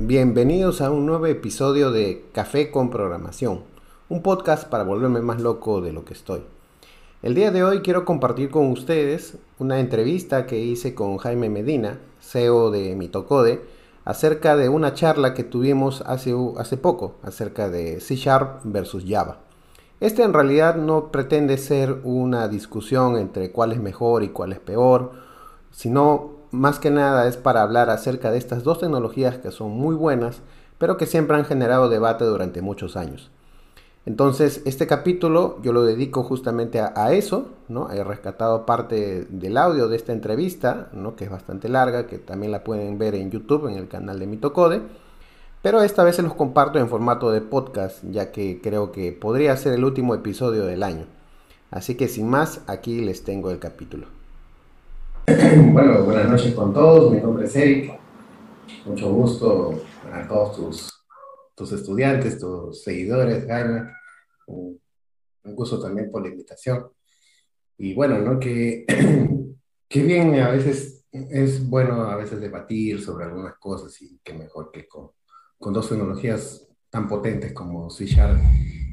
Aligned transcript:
Bienvenidos 0.00 0.80
a 0.80 0.92
un 0.92 1.06
nuevo 1.06 1.26
episodio 1.26 1.90
de 1.90 2.24
Café 2.32 2.70
con 2.70 2.88
Programación, 2.88 3.62
un 4.08 4.22
podcast 4.22 4.68
para 4.68 4.84
volverme 4.84 5.20
más 5.22 5.40
loco 5.40 5.80
de 5.80 5.92
lo 5.92 6.04
que 6.04 6.14
estoy. 6.14 6.42
El 7.20 7.34
día 7.34 7.50
de 7.50 7.64
hoy 7.64 7.80
quiero 7.80 8.04
compartir 8.04 8.48
con 8.48 8.70
ustedes 8.70 9.38
una 9.58 9.80
entrevista 9.80 10.46
que 10.46 10.60
hice 10.60 10.94
con 10.94 11.16
Jaime 11.16 11.48
Medina, 11.48 11.98
CEO 12.20 12.70
de 12.70 12.94
Mitocode, 12.94 13.60
acerca 14.04 14.56
de 14.56 14.68
una 14.68 14.94
charla 14.94 15.34
que 15.34 15.42
tuvimos 15.42 16.02
hace, 16.02 16.32
hace 16.58 16.76
poco, 16.76 17.16
acerca 17.24 17.68
de 17.68 17.98
C 17.98 18.14
Sharp 18.14 18.60
versus 18.62 19.04
Java. 19.04 19.38
Este 19.98 20.22
en 20.22 20.32
realidad 20.32 20.76
no 20.76 21.10
pretende 21.10 21.58
ser 21.58 22.02
una 22.04 22.46
discusión 22.46 23.16
entre 23.16 23.50
cuál 23.50 23.72
es 23.72 23.80
mejor 23.80 24.22
y 24.22 24.28
cuál 24.28 24.52
es 24.52 24.60
peor, 24.60 25.10
sino 25.72 26.37
más 26.50 26.78
que 26.78 26.90
nada 26.90 27.26
es 27.28 27.36
para 27.36 27.62
hablar 27.62 27.90
acerca 27.90 28.30
de 28.30 28.38
estas 28.38 28.62
dos 28.64 28.80
tecnologías 28.80 29.38
que 29.38 29.50
son 29.50 29.70
muy 29.72 29.94
buenas, 29.94 30.40
pero 30.78 30.96
que 30.96 31.06
siempre 31.06 31.36
han 31.36 31.44
generado 31.44 31.88
debate 31.88 32.24
durante 32.24 32.62
muchos 32.62 32.96
años. 32.96 33.30
Entonces, 34.06 34.62
este 34.64 34.86
capítulo 34.86 35.58
yo 35.62 35.74
lo 35.74 35.84
dedico 35.84 36.22
justamente 36.22 36.80
a, 36.80 37.12
eso, 37.12 37.48
¿no? 37.68 37.90
He 37.90 38.02
rescatado 38.02 38.64
parte 38.64 39.26
del 39.28 39.58
audio 39.58 39.88
de 39.88 39.96
esta 39.96 40.12
entrevista, 40.12 40.88
¿no? 40.94 41.14
Que 41.14 41.24
es 41.24 41.30
bastante 41.30 41.68
larga, 41.68 42.06
que 42.06 42.16
también 42.16 42.52
la 42.52 42.64
pueden 42.64 42.96
ver 42.98 43.14
en 43.14 43.30
YouTube, 43.30 43.66
en 43.68 43.74
el 43.74 43.86
canal 43.86 44.18
de 44.18 44.26
Mitocode. 44.26 44.80
Pero 45.60 45.82
esta 45.82 46.04
vez 46.04 46.16
se 46.16 46.22
los 46.22 46.32
comparto 46.32 46.78
en 46.78 46.88
formato 46.88 47.30
de 47.30 47.42
podcast, 47.42 48.02
ya 48.10 48.32
que 48.32 48.62
creo 48.62 48.92
que 48.92 49.12
podría 49.12 49.54
ser 49.58 49.74
el 49.74 49.84
último 49.84 50.14
episodio 50.14 50.64
del 50.64 50.84
año. 50.84 51.04
Así 51.70 51.94
que 51.94 52.08
sin 52.08 52.30
más, 52.30 52.62
aquí 52.66 53.02
les 53.02 53.24
tengo 53.24 53.50
el 53.50 53.58
capítulo. 53.58 54.17
Bueno, 55.72 56.04
buenas 56.04 56.30
noches 56.30 56.54
con 56.54 56.72
todos. 56.72 57.12
Mi 57.12 57.20
nombre 57.20 57.44
es 57.44 57.54
Eric. 57.54 57.92
Mucho 58.86 59.12
gusto 59.12 59.82
a 60.10 60.26
todos 60.26 60.56
tus, 60.56 61.06
tus 61.54 61.72
estudiantes, 61.72 62.38
tus 62.38 62.82
seguidores, 62.82 63.46
Jaime. 63.46 63.90
Un 64.46 64.80
gusto 65.44 65.78
también 65.78 66.10
por 66.10 66.22
la 66.22 66.28
invitación. 66.28 66.86
Y 67.76 67.92
bueno, 67.94 68.18
¿no? 68.20 68.40
Que, 68.40 68.86
que 69.88 70.02
bien 70.02 70.34
a 70.36 70.50
veces 70.50 71.04
es 71.12 71.68
bueno 71.68 72.04
a 72.04 72.16
veces 72.16 72.40
debatir 72.40 73.02
sobre 73.02 73.26
algunas 73.26 73.56
cosas 73.58 74.00
y 74.00 74.18
que 74.24 74.32
mejor 74.32 74.70
que 74.70 74.88
con, 74.88 75.10
con 75.58 75.74
dos 75.74 75.90
tecnologías 75.90 76.66
tan 76.88 77.06
potentes 77.06 77.52
como 77.52 77.90
C 77.90 78.06
Sharp 78.06 78.40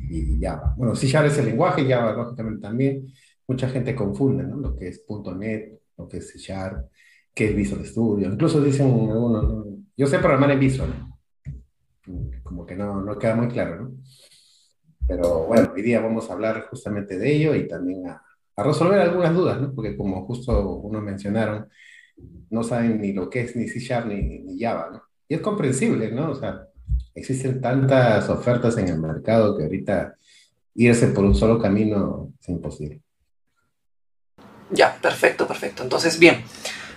y 0.10 0.38
Java. 0.42 0.74
Bueno, 0.76 0.96
C 0.96 1.08
Sharp 1.08 1.28
es 1.28 1.38
el 1.38 1.46
lenguaje, 1.46 1.88
Java 1.88 2.12
lógicamente 2.12 2.62
también. 2.62 3.08
Mucha 3.48 3.70
gente 3.70 3.96
confunde 3.96 4.44
lo 4.44 4.76
que 4.76 4.90
es 4.90 5.06
.NET, 5.08 5.85
lo 5.98 6.08
que 6.08 6.18
es 6.18 6.32
C 6.32 6.40
Sharp, 6.40 6.90
qué 7.34 7.50
es 7.50 7.56
Visual 7.56 7.86
Studio. 7.86 8.30
Incluso 8.30 8.62
dicen 8.62 8.88
algunos, 8.88 9.66
yo 9.96 10.08
sé 10.08 10.20
programar 10.20 10.52
en 10.52 10.60
Visual, 10.60 10.94
como 12.44 12.66
que 12.66 12.76
no, 12.76 13.02
no 13.02 13.18
queda 13.18 13.36
muy 13.36 13.48
claro, 13.48 13.82
¿no? 13.82 13.92
Pero 15.08 15.46
bueno, 15.46 15.72
hoy 15.76 15.82
día 15.82 16.02
vamos 16.02 16.30
a 16.30 16.34
hablar 16.34 16.68
justamente 16.70 17.18
de 17.18 17.36
ello 17.36 17.56
y 17.56 17.68
también 17.68 18.08
a, 18.08 18.24
a 18.56 18.64
resolver 18.64 19.00
algunas 19.00 19.36
dudas, 19.36 19.62
¿no? 19.62 19.74
Porque 19.74 19.96
como 19.96 20.26
justo 20.26 20.78
unos 20.78 21.04
mencionaron, 21.04 21.68
no 22.50 22.64
saben 22.64 23.02
ni 23.02 23.14
lo 23.14 23.30
que 23.30 23.42
es 23.42 23.56
ni 23.56 23.68
C 23.68 23.80
Sharp 23.80 24.08
ni, 24.08 24.40
ni 24.40 24.60
Java, 24.60 24.90
¿no? 24.92 25.04
Y 25.28 25.36
es 25.36 25.42
comprensible, 25.42 26.12
¿no? 26.12 26.32
O 26.32 26.36
sea, 26.36 26.68
existen 27.14 27.62
tantas 27.62 28.30
ofertas 28.30 28.78
en 28.78 28.88
el 28.88 29.00
mercado 29.00 29.58
que 29.58 29.64
ahorita 29.64 30.16
irse 30.76 31.08
por 31.08 31.24
un 31.24 31.36
solo 31.36 31.60
camino 31.60 32.34
es 32.40 32.50
imposible. 32.50 33.02
Ya, 34.72 34.96
perfecto, 35.02 35.48
perfecto. 35.48 35.84
Entonces, 35.84 36.20
bien. 36.20 36.44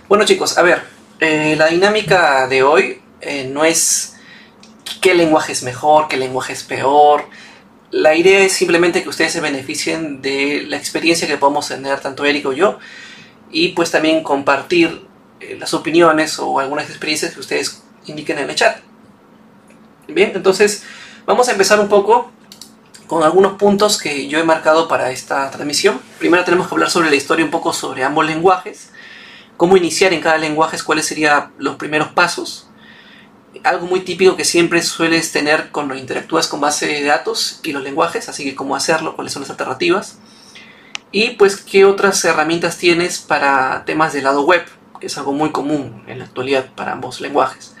Bueno 0.07 0.25
chicos, 0.25 0.57
a 0.57 0.63
ver, 0.63 0.81
eh, 1.19 1.55
la 1.55 1.67
dinámica 1.67 2.47
de 2.47 2.63
hoy 2.63 2.99
eh, 3.21 3.47
no 3.51 3.63
es 3.63 4.15
qué 5.01 5.13
lenguaje 5.13 5.51
es 5.51 5.61
mejor, 5.61 6.07
qué 6.07 6.17
lenguaje 6.17 6.53
es 6.53 6.63
peor. 6.63 7.25
La 7.91 8.15
idea 8.15 8.39
es 8.39 8.53
simplemente 8.53 9.03
que 9.03 9.09
ustedes 9.09 9.33
se 9.33 9.41
beneficien 9.41 10.21
de 10.21 10.63
la 10.67 10.77
experiencia 10.77 11.27
que 11.27 11.37
podemos 11.37 11.67
tener 11.67 11.99
tanto 11.99 12.25
Eric 12.25 12.47
o 12.47 12.53
yo 12.53 12.79
y 13.51 13.69
pues 13.69 13.91
también 13.91 14.23
compartir 14.23 15.05
eh, 15.39 15.57
las 15.59 15.73
opiniones 15.73 16.39
o 16.39 16.59
algunas 16.59 16.89
experiencias 16.89 17.33
que 17.33 17.39
ustedes 17.39 17.83
indiquen 18.05 18.39
en 18.39 18.49
el 18.49 18.55
chat. 18.55 18.77
Bien, 20.07 20.31
entonces 20.33 20.83
vamos 21.25 21.49
a 21.49 21.51
empezar 21.51 21.79
un 21.79 21.87
poco 21.87 22.31
con 23.09 23.23
algunos 23.23 23.53
puntos 23.53 23.97
que 23.97 24.27
yo 24.27 24.37
he 24.37 24.43
marcado 24.43 24.87
para 24.87 25.09
esta 25.09 25.49
transmisión. 25.49 25.99
Primero 26.19 26.45
tenemos 26.45 26.67
que 26.67 26.75
hablar 26.75 26.91
sobre 26.91 27.09
la 27.09 27.15
historia 27.15 27.43
un 27.43 27.49
poco 27.49 27.73
sobre 27.73 28.03
ambos 28.03 28.23
lenguajes, 28.23 28.91
cómo 29.57 29.75
iniciar 29.75 30.13
en 30.13 30.21
cada 30.21 30.37
lenguaje, 30.37 30.77
cuáles 30.85 31.07
serían 31.07 31.51
los 31.57 31.77
primeros 31.77 32.09
pasos. 32.09 32.69
Algo 33.63 33.87
muy 33.87 34.01
típico 34.01 34.35
que 34.35 34.45
siempre 34.45 34.83
sueles 34.83 35.31
tener 35.31 35.71
cuando 35.71 35.95
interactúas 35.95 36.47
con 36.47 36.61
base 36.61 36.85
de 36.85 37.03
datos 37.03 37.59
y 37.63 37.71
los 37.71 37.81
lenguajes, 37.81 38.29
así 38.29 38.43
que 38.43 38.53
cómo 38.53 38.75
hacerlo, 38.75 39.15
cuáles 39.15 39.33
son 39.33 39.41
las 39.41 39.49
alternativas. 39.49 40.19
Y 41.11 41.31
pues 41.31 41.57
qué 41.57 41.85
otras 41.85 42.23
herramientas 42.23 42.77
tienes 42.77 43.17
para 43.17 43.85
temas 43.85 44.13
del 44.13 44.25
lado 44.25 44.43
web, 44.43 44.63
que 44.99 45.07
es 45.07 45.17
algo 45.17 45.33
muy 45.33 45.51
común 45.51 46.03
en 46.05 46.19
la 46.19 46.25
actualidad 46.25 46.67
para 46.75 46.91
ambos 46.91 47.21
lenguajes. 47.21 47.73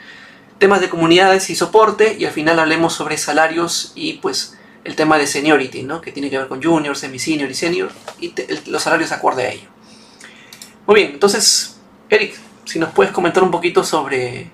Temas 0.57 0.81
de 0.81 0.89
comunidades 0.89 1.51
y 1.51 1.55
soporte 1.55 2.17
y 2.17 2.25
al 2.25 2.31
final 2.33 2.59
hablemos 2.59 2.93
sobre 2.93 3.19
salarios 3.19 3.91
y 3.93 4.13
pues 4.13 4.55
el 4.89 4.95
tema 4.95 5.17
de 5.17 5.27
seniority, 5.27 5.83
¿no? 5.83 6.01
que 6.01 6.11
tiene 6.11 6.29
que 6.29 6.37
ver 6.37 6.47
con 6.47 6.61
junior, 6.61 6.95
semi-senior 6.97 7.49
y 7.49 7.53
senior, 7.53 7.91
y 8.19 8.33
los 8.67 8.81
salarios 8.81 9.11
acorde 9.11 9.43
a 9.43 9.51
ello. 9.51 9.69
Muy 10.87 10.95
bien, 10.95 11.11
entonces, 11.13 11.79
Eric, 12.09 12.33
si 12.65 12.79
nos 12.79 12.91
puedes 12.91 13.13
comentar 13.13 13.43
un 13.43 13.51
poquito 13.51 13.83
sobre 13.83 14.49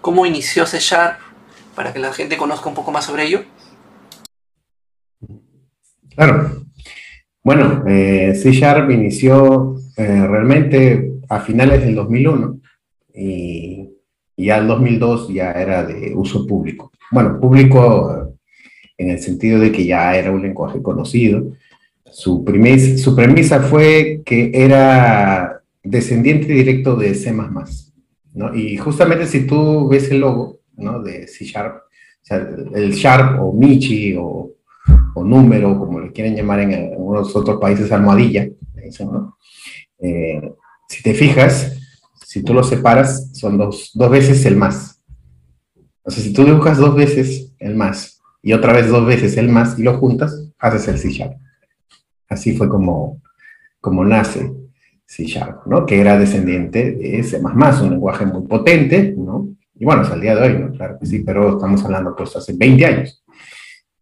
cómo 0.00 0.24
inició 0.24 0.64
C 0.66 0.78
Sharp, 0.80 1.18
para 1.74 1.92
que 1.92 1.98
la 1.98 2.12
gente 2.12 2.36
conozca 2.36 2.68
un 2.68 2.74
poco 2.74 2.92
más 2.92 3.04
sobre 3.04 3.24
ello. 3.24 3.44
Claro. 6.14 6.62
Bueno, 7.42 7.84
eh, 7.86 8.34
C 8.34 8.52
Sharp 8.52 8.90
inició 8.90 9.76
eh, 9.96 10.26
realmente 10.26 11.12
a 11.28 11.40
finales 11.40 11.82
del 11.82 11.94
2001 11.94 12.60
y 13.12 13.90
ya 14.36 14.58
el 14.58 14.66
2002 14.66 15.28
ya 15.28 15.52
era 15.52 15.84
de 15.84 16.14
uso 16.14 16.46
público. 16.46 16.90
Bueno, 17.10 17.38
público 17.38 18.33
en 18.98 19.10
el 19.10 19.18
sentido 19.18 19.58
de 19.58 19.72
que 19.72 19.84
ya 19.84 20.16
era 20.16 20.30
un 20.30 20.42
lenguaje 20.42 20.82
conocido. 20.82 21.52
Su, 22.10 22.44
su 22.96 23.16
premisa 23.16 23.60
fue 23.60 24.22
que 24.24 24.50
era 24.54 25.62
descendiente 25.82 26.52
directo 26.52 26.96
de 26.96 27.14
C++, 27.14 27.34
¿no? 28.34 28.54
Y 28.54 28.76
justamente 28.76 29.26
si 29.26 29.46
tú 29.46 29.88
ves 29.88 30.10
el 30.10 30.20
logo, 30.20 30.60
¿no? 30.76 31.02
De 31.02 31.26
C 31.26 31.44
Sharp, 31.44 31.76
o 31.76 32.26
sea, 32.26 32.48
el 32.74 32.92
Sharp 32.92 33.42
o 33.42 33.52
Michi 33.52 34.14
o, 34.16 34.52
o 35.14 35.24
número, 35.24 35.78
como 35.78 36.00
le 36.00 36.12
quieren 36.12 36.36
llamar 36.36 36.60
en 36.60 36.92
algunos 36.92 37.34
otros 37.34 37.60
países, 37.60 37.90
almohadilla. 37.90 38.48
Eh, 39.98 40.52
si 40.88 41.02
te 41.02 41.14
fijas, 41.14 41.76
si 42.24 42.42
tú 42.42 42.54
lo 42.54 42.62
separas, 42.62 43.30
son 43.32 43.58
dos, 43.58 43.90
dos 43.94 44.10
veces 44.10 44.44
el 44.46 44.56
más. 44.56 45.02
O 46.02 46.10
sea, 46.10 46.22
si 46.22 46.32
tú 46.32 46.44
dibujas 46.44 46.78
dos 46.78 46.94
veces 46.94 47.52
el 47.58 47.74
más 47.74 48.13
y 48.44 48.52
otra 48.52 48.74
vez 48.74 48.88
dos 48.88 49.06
veces 49.06 49.38
el 49.38 49.48
más 49.48 49.78
y 49.78 49.82
lo 49.82 49.96
juntas, 49.96 50.52
haces 50.58 50.86
el 50.88 50.98
C 50.98 51.10
Sharp. 51.10 51.32
Así 52.28 52.54
fue 52.54 52.68
como, 52.68 53.22
como 53.80 54.04
nace 54.04 54.52
C 55.06 55.24
Sharp, 55.24 55.66
¿no? 55.66 55.86
Que 55.86 55.98
era 55.98 56.18
descendiente 56.18 56.92
de 56.92 57.22
C++, 57.22 57.38
un 57.38 57.90
lenguaje 57.90 58.26
muy 58.26 58.46
potente, 58.46 59.14
¿no? 59.16 59.48
Y 59.74 59.86
bueno, 59.86 60.02
hasta 60.02 60.14
el 60.14 60.20
día 60.20 60.36
de 60.36 60.42
hoy, 60.42 60.58
¿no? 60.58 60.72
Claro 60.72 60.98
que 61.00 61.06
sí, 61.06 61.20
pero 61.20 61.54
estamos 61.54 61.82
hablando 61.84 62.14
pues 62.14 62.36
hace 62.36 62.52
20 62.52 62.84
años. 62.84 63.24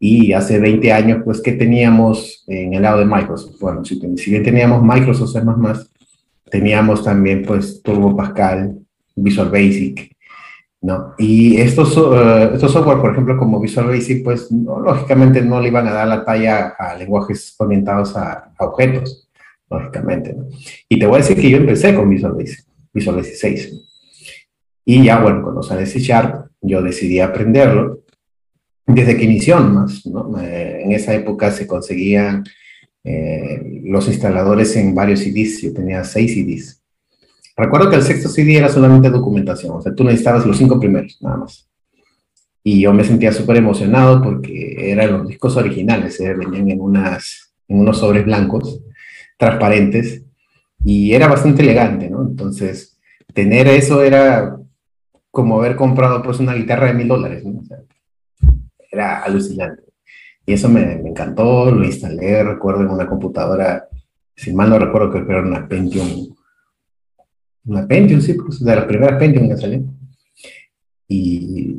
Y 0.01 0.33
hace 0.33 0.59
20 0.59 0.93
años, 0.93 1.23
pues, 1.25 1.41
¿qué 1.41 1.53
teníamos 1.53 2.43
en 2.49 2.75
el 2.75 2.83
lado 2.83 2.99
de 2.99 3.05
Microsoft? 3.05 3.61
Bueno, 3.61 3.85
si, 3.85 4.01
si 4.17 4.31
bien 4.33 4.43
teníamos 4.43 4.83
Microsoft 4.83 5.31
C++, 5.31 5.41
teníamos 6.51 7.05
también, 7.05 7.45
pues, 7.45 7.81
Turbo 7.81 8.17
Pascal, 8.17 8.81
Visual 9.15 9.49
Basic, 9.49 10.12
¿no? 10.83 11.15
Y 11.17 11.61
estos, 11.61 11.97
uh, 11.97 12.53
estos 12.55 12.73
software, 12.73 13.01
por 13.01 13.13
ejemplo, 13.13 13.39
como 13.39 13.61
Visual 13.61 13.87
Basic, 13.87 14.23
pues 14.25 14.51
lógicamente 14.51 15.41
no 15.41 15.61
le 15.61 15.69
iban 15.69 15.87
a 15.87 15.93
dar 15.93 16.09
la 16.09 16.25
talla 16.25 16.75
a 16.79 16.97
lenguajes 16.97 17.55
orientados 17.59 18.17
a, 18.17 18.53
objetos, 18.59 19.29
lógicamente. 19.71 20.35
¿no? 20.35 20.47
Y 20.89 20.99
te 20.99 21.07
voy 21.07 21.17
a 21.17 21.23
decir 21.23 21.41
que 21.41 21.51
yo 21.51 21.57
empecé 21.57 21.95
con 21.95 22.11
Visual 22.11 22.35
Basic, 22.35 22.65
Visual 22.93 23.17
Basic 23.17 23.35
6. 23.35 23.73
Y 24.85 25.05
ya, 25.05 25.21
bueno, 25.21 25.43
cuando 25.43 25.63
sale 25.63 25.87
C 25.87 26.01
Sharp, 26.01 26.49
yo 26.61 26.83
decidí 26.83 27.21
aprenderlo 27.21 28.01
desde 28.85 29.17
que 29.17 29.25
inició 29.25 29.61
más, 29.61 30.05
¿no? 30.07 30.37
en 30.41 30.91
esa 30.91 31.15
época 31.15 31.53
se 31.53 31.69
conseguían 31.69 32.45
eh, 33.05 33.81
los 33.85 34.09
instaladores 34.09 34.77
en 34.77 34.95
varios 34.95 35.21
CDs, 35.21 35.63
yo 35.63 35.73
tenía 35.73 36.03
seis 36.03 36.35
CDs 36.35 36.82
Recuerdo 37.57 37.91
que 37.91 37.97
el 37.97 38.03
sexto 38.03 38.29
CD 38.29 38.57
era 38.57 38.69
solamente 38.69 39.11
documentación, 39.11 39.77
o 39.77 39.81
sea, 39.81 39.95
tú 39.95 40.05
necesitabas 40.05 40.47
los 40.47 40.57
cinco 40.57 40.81
primeros, 40.81 41.19
nada 41.21 41.39
más. 41.39 41.69
Y 42.65 42.81
yo 42.81 42.93
me 42.93 43.05
sentía 43.05 43.33
súper 43.33 43.57
emocionado 43.57 44.23
porque 44.23 44.91
eran 44.91 45.13
los 45.13 45.29
discos 45.29 45.57
originales, 45.57 46.19
¿eh? 46.21 46.33
venían 46.35 46.71
en, 46.71 46.81
unas, 46.81 47.53
en 47.69 47.81
unos 47.81 47.99
sobres 47.99 48.25
blancos, 48.25 48.81
transparentes, 49.37 50.23
y 50.85 51.13
era 51.13 51.29
bastante 51.29 51.63
elegante, 51.63 52.09
¿no? 52.09 52.23
Entonces, 52.23 52.99
tener 53.35 53.67
eso 53.69 54.03
era 54.03 54.57
como 55.31 55.59
haber 55.59 55.77
comprado 55.77 56.23
pues 56.23 56.39
una 56.41 56.55
guitarra 56.55 56.89
de 56.89 56.95
mil 56.95 57.09
dólares. 57.09 57.43
era 58.91 59.23
alucinante. 59.23 59.83
Y 60.45 60.55
eso 60.55 60.69
me, 60.69 60.85
me, 60.99 61.11
encantó, 61.11 61.71
lo 61.71 61.85
instalé, 61.85 62.43
recuerdo, 62.45 62.83
en 62.83 62.91
una 62.91 63.07
computadora, 63.09 63.89
si 64.35 64.53
mal 64.53 64.71
no 64.71 64.79
recuerdo, 64.79 65.11
que 65.11 65.19
era 65.19 65.43
una 65.43 65.69
Pentium. 65.69 66.35
Una 67.65 67.87
Pentium, 67.87 68.21
sí, 68.21 68.35
pues, 68.35 68.63
de 68.63 68.75
las 68.75 68.85
primeras 68.85 69.19
Pentium 69.19 69.49
que 69.49 69.57
salió. 69.57 69.83
Y 71.09 71.77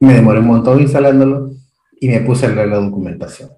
me 0.00 0.14
demoré 0.14 0.40
un 0.40 0.46
montón 0.46 0.80
instalándolo 0.80 1.50
y 2.00 2.08
me 2.08 2.20
puse 2.20 2.46
a 2.46 2.50
leer 2.50 2.68
la 2.68 2.78
documentación. 2.78 3.50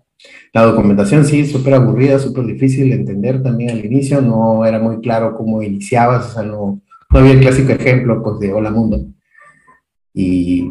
La 0.53 0.63
documentación 0.63 1.25
sí, 1.25 1.47
súper 1.47 1.75
aburrida, 1.75 2.19
súper 2.19 2.45
difícil 2.45 2.91
de 2.91 2.97
entender 2.97 3.43
también 3.43 3.71
al 3.71 3.85
inicio, 3.85 4.21
no 4.21 4.67
era 4.67 4.79
muy 4.79 5.01
claro 5.01 5.35
cómo 5.37 5.63
iniciabas, 5.63 6.31
o 6.31 6.35
sea, 6.35 6.43
no, 6.43 6.81
no 7.11 7.19
había 7.19 7.33
el 7.33 7.41
clásico 7.41 7.73
ejemplo 7.73 8.23
pues, 8.23 8.41
de 8.41 8.53
Hola 8.53 8.71
Mundo. 8.71 9.07
Y, 10.13 10.71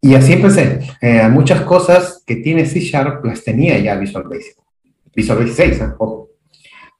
y 0.00 0.14
así 0.14 0.32
empecé. 0.32 0.80
Eh, 1.00 1.28
muchas 1.28 1.62
cosas 1.62 2.22
que 2.26 2.36
tiene 2.36 2.66
C 2.66 2.80
Sharp 2.80 3.24
las 3.24 3.44
tenía 3.44 3.78
ya 3.78 3.96
Visual 3.96 4.24
Basic. 4.28 4.56
Visual 5.14 5.38
Basic 5.38 5.54
6, 5.54 5.80
¿eh? 5.80 5.92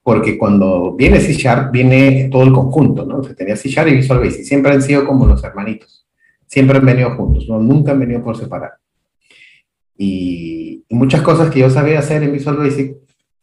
Porque 0.09 0.39
cuando 0.39 0.95
viene 0.95 1.19
C 1.19 1.33
Sharp, 1.33 1.71
viene 1.71 2.29
todo 2.31 2.41
el 2.41 2.51
conjunto, 2.51 3.05
¿no? 3.05 3.19
O 3.19 3.23
sea, 3.23 3.35
tenía 3.35 3.55
C 3.55 3.69
Sharp 3.69 3.89
y 3.89 3.97
Visual 3.97 4.17
Basic. 4.17 4.43
Siempre 4.43 4.71
han 4.71 4.81
sido 4.81 5.05
como 5.05 5.27
los 5.27 5.43
hermanitos. 5.43 6.07
Siempre 6.47 6.79
han 6.79 6.85
venido 6.87 7.15
juntos, 7.15 7.45
¿no? 7.47 7.59
Nunca 7.59 7.91
han 7.91 7.99
venido 7.99 8.23
por 8.23 8.35
separado. 8.35 8.73
Y, 9.95 10.83
muchas 10.89 11.21
cosas 11.21 11.51
que 11.51 11.59
yo 11.59 11.69
sabía 11.69 11.99
hacer 11.99 12.23
en 12.23 12.33
Visual 12.33 12.57
Basic, 12.57 12.95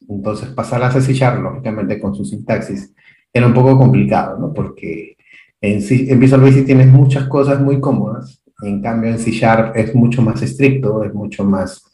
entonces 0.09 0.49
pasarlas 0.49 0.97
a 0.97 1.01
C 1.01 1.15
Sharp, 1.15 1.41
lógicamente 1.41 2.01
con 2.01 2.17
su 2.17 2.25
sintaxis, 2.25 2.93
era 3.33 3.47
un 3.47 3.55
poco 3.55 3.79
complicado, 3.79 4.37
¿no? 4.37 4.53
Porque 4.53 5.17
en, 5.61 5.81
en 5.89 6.19
Visual 6.19 6.41
Basic 6.41 6.67
tienes 6.67 6.89
muchas 6.89 7.29
cosas 7.29 7.61
muy 7.61 7.79
cómodas, 7.79 8.43
en 8.61 8.83
cambio 8.83 9.11
en 9.11 9.21
C 9.21 9.31
Sharp 9.31 9.77
es 9.77 9.95
mucho 9.95 10.21
más 10.21 10.43
estricto, 10.43 11.05
es 11.05 11.15
mucho 11.15 11.45
más, 11.45 11.85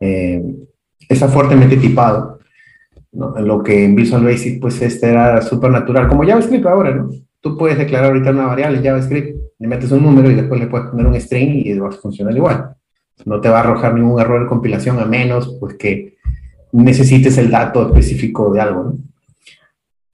eh, 0.00 0.42
está 1.06 1.28
fuertemente 1.28 1.76
tipado, 1.76 2.38
¿no? 3.12 3.34
Lo 3.40 3.62
que 3.62 3.84
en 3.84 3.94
Visual 3.94 4.24
Basic 4.24 4.60
pues 4.60 4.80
este 4.82 5.10
era 5.10 5.40
súper 5.42 5.70
natural, 5.70 6.08
como 6.08 6.24
JavaScript 6.24 6.66
ahora, 6.66 6.94
¿no? 6.94 7.10
Tú 7.40 7.56
puedes 7.56 7.78
declarar 7.78 8.10
ahorita 8.10 8.30
una 8.30 8.46
variable 8.46 8.78
en 8.78 8.84
JavaScript, 8.84 9.36
le 9.58 9.68
metes 9.68 9.90
un 9.92 10.02
número 10.02 10.30
y 10.30 10.34
después 10.34 10.60
le 10.60 10.66
puedes 10.66 10.88
poner 10.88 11.06
un 11.06 11.20
string 11.20 11.66
y 11.66 11.78
va 11.78 11.88
a 11.88 11.92
funcionar 11.92 12.36
igual. 12.36 12.74
No 13.24 13.40
te 13.40 13.48
va 13.48 13.58
a 13.58 13.60
arrojar 13.60 13.94
ningún 13.94 14.20
error 14.20 14.40
de 14.42 14.48
compilación 14.48 14.98
a 14.98 15.04
menos 15.04 15.56
pues 15.60 15.74
que 15.74 16.16
necesites 16.72 17.36
el 17.38 17.50
dato 17.50 17.86
específico 17.86 18.52
de 18.52 18.60
algo, 18.60 18.84
¿no? 18.84 18.98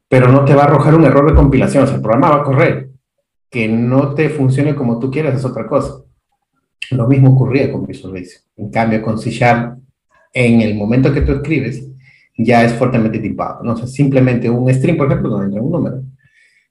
Pero 0.08 0.32
no 0.32 0.44
te 0.44 0.54
va 0.54 0.62
a 0.62 0.66
arrojar 0.66 0.94
un 0.94 1.04
error 1.04 1.28
de 1.28 1.36
compilación, 1.36 1.84
o 1.84 1.86
sea, 1.86 1.96
el 1.96 2.02
programa 2.02 2.30
va 2.30 2.42
a 2.42 2.44
correr. 2.44 2.88
Que 3.50 3.68
no 3.68 4.14
te 4.14 4.28
funcione 4.30 4.74
como 4.74 4.98
tú 4.98 5.10
quieras 5.10 5.36
es 5.38 5.44
otra 5.44 5.66
cosa. 5.66 6.02
Lo 6.90 7.06
mismo 7.06 7.32
ocurría 7.32 7.70
con 7.70 7.86
Visual 7.86 8.14
Basic. 8.14 8.42
En 8.56 8.70
cambio, 8.70 9.02
con 9.02 9.18
C 9.18 9.30
en 10.32 10.60
el 10.60 10.74
momento 10.74 11.12
que 11.12 11.22
tú 11.22 11.32
escribes, 11.32 11.86
ya 12.38 12.64
es 12.64 12.73
fuertemente 12.73 13.19
tipado, 13.19 13.62
¿no? 13.64 13.73
O 13.73 13.76
sea, 13.76 13.88
simplemente 13.88 14.49
un 14.49 14.73
string, 14.73 14.96
por 14.96 15.08
ejemplo, 15.08 15.29
donde 15.29 15.46
entra 15.46 15.61
un 15.61 15.73
número. 15.73 16.02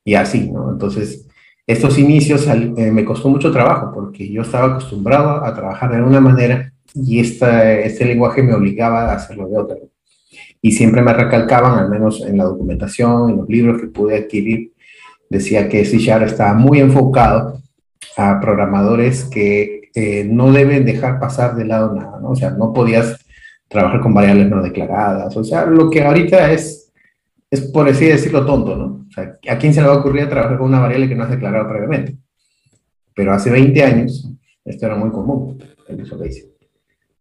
Y 0.03 0.15
así, 0.15 0.49
¿no? 0.49 0.71
Entonces, 0.71 1.27
estos 1.67 1.99
inicios 1.99 2.47
eh, 2.47 2.91
me 2.91 3.03
costó 3.03 3.27
mucho 3.27 3.51
trabajo 3.51 3.91
porque 3.93 4.31
yo 4.31 4.43
estaba 4.43 4.67
acostumbrado 4.67 5.43
a 5.43 5.53
trabajar 5.53 5.91
de 5.91 6.01
una 6.01 6.21
manera 6.21 6.73
y 6.95 7.19
esta, 7.19 7.73
este 7.73 8.05
lenguaje 8.05 8.41
me 8.41 8.53
obligaba 8.53 9.11
a 9.11 9.15
hacerlo 9.15 9.49
de 9.49 9.57
otra. 9.57 9.77
Y 10.61 10.71
siempre 10.71 11.01
me 11.01 11.13
recalcaban, 11.13 11.77
al 11.77 11.89
menos 11.89 12.21
en 12.25 12.37
la 12.37 12.45
documentación, 12.45 13.31
en 13.31 13.37
los 13.37 13.49
libros 13.49 13.81
que 13.81 13.87
pude 13.87 14.17
adquirir, 14.17 14.71
decía 15.29 15.67
que 15.67 15.83
C 15.83 15.97
Sharp 15.97 16.25
estaba 16.25 16.53
muy 16.53 16.79
enfocado 16.79 17.61
a 18.15 18.39
programadores 18.39 19.25
que 19.25 19.89
eh, 19.93 20.23
no 20.23 20.53
deben 20.53 20.85
dejar 20.85 21.19
pasar 21.19 21.55
de 21.55 21.65
lado 21.65 21.93
nada, 21.93 22.19
¿no? 22.21 22.29
O 22.29 22.35
sea, 22.35 22.51
no 22.51 22.71
podías 22.71 23.26
trabajar 23.67 23.99
con 23.99 24.13
variables 24.13 24.49
no 24.49 24.61
declaradas, 24.61 25.35
o 25.35 25.43
sea, 25.43 25.65
lo 25.65 25.89
que 25.89 26.03
ahorita 26.03 26.51
es 26.51 26.87
es 27.49 27.61
por 27.61 27.87
así 27.87 28.05
decirlo 28.05 28.45
tonto, 28.45 28.75
¿no? 28.75 29.05
O 29.07 29.11
sea, 29.11 29.37
¿a 29.49 29.57
quién 29.57 29.73
se 29.73 29.81
le 29.81 29.87
va 29.87 29.93
a 29.93 29.97
ocurrir 29.97 30.27
trabajar 30.27 30.57
con 30.57 30.67
una 30.67 30.79
variable 30.79 31.07
que 31.07 31.15
no 31.15 31.23
has 31.23 31.29
declarado 31.29 31.67
previamente? 31.69 32.17
Pero 33.15 33.33
hace 33.33 33.49
20 33.49 33.83
años 33.83 34.29
esto 34.65 34.85
era 34.85 34.95
muy 34.95 35.09
común 35.11 35.63
en 35.87 35.97
Visual 35.97 36.19
Basic. 36.19 36.45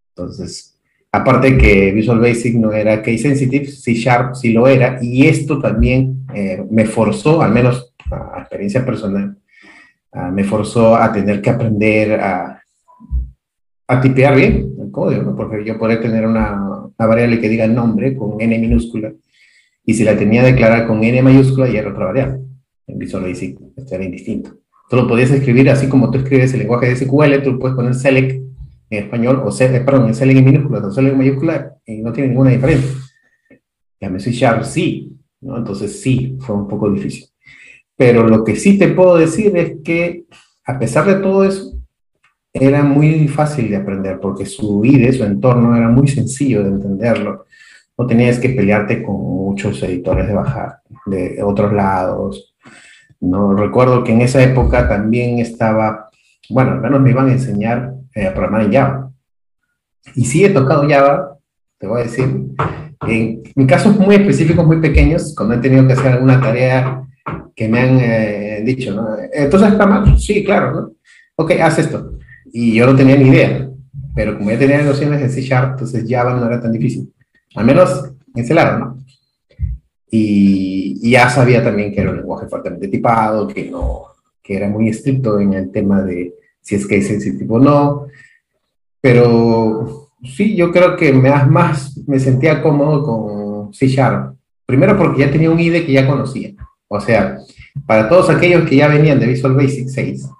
Entonces, 0.08 0.78
aparte 1.12 1.56
que 1.56 1.92
Visual 1.92 2.18
Basic 2.18 2.56
no 2.56 2.72
era 2.72 3.00
case 3.02 3.18
sensitive, 3.18 3.66
C 3.66 3.94
Sharp 3.94 4.34
sí 4.34 4.52
lo 4.52 4.66
era, 4.66 4.98
y 5.00 5.26
esto 5.26 5.60
también 5.60 6.26
eh, 6.34 6.64
me 6.68 6.86
forzó, 6.86 7.40
al 7.40 7.52
menos 7.52 7.94
a, 8.10 8.40
experiencia 8.40 8.84
personal, 8.84 9.36
me 10.32 10.44
forzó 10.44 10.96
a 10.96 11.12
tener 11.12 11.42
que 11.42 11.50
aprender 11.50 12.18
a, 12.18 12.62
a 13.88 14.00
tipear 14.00 14.36
bien 14.36 14.74
el 14.80 14.90
código, 14.90 15.22
¿no? 15.22 15.36
Porque 15.36 15.64
yo 15.64 15.78
podría 15.78 16.00
tener 16.00 16.26
una, 16.26 16.60
una 16.98 17.06
variable 17.06 17.40
que 17.40 17.48
diga 17.48 17.64
el 17.64 17.74
nombre 17.74 18.16
con 18.16 18.40
n 18.40 18.58
minúscula, 18.58 19.12
y 19.86 19.94
si 19.94 20.02
la 20.02 20.18
tenía 20.18 20.42
declarada 20.42 20.86
con 20.86 21.02
N 21.02 21.22
mayúscula, 21.22 21.68
ya 21.68 21.78
era 21.78 21.90
otra 21.90 22.06
variable. 22.06 22.40
En 22.88 22.98
Visual 22.98 23.22
Basic 23.22 23.56
esto 23.76 23.94
era 23.94 24.04
indistinto. 24.04 24.58
Tú 24.90 24.96
lo 24.96 25.06
podías 25.06 25.30
escribir 25.30 25.70
así 25.70 25.88
como 25.88 26.10
tú 26.10 26.18
escribes 26.18 26.52
el 26.52 26.60
lenguaje 26.60 26.88
de 26.88 26.96
SQL, 26.96 27.42
tú 27.42 27.58
puedes 27.58 27.76
poner 27.76 27.94
select 27.94 28.42
en 28.90 29.04
español, 29.04 29.42
o 29.44 29.50
select, 29.52 29.84
perdón, 29.84 30.12
select 30.12 30.38
en 30.38 30.44
minúsculas 30.44 30.84
o 30.84 30.90
select 30.90 31.12
en 31.12 31.18
mayúscula, 31.18 31.74
y 31.86 32.02
no 32.02 32.12
tiene 32.12 32.30
ninguna 32.30 32.50
diferencia. 32.50 32.90
Ya 34.00 34.10
me 34.10 34.18
soy 34.18 34.32
sharp, 34.32 34.64
sí, 34.64 35.16
¿no? 35.40 35.56
Entonces 35.56 36.00
sí, 36.00 36.36
fue 36.40 36.56
un 36.56 36.66
poco 36.66 36.90
difícil. 36.90 37.26
Pero 37.96 38.26
lo 38.28 38.42
que 38.42 38.56
sí 38.56 38.78
te 38.78 38.88
puedo 38.88 39.16
decir 39.16 39.56
es 39.56 39.76
que, 39.84 40.24
a 40.64 40.78
pesar 40.80 41.06
de 41.06 41.14
todo 41.14 41.44
eso, 41.44 41.75
era 42.60 42.82
muy 42.82 43.28
fácil 43.28 43.70
de 43.70 43.76
aprender, 43.76 44.18
porque 44.20 44.46
su 44.46 44.84
IDE, 44.84 45.12
su 45.12 45.24
entorno, 45.24 45.76
era 45.76 45.88
muy 45.88 46.08
sencillo 46.08 46.62
de 46.62 46.70
entenderlo 46.70 47.46
no 47.98 48.06
tenías 48.06 48.38
que 48.38 48.50
pelearte 48.50 49.02
con 49.02 49.16
muchos 49.16 49.82
editores 49.82 50.26
de 50.26 50.34
bajar 50.34 50.80
de 51.06 51.42
otros 51.42 51.72
lados. 51.72 52.54
No 53.20 53.54
recuerdo 53.54 54.04
que 54.04 54.12
en 54.12 54.20
esa 54.20 54.42
época 54.42 54.88
también 54.88 55.38
estaba, 55.38 56.10
bueno, 56.50 56.72
al 56.72 56.80
menos 56.80 57.00
me 57.00 57.10
iban 57.10 57.28
a 57.28 57.32
enseñar 57.32 57.94
eh, 58.14 58.26
a 58.26 58.34
programar 58.34 58.62
en 58.62 58.72
Java. 58.72 59.10
Y 60.14 60.24
sí 60.24 60.44
he 60.44 60.50
tocado 60.50 60.88
Java, 60.88 61.38
te 61.78 61.86
voy 61.86 62.02
a 62.02 62.04
decir, 62.04 62.46
en, 63.06 63.66
casos 63.66 63.98
muy 63.98 64.16
específicos, 64.16 64.66
muy 64.66 64.80
pequeños, 64.80 65.34
cuando 65.34 65.54
he 65.54 65.58
tenido 65.58 65.86
que 65.86 65.94
hacer 65.94 66.12
alguna 66.12 66.40
tarea 66.40 67.02
que 67.54 67.68
me 67.68 67.80
han 67.80 67.98
eh, 67.98 68.62
dicho, 68.64 68.94
¿no? 68.94 69.08
Entonces, 69.32 69.70
programar, 69.70 70.18
sí, 70.18 70.44
claro, 70.44 70.72
¿no? 70.72 70.92
Ok, 71.36 71.52
haz 71.62 71.78
esto. 71.78 72.18
Y 72.58 72.72
yo 72.72 72.86
no 72.86 72.96
tenía 72.96 73.18
ni 73.18 73.28
idea, 73.28 73.68
pero 74.14 74.38
como 74.38 74.50
ya 74.50 74.58
tenía 74.58 74.80
nociones 74.80 75.20
de 75.20 75.28
C 75.28 75.42
Sharp, 75.42 75.72
entonces 75.72 76.06
Java 76.08 76.32
no 76.32 76.46
era 76.46 76.58
tan 76.58 76.72
difícil. 76.72 77.12
Al 77.54 77.66
menos 77.66 78.12
en 78.34 78.42
ese 78.42 78.54
lado, 78.54 78.78
¿no? 78.78 78.98
Y, 80.10 81.10
ya 81.10 81.28
sabía 81.28 81.62
también 81.62 81.92
que 81.92 82.00
era 82.00 82.12
un 82.12 82.16
lenguaje 82.16 82.46
fuertemente 82.46 82.88
tipado, 82.88 83.46
que, 83.46 83.70
no, 83.70 84.06
que 84.42 84.56
era 84.56 84.70
muy 84.70 84.88
estricto 84.88 85.38
en 85.38 85.52
el 85.52 85.70
tema 85.70 86.00
de 86.00 86.32
si 86.62 86.76
es 86.76 86.86
que 86.86 86.96
es 86.96 87.08
sensitivo 87.08 87.56
o 87.56 87.60
no. 87.60 88.06
Pero 89.02 90.08
sí, 90.24 90.56
yo 90.56 90.72
creo 90.72 90.96
que 90.96 91.12
me, 91.12 91.28
más 91.44 91.94
me 92.06 92.18
sentía 92.18 92.62
cómodo 92.62 93.02
con 93.02 93.74
C 93.74 93.86
Sharp. 93.86 94.34
Primero 94.64 94.96
porque 94.96 95.20
ya 95.20 95.30
tenía 95.30 95.50
un 95.50 95.60
IDE 95.60 95.84
que 95.84 95.92
ya 95.92 96.06
conocía. 96.06 96.54
O 96.88 97.00
sea, 97.00 97.36
para 97.86 98.08
todos 98.08 98.30
aquellos 98.30 98.66
que 98.66 98.76
ya 98.76 98.88
venían 98.88 99.20
de 99.20 99.26
Visual 99.26 99.52
Basic 99.52 99.88
6, 99.88 100.30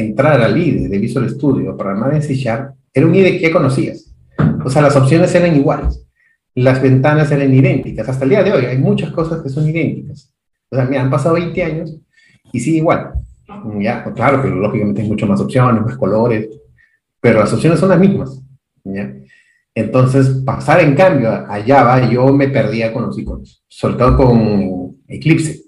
entrar 0.00 0.40
al 0.40 0.56
IDE 0.56 0.88
de 0.88 0.98
Visual 0.98 1.28
Studio, 1.28 1.76
programar 1.76 2.14
en 2.14 2.22
C 2.22 2.34
Sharp, 2.34 2.74
era 2.92 3.06
un 3.06 3.14
IDE 3.14 3.32
que 3.32 3.40
ya 3.40 3.52
conocías. 3.52 4.14
O 4.64 4.70
sea, 4.70 4.82
las 4.82 4.96
opciones 4.96 5.34
eran 5.34 5.56
iguales 5.56 6.08
las 6.62 6.82
ventanas 6.82 7.30
eran 7.30 7.54
idénticas. 7.54 8.08
Hasta 8.08 8.24
el 8.24 8.30
día 8.30 8.42
de 8.42 8.52
hoy 8.52 8.64
hay 8.64 8.78
muchas 8.78 9.12
cosas 9.12 9.42
que 9.42 9.48
son 9.48 9.68
idénticas. 9.68 10.32
O 10.70 10.76
sea, 10.76 10.84
mira, 10.86 11.02
han 11.02 11.10
pasado 11.10 11.34
20 11.34 11.62
años 11.62 11.96
y 12.52 12.60
sigue 12.60 12.78
igual. 12.78 13.12
Ya, 13.80 14.04
claro 14.14 14.42
que 14.42 14.48
lógicamente 14.48 15.02
hay 15.02 15.08
muchas 15.08 15.28
más 15.28 15.40
opciones, 15.40 15.82
más 15.82 15.96
colores, 15.96 16.48
pero 17.20 17.40
las 17.40 17.52
opciones 17.52 17.78
son 17.78 17.90
las 17.90 18.00
mismas. 18.00 18.42
¿ya? 18.84 19.14
Entonces, 19.74 20.28
pasar 20.44 20.80
en 20.80 20.94
cambio 20.94 21.30
a 21.30 21.62
Java, 21.64 22.10
yo 22.10 22.32
me 22.32 22.48
perdía 22.48 22.92
con 22.92 23.06
los 23.06 23.18
iconos, 23.18 23.62
sobre 23.68 23.94
todo 23.94 24.16
con 24.16 24.96
Eclipse. 25.06 25.62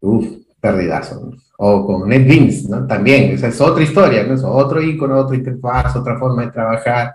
Uf, 0.00 0.26
perdidazo. 0.60 1.32
O 1.62 1.86
con 1.86 2.08
NetBeans, 2.08 2.68
¿no? 2.70 2.86
También, 2.86 3.32
esa 3.32 3.48
es 3.48 3.60
otra 3.60 3.82
historia, 3.82 4.24
¿no? 4.24 4.34
Es 4.34 4.42
otro 4.44 4.82
icono, 4.82 5.18
otra 5.18 5.36
interfaz, 5.36 5.94
otra 5.96 6.18
forma 6.18 6.46
de 6.46 6.52
trabajar 6.52 7.14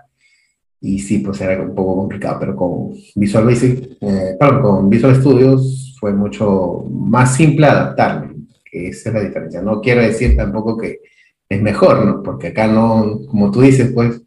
y 0.80 0.98
sí, 0.98 1.18
pues 1.18 1.40
era 1.40 1.62
un 1.62 1.74
poco 1.74 1.96
complicado, 1.96 2.38
pero 2.38 2.54
con 2.54 2.92
Visual 3.14 3.44
Basic, 3.44 3.96
eh, 4.00 4.36
con 4.62 4.88
Visual 4.90 5.16
Studios 5.16 5.96
fue 5.98 6.12
mucho 6.12 6.84
más 6.90 7.34
simple 7.34 7.66
adaptarme, 7.66 8.36
que 8.70 8.88
esa 8.88 9.08
es 9.08 9.14
la 9.14 9.22
diferencia. 9.22 9.62
No 9.62 9.80
quiero 9.80 10.02
decir 10.02 10.36
tampoco 10.36 10.76
que 10.76 11.00
es 11.48 11.62
mejor, 11.62 12.04
¿no? 12.04 12.22
Porque 12.22 12.48
acá 12.48 12.66
no, 12.66 13.20
como 13.28 13.50
tú 13.50 13.62
dices, 13.62 13.92
pues, 13.92 14.22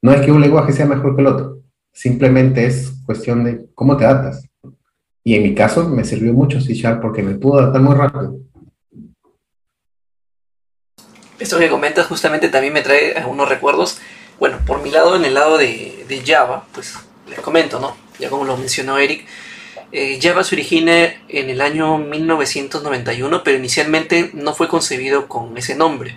no 0.00 0.12
es 0.12 0.20
que 0.20 0.32
un 0.32 0.40
lenguaje 0.40 0.72
sea 0.72 0.86
mejor 0.86 1.16
que 1.16 1.22
el 1.22 1.28
otro, 1.28 1.58
simplemente 1.92 2.66
es 2.66 3.02
cuestión 3.04 3.44
de 3.44 3.66
cómo 3.74 3.96
te 3.96 4.04
adaptas. 4.04 4.48
Y 5.22 5.34
en 5.34 5.42
mi 5.42 5.54
caso 5.54 5.88
me 5.88 6.04
sirvió 6.04 6.32
mucho 6.34 6.60
C 6.60 6.74
Sharp 6.74 7.00
porque 7.00 7.22
me 7.22 7.34
pudo 7.34 7.58
adaptar 7.58 7.82
muy 7.82 7.94
rápido. 7.94 8.38
Esto 11.38 11.58
que 11.58 11.68
comentas 11.68 12.06
justamente 12.06 12.48
también 12.48 12.72
me 12.72 12.82
trae 12.82 13.14
algunos 13.14 13.48
recuerdos. 13.48 13.98
Bueno, 14.38 14.58
por 14.66 14.82
mi 14.82 14.90
lado, 14.90 15.16
en 15.16 15.24
el 15.24 15.34
lado 15.34 15.58
de, 15.58 16.22
Java, 16.24 16.64
pues 16.72 16.94
les 17.28 17.40
comento, 17.40 17.80
¿no? 17.80 17.96
Ya 18.18 18.30
como 18.30 18.44
lo 18.44 18.56
mencionó 18.56 18.98
Eric, 18.98 19.26
eh, 19.92 20.18
Java 20.22 20.44
se 20.44 20.54
origina 20.54 21.14
en 21.28 21.50
el 21.50 21.60
año 21.60 21.98
1991, 21.98 23.42
pero 23.42 23.58
inicialmente 23.58 24.30
no 24.34 24.54
fue 24.54 24.68
concebido 24.68 25.28
con 25.28 25.56
ese 25.56 25.74
nombre. 25.74 26.16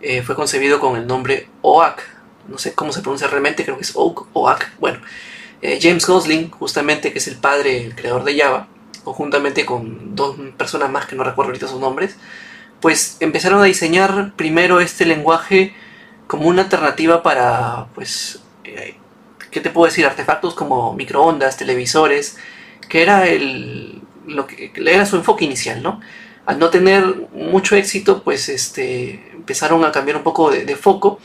Eh, 0.00 0.22
fue 0.22 0.34
concebido 0.34 0.78
con 0.78 0.96
el 0.96 1.06
nombre 1.06 1.48
OAK. 1.62 2.02
No 2.48 2.58
sé 2.58 2.74
cómo 2.74 2.92
se 2.92 3.00
pronuncia 3.00 3.26
realmente, 3.26 3.64
creo 3.64 3.76
que 3.76 3.82
es 3.82 3.92
Oak, 3.94 4.26
OAK. 4.32 4.78
Bueno, 4.78 5.00
eh, 5.60 5.78
James 5.82 6.06
Gosling, 6.06 6.50
justamente, 6.50 7.12
que 7.12 7.18
es 7.18 7.28
el 7.28 7.36
padre, 7.36 7.84
el 7.84 7.94
creador 7.94 8.24
de 8.24 8.38
Java, 8.38 8.68
conjuntamente 9.04 9.66
con 9.66 10.14
dos 10.14 10.36
personas 10.56 10.90
más 10.90 11.06
que 11.06 11.16
no 11.16 11.24
recuerdo 11.24 11.50
ahorita 11.50 11.66
sus 11.66 11.80
nombres, 11.80 12.16
pues 12.80 13.16
empezaron 13.20 13.60
a 13.60 13.64
diseñar 13.64 14.32
primero 14.36 14.80
este 14.80 15.04
lenguaje 15.04 15.74
como 16.26 16.48
una 16.48 16.62
alternativa 16.62 17.22
para, 17.22 17.86
pues, 17.94 18.40
¿qué 19.50 19.60
te 19.60 19.70
puedo 19.70 19.86
decir? 19.86 20.06
Artefactos 20.06 20.54
como 20.54 20.92
microondas, 20.94 21.56
televisores, 21.56 22.36
que 22.88 23.02
era, 23.02 23.26
el, 23.26 24.02
lo 24.26 24.46
que 24.46 24.72
era 24.76 25.06
su 25.06 25.16
enfoque 25.16 25.44
inicial, 25.44 25.82
¿no? 25.82 26.00
Al 26.46 26.58
no 26.58 26.70
tener 26.70 27.04
mucho 27.32 27.76
éxito, 27.76 28.22
pues 28.22 28.48
este, 28.48 29.32
empezaron 29.34 29.84
a 29.84 29.92
cambiar 29.92 30.16
un 30.16 30.22
poco 30.22 30.50
de, 30.50 30.76
foco 30.76 31.18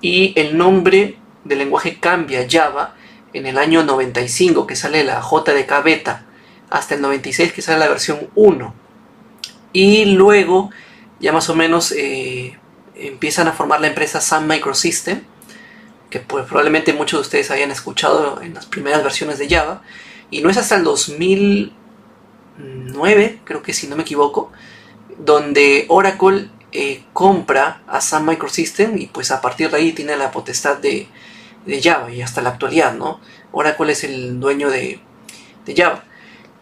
y 0.00 0.32
el 0.36 0.56
nombre 0.56 1.16
del 1.44 1.58
lenguaje 1.58 1.98
cambia 1.98 2.46
Java 2.48 2.94
en 3.32 3.46
el 3.46 3.58
año 3.58 3.82
95 3.82 4.66
que 4.66 4.76
sale 4.76 5.02
la 5.02 5.20
JDK 5.20 5.82
beta 5.82 6.26
hasta 6.70 6.94
el 6.94 7.00
96 7.00 7.52
que 7.52 7.62
sale 7.62 7.80
la 7.80 7.88
versión 7.88 8.28
1 8.34 8.83
y 9.74 10.06
luego 10.06 10.70
ya 11.20 11.32
más 11.32 11.50
o 11.50 11.54
menos 11.54 11.92
eh, 11.92 12.58
empiezan 12.94 13.48
a 13.48 13.52
formar 13.52 13.82
la 13.82 13.88
empresa 13.88 14.22
Sun 14.22 14.46
Microsystem 14.46 15.20
que 16.14 16.20
pues, 16.20 16.46
probablemente 16.46 16.92
muchos 16.92 17.18
de 17.18 17.22
ustedes 17.22 17.50
hayan 17.50 17.72
escuchado 17.72 18.40
en 18.40 18.54
las 18.54 18.66
primeras 18.66 19.02
versiones 19.02 19.40
de 19.40 19.48
Java 19.48 19.82
y 20.30 20.42
no 20.42 20.48
es 20.48 20.56
hasta 20.56 20.76
el 20.76 20.84
2009, 20.84 23.40
creo 23.44 23.64
que 23.64 23.72
si 23.72 23.88
no 23.88 23.96
me 23.96 24.02
equivoco, 24.02 24.52
donde 25.18 25.86
Oracle 25.88 26.50
eh, 26.70 27.02
compra 27.12 27.82
a 27.88 28.00
Sun 28.00 28.26
Microsystem 28.26 28.96
y 28.96 29.06
pues 29.06 29.32
a 29.32 29.40
partir 29.40 29.72
de 29.72 29.76
ahí 29.76 29.92
tiene 29.92 30.16
la 30.16 30.30
potestad 30.30 30.78
de, 30.78 31.08
Java 31.82 32.12
y 32.12 32.22
hasta 32.22 32.42
la 32.42 32.50
actualidad, 32.50 32.94
¿no? 32.94 33.18
Oracle 33.50 33.90
es 33.90 34.04
el 34.04 34.38
dueño 34.38 34.70
de, 34.70 35.00
Java. 35.76 36.04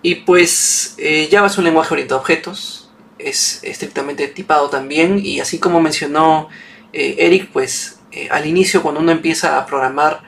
Y 0.01 0.15
pues 0.15 0.95
eh, 0.97 1.29
Java 1.31 1.49
es 1.49 1.59
un 1.59 1.65
lenguaje 1.65 1.93
orientado 1.93 2.21
a 2.21 2.23
objetos, 2.23 2.82
es 3.25 3.61
estrictamente 3.63 4.29
tipado 4.29 4.71
también 4.71 5.21
y 5.25 5.41
así 5.41 5.59
como 5.59 5.81
mencionó 5.81 6.49
eh, 6.93 7.17
Eric, 7.19 7.49
pues 7.53 7.99
al 8.31 8.47
inicio 8.47 8.83
cuando 8.83 9.01
uno 9.01 9.11
empieza 9.11 9.57
a 9.57 9.65
programar 9.65 10.23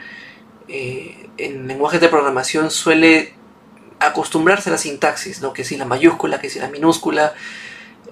en 0.69 1.69
lenguajes 1.69 2.01
de 2.01 2.09
programación 2.09 2.71
suele 2.71 3.35
acostumbrarse 3.99 4.71
a 4.71 4.73
la 4.73 4.79
sintaxis, 4.79 5.41
¿no? 5.41 5.53
que 5.53 5.65
si 5.65 5.77
la 5.77 5.85
mayúscula, 5.85 6.41
que 6.41 6.51
si 6.51 6.59
la 6.59 6.69
minúscula. 6.69 7.35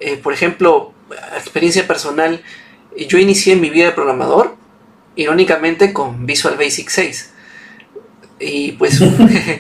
Eh, 0.01 0.17
por 0.17 0.33
ejemplo, 0.33 0.93
experiencia 1.35 1.87
personal, 1.87 2.43
yo 2.97 3.19
inicié 3.19 3.57
mi 3.57 3.71
vida 3.71 3.87
de 3.87 3.93
programador, 3.93 4.57
irónicamente, 5.17 5.93
con 5.93 6.27
Visual 6.27 6.57
Basic 6.57 6.89
6. 6.89 7.33
Y 8.41 8.73
pues 8.73 9.01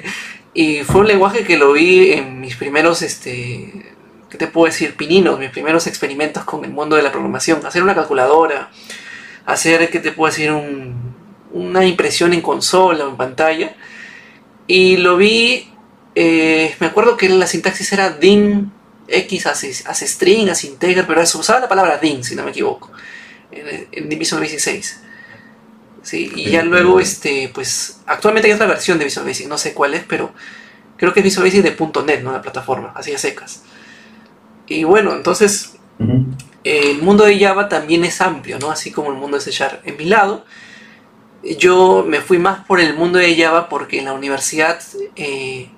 y 0.55 0.83
fue 0.83 1.02
un 1.02 1.09
lenguaje 1.09 1.45
que 1.45 1.57
lo 1.57 1.73
vi 1.73 2.12
en 2.12 2.41
mis 2.41 2.57
primeros, 2.57 3.02
este, 3.02 3.92
¿qué 4.33 4.39
te 4.39 4.47
puedo 4.47 4.65
decir? 4.65 4.97
Pininos, 4.97 5.39
mis 5.39 5.51
primeros 5.51 5.87
experimentos 5.87 6.43
con 6.45 6.65
el 6.65 6.71
mundo 6.71 6.97
de 6.97 7.03
la 7.03 7.12
programación. 7.12 7.67
Hacer 7.67 7.83
una 7.83 7.95
calculadora, 7.95 8.71
hacer, 9.45 9.91
¿qué 9.91 9.99
te 9.99 10.11
puedo 10.11 10.33
decir? 10.33 10.51
Un, 10.51 11.15
una 11.53 11.85
impresión 11.85 12.33
en 12.33 12.41
consola 12.41 13.05
o 13.05 13.11
en 13.11 13.19
pantalla. 13.19 13.77
Y 14.67 14.97
lo 14.97 15.19
vi, 15.19 15.71
eh, 16.15 16.75
me 16.81 16.87
acuerdo 16.87 17.19
que 17.19 17.29
la 17.29 17.47
sintaxis 17.47 17.93
era 17.93 18.09
dim, 18.09 18.71
x 19.07 19.47
hace, 19.47 20.07
string, 20.09 20.49
hace 20.49 20.69
integer, 20.69 21.07
pero 21.07 21.27
se 21.27 21.37
usaba 21.37 21.61
la 21.61 21.69
palabra 21.69 21.99
dim, 21.99 22.23
si 22.23 22.35
no 22.35 22.43
me 22.43 22.53
equivoco, 22.53 22.91
en, 23.51 23.87
en 23.93 24.19
Visual 24.19 24.41
Basic 24.41 24.61
6. 24.61 25.01
¿Sí? 26.05 26.33
Y 26.35 26.51
ya 26.53 26.62
luego, 26.62 27.01
este, 27.01 27.51
pues, 27.53 28.01
actualmente 28.07 28.49
hay 28.49 28.55
otra 28.55 28.67
versión 28.67 28.99
de 28.99 29.05
Visual 29.05 29.27
Basic, 29.27 29.47
no 29.47 29.59
sé 29.59 29.75
cuál 29.75 29.93
es, 29.93 30.05
pero 30.09 30.33
creo 30.97 31.12
que 31.12 31.21
es 31.21 31.25
Visual 31.25 31.47
Basic 31.47 31.62
de 31.62 32.03
.NET, 32.03 32.23
¿no? 32.23 32.33
La 32.33 32.41
plataforma, 32.41 32.95
así 32.97 33.12
a 33.12 33.19
secas. 33.19 33.62
Y 34.73 34.85
bueno, 34.85 35.12
entonces, 35.12 35.75
el 36.64 37.02
mundo 37.02 37.25
de 37.25 37.38
Java 37.38 37.69
también 37.69 38.05
es 38.05 38.23
amplio, 38.23 38.59
¿no? 38.59 38.71
Así 38.71 38.91
como 38.91 39.11
el 39.11 39.19
mundo 39.19 39.37
de 39.37 39.43
C 39.43 39.50
Sharp. 39.50 39.87
En 39.87 39.99
mi 39.99 40.07
lado, 40.07 40.47
yo 41.59 42.05
me 42.09 42.23
fui 42.23 42.38
más 42.38 42.64
por 42.64 42.81
el 42.81 42.95
mundo 42.95 43.19
de 43.19 43.37
Java 43.37 43.69
porque 43.69 43.99
en 43.99 44.07
la 44.07 44.14
universidad 44.14 44.81
eh, 45.17 45.69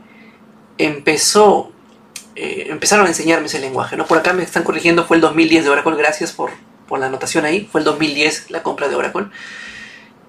empezó, 0.78 1.72
eh, 2.36 2.68
empezaron 2.70 3.06
a 3.06 3.08
enseñarme 3.08 3.46
ese 3.46 3.58
lenguaje. 3.58 3.96
¿no? 3.96 4.06
Por 4.06 4.18
acá 4.18 4.32
me 4.32 4.44
están 4.44 4.62
corrigiendo, 4.62 5.04
fue 5.04 5.16
el 5.16 5.20
2010 5.22 5.64
de 5.64 5.70
Oracle, 5.70 5.96
gracias 5.96 6.32
por, 6.32 6.50
la 6.96 7.06
anotación 7.06 7.44
ahí, 7.44 7.68
fue 7.72 7.80
el 7.80 7.84
2010 7.84 8.52
la 8.52 8.62
compra 8.62 8.86
de 8.86 8.94
Oracle. 8.94 9.26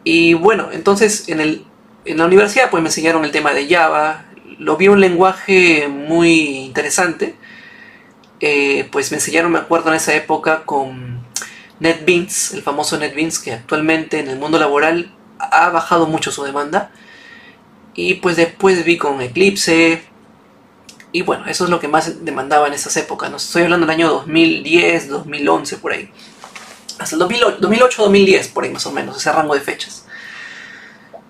Y 0.04 0.34
bueno, 0.34 0.70
entonces 0.72 1.30
en, 1.30 1.40
el, 1.40 1.64
en 2.06 2.18
la 2.18 2.26
universidad 2.26 2.72
pues 2.72 2.82
me 2.82 2.90
enseñaron 2.90 3.24
el 3.24 3.30
tema 3.30 3.54
de 3.54 3.68
Java, 3.68 4.26
lo 4.58 4.76
vi 4.76 4.88
un 4.88 5.00
lenguaje 5.00 5.88
muy 5.88 6.58
interesante, 6.66 7.36
eh, 8.40 8.88
pues 8.92 9.12
me 9.12 9.18
enseñaron, 9.18 9.52
me 9.52 9.60
acuerdo 9.60 9.90
en 9.90 9.96
esa 9.96 10.14
época, 10.14 10.64
con 10.66 11.24
NetBeans, 11.80 12.54
el 12.54 12.64
famoso 12.64 12.98
NetBeans, 12.98 13.40
que 13.40 13.54
actualmente 13.54 14.20
en 14.20 14.28
el 14.28 14.38
mundo 14.38 14.60
laboral 14.60 15.14
ha 15.40 15.70
bajado 15.70 16.08
mucho 16.08 16.32
su 16.32 16.44
demanda. 16.44 16.92
Y 17.94 18.16
pues 18.16 18.36
después 18.36 18.84
vi 18.84 18.98
con 18.98 19.22
Eclipse. 19.22 20.04
Y 21.12 21.22
bueno, 21.22 21.46
eso 21.48 21.64
es 21.64 21.70
lo 21.70 21.80
que 21.80 21.88
más 21.88 22.26
demandaba 22.26 22.68
en 22.68 22.74
esas 22.74 22.96
épocas. 22.98 23.32
¿no? 23.32 23.38
Estoy 23.38 23.64
hablando 23.64 23.86
del 23.88 23.96
año 23.96 24.10
2010, 24.10 25.08
2011, 25.08 25.78
por 25.78 25.94
ahí. 25.94 26.12
Hasta 27.00 27.16
el 27.16 27.22
2008-2010, 27.22 28.52
por 28.52 28.66
ahí 28.66 28.72
más 28.72 28.86
o 28.86 28.92
menos, 28.92 29.18
ese 29.18 29.32
rango 29.32 29.54
de 29.54 29.62
fechas. 29.62 30.06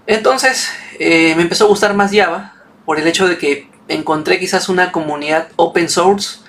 Entonces 0.07 0.69
eh, 0.99 1.33
me 1.35 1.43
empezó 1.43 1.65
a 1.65 1.67
gustar 1.67 1.93
más 1.95 2.11
Java 2.13 2.53
por 2.85 2.99
el 2.99 3.07
hecho 3.07 3.27
de 3.27 3.37
que 3.37 3.69
encontré 3.87 4.39
quizás 4.39 4.69
una 4.69 4.91
comunidad 4.91 5.49
open 5.55 5.89
source 5.89 6.39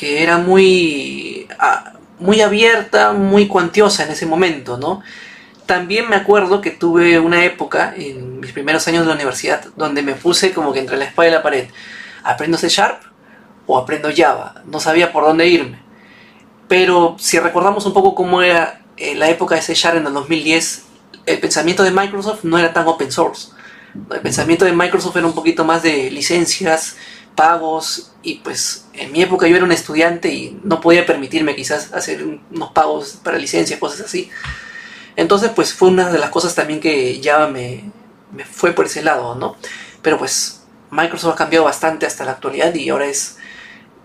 que 0.00 0.22
era 0.22 0.38
muy, 0.38 1.46
ah, 1.58 1.92
muy 2.18 2.40
abierta, 2.40 3.12
muy 3.12 3.46
cuantiosa 3.46 4.04
en 4.04 4.12
ese 4.12 4.24
momento, 4.24 4.78
¿no? 4.78 5.02
también 5.70 6.08
me 6.08 6.16
acuerdo 6.16 6.60
que 6.60 6.72
tuve 6.72 7.20
una 7.20 7.44
época 7.44 7.94
en 7.96 8.40
mis 8.40 8.50
primeros 8.50 8.88
años 8.88 9.02
de 9.02 9.06
la 9.06 9.14
universidad 9.14 9.66
donde 9.76 10.02
me 10.02 10.14
puse 10.14 10.52
como 10.52 10.72
que 10.72 10.80
entre 10.80 10.96
la 10.96 11.04
espada 11.04 11.28
y 11.28 11.30
la 11.30 11.44
pared. 11.44 11.68
¿Aprendo 12.24 12.58
C 12.58 12.68
Sharp 12.68 13.00
o 13.66 13.78
aprendo 13.78 14.08
Java? 14.12 14.64
No 14.64 14.80
sabía 14.80 15.12
por 15.12 15.22
dónde 15.22 15.46
irme. 15.46 15.80
Pero 16.66 17.14
si 17.20 17.38
recordamos 17.38 17.86
un 17.86 17.92
poco 17.92 18.16
cómo 18.16 18.42
era 18.42 18.80
eh, 18.96 19.14
la 19.14 19.30
época 19.30 19.54
de 19.54 19.62
C 19.62 19.74
Sharp 19.74 19.98
en 19.98 20.08
el 20.08 20.12
2010, 20.12 20.86
el 21.26 21.38
pensamiento 21.38 21.84
de 21.84 21.92
Microsoft 21.92 22.42
no 22.42 22.58
era 22.58 22.72
tan 22.72 22.88
open 22.88 23.12
source. 23.12 23.50
El 24.10 24.22
pensamiento 24.22 24.64
de 24.64 24.72
Microsoft 24.72 25.18
era 25.18 25.26
un 25.28 25.36
poquito 25.36 25.64
más 25.64 25.84
de 25.84 26.10
licencias, 26.10 26.96
pagos 27.34 28.12
y 28.22 28.36
pues 28.36 28.86
en 28.92 29.12
mi 29.12 29.22
época 29.22 29.46
yo 29.46 29.56
era 29.56 29.64
un 29.64 29.72
estudiante 29.72 30.28
y 30.28 30.60
no 30.62 30.80
podía 30.80 31.06
permitirme 31.06 31.56
quizás 31.56 31.92
hacer 31.92 32.24
unos 32.50 32.72
pagos 32.72 33.18
para 33.22 33.38
licencias, 33.38 33.78
cosas 33.78 34.02
así. 34.02 34.30
Entonces, 35.16 35.50
pues 35.54 35.72
fue 35.72 35.88
una 35.88 36.10
de 36.10 36.18
las 36.18 36.30
cosas 36.30 36.54
también 36.54 36.80
que 36.80 37.20
ya 37.20 37.46
me, 37.46 37.90
fue 38.50 38.72
por 38.72 38.86
ese 38.86 39.02
lado, 39.02 39.34
¿no? 39.34 39.56
Pero 40.02 40.18
pues 40.18 40.62
Microsoft 40.90 41.34
ha 41.34 41.36
cambiado 41.36 41.64
bastante 41.64 42.06
hasta 42.06 42.24
la 42.24 42.32
actualidad 42.32 42.74
y 42.74 42.88
ahora 42.88 43.06
es, 43.06 43.38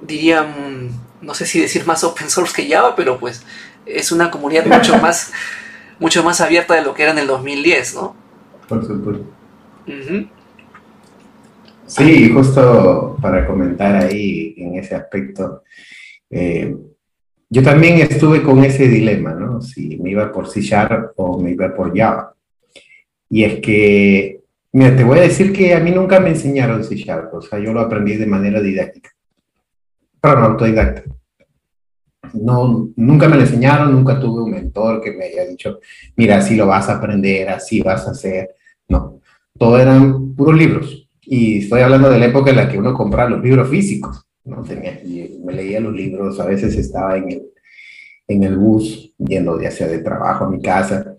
diría, 0.02 0.44
mm, 0.44 0.90
no 1.22 1.34
sé 1.34 1.46
si 1.46 1.60
decir 1.60 1.86
más 1.86 2.04
open 2.04 2.30
source 2.30 2.54
que 2.54 2.70
Java, 2.70 2.96
pero 2.96 3.20
pues 3.20 3.44
es 3.86 4.12
una 4.12 4.32
comunidad 4.32 4.66
mucho 4.66 4.98
más, 5.02 5.32
mucho 6.00 6.24
más 6.24 6.42
abierta 6.42 6.74
de 6.74 6.82
lo 6.82 6.94
que 6.94 7.04
era 7.04 7.12
en 7.12 7.20
el 7.20 7.28
2010, 7.28 7.96
¿no? 7.96 8.16
Por 8.68 8.86
supuesto. 8.86 9.26
Sí, 11.88 12.30
justo 12.32 13.18
para 13.22 13.46
comentar 13.46 13.96
ahí 13.96 14.56
en 14.58 14.76
ese 14.76 14.96
aspecto, 14.96 15.64
eh, 16.30 16.76
yo 17.48 17.62
también 17.62 18.00
estuve 18.00 18.42
con 18.42 18.64
ese 18.64 18.88
dilema, 18.88 19.34
¿no? 19.34 19.62
Si 19.62 19.98
me 19.98 20.10
iba 20.12 20.32
por 20.32 20.50
C 20.50 20.62
Sharp 20.62 21.12
o 21.18 21.40
me 21.40 21.52
iba 21.52 21.74
por 21.76 21.96
Java. 21.96 22.34
Y 23.30 23.44
es 23.44 23.60
que, 23.60 24.42
mira, 24.72 24.96
te 24.96 25.04
voy 25.04 25.20
a 25.20 25.24
decir 25.24 25.54
que 25.54 25.76
a 25.76 25.80
mí 25.80 25.92
nunca 25.92 26.20
me 26.20 26.30
enseñaron 26.30 26.84
C 26.84 26.96
Sharp, 26.96 27.34
o 27.36 27.42
sea, 27.42 27.60
yo 27.60 27.72
lo 27.72 27.82
aprendí 27.82 28.16
de 28.16 28.26
manera 28.26 28.62
didáctica. 28.62 29.12
Pero 30.20 30.40
no, 30.40 30.46
autodidacta. 30.48 31.04
No, 32.34 32.90
nunca 32.96 33.30
me 33.30 33.36
lo 33.36 33.44
enseñaron, 33.44 33.92
nunca 33.92 34.20
tuve 34.20 34.42
un 34.42 34.52
mentor 34.52 35.02
que 35.02 35.12
me 35.12 35.26
haya 35.26 35.46
dicho, 35.46 35.80
mira, 36.16 36.38
así 36.38 36.56
lo 36.56 36.66
vas 36.66 36.90
a 36.90 36.96
aprender, 36.96 37.48
así 37.50 37.82
vas 37.82 38.08
a 38.08 38.12
hacer. 38.12 38.56
No, 38.90 39.22
todo 39.58 39.80
eran 39.80 40.34
puros 40.34 40.58
libros. 40.58 41.05
Y 41.26 41.60
estoy 41.60 41.82
hablando 41.82 42.10
de 42.10 42.20
la 42.20 42.28
época 42.28 42.52
en 42.52 42.58
la 42.58 42.70
que 42.70 42.78
uno 42.78 42.94
compraba 42.94 43.30
los 43.30 43.44
libros 43.44 43.70
físicos. 43.70 44.26
¿no? 44.44 44.62
Tenía, 44.62 45.02
me 45.44 45.54
leía 45.54 45.80
los 45.80 45.94
libros, 45.94 46.40
a 46.40 46.46
veces 46.46 46.76
estaba 46.76 47.18
en 47.18 47.32
el, 47.32 47.42
en 48.28 48.44
el 48.44 48.58
bus, 48.58 49.14
yendo 49.18 49.60
ya 49.60 49.72
sea 49.72 49.88
de 49.88 50.00
trabajo 50.00 50.46
a 50.46 50.50
mi 50.50 50.62
casa, 50.62 51.16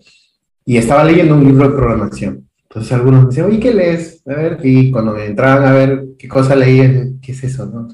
y 0.65 0.77
estaba 0.77 1.03
leyendo 1.03 1.35
un 1.35 1.45
libro 1.45 1.69
de 1.69 1.75
programación. 1.75 2.47
Entonces 2.69 2.91
algunos 2.91 3.21
me 3.21 3.27
decían, 3.27 3.47
oye, 3.47 3.59
¿qué 3.59 3.73
lees? 3.73 4.21
A 4.27 4.33
ver, 4.33 4.59
y 4.63 4.91
cuando 4.91 5.13
me 5.13 5.25
entraban 5.25 5.65
a 5.65 5.73
ver 5.73 6.05
qué 6.17 6.27
cosa 6.27 6.55
leía, 6.55 7.09
¿qué 7.21 7.31
es 7.31 7.43
eso? 7.43 7.65
No? 7.65 7.87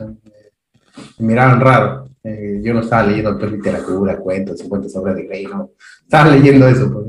me 1.19 1.27
miraban 1.27 1.59
raro. 1.61 2.09
Eh, 2.23 2.61
yo 2.63 2.73
no 2.73 2.79
estaba 2.79 3.05
leyendo 3.05 3.37
pues, 3.37 3.51
literatura, 3.51 4.17
cuentos, 4.17 4.59
50 4.59 4.89
sobre 4.89 5.13
de 5.13 5.23
Grey, 5.25 5.45
no. 5.45 5.71
Estaba 6.01 6.31
leyendo 6.31 6.67
eso. 6.67 6.91
Pues. 6.91 7.05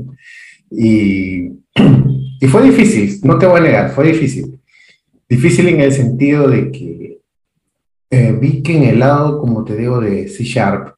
Y, 0.71 1.51
y 2.41 2.47
fue 2.47 2.63
difícil, 2.63 3.19
no 3.23 3.37
te 3.37 3.45
voy 3.45 3.59
a 3.59 3.63
negar, 3.63 3.91
fue 3.91 4.07
difícil. 4.07 4.59
Difícil 5.27 5.67
en 5.69 5.81
el 5.81 5.91
sentido 5.91 6.47
de 6.47 6.71
que 6.71 7.21
eh, 8.11 8.31
vi 8.39 8.61
que 8.61 8.77
en 8.77 8.83
el 8.83 8.99
lado, 8.99 9.39
como 9.39 9.63
te 9.63 9.75
digo, 9.75 9.99
de 9.99 10.27
C 10.27 10.43
Sharp, 10.43 10.95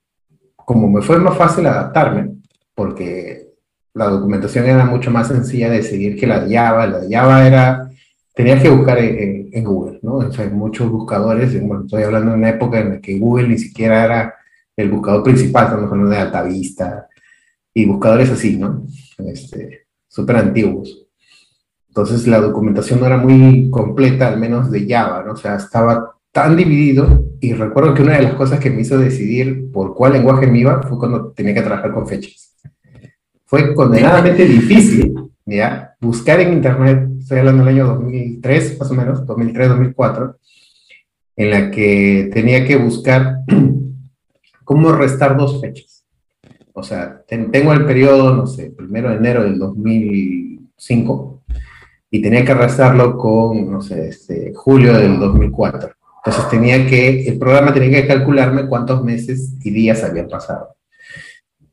como 0.55 0.89
me 0.89 1.01
fue 1.01 1.17
más 1.19 1.38
fácil 1.38 1.65
adaptarme, 1.65 2.36
porque 2.75 3.48
la 3.93 4.10
documentación 4.10 4.65
era 4.65 4.86
mucho 4.86 5.10
más 5.12 5.29
sencilla 5.29 5.69
de 5.69 5.81
seguir 5.81 6.19
que 6.19 6.27
la 6.27 6.41
de 6.41 6.55
Java, 6.55 6.86
la 6.86 7.00
de 7.00 7.15
Java 7.15 7.48
era, 7.48 7.89
tenía 8.34 8.62
que 8.62 8.69
buscar 8.69 9.00
en, 9.00 9.63
Google, 9.63 10.00
¿no? 10.03 10.17
O 10.17 10.31
sea, 10.31 10.48
muchos 10.50 10.91
buscadores, 10.91 11.60
bueno, 11.65 11.86
estoy 11.86 12.03
hablando 12.03 12.31
de 12.31 12.38
una 12.38 12.50
época 12.50 12.79
en 12.79 12.89
la 12.89 13.01
que 13.01 13.17
Google 13.17 13.48
ni 13.48 13.57
siquiera 13.57 14.05
era 14.05 14.36
el 14.75 14.91
buscador 14.91 15.24
principal, 15.24 15.65
estamos 15.65 15.89
hablando 15.89 16.12
de 16.12 16.17
Altavista 16.17 17.07
y 17.74 17.86
buscadores 17.86 18.29
así, 18.29 18.57
¿no? 18.57 18.86
Este, 19.17 19.88
súper 20.07 20.36
antiguos. 20.36 21.07
Entonces 21.98 22.27
la 22.27 22.39
documentación 22.39 23.00
no 23.00 23.08
era 23.08 23.18
muy 23.18 23.72
completa, 23.72 24.27
al 24.27 24.39
menos 24.39 24.70
de 24.70 24.86
Java, 24.88 25.24
¿no? 25.25 25.34
O 25.34 25.36
sea, 25.36 25.56
estaba 25.56 26.16
tan 26.32 26.56
dividido 26.56 27.25
y 27.42 27.54
recuerdo 27.54 27.96
que 27.96 28.04
una 28.04 28.18
de 28.18 28.22
las 28.22 28.36
cosas 28.36 28.60
que 28.60 28.70
me 28.70 28.82
hizo 28.82 29.00
decidir 29.00 29.72
por 29.72 29.96
cuál 29.96 30.13
lenguaje 30.13 30.46
me 30.46 30.60
iba 30.60 30.84
fue 30.84 31.00
cuando 31.00 31.32
tenía 31.32 31.56
que 31.56 31.63
trabajar 31.63 31.92
con 31.92 32.08
fechas. 32.08 32.56
Fue 33.46 33.74
condenadamente 33.74 34.46
difícil, 34.46 35.16
¿ya? 35.44 35.96
Buscar 36.00 36.39
en 36.39 36.54
internet, 36.54 37.10
estoy 37.18 37.39
hablando 37.39 37.66
del 37.66 37.74
año 37.74 37.88
2003 37.88 38.77
más 38.77 38.92
o 38.92 38.94
menos, 38.94 39.25
2003, 39.25 39.70
2004, 39.70 40.38
en 41.36 41.50
la 41.50 41.72
que 41.72 42.30
tenía 42.32 42.63
que 42.63 42.75
buscar 42.75 43.38
cómo 44.63 44.92
restar 44.92 45.36
dos 45.36 45.60
fechas. 45.60 46.06
O 46.74 46.84
sea, 46.84 47.24
tengo 47.27 47.74
el 47.74 47.86
periodo, 47.88 48.36
no 48.36 48.46
sé, 48.46 48.70
primero 48.70 49.10
de 49.10 49.16
enero 49.16 49.42
del 49.42 49.58
2005 49.58 51.37
y 52.10 52.22
tenía 52.22 52.46
que 52.46 52.54
restarlo 52.54 53.18
con, 53.18 53.72
no 53.72 53.82
sé, 53.82 54.10
este, 54.10 54.54
julio 54.56 54.94
del 54.94 55.20
2004. 55.20 55.90
Entonces 56.26 56.50
tenía 56.50 56.88
que, 56.88 57.28
el 57.28 57.38
programa 57.38 57.74
tenía 57.74 58.02
que 58.02 58.08
calcularme 58.08 58.68
cuántos 58.68 59.04
meses 59.04 59.54
y 59.64 59.72
días 59.72 60.04
habían 60.04 60.28
pasado. 60.28 60.76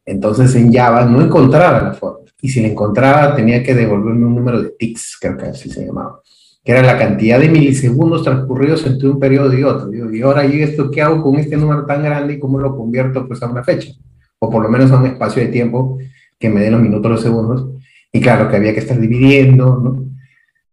Entonces 0.04 0.54
en 0.54 0.72
Java 0.72 1.04
no 1.04 1.22
encontraba 1.22 1.82
la 1.82 1.92
forma. 1.92 2.20
Y 2.40 2.48
si 2.48 2.60
la 2.60 2.68
encontraba, 2.68 3.34
tenía 3.34 3.62
que 3.62 3.74
devolverme 3.74 4.26
un 4.26 4.34
número 4.34 4.62
de 4.62 4.70
ticks, 4.70 5.16
creo 5.20 5.36
que 5.36 5.46
así 5.46 5.70
se 5.70 5.86
llamaba, 5.86 6.20
que 6.62 6.72
era 6.72 6.82
la 6.82 6.98
cantidad 6.98 7.40
de 7.40 7.48
milisegundos 7.48 8.22
transcurridos 8.22 8.86
entre 8.86 9.08
un 9.08 9.18
periodo 9.18 9.56
y 9.56 9.62
otro. 9.62 9.90
y 10.12 10.20
ahora, 10.20 10.44
¿y 10.44 10.60
esto 10.60 10.90
qué 10.90 11.00
hago 11.00 11.22
con 11.22 11.36
este 11.36 11.56
número 11.56 11.86
tan 11.86 12.02
grande 12.02 12.34
y 12.34 12.38
cómo 12.38 12.58
lo 12.58 12.76
convierto 12.76 13.26
pues, 13.26 13.42
a 13.42 13.50
una 13.50 13.64
fecha? 13.64 13.92
O 14.38 14.50
por 14.50 14.62
lo 14.62 14.68
menos 14.68 14.90
a 14.90 14.98
un 14.98 15.06
espacio 15.06 15.42
de 15.42 15.48
tiempo 15.48 15.98
que 16.38 16.50
me 16.50 16.60
dé 16.60 16.70
los 16.70 16.82
minutos, 16.82 17.10
los 17.10 17.22
segundos. 17.22 17.70
Y 18.12 18.20
claro, 18.20 18.48
que 18.50 18.56
había 18.56 18.74
que 18.74 18.80
estar 18.80 19.00
dividiendo, 19.00 19.80
¿no? 19.82 20.13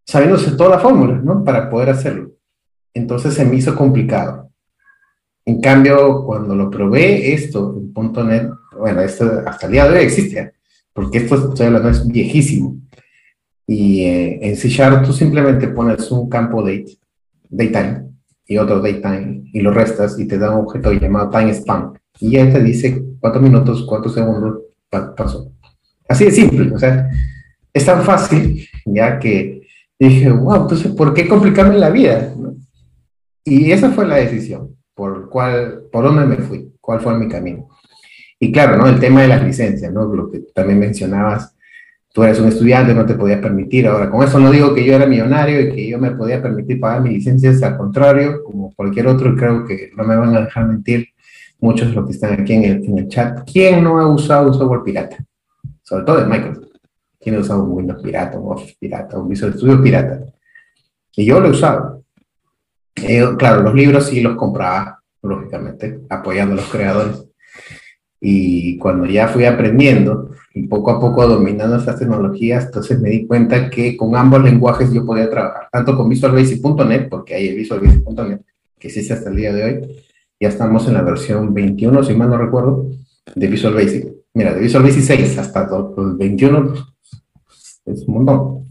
Sabiéndose 0.05 0.51
toda 0.51 0.71
la 0.71 0.79
fórmula, 0.79 1.19
¿no? 1.23 1.43
Para 1.43 1.69
poder 1.69 1.89
hacerlo. 1.89 2.31
Entonces 2.93 3.33
se 3.33 3.45
me 3.45 3.55
hizo 3.55 3.75
complicado. 3.75 4.49
En 5.45 5.59
cambio, 5.59 6.23
cuando 6.25 6.55
lo 6.55 6.69
probé, 6.69 7.33
esto 7.33 7.75
en 7.77 8.27
.NET, 8.27 8.51
bueno, 8.77 9.01
esto 9.01 9.41
hasta 9.45 9.65
el 9.65 9.71
día 9.71 9.87
de 9.87 9.97
hoy 9.97 10.05
existe, 10.05 10.53
porque 10.93 11.19
esto, 11.19 11.49
estoy 11.49 11.67
hablando, 11.67 11.89
es 11.89 12.07
viejísimo. 12.07 12.77
Y 13.65 14.03
eh, 14.03 14.39
en 14.41 14.55
C 14.55 14.69
Sharp 14.69 15.05
tú 15.05 15.13
simplemente 15.13 15.67
pones 15.69 16.11
un 16.11 16.29
campo 16.29 16.61
date, 16.61 16.97
datetime, 17.49 18.11
y 18.45 18.57
otro 18.57 18.81
datetime, 18.81 19.43
y 19.53 19.61
lo 19.61 19.71
restas 19.71 20.19
y 20.19 20.27
te 20.27 20.37
da 20.37 20.51
un 20.51 20.65
objeto 20.65 20.91
llamado 20.91 21.29
timespan. 21.29 21.93
Y 22.19 22.31
ya 22.31 22.51
te 22.51 22.61
dice 22.61 23.01
cuántos 23.19 23.41
minutos, 23.41 23.85
cuántos 23.87 24.13
segundos 24.13 24.59
pasó. 24.89 25.51
Así 26.07 26.25
de 26.25 26.31
simple, 26.31 26.71
o 26.73 26.77
sea, 26.77 27.09
es 27.73 27.85
tan 27.85 28.03
fácil 28.03 28.67
ya 28.85 29.17
que 29.17 29.60
dije, 30.09 30.31
wow, 30.31 30.63
entonces, 30.63 30.91
¿por 30.93 31.13
qué 31.13 31.27
complicarme 31.27 31.77
la 31.77 31.89
vida? 31.89 32.33
Y 33.43 33.71
esa 33.71 33.91
fue 33.91 34.07
la 34.07 34.15
decisión, 34.15 34.75
por, 34.93 35.29
cuál, 35.29 35.83
por 35.91 36.03
dónde 36.03 36.25
me 36.25 36.37
fui, 36.37 36.73
cuál 36.79 36.99
fue 36.99 37.17
mi 37.17 37.27
camino. 37.27 37.67
Y 38.39 38.51
claro, 38.51 38.77
¿no? 38.77 38.87
El 38.87 38.99
tema 38.99 39.21
de 39.21 39.27
las 39.27 39.43
licencias, 39.43 39.93
¿no? 39.93 40.05
Lo 40.05 40.31
que 40.31 40.39
también 40.55 40.79
mencionabas, 40.79 41.55
tú 42.11 42.23
eres 42.23 42.39
un 42.39 42.47
estudiante, 42.47 42.93
no 42.93 43.05
te 43.05 43.13
podías 43.13 43.39
permitir. 43.39 43.87
Ahora, 43.87 44.09
con 44.09 44.23
eso 44.23 44.39
no 44.39 44.49
digo 44.49 44.73
que 44.73 44.83
yo 44.83 44.95
era 44.95 45.05
millonario 45.05 45.61
y 45.61 45.71
que 45.71 45.87
yo 45.87 45.99
me 45.99 46.11
podía 46.11 46.41
permitir 46.41 46.79
pagar 46.79 47.01
mis 47.01 47.13
licencias, 47.13 47.61
al 47.61 47.77
contrario, 47.77 48.43
como 48.43 48.73
cualquier 48.73 49.07
otro, 49.07 49.35
creo 49.35 49.65
que 49.65 49.91
no 49.95 50.03
me 50.03 50.15
van 50.15 50.35
a 50.35 50.41
dejar 50.41 50.67
mentir 50.67 51.09
muchos 51.59 51.89
de 51.89 51.93
los 51.93 52.05
que 52.05 52.13
están 52.13 52.41
aquí 52.41 52.53
en 52.53 52.63
el, 52.63 52.85
en 52.85 52.97
el 52.97 53.07
chat. 53.07 53.41
¿Quién 53.45 53.83
no 53.83 53.99
ha 53.99 54.07
usado 54.07 54.47
un 54.47 54.53
software 54.55 54.81
pirata? 54.83 55.17
Sobre 55.83 56.05
todo 56.05 56.21
de 56.21 56.25
Microsoft. 56.25 56.70
¿Quién 57.21 57.37
usado 57.37 57.63
un 57.63 57.73
Windows 57.73 58.01
pirata, 58.01 58.39
un 58.39 58.51
Office 58.51 58.75
pirata, 58.79 59.19
un 59.19 59.29
Visual 59.29 59.53
Studio 59.53 59.81
pirata? 59.81 60.23
Y 61.15 61.25
yo 61.25 61.39
lo 61.39 61.49
usado. 61.49 62.03
Eh, 62.95 63.23
claro, 63.37 63.61
los 63.61 63.75
libros 63.75 64.07
sí 64.07 64.21
los 64.21 64.35
compraba, 64.35 65.03
lógicamente, 65.21 65.99
apoyando 66.09 66.53
a 66.53 66.57
los 66.57 66.65
creadores. 66.65 67.25
Y 68.19 68.77
cuando 68.77 69.05
ya 69.05 69.27
fui 69.27 69.45
aprendiendo 69.45 70.31
y 70.53 70.67
poco 70.67 70.91
a 70.91 70.99
poco 70.99 71.27
dominando 71.27 71.75
estas 71.75 71.99
tecnologías, 71.99 72.65
entonces 72.65 72.99
me 72.99 73.09
di 73.09 73.27
cuenta 73.27 73.69
que 73.69 73.95
con 73.95 74.15
ambos 74.15 74.43
lenguajes 74.43 74.91
yo 74.91 75.05
podía 75.05 75.29
trabajar, 75.29 75.69
tanto 75.71 75.95
con 75.95 76.09
Visual 76.09 76.33
Basic.net, 76.33 77.07
porque 77.09 77.35
hay 77.35 77.49
el 77.49 77.55
Visual 77.55 77.79
Basic.net, 77.79 78.41
que 78.79 78.87
existe 78.87 79.13
hasta 79.13 79.29
el 79.29 79.35
día 79.35 79.53
de 79.53 79.63
hoy, 79.63 80.03
ya 80.39 80.49
estamos 80.49 80.87
en 80.87 80.95
la 80.95 81.03
versión 81.03 81.53
21, 81.53 82.03
si 82.03 82.15
mal 82.15 82.29
no 82.29 82.37
recuerdo, 82.37 82.89
de 83.35 83.47
Visual 83.47 83.73
Basic. 83.73 84.20
Mira, 84.33 84.53
de 84.53 84.61
Visual 84.61 84.83
Basic 84.83 85.03
6 85.03 85.37
hasta 85.37 85.69
el 85.97 86.15
21 86.17 86.73
es 87.85 88.03
un 88.07 88.13
montón. 88.13 88.69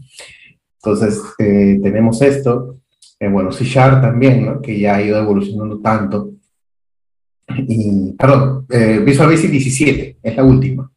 Entonces, 0.77 1.21
eh, 1.37 1.79
tenemos 1.81 2.21
esto, 2.21 2.79
eh, 3.19 3.27
bueno, 3.27 3.51
C 3.51 3.63
Sharp 3.63 4.01
también, 4.01 4.45
¿no? 4.45 4.61
que 4.61 4.79
ya 4.79 4.95
ha 4.95 5.01
ido 5.01 5.19
evolucionando 5.19 5.79
tanto. 5.79 6.31
Y, 7.47 8.13
perdón, 8.13 8.65
eh, 8.69 9.01
Visual 9.05 9.29
Basic 9.29 9.51
17 9.51 10.17
es 10.23 10.35
la 10.35 10.43
última. 10.43 10.91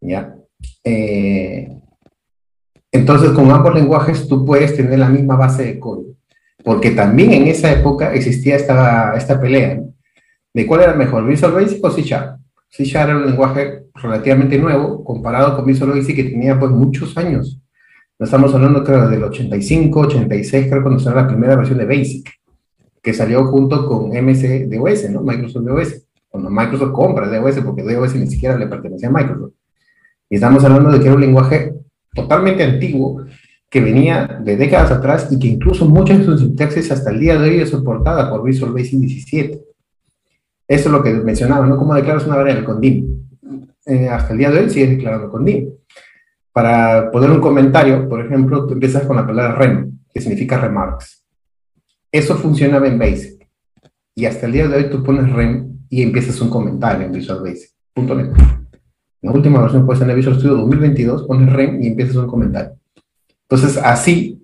¿ya? 0.00 0.36
Eh, 0.84 1.68
entonces, 2.92 3.30
con 3.30 3.50
ambos 3.50 3.74
lenguajes 3.74 4.28
tú 4.28 4.44
puedes 4.44 4.76
tener 4.76 4.98
la 4.98 5.08
misma 5.08 5.36
base 5.36 5.64
de 5.64 5.78
código, 5.78 6.14
porque 6.64 6.92
también 6.92 7.32
en 7.32 7.48
esa 7.48 7.72
época 7.72 8.14
existía 8.14 8.56
esta, 8.56 9.14
esta 9.16 9.40
pelea 9.40 9.82
de 10.54 10.66
cuál 10.66 10.82
era 10.82 10.94
mejor, 10.94 11.26
Visual 11.26 11.52
Basic 11.52 11.84
o 11.84 11.90
C 11.90 12.02
Sharp. 12.02 12.40
C 12.70 12.84
Sharp 12.84 13.10
era 13.10 13.18
un 13.18 13.26
lenguaje 13.26 13.84
relativamente 13.94 14.58
nuevo 14.58 15.02
comparado 15.04 15.56
con 15.56 15.66
Visual 15.66 15.90
Basic 15.90 16.16
que 16.16 16.24
tenía 16.24 16.58
pues 16.58 16.70
muchos 16.70 17.16
años 17.16 17.60
estamos 18.24 18.52
hablando, 18.54 18.82
creo, 18.82 19.08
del 19.08 19.22
85, 19.22 20.00
86, 20.00 20.66
creo, 20.68 20.82
cuando 20.82 21.00
salió 21.00 21.20
la 21.20 21.28
primera 21.28 21.56
versión 21.56 21.78
de 21.78 21.86
Basic, 21.86 22.28
que 23.02 23.14
salió 23.14 23.44
junto 23.46 23.86
con 23.86 24.10
MC 24.10 24.66
DOS, 24.66 25.10
¿no? 25.10 25.22
Microsoft 25.22 25.64
DOS. 25.64 26.04
Cuando 26.28 26.50
Microsoft 26.50 26.92
compra 26.92 27.28
DOS, 27.28 27.60
porque 27.60 27.82
DOS 27.82 28.14
ni 28.16 28.26
siquiera 28.26 28.58
le 28.58 28.66
pertenecía 28.66 29.08
a 29.08 29.12
Microsoft. 29.12 29.52
Y 30.28 30.34
estamos 30.34 30.62
hablando 30.64 30.90
de 30.90 30.98
que 30.98 31.06
era 31.06 31.14
un 31.14 31.20
lenguaje 31.20 31.74
totalmente 32.12 32.64
antiguo, 32.64 33.24
que 33.70 33.80
venía 33.80 34.40
de 34.42 34.56
décadas 34.56 34.90
atrás 34.90 35.28
y 35.30 35.38
que 35.38 35.46
incluso 35.46 35.86
muchas 35.86 36.18
de 36.18 36.24
sus 36.24 36.40
sintaxis 36.40 36.90
hasta 36.90 37.10
el 37.10 37.20
día 37.20 37.38
de 37.38 37.48
hoy 37.48 37.60
es 37.60 37.70
soportada 37.70 38.30
por 38.30 38.42
Visual 38.42 38.72
Basic 38.72 38.98
17. 38.98 39.60
Eso 40.68 40.88
es 40.88 40.92
lo 40.92 41.02
que 41.02 41.14
mencionaba, 41.14 41.66
¿no? 41.66 41.78
¿Cómo 41.78 41.94
declaras 41.94 42.26
una 42.26 42.36
variable 42.36 42.64
con 42.64 42.78
DIM? 42.78 43.26
Eh, 43.86 44.06
hasta 44.06 44.34
el 44.34 44.38
día 44.38 44.50
de 44.50 44.60
hoy 44.60 44.70
sigue 44.70 44.86
declarando 44.86 45.30
con 45.30 45.42
DIM. 45.42 45.70
Para 46.52 47.10
poner 47.10 47.30
un 47.30 47.40
comentario, 47.40 48.06
por 48.06 48.24
ejemplo, 48.24 48.66
tú 48.66 48.74
empiezas 48.74 49.04
con 49.04 49.16
la 49.16 49.26
palabra 49.26 49.54
rem, 49.54 49.98
que 50.12 50.20
significa 50.20 50.58
remarks. 50.58 51.24
Eso 52.12 52.36
funcionaba 52.36 52.86
en 52.86 52.98
Basic. 52.98 53.48
Y 54.14 54.26
hasta 54.26 54.46
el 54.46 54.52
día 54.52 54.68
de 54.68 54.76
hoy 54.76 54.90
tú 54.90 55.02
pones 55.02 55.32
rem 55.32 55.78
y 55.88 56.02
empiezas 56.02 56.38
un 56.42 56.50
comentario 56.50 57.06
en 57.06 57.12
Visual 57.12 57.40
Basic. 57.40 57.70
Punto 57.94 58.14
net. 58.14 58.30
La 59.22 59.32
última 59.32 59.62
versión 59.62 59.86
puede 59.86 59.98
ser 59.98 60.10
en 60.10 60.16
Visual 60.16 60.36
Studio 60.36 60.56
2022, 60.56 61.26
pones 61.26 61.50
rem 61.50 61.82
y 61.82 61.88
empiezas 61.88 62.16
un 62.16 62.26
comentario. 62.26 62.76
Entonces, 63.48 63.78
así, 63.78 64.42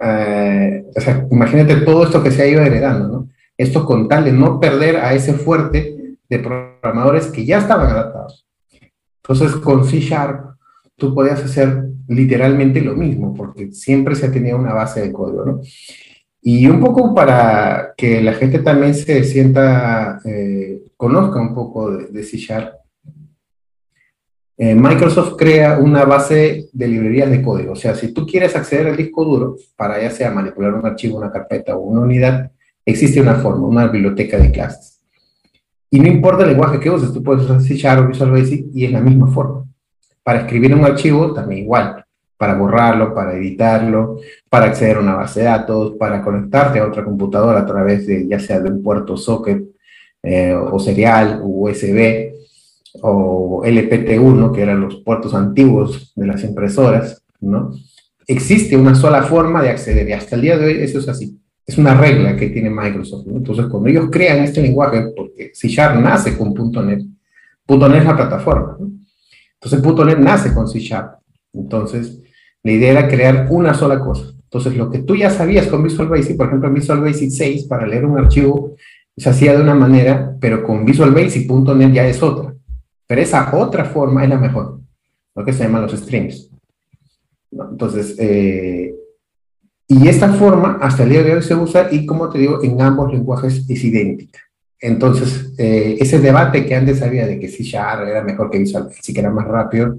eh, 0.00 0.84
o 0.94 1.00
sea, 1.00 1.26
imagínate 1.30 1.76
todo 1.76 2.02
esto 2.02 2.20
que 2.22 2.32
se 2.32 2.42
ha 2.42 2.46
ido 2.46 2.62
heredando, 2.62 3.08
¿no? 3.08 3.28
Esto 3.56 3.84
con 3.84 4.08
tal 4.08 4.24
de 4.24 4.32
no 4.32 4.60
perder 4.60 4.96
a 4.96 5.14
ese 5.14 5.32
fuerte 5.32 6.16
de 6.28 6.38
programadores 6.38 7.28
que 7.28 7.44
ya 7.44 7.58
estaban 7.58 7.90
adaptados. 7.90 8.46
Entonces, 9.22 9.56
con 9.56 9.84
C 9.84 10.00
Sharp 10.00 10.56
tú 10.96 11.14
podías 11.14 11.42
hacer 11.42 11.84
literalmente 12.08 12.80
lo 12.80 12.94
mismo, 12.94 13.34
porque 13.34 13.72
siempre 13.72 14.14
se 14.14 14.28
tenía 14.28 14.56
una 14.56 14.72
base 14.72 15.02
de 15.02 15.12
código, 15.12 15.44
¿no? 15.44 15.60
Y 16.40 16.66
un 16.68 16.80
poco 16.80 17.14
para 17.14 17.92
que 17.96 18.20
la 18.20 18.34
gente 18.34 18.60
también 18.60 18.94
se 18.94 19.24
sienta, 19.24 20.20
eh, 20.24 20.82
conozca 20.96 21.40
un 21.40 21.54
poco 21.54 21.90
de, 21.90 22.22
C 22.22 22.36
Sharp, 22.36 22.74
eh, 24.58 24.74
Microsoft 24.74 25.34
crea 25.36 25.78
una 25.78 26.04
base 26.04 26.68
de 26.72 26.88
librerías 26.88 27.30
de 27.30 27.42
código. 27.42 27.72
O 27.72 27.76
sea, 27.76 27.94
si 27.94 28.12
tú 28.12 28.24
quieres 28.24 28.54
acceder 28.54 28.86
al 28.86 28.96
disco 28.96 29.24
duro 29.24 29.56
para 29.76 30.00
ya 30.00 30.10
sea 30.10 30.30
manipular 30.30 30.72
un 30.72 30.86
archivo, 30.86 31.18
una 31.18 31.32
carpeta 31.32 31.76
o 31.76 31.80
una 31.80 32.02
unidad, 32.02 32.52
existe 32.86 33.20
una 33.20 33.34
forma, 33.34 33.66
una 33.66 33.88
biblioteca 33.88 34.38
de 34.38 34.50
clases. 34.50 35.00
Y 35.90 36.00
no 36.00 36.08
importa 36.08 36.44
el 36.44 36.50
lenguaje 36.50 36.80
que 36.80 36.90
uses, 36.90 37.12
tú 37.12 37.22
puedes 37.22 37.44
usar 37.44 37.60
C 37.60 37.74
Sharp 37.74 38.08
Visual 38.08 38.30
Basic 38.30 38.66
y 38.72 38.84
es 38.84 38.92
la 38.92 39.00
misma 39.00 39.28
forma. 39.28 39.64
Para 40.22 40.40
escribir 40.40 40.74
un 40.74 40.84
archivo 40.84 41.32
también 41.32 41.62
igual, 41.64 42.04
para 42.36 42.54
borrarlo, 42.54 43.14
para 43.14 43.34
editarlo, 43.34 44.18
para 44.48 44.66
acceder 44.66 44.96
a 44.96 45.00
una 45.00 45.14
base 45.14 45.40
de 45.40 45.46
datos, 45.46 45.94
para 45.98 46.22
conectarte 46.22 46.78
a 46.78 46.86
otra 46.86 47.04
computadora 47.04 47.60
a 47.60 47.66
través 47.66 48.06
de 48.06 48.26
ya 48.26 48.38
sea 48.38 48.60
de 48.60 48.70
un 48.70 48.82
puerto 48.82 49.16
socket 49.16 49.62
eh, 50.22 50.54
o 50.54 50.78
serial, 50.78 51.40
USB 51.42 52.32
o 53.02 53.62
LPT1, 53.64 54.52
que 54.52 54.62
eran 54.62 54.80
los 54.80 54.96
puertos 54.96 55.34
antiguos 55.34 56.12
de 56.16 56.26
las 56.26 56.42
impresoras, 56.42 57.22
¿no? 57.40 57.70
Existe 58.26 58.76
una 58.76 58.94
sola 58.94 59.22
forma 59.22 59.62
de 59.62 59.70
acceder 59.70 60.08
y 60.08 60.12
hasta 60.12 60.34
el 60.34 60.42
día 60.42 60.58
de 60.58 60.66
hoy 60.66 60.82
eso 60.82 60.98
es 60.98 61.08
así. 61.08 61.38
Es 61.66 61.76
una 61.78 61.94
regla 61.94 62.36
que 62.36 62.48
tiene 62.50 62.70
Microsoft. 62.70 63.26
Entonces, 63.28 63.66
cuando 63.66 63.88
ellos 63.88 64.08
crean 64.10 64.38
este 64.38 64.62
lenguaje, 64.62 65.12
porque 65.16 65.50
C 65.52 65.68
Sharp 65.68 66.00
nace 66.00 66.36
con 66.38 66.54
.NET, 66.54 67.02
.NET 67.68 67.98
es 67.98 68.04
la 68.04 68.16
plataforma. 68.16 68.78
Entonces, 69.60 70.06
.NET 70.06 70.18
nace 70.18 70.54
con 70.54 70.68
C 70.68 70.78
Sharp. 70.78 71.18
Entonces, 71.52 72.22
la 72.62 72.72
idea 72.72 72.90
era 72.92 73.08
crear 73.08 73.48
una 73.50 73.74
sola 73.74 73.98
cosa. 73.98 74.32
Entonces, 74.44 74.76
lo 74.76 74.90
que 74.90 75.00
tú 75.00 75.16
ya 75.16 75.28
sabías 75.28 75.66
con 75.66 75.82
Visual 75.82 76.08
Basic, 76.08 76.36
por 76.36 76.46
ejemplo, 76.46 76.70
Visual 76.70 77.00
Basic 77.00 77.30
6, 77.30 77.64
para 77.64 77.86
leer 77.86 78.04
un 78.04 78.18
archivo, 78.18 78.76
se 79.16 79.28
hacía 79.28 79.56
de 79.56 79.62
una 79.62 79.74
manera, 79.74 80.36
pero 80.40 80.62
con 80.62 80.84
Visual 80.84 81.10
Basic.NET 81.10 81.92
ya 81.92 82.06
es 82.06 82.22
otra. 82.22 82.54
Pero 83.06 83.20
esa 83.20 83.56
otra 83.56 83.84
forma 83.84 84.22
es 84.22 84.30
la 84.30 84.38
mejor, 84.38 84.80
lo 85.34 85.44
que 85.44 85.52
se 85.52 85.64
llaman 85.64 85.82
los 85.82 85.92
streams. 85.92 86.50
Entonces, 87.50 88.16
eh, 88.18 88.94
y 89.88 90.08
esta 90.08 90.32
forma 90.32 90.78
hasta 90.80 91.04
el 91.04 91.10
día 91.10 91.22
de 91.22 91.34
hoy 91.34 91.42
se 91.42 91.54
usa 91.54 91.88
y 91.90 92.06
como 92.06 92.28
te 92.28 92.38
digo, 92.38 92.62
en 92.62 92.80
ambos 92.80 93.12
lenguajes 93.12 93.64
es 93.68 93.84
idéntica. 93.84 94.40
Entonces, 94.80 95.54
eh, 95.58 95.96
ese 96.00 96.18
debate 96.18 96.66
que 96.66 96.74
antes 96.74 97.00
había 97.02 97.26
de 97.26 97.38
que 97.38 97.48
C 97.48 97.62
Sharp 97.62 98.06
era 98.06 98.22
mejor 98.22 98.50
que 98.50 98.58
Visual 98.58 98.84
Basic, 98.84 99.18
era 99.18 99.30
más 99.30 99.46
rápido, 99.46 99.98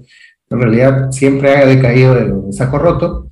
en 0.50 0.60
realidad 0.60 1.10
siempre 1.10 1.56
ha 1.56 1.66
decaído 1.66 2.14
del 2.14 2.52
saco 2.52 2.78
roto, 2.78 3.30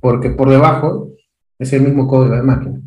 porque 0.00 0.30
por 0.30 0.50
debajo 0.50 1.10
es 1.58 1.72
el 1.72 1.82
mismo 1.82 2.06
código 2.06 2.34
de 2.36 2.42
máquina. 2.42 2.80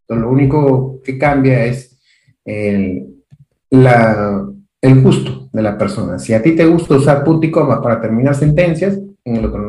Entonces, 0.00 0.22
lo 0.22 0.30
único 0.30 1.00
que 1.02 1.18
cambia 1.18 1.64
es 1.66 1.98
el, 2.44 3.22
el 3.70 5.02
gusto 5.02 5.48
de 5.52 5.62
la 5.62 5.76
persona. 5.76 6.18
Si 6.18 6.32
a 6.32 6.42
ti 6.42 6.52
te 6.52 6.66
gusta 6.66 6.94
usar 6.94 7.24
punto 7.24 7.46
y 7.46 7.50
coma 7.50 7.82
para 7.82 8.00
terminar 8.00 8.34
sentencias, 8.34 8.98
en 9.24 9.36
el 9.36 9.46
otro. 9.46 9.63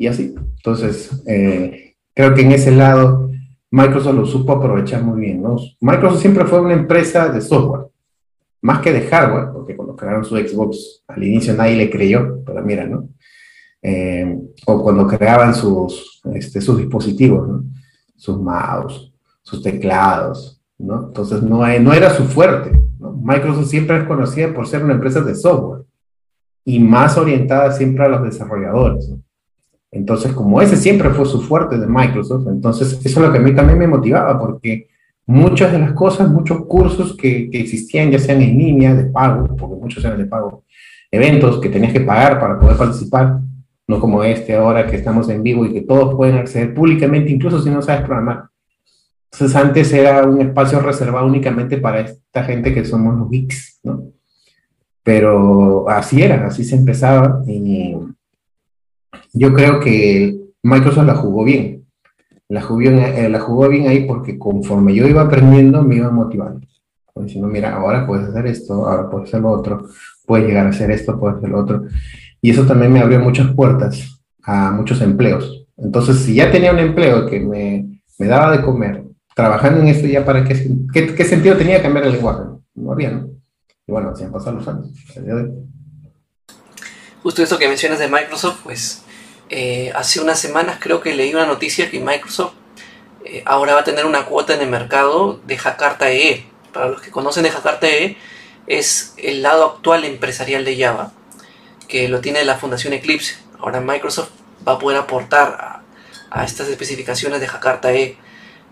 Y 0.00 0.06
así. 0.06 0.34
Entonces, 0.56 1.22
eh, 1.26 1.94
creo 2.14 2.32
que 2.32 2.40
en 2.40 2.52
ese 2.52 2.70
lado 2.70 3.30
Microsoft 3.70 4.14
lo 4.14 4.24
supo 4.24 4.52
aprovechar 4.52 5.02
muy 5.02 5.20
bien. 5.20 5.42
¿no? 5.42 5.58
Microsoft 5.78 6.22
siempre 6.22 6.46
fue 6.46 6.62
una 6.62 6.72
empresa 6.72 7.28
de 7.28 7.42
software, 7.42 7.88
más 8.62 8.80
que 8.80 8.94
de 8.94 9.02
hardware, 9.02 9.50
porque 9.52 9.76
cuando 9.76 9.94
crearon 9.94 10.24
su 10.24 10.38
Xbox 10.38 11.04
al 11.06 11.22
inicio 11.22 11.52
nadie 11.52 11.76
le 11.76 11.90
creyó, 11.90 12.42
pero 12.46 12.62
mira, 12.62 12.86
¿no? 12.86 13.10
Eh, 13.82 14.38
o 14.64 14.82
cuando 14.82 15.06
creaban 15.06 15.54
sus, 15.54 16.22
este, 16.32 16.62
sus 16.62 16.78
dispositivos, 16.78 17.46
¿no? 17.46 17.64
sus 18.16 18.40
mouse, 18.40 19.12
sus 19.42 19.62
teclados, 19.62 20.62
¿no? 20.78 21.08
Entonces 21.08 21.42
no, 21.42 21.58
no 21.58 21.92
era 21.92 22.08
su 22.08 22.24
fuerte. 22.24 22.72
Microsoft 22.98 23.68
siempre 23.68 23.98
es 23.98 24.04
conocida 24.04 24.54
por 24.54 24.66
ser 24.66 24.82
una 24.82 24.94
empresa 24.94 25.20
de 25.20 25.34
software 25.34 25.82
y 26.64 26.80
más 26.80 27.18
orientada 27.18 27.70
siempre 27.72 28.06
a 28.06 28.08
los 28.08 28.22
desarrolladores. 28.22 29.10
Entonces, 29.92 30.32
como 30.32 30.62
ese 30.62 30.76
siempre 30.76 31.10
fue 31.10 31.26
su 31.26 31.40
fuerte 31.40 31.78
de 31.78 31.86
Microsoft, 31.86 32.46
entonces 32.46 32.92
eso 33.04 33.20
es 33.20 33.26
lo 33.26 33.32
que 33.32 33.38
a 33.38 33.42
mí 33.42 33.54
también 33.54 33.78
me 33.78 33.88
motivaba, 33.88 34.38
porque 34.38 34.88
muchas 35.26 35.72
de 35.72 35.78
las 35.80 35.92
cosas, 35.92 36.30
muchos 36.30 36.64
cursos 36.66 37.16
que, 37.16 37.48
existían, 37.52 38.10
ya 38.10 38.18
sean 38.18 38.40
en 38.40 38.56
línea, 38.56 38.94
de 38.94 39.04
pago, 39.04 39.56
porque 39.56 39.76
muchos 39.76 40.04
eran 40.04 40.18
de 40.18 40.26
pago, 40.26 40.64
eventos 41.10 41.60
que 41.60 41.68
tenías 41.68 41.92
que 41.92 42.00
pagar 42.00 42.38
para 42.38 42.58
poder 42.58 42.76
participar, 42.76 43.40
no 43.88 43.98
como 43.98 44.22
este 44.22 44.54
ahora 44.54 44.86
que 44.86 44.96
estamos 44.96 45.28
en 45.28 45.42
vivo 45.42 45.66
y 45.66 45.72
que 45.72 45.80
todos 45.80 46.14
pueden 46.14 46.36
acceder 46.36 46.72
públicamente, 46.72 47.30
incluso 47.30 47.60
si 47.60 47.70
no 47.70 47.82
sabes 47.82 48.02
programar. 48.02 48.44
Entonces 49.32 49.56
antes 49.56 49.92
era 49.92 50.24
un 50.24 50.40
espacio 50.40 50.80
reservado 50.80 51.26
únicamente 51.26 51.78
para 51.78 52.00
esta 52.00 52.44
gente 52.44 52.72
que 52.72 52.84
somos 52.84 53.16
los 53.16 53.30
geeks, 53.30 53.80
¿no? 53.82 54.04
Pero 55.02 55.88
así 55.88 56.22
era, 56.22 56.46
así 56.46 56.62
se 56.62 56.76
empezaba 56.76 57.42
y 57.46 57.96
yo 59.32 59.52
creo 59.54 59.80
que 59.80 60.38
Microsoft 60.62 61.06
la 61.06 61.14
jugó 61.14 61.44
bien. 61.44 61.86
La 62.48 62.62
jugó 62.62 62.80
eh, 62.80 63.28
la 63.28 63.40
jugó 63.40 63.68
bien 63.68 63.88
ahí 63.88 64.06
porque 64.06 64.38
conforme 64.38 64.94
yo 64.94 65.06
iba 65.06 65.22
aprendiendo 65.22 65.82
me 65.82 65.96
iba 65.96 66.10
motivando. 66.10 66.66
Diciendo, 67.14 67.48
mira, 67.48 67.76
ahora 67.76 68.06
puedes 68.06 68.28
hacer 68.28 68.46
esto, 68.46 68.88
ahora 68.88 69.10
puedes 69.10 69.28
hacer 69.28 69.42
lo 69.42 69.50
otro, 69.50 69.86
puedes 70.26 70.46
llegar 70.46 70.66
a 70.66 70.70
hacer 70.70 70.90
esto, 70.90 71.18
puedes 71.20 71.36
hacer 71.36 71.50
lo 71.50 71.58
otro. 71.58 71.84
Y 72.40 72.50
eso 72.50 72.64
también 72.64 72.92
me 72.92 73.00
abrió 73.00 73.20
muchas 73.20 73.52
puertas 73.54 74.22
a 74.42 74.70
muchos 74.70 75.02
empleos. 75.02 75.66
Entonces, 75.76 76.18
si 76.20 76.34
ya 76.34 76.50
tenía 76.50 76.72
un 76.72 76.78
empleo 76.78 77.26
que 77.26 77.40
me, 77.40 78.00
me 78.18 78.26
daba 78.26 78.56
de 78.56 78.62
comer, 78.62 79.04
trabajando 79.34 79.80
en 79.80 79.88
esto 79.88 80.06
ya 80.06 80.24
para 80.24 80.44
qué, 80.44 80.54
qué, 80.92 81.24
sentido 81.24 81.56
tenía 81.56 81.82
cambiar 81.82 82.06
el 82.06 82.12
lenguaje. 82.12 82.44
No 82.74 82.92
había, 82.92 83.10
¿no? 83.10 83.28
Y 83.86 83.92
bueno, 83.92 84.10
así 84.10 84.24
han 84.24 84.32
pasado 84.32 84.56
los 84.56 84.68
años. 84.68 84.90
Justo 87.22 87.42
esto 87.42 87.58
que 87.58 87.68
mencionas 87.68 87.98
de 87.98 88.08
Microsoft, 88.08 88.60
pues 88.64 89.04
eh, 89.50 89.92
hace 89.96 90.20
unas 90.20 90.38
semanas 90.38 90.78
creo 90.80 91.00
que 91.00 91.12
leí 91.12 91.34
una 91.34 91.44
noticia 91.44 91.90
que 91.90 91.98
Microsoft 91.98 92.52
eh, 93.24 93.42
ahora 93.44 93.74
va 93.74 93.80
a 93.80 93.84
tener 93.84 94.06
una 94.06 94.24
cuota 94.24 94.54
en 94.54 94.60
el 94.60 94.68
mercado 94.68 95.40
de 95.44 95.58
Jakarta 95.58 96.10
EE. 96.10 96.46
Para 96.72 96.86
los 96.86 97.02
que 97.02 97.10
conocen 97.10 97.42
de 97.42 97.50
Jakarta 97.50 97.88
EE, 97.88 98.16
es 98.68 99.14
el 99.16 99.42
lado 99.42 99.64
actual 99.64 100.04
empresarial 100.04 100.64
de 100.64 100.80
Java, 100.80 101.12
que 101.88 102.08
lo 102.08 102.20
tiene 102.20 102.44
la 102.44 102.58
Fundación 102.58 102.92
Eclipse. 102.92 103.38
Ahora 103.58 103.80
Microsoft 103.80 104.30
va 104.66 104.74
a 104.74 104.78
poder 104.78 104.98
aportar 104.98 105.82
a, 106.30 106.44
estas 106.44 106.68
especificaciones 106.68 107.40
de 107.40 107.48
Jakarta 107.48 107.92
E. 107.92 108.16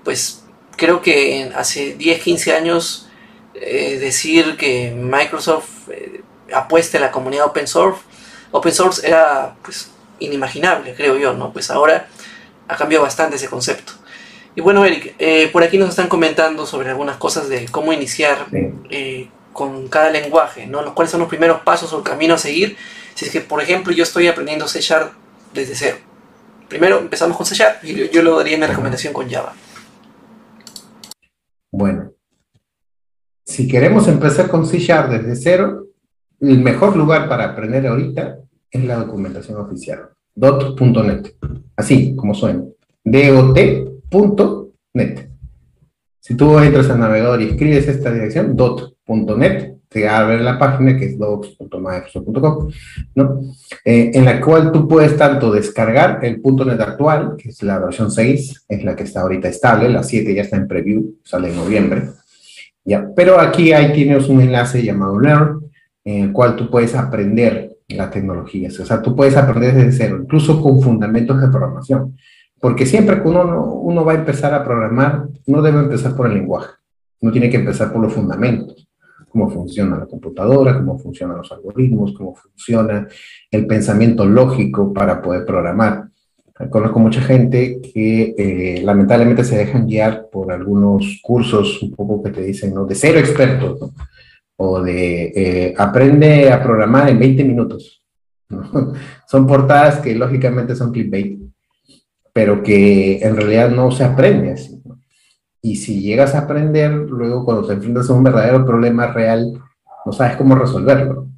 Pues 0.04 0.44
creo 0.76 1.02
que 1.02 1.50
hace 1.56 1.94
10, 1.94 2.22
15 2.22 2.54
años 2.54 3.08
eh, 3.54 3.98
decir 3.98 4.56
que 4.56 4.92
Microsoft 4.92 5.88
apueste 6.54 6.98
a 6.98 7.00
la 7.00 7.10
comunidad 7.10 7.46
open 7.46 7.66
source, 7.66 8.00
open 8.52 8.72
source 8.72 9.06
era 9.06 9.56
pues 9.62 9.90
inimaginable, 10.18 10.94
creo 10.94 11.16
yo, 11.16 11.34
¿no? 11.34 11.52
Pues 11.52 11.70
ahora 11.70 12.08
ha 12.66 12.76
cambiado 12.76 13.04
bastante 13.04 13.36
ese 13.36 13.48
concepto. 13.48 13.92
Y 14.54 14.60
bueno, 14.60 14.84
Eric, 14.84 15.14
eh, 15.18 15.48
por 15.52 15.62
aquí 15.62 15.78
nos 15.78 15.90
están 15.90 16.08
comentando 16.08 16.66
sobre 16.66 16.90
algunas 16.90 17.16
cosas 17.16 17.48
de 17.48 17.66
cómo 17.66 17.92
iniciar 17.92 18.46
con 19.52 19.88
cada 19.88 20.10
lenguaje, 20.10 20.66
¿no? 20.66 20.82
Los 20.82 20.94
cuáles 20.94 21.10
son 21.10 21.20
los 21.20 21.28
primeros 21.28 21.60
pasos 21.60 21.92
o 21.92 21.98
el 21.98 22.04
camino 22.04 22.34
a 22.34 22.38
seguir. 22.38 22.76
Si 23.14 23.24
es 23.24 23.30
que, 23.30 23.40
por 23.40 23.62
ejemplo, 23.62 23.92
yo 23.92 24.02
estoy 24.02 24.26
aprendiendo 24.26 24.66
C 24.68 24.80
Sharp 24.80 25.12
desde 25.54 25.74
cero. 25.74 25.96
Primero 26.68 26.98
empezamos 26.98 27.36
con 27.36 27.46
C 27.46 27.54
Sharp 27.54 27.84
y 27.84 27.94
yo, 27.94 28.04
yo 28.06 28.22
lo 28.22 28.36
daría 28.36 28.54
en 28.54 28.60
la 28.60 28.66
recomendación 28.66 29.12
con 29.12 29.30
Java. 29.30 29.54
Bueno, 31.70 32.12
si 33.44 33.68
queremos 33.68 34.08
empezar 34.08 34.48
con 34.48 34.66
C 34.66 34.78
Sharp 34.78 35.10
desde 35.10 35.36
cero, 35.36 35.86
el 36.40 36.58
mejor 36.58 36.96
lugar 36.96 37.28
para 37.28 37.44
aprender 37.44 37.86
ahorita 37.86 38.38
es 38.70 38.84
la 38.84 38.96
documentación 38.96 39.58
oficial, 39.58 40.10
dot.net, 40.34 41.32
así 41.76 42.14
como 42.16 42.34
suena, 42.34 42.64
dot.net. 43.04 44.48
Si 46.20 46.34
tú 46.34 46.58
entras 46.58 46.90
al 46.90 47.00
navegador 47.00 47.40
y 47.40 47.50
escribes 47.50 47.88
esta 47.88 48.12
dirección, 48.12 48.54
dot.net, 48.54 49.78
te 49.88 50.04
va 50.04 50.18
a 50.18 50.24
ver 50.24 50.42
la 50.42 50.58
página 50.58 50.96
que 50.96 51.06
es 51.06 51.18
docs.microsoft.com, 51.18 52.70
¿no? 53.14 53.40
Eh, 53.84 54.10
en 54.12 54.24
la 54.24 54.40
cual 54.40 54.70
tú 54.70 54.86
puedes 54.86 55.16
tanto 55.16 55.50
descargar 55.50 56.20
el 56.22 56.42
.NET 56.42 56.80
actual, 56.80 57.36
que 57.38 57.48
es 57.48 57.62
la 57.62 57.78
versión 57.78 58.10
6, 58.10 58.66
es 58.68 58.84
la 58.84 58.94
que 58.94 59.04
está 59.04 59.22
ahorita 59.22 59.48
estable, 59.48 59.88
la 59.88 60.02
7 60.02 60.34
ya 60.34 60.42
está 60.42 60.56
en 60.56 60.68
preview, 60.68 61.14
sale 61.24 61.48
en 61.48 61.56
noviembre, 61.56 62.10
¿ya? 62.84 63.08
Pero 63.16 63.40
aquí 63.40 63.72
ahí 63.72 63.92
tienes 63.92 64.28
un 64.28 64.42
enlace 64.42 64.82
llamado 64.82 65.18
Learn, 65.18 65.70
en 66.04 66.24
el 66.24 66.32
cual 66.32 66.56
tú 66.56 66.70
puedes 66.70 66.94
aprender 66.94 67.67
las 67.96 68.10
tecnologías, 68.10 68.78
o 68.80 68.84
sea, 68.84 69.00
tú 69.00 69.16
puedes 69.16 69.36
aprender 69.36 69.74
desde 69.74 69.92
cero, 69.92 70.18
incluso 70.22 70.60
con 70.60 70.80
fundamentos 70.80 71.40
de 71.40 71.48
programación, 71.48 72.16
porque 72.60 72.84
siempre 72.84 73.22
que 73.22 73.28
uno, 73.28 73.72
uno 73.74 74.04
va 74.04 74.12
a 74.12 74.16
empezar 74.16 74.52
a 74.52 74.64
programar, 74.64 75.28
no 75.46 75.62
debe 75.62 75.80
empezar 75.80 76.14
por 76.14 76.26
el 76.26 76.34
lenguaje, 76.34 76.72
no 77.20 77.32
tiene 77.32 77.48
que 77.48 77.56
empezar 77.56 77.92
por 77.92 78.02
los 78.02 78.12
fundamentos 78.12 78.88
cómo 79.28 79.50
funciona 79.50 79.98
la 79.98 80.06
computadora, 80.06 80.76
cómo 80.76 80.98
funcionan 80.98 81.38
los 81.38 81.52
algoritmos, 81.52 82.12
cómo 82.14 82.34
funciona 82.34 83.06
el 83.50 83.66
pensamiento 83.66 84.24
lógico 84.24 84.92
para 84.92 85.20
poder 85.22 85.44
programar. 85.44 86.08
Conozco 86.70 86.98
mucha 86.98 87.20
gente 87.20 87.80
que 87.80 88.34
eh, 88.36 88.82
lamentablemente 88.82 89.44
se 89.44 89.56
dejan 89.56 89.86
guiar 89.86 90.26
por 90.32 90.50
algunos 90.50 91.20
cursos 91.22 91.80
un 91.82 91.92
poco 91.92 92.20
que 92.20 92.30
te 92.30 92.42
dicen, 92.42 92.74
¿no? 92.74 92.84
De 92.84 92.96
cero 92.96 93.20
expertos, 93.20 93.80
¿no? 93.80 93.90
O 94.60 94.82
de 94.82 95.32
eh, 95.34 95.74
aprende 95.78 96.52
a 96.52 96.62
programar 96.62 97.08
en 97.08 97.18
20 97.18 97.44
minutos. 97.44 98.02
son 99.26 99.46
portadas 99.46 100.00
que 100.00 100.14
lógicamente 100.14 100.74
son 100.74 100.92
clickbait, 100.92 101.38
pero 102.32 102.62
que 102.62 103.20
en 103.20 103.36
realidad 103.36 103.70
no 103.70 103.90
se 103.90 104.04
aprende 104.04 104.52
así. 104.52 104.82
Y 105.62 105.76
si 105.76 106.00
llegas 106.02 106.34
a 106.34 106.40
aprender, 106.40 106.90
luego 106.92 107.44
cuando 107.44 107.66
te 107.66 107.74
enfrentas 107.74 108.10
a 108.10 108.14
un 108.14 108.22
verdadero 108.22 108.64
problema 108.64 109.08
real, 109.08 109.60
no 110.04 110.12
sabes 110.12 110.36
cómo 110.36 110.54
resolverlo. 110.54 111.28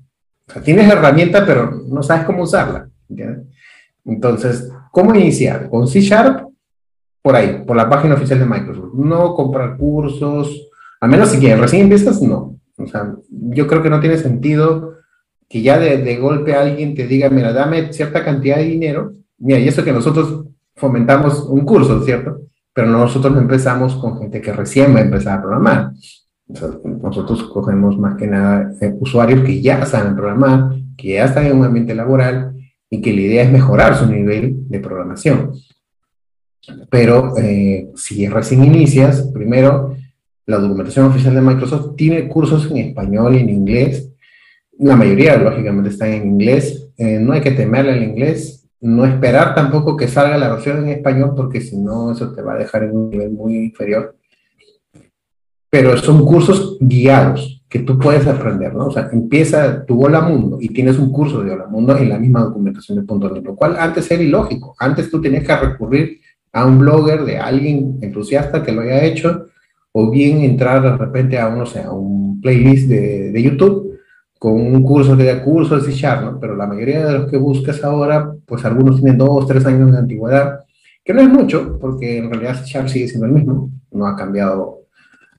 O 0.49 0.53
sea, 0.53 0.63
tienes 0.63 0.91
herramienta, 0.91 1.45
pero 1.45 1.71
no 1.89 2.03
sabes 2.03 2.25
cómo 2.25 2.43
usarla. 2.43 2.89
Entonces, 4.05 4.71
¿cómo 4.93 5.15
iniciar? 5.15 5.69
Con 5.69 5.89
C 5.89 6.01
Sharp, 6.01 6.49
por 7.23 7.37
ahí, 7.37 7.65
por 7.67 7.77
la 7.77 7.89
página 7.89 8.15
oficial 8.15 8.39
de 8.39 8.47
Microsoft. 8.47 8.95
No 8.95 9.35
comprar 9.35 9.77
cursos, 9.77 10.69
a 11.01 11.07
menos 11.07 11.31
si 11.31 11.39
quieres, 11.39 11.61
recién 11.61 11.83
empiezas, 11.83 12.23
no. 12.23 12.60
O 12.83 12.87
sea, 12.87 13.15
yo 13.31 13.67
creo 13.67 13.83
que 13.83 13.91
no 13.91 14.01
tiene 14.01 14.17
sentido 14.17 14.95
que 15.49 15.63
ya 15.63 15.79
de, 15.79 16.17
golpe 16.17 16.55
alguien 16.55 16.95
te 16.95 17.07
diga, 17.07 17.29
mira, 17.29 17.53
dame 17.53 17.93
cierta 17.93 18.25
cantidad 18.25 18.57
de 18.57 18.65
dinero. 18.65 19.15
Mira, 19.39 19.59
y 19.59 19.67
eso 19.67 19.85
que 19.85 19.93
nosotros 19.93 20.47
fomentamos 20.77 21.41
un 21.49 21.65
curso, 21.65 22.05
¿cierto? 22.05 22.43
Pero 22.73 22.87
nosotros 22.87 23.37
empezamos 23.37 23.97
con 23.97 24.19
gente 24.19 24.41
que 24.41 24.53
recién 24.53 24.95
va 24.95 25.01
a 25.01 25.03
empezar 25.03 25.39
a 25.39 25.43
programar. 25.43 25.93
nosotros 27.03 27.43
cogemos 27.53 27.99
más 27.99 28.17
que 28.17 28.29
nada 28.29 28.73
eh, 28.81 28.95
usuarios 29.01 29.43
que 29.43 29.61
ya 29.61 29.85
saben 29.87 30.15
programar, 30.15 30.71
que 30.97 31.15
ya 31.15 31.25
están 31.25 31.47
en 31.47 31.59
un 31.59 31.65
ambiente 31.65 31.95
laboral 31.97 32.55
y 32.89 33.01
que 33.01 33.13
la 33.13 33.21
idea 33.21 33.43
es 33.43 33.51
mejorar 33.51 33.97
su 33.97 34.07
nivel 34.07 34.69
de 34.69 34.79
programación. 34.79 35.53
Pero 36.91 37.37
eh, 37.39 37.91
si 37.97 38.29
recién 38.29 38.65
inicias, 38.65 39.23
primero, 39.35 39.97
la 40.47 40.59
documentación 40.59 41.07
oficial 41.07 41.35
de 41.35 41.41
Microsoft 41.41 41.97
tiene 41.97 42.29
cursos 42.29 42.71
en 42.71 42.79
español 42.79 43.35
y 43.35 43.41
en 43.41 43.51
inglés. 43.51 44.11
La 44.79 44.97
mayoría, 44.97 45.37
lógicamente, 45.37 45.91
están 45.91 46.11
en 46.11 46.27
inglés. 46.27 46.89
Eh, 46.97 47.19
no 47.21 47.33
hay 47.33 47.41
que 47.41 47.53
temerle 47.53 47.93
al 47.93 48.03
inglés. 48.03 48.69
No 48.81 49.05
esperar 49.05 49.55
tampoco 49.55 49.97
que 49.97 50.09
salga 50.09 50.39
la 50.39 50.49
versión 50.49 50.79
en 50.79 50.89
español, 50.89 51.35
porque 51.37 51.61
si 51.61 51.77
no, 51.77 52.13
eso 52.13 52.33
te 52.33 52.43
va 52.43 52.55
a 52.55 52.59
dejar 52.59 52.85
en 52.85 52.97
un 52.97 53.11
nivel 53.11 53.31
muy 53.31 53.57
inferior. 53.57 54.17
Pero 55.69 55.97
son 55.99 56.25
cursos 56.25 56.79
guiados 56.81 57.61
que 57.69 57.79
tú 57.79 57.97
puedes 57.99 58.27
aprender, 58.27 58.75
¿no? 58.75 58.87
O 58.87 58.91
sea, 58.91 59.09
empieza 59.13 59.87
tu 59.87 60.05
Hola 60.05 60.21
Mundo 60.21 60.59
y 60.61 60.71
tienes 60.71 60.99
un 60.99 61.13
curso 61.13 61.45
de 61.45 61.53
Hola 61.53 61.69
Mundo 61.69 61.97
en 61.97 62.09
la 62.09 62.19
misma 62.19 62.41
documentación 62.41 62.99
de 62.99 63.05
punto 63.05 63.29
de 63.29 63.41
lo 63.41 63.55
cual 63.55 63.77
antes 63.79 64.11
era 64.11 64.21
ilógico. 64.21 64.75
Antes 64.79 65.09
tú 65.09 65.21
tenías 65.21 65.45
que 65.45 65.57
recurrir 65.57 66.21
a 66.53 66.67
un 66.67 66.81
blogger 66.81 67.25
de 67.25 67.39
alguien 67.39 67.99
entusiasta 68.01 68.65
que 68.65 68.73
lo 68.73 68.81
haya 68.81 69.05
hecho, 69.05 69.47
o 69.93 70.11
bien 70.11 70.39
entrar 70.39 70.83
de 70.83 70.97
repente 70.97 71.39
a, 71.39 71.51
no 71.51 71.67
sé, 71.67 71.83
a 71.83 71.93
un 71.93 72.41
playlist 72.41 72.89
de, 72.89 73.33
de 73.33 73.43
YouTube 73.43 73.91
con 74.41 74.55
un 74.55 74.83
curso 74.83 75.19
que 75.19 75.25
da 75.25 75.45
curso 75.45 75.79
de 75.79 75.93
C 75.93 76.07
¿no? 76.23 76.41
Pero 76.41 76.57
la 76.57 76.67
mayoría 76.67 77.05
de 77.05 77.13
los 77.13 77.31
que 77.31 77.37
buscas 77.37 77.85
ahora, 77.85 78.33
pues 78.47 78.65
algunos 78.65 78.97
tienen 78.97 79.19
dos, 79.19 79.47
tres 79.47 79.67
años 79.67 79.93
de 79.93 79.99
antigüedad, 79.99 80.61
que 81.05 81.13
no 81.13 81.21
es 81.21 81.29
mucho, 81.29 81.79
porque 81.79 82.17
en 82.17 82.31
realidad 82.31 82.65
C 82.65 82.89
sigue 82.89 83.07
siendo 83.07 83.27
el 83.27 83.33
mismo, 83.33 83.71
no 83.91 84.07
ha 84.07 84.17
cambiado. 84.17 84.85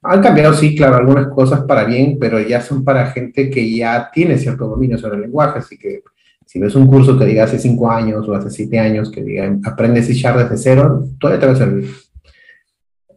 Han 0.03 0.21
cambiado, 0.21 0.53
sí, 0.53 0.75
claro, 0.75 0.97
algunas 0.97 1.27
cosas 1.29 1.61
para 1.61 1.83
bien, 1.83 2.17
pero 2.19 2.39
ya 2.39 2.61
son 2.61 2.83
para 2.83 3.07
gente 3.07 3.49
que 3.49 3.75
ya 3.75 4.11
tiene 4.13 4.37
cierto 4.37 4.67
dominio 4.67 4.99
sobre 4.99 5.15
el 5.15 5.21
lenguaje, 5.21 5.59
así 5.59 5.79
que 5.79 6.03
si 6.45 6.59
ves 6.59 6.75
un 6.75 6.85
curso 6.85 7.17
que 7.17 7.25
diga 7.25 7.45
hace 7.45 7.57
cinco 7.57 7.89
años 7.89 8.27
o 8.29 8.35
hace 8.35 8.51
siete 8.51 8.77
años 8.77 9.09
que 9.09 9.23
diga 9.23 9.57
aprende 9.63 10.03
C 10.03 10.13
desde 10.13 10.57
cero, 10.57 11.05
todavía 11.19 11.39
te 11.39 11.47
va 11.47 11.53
a 11.53 11.55
servir. 11.55 11.89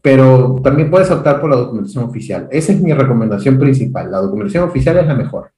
Pero 0.04 0.60
también 0.62 0.90
puedes 0.90 1.10
optar 1.10 1.40
por 1.40 1.48
la 1.48 1.56
documentación 1.56 2.04
oficial. 2.04 2.46
Esa 2.50 2.72
es 2.72 2.82
mi 2.82 2.92
recomendación 2.92 3.58
principal. 3.58 4.10
La 4.10 4.18
documentación 4.18 4.64
oficial 4.64 4.98
es 4.98 5.06
la 5.06 5.14
mejor. 5.14 5.50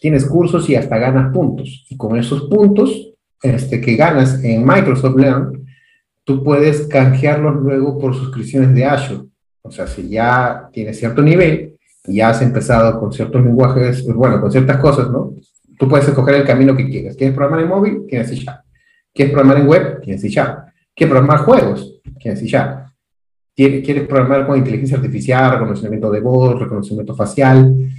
Tienes 0.00 0.24
cursos 0.24 0.68
y 0.68 0.74
hasta 0.74 0.98
ganas 0.98 1.32
puntos. 1.32 1.86
Y 1.88 1.96
con 1.96 2.16
esos 2.18 2.48
puntos 2.48 3.12
este, 3.40 3.80
que 3.80 3.94
ganas 3.94 4.42
en 4.42 4.66
Microsoft 4.66 5.16
Learn, 5.16 5.64
tú 6.24 6.42
puedes 6.42 6.88
canjearlos 6.88 7.62
luego 7.62 8.00
por 8.00 8.16
suscripciones 8.16 8.74
de 8.74 8.84
Azure. 8.84 9.28
O 9.62 9.70
sea, 9.70 9.86
si 9.86 10.08
ya 10.08 10.68
tienes 10.72 10.98
cierto 10.98 11.22
nivel 11.22 11.76
y 12.04 12.16
ya 12.16 12.30
has 12.30 12.42
empezado 12.42 12.98
con 12.98 13.12
ciertos 13.12 13.44
lenguajes, 13.44 14.04
bueno, 14.12 14.40
con 14.40 14.50
ciertas 14.50 14.78
cosas, 14.78 15.08
¿no? 15.08 15.34
Tú 15.78 15.88
puedes 15.88 16.08
escoger 16.08 16.34
el 16.34 16.44
camino 16.44 16.74
que 16.74 16.90
quieras. 16.90 17.14
¿Quieres 17.14 17.36
programar 17.36 17.60
en 17.60 17.68
móvil? 17.68 18.06
Tienes 18.08 18.28
C 18.28 18.34
Sharp. 18.34 18.60
¿Quieres 19.14 19.32
programar 19.32 19.58
en 19.58 19.68
web? 19.68 20.00
Tienes 20.00 20.20
C 20.20 20.28
Sharp. 20.28 20.66
¿Quieres 20.96 21.12
programar 21.12 21.44
juegos? 21.44 22.00
Tienes 22.18 22.40
C 22.40 22.46
Sharp. 22.46 22.87
¿Quieres 23.58 24.06
programar 24.06 24.46
con 24.46 24.56
inteligencia 24.56 24.98
artificial, 24.98 25.50
reconocimiento 25.50 26.12
de 26.12 26.20
voz, 26.20 26.60
reconocimiento 26.60 27.16
facial? 27.16 27.90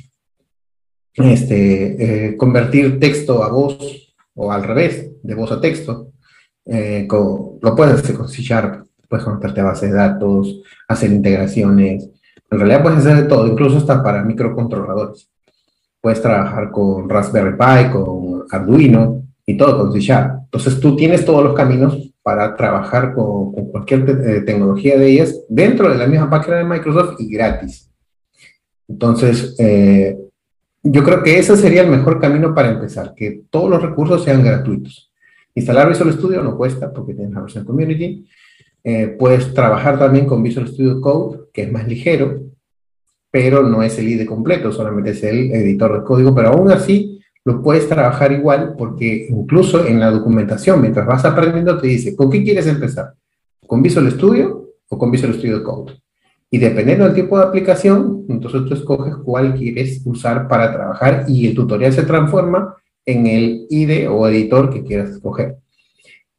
Este, 1.14 2.28
eh, 2.30 2.38
convertir 2.38 2.98
texto 2.98 3.44
a 3.44 3.50
voz 3.50 4.16
o 4.36 4.54
al 4.54 4.64
revés, 4.64 5.12
de 5.22 5.36
voz 5.36 5.52
a 5.52 5.60
texto. 5.60 6.14
Eh, 6.66 7.06
lo 7.10 7.76
puedes 7.76 7.96
hacer 7.96 8.16
con 8.16 8.30
C 8.30 8.42
Sharp. 8.42 8.86
Puedes 9.10 9.26
conectarte 9.26 9.60
a 9.60 9.66
bases 9.66 9.92
de 9.92 9.98
datos, 9.98 10.62
hacer 10.88 11.12
integraciones. 11.12 12.10
En 12.50 12.58
realidad 12.58 12.82
puedes 12.82 13.00
hacer 13.00 13.18
de 13.18 13.24
todo, 13.24 13.46
incluso 13.46 13.80
hasta 13.80 14.02
para 14.02 14.24
microcontroladores 14.24 15.30
puedes 16.00 16.22
trabajar 16.22 16.72
con 16.72 17.10
Raspberry 17.10 17.58
Pi, 17.58 17.92
con 17.92 18.46
Arduino 18.50 19.24
y 19.46 19.58
todo 19.58 19.78
con 19.78 19.92
C 19.92 20.00
Sharp. 20.00 20.44
Entonces 20.46 20.80
tú 20.80 20.96
tienes 20.96 21.26
todos 21.26 21.44
los 21.44 21.54
caminos 21.54 22.09
para 22.24 22.56
trabajar 22.56 23.14
con, 23.14 23.52
cualquier 23.52 24.10
eh, 24.10 24.42
tecnología 24.42 24.98
de 24.98 25.08
ellas 25.08 25.46
dentro 25.48 25.90
de 25.90 25.98
la 25.98 26.08
misma 26.08 26.30
página 26.30 26.58
de 26.58 26.64
Microsoft 26.66 27.16
y 27.20 27.32
gratis. 27.32 27.90
Entonces, 28.88 29.56
eh, 29.60 30.18
yo 30.84 31.04
creo 31.04 31.24
que 31.24 31.38
ese 31.38 31.56
sería 31.58 31.82
el 31.82 31.90
mejor 31.90 32.20
camino 32.20 32.54
para 32.54 32.72
empezar, 32.72 33.14
que 33.16 33.44
todos 33.50 33.70
los 33.70 33.82
recursos 33.82 34.24
sean 34.24 34.44
gratuitos. 34.44 35.12
Instalar 35.56 35.90
Visual 35.90 36.14
Studio 36.14 36.42
no 36.42 36.58
cuesta 36.58 36.92
porque 36.92 37.14
tienes 37.14 37.34
la 37.34 37.42
versión 37.42 37.66
Community. 37.66 38.26
Eh, 38.84 39.16
puedes 39.20 39.54
trabajar 39.54 40.00
también 40.00 40.26
con 40.26 40.42
Visual 40.42 40.68
Studio 40.68 41.02
Code, 41.02 41.50
que 41.54 41.64
es 41.64 41.72
más 41.72 41.88
ligero, 41.88 42.44
pero 43.32 43.62
no 43.64 43.84
es 43.84 43.98
el 44.00 44.08
IDE 44.08 44.26
completo, 44.26 44.72
solamente 44.72 45.12
es 45.12 45.24
el 45.24 45.52
editor 45.52 46.00
de 46.00 46.06
código, 46.06 46.34
pero 46.34 46.50
aún 46.50 46.72
así 46.72 47.19
lo 47.50 47.64
puedes 47.64 47.90
trabajar 47.90 48.32
igual 48.32 48.76
porque 48.78 49.26
incluso 49.28 49.84
en 49.84 50.00
la 50.00 50.12
documentación, 50.12 50.80
mientras 50.82 51.08
vas 51.08 51.26
aprendiendo, 51.26 51.80
te 51.80 51.88
dice, 51.88 52.16
¿con 52.16 52.30
qué 52.30 52.44
quieres 52.44 52.68
empezar? 52.68 53.16
¿Con 53.66 53.82
Visual 53.82 54.12
Studio 54.12 54.70
o 54.88 54.98
con 55.00 55.10
Visual 55.10 55.34
Studio 55.34 55.64
Code? 55.64 56.00
Y 56.52 56.60
dependiendo 56.60 57.06
del 57.06 57.16
tipo 57.16 57.40
de 57.40 57.46
aplicación, 57.46 58.26
entonces 58.30 58.66
tú 58.68 58.76
escoges 58.76 59.16
cuál 59.26 59.56
quieres 59.56 60.00
usar 60.06 60.48
para 60.48 60.72
trabajar 60.72 61.26
y 61.28 61.48
el 61.48 61.56
tutorial 61.56 61.92
se 61.92 62.04
transforma 62.04 62.76
en 63.04 63.26
el 63.26 63.66
IDE 63.72 64.08
o 64.08 64.28
editor 64.28 64.70
que 64.70 64.84
quieras 64.84 65.10
escoger. 65.10 65.58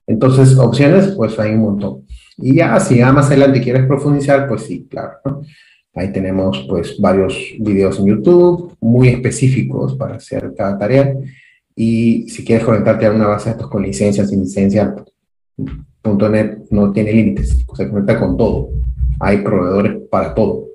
Entonces, 0.06 0.56
opciones, 0.58 1.08
pues 1.16 1.36
hay 1.40 1.54
un 1.54 1.62
montón. 1.62 2.06
Y 2.36 2.54
ya, 2.54 2.78
si 2.78 3.00
más 3.00 3.26
adelante 3.26 3.60
quieres 3.60 3.84
profundizar, 3.86 4.46
pues 4.46 4.62
sí, 4.62 4.86
claro. 4.88 5.18
Ahí 6.00 6.12
tenemos 6.12 6.64
pues 6.66 6.98
varios 6.98 7.36
videos 7.58 7.98
en 7.98 8.06
YouTube 8.06 8.74
muy 8.80 9.08
específicos 9.08 9.94
para 9.96 10.14
hacer 10.14 10.54
cada 10.56 10.78
tarea. 10.78 11.14
Y 11.76 12.26
si 12.30 12.42
quieres 12.42 12.64
conectarte 12.64 13.04
a 13.04 13.10
una 13.10 13.26
base 13.26 13.50
de 13.50 13.56
datos 13.56 13.70
con 13.70 13.82
licencias, 13.82 14.30
sin 14.30 14.40
licencia, 14.40 14.94
.NET 16.02 16.70
no 16.70 16.90
tiene 16.90 17.12
límites, 17.12 17.66
se 17.76 17.90
conecta 17.90 18.18
con 18.18 18.38
todo. 18.38 18.70
Hay 19.20 19.42
proveedores 19.42 19.98
para 20.10 20.34
todo. 20.34 20.68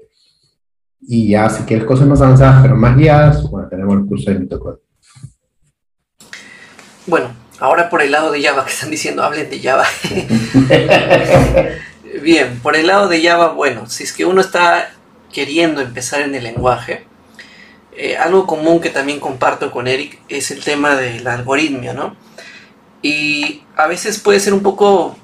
Y 1.02 1.30
ya 1.30 1.50
si 1.50 1.64
quieres 1.64 1.88
cosas 1.88 2.08
más 2.08 2.22
avanzadas, 2.22 2.62
pero 2.62 2.76
más 2.76 2.96
guiadas, 2.96 3.50
bueno, 3.50 3.68
tenemos 3.68 3.98
el 3.98 4.06
curso 4.06 4.30
de 4.30 4.40
mitocode. 4.40 4.78
Bueno, 7.08 7.30
ahora 7.60 7.90
por 7.90 8.04
el 8.04 8.12
lado 8.12 8.32
de 8.32 8.44
Java, 8.44 8.64
que 8.64 8.72
están 8.72 8.92
diciendo, 8.92 9.24
hablen 9.24 9.50
de 9.50 9.60
Java. 9.60 9.86
Bien, 12.22 12.60
por 12.62 12.76
el 12.76 12.86
lado 12.86 13.08
de 13.08 13.24
Java, 13.24 13.54
bueno, 13.54 13.90
si 13.90 14.04
es 14.04 14.14
que 14.14 14.26
uno 14.26 14.42
está 14.42 14.92
queriendo 15.36 15.82
empezar 15.82 16.22
en 16.22 16.34
el 16.34 16.46
lenguaje, 16.46 17.06
eh, 17.92 18.16
algo 18.16 18.48
común 18.48 18.80
que 18.80 18.90
también 18.90 19.20
comparto 19.20 19.70
con 19.70 19.86
Eric 19.86 20.18
es 20.30 20.50
el 20.50 20.64
tema 20.64 20.96
del 20.96 21.28
algoritmo, 21.28 21.92
¿no? 21.92 22.16
Y 23.02 23.64
a 23.76 23.86
veces 23.86 24.18
puede 24.20 24.40
ser 24.40 24.54
un 24.54 24.64
poco 24.64 25.18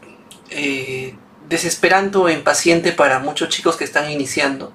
eh, 0.50 1.16
desesperante 1.48 2.18
o 2.18 2.28
impaciente 2.28 2.92
para 2.92 3.20
muchos 3.20 3.48
chicos 3.48 3.78
que 3.78 3.86
están 3.86 4.12
iniciando. 4.12 4.74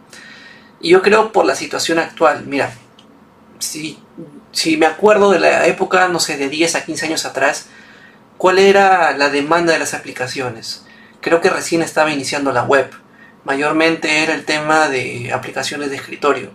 Y 0.81 0.88
yo 0.90 1.03
creo 1.03 1.33
por 1.33 1.44
la 1.44 1.55
situación 1.55 1.99
actual, 1.99 2.46
mira, 2.46 2.72
si, 3.59 3.99
si 4.53 4.79
me 4.79 4.87
acuerdo 4.87 5.33
de 5.33 5.40
la 5.40 5.66
época, 5.66 6.09
no 6.09 6.18
sé, 6.18 6.38
de 6.38 6.49
10 6.49 6.77
a 6.77 6.85
15 6.87 7.07
años 7.07 7.27
atrás, 7.27 7.66
¿cuál 8.38 8.59
era 8.59 9.14
la 9.14 9.29
demanda 9.29 9.75
de 9.75 9.81
las 9.81 9.92
aplicaciones? 9.92 10.87
Creo 11.20 11.42
que 11.42 11.51
recién 11.51 11.83
estaba 11.83 12.11
iniciando 12.11 12.53
la 12.53 12.62
web 12.62 12.90
mayormente 13.47 14.25
era 14.25 14.35
el 14.35 14.45
tema 14.45 14.89
de 14.89 15.33
aplicaciones 15.33 15.91
de 15.91 15.97
escritorio. 15.97 16.51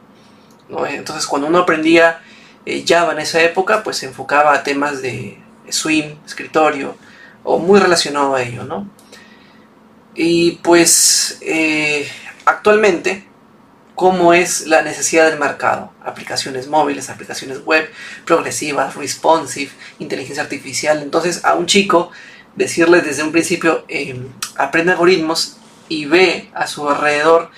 Entonces 0.90 1.26
cuando 1.26 1.48
uno 1.48 1.60
aprendía 1.60 2.22
eh, 2.66 2.84
Java 2.86 3.14
en 3.14 3.20
esa 3.20 3.42
época, 3.42 3.82
pues 3.82 3.98
se 3.98 4.08
enfocaba 4.08 4.54
a 4.54 4.64
temas 4.64 5.02
de 5.02 5.40
swing, 5.70 6.16
escritorio, 6.26 6.98
o 7.44 7.60
muy 7.60 7.80
relacionado 7.80 8.36
a 8.36 8.44
ello. 8.44 8.66
¿no? 8.66 8.90
Y 10.16 10.60
pues 10.64 11.38
eh, 11.42 12.10
actualmente, 12.44 13.26
cómo 13.96 14.34
es 14.34 14.68
la 14.68 14.82
necesidad 14.82 15.30
del 15.30 15.40
mercado. 15.40 15.94
Aplicaciones 16.04 16.68
móviles, 16.68 17.10
aplicaciones 17.10 17.64
web, 17.64 17.90
progresivas, 18.26 18.96
responsive, 18.96 19.72
inteligencia 20.00 20.44
artificial. 20.44 21.02
Entonces 21.02 21.46
a 21.46 21.54
un 21.54 21.68
chico 21.68 22.12
decirle 22.58 23.02
desde 23.02 23.24
un 23.24 23.32
principio, 23.32 23.86
em, 23.88 24.28
aprende 24.58 24.92
algoritmos 24.92 25.61
y 25.92 26.06
ve 26.06 26.50
a 26.56 26.68
su 26.68 26.90
alrededor 26.90 27.50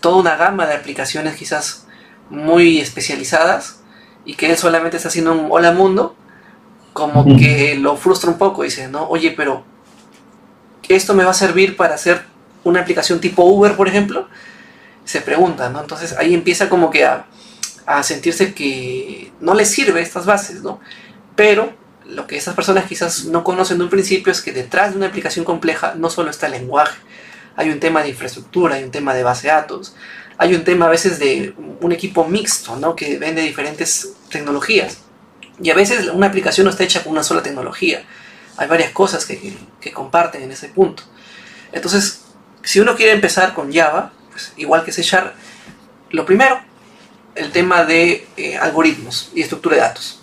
toda 0.00 0.14
una 0.14 0.36
gama 0.36 0.66
de 0.66 0.74
aplicaciones 0.74 1.34
quizás 1.34 1.88
muy 2.30 2.78
especializadas 2.78 3.80
y 4.24 4.34
que 4.34 4.50
él 4.50 4.56
solamente 4.56 4.98
está 4.98 5.08
haciendo 5.08 5.32
un 5.32 5.48
hola 5.50 5.72
mundo, 5.72 6.14
como 6.92 7.24
que 7.36 7.74
lo 7.74 7.96
frustra 7.96 8.30
un 8.30 8.38
poco. 8.38 8.62
Dice, 8.62 8.86
no, 8.86 9.08
oye, 9.08 9.32
pero 9.32 9.64
esto 10.88 11.12
me 11.14 11.24
va 11.24 11.32
a 11.32 11.34
servir 11.34 11.76
para 11.76 11.96
hacer 11.96 12.22
una 12.62 12.80
aplicación 12.80 13.20
tipo 13.20 13.42
Uber, 13.44 13.74
por 13.74 13.88
ejemplo. 13.88 14.28
Se 15.04 15.20
pregunta, 15.20 15.68
¿no? 15.68 15.80
Entonces 15.80 16.14
ahí 16.16 16.34
empieza 16.34 16.68
como 16.68 16.88
que 16.90 17.04
a, 17.04 17.26
a 17.84 18.04
sentirse 18.04 18.54
que 18.54 19.32
no 19.40 19.54
le 19.54 19.64
sirve 19.64 20.02
estas 20.02 20.24
bases, 20.24 20.62
¿no? 20.62 20.78
Pero 21.34 21.72
lo 22.06 22.28
que 22.28 22.36
esas 22.36 22.54
personas 22.54 22.84
quizás 22.84 23.24
no 23.24 23.42
conocen 23.42 23.78
de 23.78 23.84
un 23.84 23.90
principio 23.90 24.30
es 24.30 24.40
que 24.40 24.52
detrás 24.52 24.92
de 24.92 24.98
una 24.98 25.08
aplicación 25.08 25.44
compleja 25.44 25.94
no 25.96 26.10
solo 26.10 26.30
está 26.30 26.46
el 26.46 26.52
lenguaje, 26.52 26.96
hay 27.56 27.70
un 27.70 27.80
tema 27.80 28.02
de 28.02 28.10
infraestructura, 28.10 28.76
hay 28.76 28.84
un 28.84 28.90
tema 28.90 29.14
de 29.14 29.22
base 29.22 29.48
de 29.48 29.54
datos, 29.54 29.94
hay 30.38 30.54
un 30.54 30.64
tema 30.64 30.86
a 30.86 30.90
veces 30.90 31.18
de 31.18 31.54
un 31.80 31.92
equipo 31.92 32.24
mixto, 32.24 32.76
¿no? 32.76 32.96
Que 32.96 33.18
vende 33.18 33.42
diferentes 33.42 34.14
tecnologías. 34.30 34.98
Y 35.62 35.70
a 35.70 35.74
veces 35.74 36.08
una 36.08 36.26
aplicación 36.26 36.64
no 36.64 36.70
está 36.70 36.84
hecha 36.84 37.02
con 37.02 37.12
una 37.12 37.22
sola 37.22 37.42
tecnología. 37.42 38.02
Hay 38.56 38.68
varias 38.68 38.90
cosas 38.90 39.24
que, 39.24 39.92
comparten 39.92 40.42
en 40.42 40.50
ese 40.50 40.68
punto. 40.68 41.04
Entonces, 41.72 42.22
si 42.62 42.80
uno 42.80 42.96
quiere 42.96 43.12
empezar 43.12 43.54
con 43.54 43.72
Java, 43.72 44.12
pues 44.30 44.52
igual 44.56 44.84
que 44.84 44.92
C 44.92 45.02
Sharp, 45.02 45.34
lo 46.10 46.26
primero, 46.26 46.60
el 47.34 47.50
tema 47.52 47.84
de 47.84 48.26
eh, 48.36 48.56
algoritmos 48.56 49.30
y 49.34 49.42
estructura 49.42 49.76
de 49.76 49.82
datos. 49.82 50.20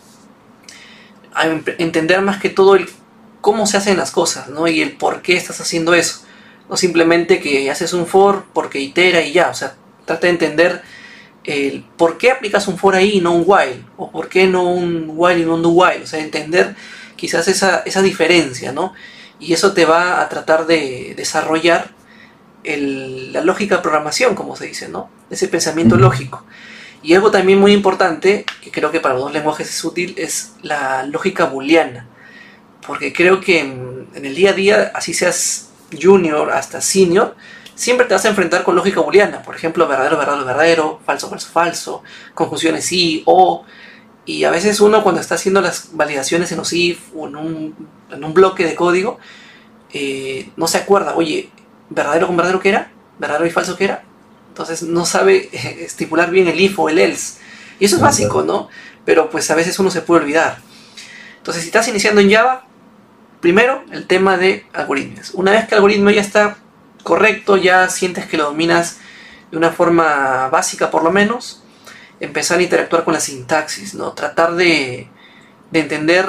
entender 1.78 2.22
más 2.22 2.40
que 2.40 2.50
todo 2.50 2.76
el 2.76 2.90
cómo 3.42 3.66
se 3.68 3.78
hacen 3.78 3.98
las 3.98 4.12
cosas, 4.12 4.50
¿no? 4.50 4.68
Y 4.68 4.82
el 4.82 4.98
por 4.98 5.22
qué 5.22 5.38
estás 5.38 5.62
haciendo 5.62 5.94
eso. 5.94 6.26
No 6.70 6.78
simplemente 6.78 7.40
que 7.40 7.70
haces 7.72 7.94
un 7.94 8.06
for 8.06 8.46
porque 8.54 8.80
itera 8.80 9.22
y 9.22 9.34
ya. 9.34 9.50
O 9.50 9.54
sea, 9.54 9.76
trata 10.06 10.28
de 10.28 10.34
entender 10.34 10.82
el 11.44 11.84
por 11.98 12.18
qué 12.18 12.32
aplicas 12.32 12.68
un 12.68 12.78
for 12.78 12.96
ahí 12.96 13.18
y 13.18 13.22
no 13.22 13.34
un 13.34 13.44
while. 13.46 13.84
O 13.98 14.12
por 14.12 14.30
qué 14.30 14.48
no 14.48 14.64
un 14.64 15.12
while 15.14 15.40
y 15.40 15.46
no 15.46 15.56
un 15.56 15.64
do 15.64 15.70
while. 15.70 16.04
O 16.04 16.08
sea, 16.08 16.20
entender 16.20 16.76
quizás 17.16 17.48
esa, 17.48 17.84
esa 17.86 18.02
diferencia, 18.02 18.72
¿no? 18.72 18.94
Y 19.40 19.54
eso 19.54 19.74
te 19.74 19.86
va 19.86 20.22
a 20.22 20.30
tratar 20.30 20.68
de 20.68 21.14
desarrollar 21.16 21.92
la 22.64 23.42
lógica 23.42 23.78
de 23.78 23.82
programación, 23.82 24.36
como 24.36 24.56
se 24.56 24.68
dice, 24.68 24.90
¿no? 24.90 25.10
Ese 25.30 25.48
pensamiento 25.48 25.96
lógico. 25.96 26.46
Y 27.02 27.14
algo 27.14 27.32
también 27.32 27.60
muy 27.60 27.72
importante, 27.72 28.46
que 28.62 28.72
creo 28.72 28.92
que 28.92 29.00
para 29.00 29.16
los 29.16 29.24
dos 29.24 29.34
lenguajes 29.34 29.70
es 29.70 29.84
útil, 29.84 30.14
es 30.18 30.54
la 30.62 31.04
lógica 31.04 31.46
booleana. 31.46 32.08
Porque 32.86 33.14
creo 33.14 33.40
que 33.40 33.60
en, 33.60 34.08
en 34.14 34.26
el 34.26 34.36
día 34.36 34.50
a 34.50 34.54
día, 34.54 34.92
así 34.94 35.14
seas 35.14 35.69
junior 36.02 36.52
hasta 36.52 36.82
senior, 36.82 37.36
siempre 37.76 38.06
te 38.06 38.14
vas 38.14 38.26
a 38.26 38.30
enfrentar 38.30 38.64
con 38.64 38.76
lógica 38.76 39.00
booleana. 39.00 39.42
Por 39.42 39.56
ejemplo, 39.56 39.88
verdadero, 39.88 40.18
verdadero, 40.18 40.46
verdadero, 40.46 41.00
falso, 41.06 41.30
falso, 41.30 41.50
falso, 41.50 42.04
conjunciones 42.34 42.86
sí, 42.86 43.24
o. 43.26 43.66
Y 44.26 44.44
a 44.44 44.52
veces 44.52 44.80
uno 44.80 45.02
cuando 45.02 45.22
está 45.22 45.36
haciendo 45.36 45.62
las 45.62 45.90
validaciones 45.94 46.52
en 46.52 46.60
OSIF 46.60 47.00
o 47.16 47.28
en 47.28 47.36
un, 47.36 47.88
en 48.12 48.24
un 48.24 48.34
bloque 48.34 48.66
de 48.66 48.76
código, 48.76 49.18
eh, 49.92 50.52
no 50.56 50.68
se 50.68 50.78
acuerda, 50.78 51.16
oye, 51.16 51.50
verdadero 51.90 52.28
con 52.28 52.38
verdadero 52.38 52.60
que 52.60 52.70
era, 52.70 52.92
verdadero 53.18 53.48
y 53.48 53.50
falso 53.50 53.76
que 53.76 53.86
era. 53.86 54.04
Entonces 54.50 54.84
no 54.84 55.06
sabe 55.06 55.50
estipular 55.84 56.30
bien 56.30 56.48
el 56.48 56.60
if 56.60 56.78
o 56.78 56.90
el 56.90 57.00
else. 57.00 57.40
Y 57.80 57.86
eso 57.86 57.96
es 57.96 58.02
básico, 58.02 58.44
¿no? 58.44 58.68
Pero 59.06 59.30
pues 59.30 59.50
a 59.50 59.56
veces 59.56 59.80
uno 59.80 59.90
se 59.90 60.02
puede 60.02 60.24
olvidar. 60.24 60.60
Entonces 61.38 61.64
si 61.64 61.70
estás 61.70 61.88
iniciando 61.88 62.22
en 62.22 62.32
Java, 62.32 62.68
Primero, 63.40 63.84
el 63.92 64.06
tema 64.06 64.38
de 64.38 64.66
algoritmos. 64.74 65.32
Una 65.34 65.52
vez 65.52 65.66
que 65.66 65.76
el 65.76 65.78
algoritmo 65.78 66.10
ya 66.10 66.22
está 66.22 66.58
correcto, 67.04 67.56
ya 67.56 67.88
sientes 67.90 68.26
que 68.26 68.38
lo 68.38 68.46
dominas 68.46 68.98
de 69.52 69.58
una 69.58 69.72
forma 69.72 70.50
básica 70.50 70.92
por 70.92 71.04
lo 71.04 71.12
menos, 71.12 71.64
empezar 72.20 72.60
a 72.60 72.64
interactuar 72.64 73.04
con 73.06 73.14
la 73.14 73.20
sintaxis, 73.20 73.96
¿no? 73.96 74.12
Tratar 74.12 74.56
de, 74.56 75.08
entender, 75.72 76.28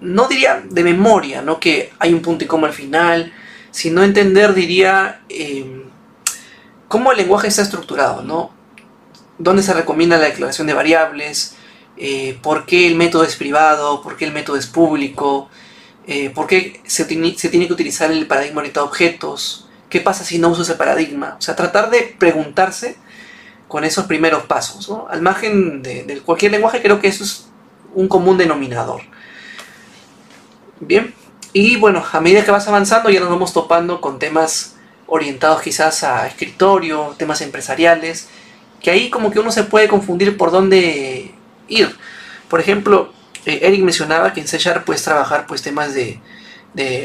no 0.00 0.26
diría 0.28 0.62
de 0.68 0.82
memoria, 0.82 1.42
¿no? 1.42 1.60
Que 1.60 1.92
hay 1.98 2.12
un 2.12 2.22
punto 2.22 2.44
y 2.44 2.48
coma 2.48 2.66
al 2.66 2.74
final, 2.74 3.32
sino 3.70 4.02
entender, 4.02 4.52
diría, 4.52 5.20
em, 5.28 5.84
cómo 6.88 7.12
el 7.12 7.18
lenguaje 7.18 7.48
está 7.48 7.62
estructurado, 7.62 8.22
¿no? 8.22 8.50
Dónde 9.38 9.62
se 9.62 9.74
recomienda 9.74 10.18
la 10.18 10.26
declaración 10.26 10.66
de 10.66 10.74
variables, 10.74 11.54
eh, 11.96 12.38
por 12.42 12.66
qué 12.66 12.86
el 12.88 12.96
método 12.96 13.24
es 13.24 13.36
privado, 13.36 14.02
por 14.02 14.16
qué 14.16 14.24
el 14.24 14.32
método 14.32 14.56
es 14.56 14.66
público, 14.66 15.48
eh, 16.10 16.30
¿Por 16.30 16.46
qué 16.46 16.80
se, 16.86 17.04
tiene 17.04 17.34
que 17.36 17.72
utilizar 17.72 18.10
el 18.10 18.26
paradigma 18.26 18.60
orientado 18.60 18.86
a 18.86 18.88
objetos? 18.88 19.68
¿Qué 19.90 20.00
pasa 20.00 20.24
si 20.24 20.38
no 20.38 20.48
uso 20.48 20.62
ese 20.62 20.74
paradigma? 20.74 21.36
O 21.38 21.42
sea, 21.42 21.54
tratar 21.54 21.90
de 21.90 22.16
preguntarse 22.18 22.96
con 23.68 23.84
esos 23.84 24.06
primeros 24.06 24.44
pasos. 24.44 24.90
Al 25.10 25.20
margen 25.20 25.82
de, 25.82 26.22
cualquier 26.24 26.52
lenguaje, 26.52 26.80
creo 26.80 26.98
que 26.98 27.08
eso 27.08 27.24
es 27.24 27.50
un 27.94 28.08
común 28.08 28.38
denominador. 28.38 29.02
Bien, 30.80 31.14
y 31.52 31.76
bueno, 31.76 32.02
a 32.10 32.20
medida 32.22 32.42
que 32.42 32.52
vas 32.52 32.66
avanzando 32.68 33.10
ya 33.10 33.20
nos 33.20 33.28
vamos 33.28 33.52
topando 33.52 34.00
con 34.00 34.18
temas 34.18 34.76
orientados 35.06 35.60
quizás 35.60 36.04
a 36.04 36.26
escritorio, 36.26 37.14
temas 37.18 37.42
empresariales, 37.42 38.28
que 38.80 38.90
ahí 38.90 39.10
como 39.10 39.30
que 39.30 39.40
uno 39.40 39.50
se 39.50 39.64
puede 39.64 39.88
confundir 39.88 40.38
por 40.38 40.52
dónde 40.52 41.34
ir. 41.68 41.94
Por 42.48 42.60
ejemplo, 42.60 43.12
eh, 43.48 43.60
Eric 43.62 43.82
mencionaba 43.82 44.32
que 44.32 44.40
en 44.40 44.48
C 44.48 44.58
Sharp 44.58 44.84
puedes 44.84 45.02
trabajar 45.02 45.46
pues, 45.46 45.62
temas 45.62 45.94
de, 45.94 46.20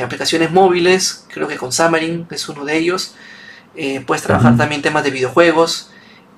aplicaciones 0.04 0.52
móviles, 0.52 1.26
creo 1.34 1.48
que 1.48 1.58
con 1.58 1.72
Xamarin 1.72 2.28
es 2.30 2.48
uno 2.50 2.66
de 2.66 2.78
ellos. 2.78 3.16
Eh, 3.76 4.04
puedes 4.06 4.22
trabajar 4.22 4.56
también 4.56 4.82
temas 4.82 5.04
de 5.04 5.10
videojuegos. 5.10 5.90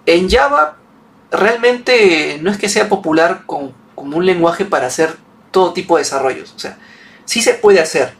En 0.05 0.29
Java 0.29 0.77
realmente 1.31 2.39
no 2.41 2.49
es 2.49 2.57
que 2.57 2.69
sea 2.69 2.87
popular 2.87 3.43
como 3.45 3.73
un 3.95 4.25
lenguaje 4.25 4.63
para 4.63 4.87
hacer 4.87 5.17
todo 5.51 5.73
tipo 5.73 5.97
de 5.97 6.03
desarrollos. 6.03 6.53
O 6.55 6.59
sea, 6.59 6.77
sí 7.25 7.41
se 7.41 7.53
puede 7.55 7.79
hacer, 7.79 8.13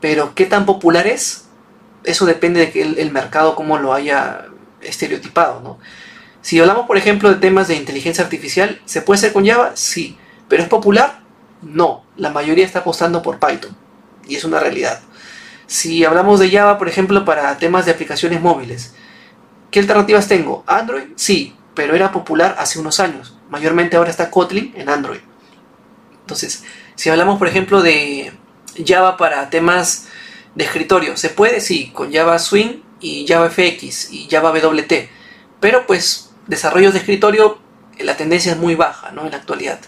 pero 0.00 0.34
qué 0.34 0.46
tan 0.46 0.66
popular 0.66 1.06
es, 1.06 1.48
eso 2.04 2.26
depende 2.26 2.60
de 2.60 2.70
que 2.70 2.82
el, 2.82 3.10
mercado 3.10 3.56
cómo 3.56 3.78
lo 3.78 3.92
haya 3.92 4.46
estereotipado. 4.80 5.78
Si 6.40 6.60
hablamos, 6.60 6.86
por 6.86 6.96
ejemplo, 6.96 7.28
de 7.28 7.36
temas 7.36 7.68
de 7.68 7.74
inteligencia 7.74 8.22
artificial, 8.22 8.80
¿se 8.84 9.02
puede 9.02 9.18
hacer 9.18 9.32
con 9.32 9.44
Java? 9.44 9.72
Sí. 9.74 10.16
¿Pero 10.48 10.62
es 10.62 10.68
popular? 10.68 11.25
No, 11.66 12.04
la 12.16 12.30
mayoría 12.30 12.64
está 12.64 12.78
apostando 12.78 13.22
por 13.22 13.40
Python 13.40 13.76
y 14.28 14.36
es 14.36 14.44
una 14.44 14.60
realidad. 14.60 15.00
Si 15.66 16.04
hablamos 16.04 16.38
de 16.38 16.48
Java, 16.48 16.78
por 16.78 16.88
ejemplo, 16.88 17.24
para 17.24 17.58
temas 17.58 17.86
de 17.86 17.90
aplicaciones 17.90 18.40
móviles, 18.40 18.94
¿qué 19.72 19.80
alternativas 19.80 20.28
tengo? 20.28 20.62
Android, 20.68 21.08
sí, 21.16 21.56
pero 21.74 21.96
era 21.96 22.12
popular 22.12 22.54
hace 22.60 22.78
unos 22.78 23.00
años. 23.00 23.36
Mayormente 23.50 23.96
ahora 23.96 24.10
está 24.10 24.30
Kotlin 24.30 24.72
en 24.76 24.88
Android. 24.88 25.18
Entonces, 26.20 26.62
si 26.94 27.10
hablamos, 27.10 27.36
por 27.36 27.48
ejemplo, 27.48 27.82
de 27.82 28.32
Java 28.86 29.16
para 29.16 29.50
temas 29.50 30.06
de 30.54 30.64
escritorio, 30.64 31.16
¿se 31.16 31.30
puede? 31.30 31.60
Sí, 31.60 31.90
con 31.92 32.12
Java 32.12 32.38
Swing 32.38 32.80
y 33.00 33.26
Java 33.26 33.50
FX 33.50 34.12
y 34.12 34.28
Java 34.30 34.52
WT. 34.52 35.10
Pero 35.58 35.84
pues, 35.84 36.30
desarrollos 36.46 36.92
de 36.92 37.00
escritorio, 37.00 37.58
la 37.98 38.16
tendencia 38.16 38.52
es 38.52 38.58
muy 38.58 38.76
baja, 38.76 39.10
¿no? 39.10 39.24
En 39.24 39.32
la 39.32 39.38
actualidad. 39.38 39.80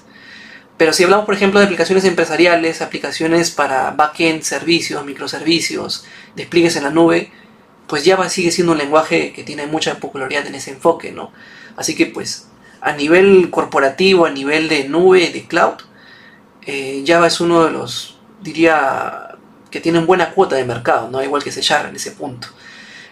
Pero 0.79 0.93
si 0.93 1.03
hablamos, 1.03 1.27
por 1.27 1.35
ejemplo, 1.35 1.59
de 1.59 1.67
aplicaciones 1.67 2.05
empresariales, 2.05 2.81
aplicaciones 2.81 3.51
para 3.51 3.91
backend, 3.91 4.43
servicios, 4.43 5.05
microservicios, 5.05 6.07
despliegues 6.37 6.77
en 6.77 6.85
la 6.85 6.91
nube, 6.91 7.33
pues 7.88 8.05
Java 8.05 8.29
sigue 8.29 8.53
siendo 8.53 8.73
un 8.73 8.79
lenguaje 8.79 9.33
que 9.33 9.43
tiene 9.43 9.67
mucha 9.67 9.99
popularidad 9.99 10.47
en 10.47 10.55
ese 10.55 10.70
enfoque, 10.70 11.11
¿no? 11.11 11.33
Así 11.76 11.97
que, 11.97 12.07
pues, 12.07 12.49
a 12.81 12.93
nivel 12.93 13.51
corporativo, 13.51 14.24
a 14.24 14.31
nivel 14.31 14.68
de 14.68 14.89
nube, 14.89 15.31
de 15.31 15.49
cloud, 15.49 15.79
eh, 16.62 17.03
Java 17.05 17.26
es 17.26 17.41
uno 17.41 17.64
de 17.64 17.72
los, 17.72 18.20
diría, 18.41 19.37
que 19.72 19.81
tienen 19.81 20.07
buena 20.07 20.31
cuota 20.31 20.55
de 20.55 20.64
mercado, 20.64 21.11
¿no? 21.11 21.22
Igual 21.24 21.43
que 21.43 21.51
C 21.51 21.61
en 21.61 21.97
ese 21.97 22.12
punto. 22.12 22.49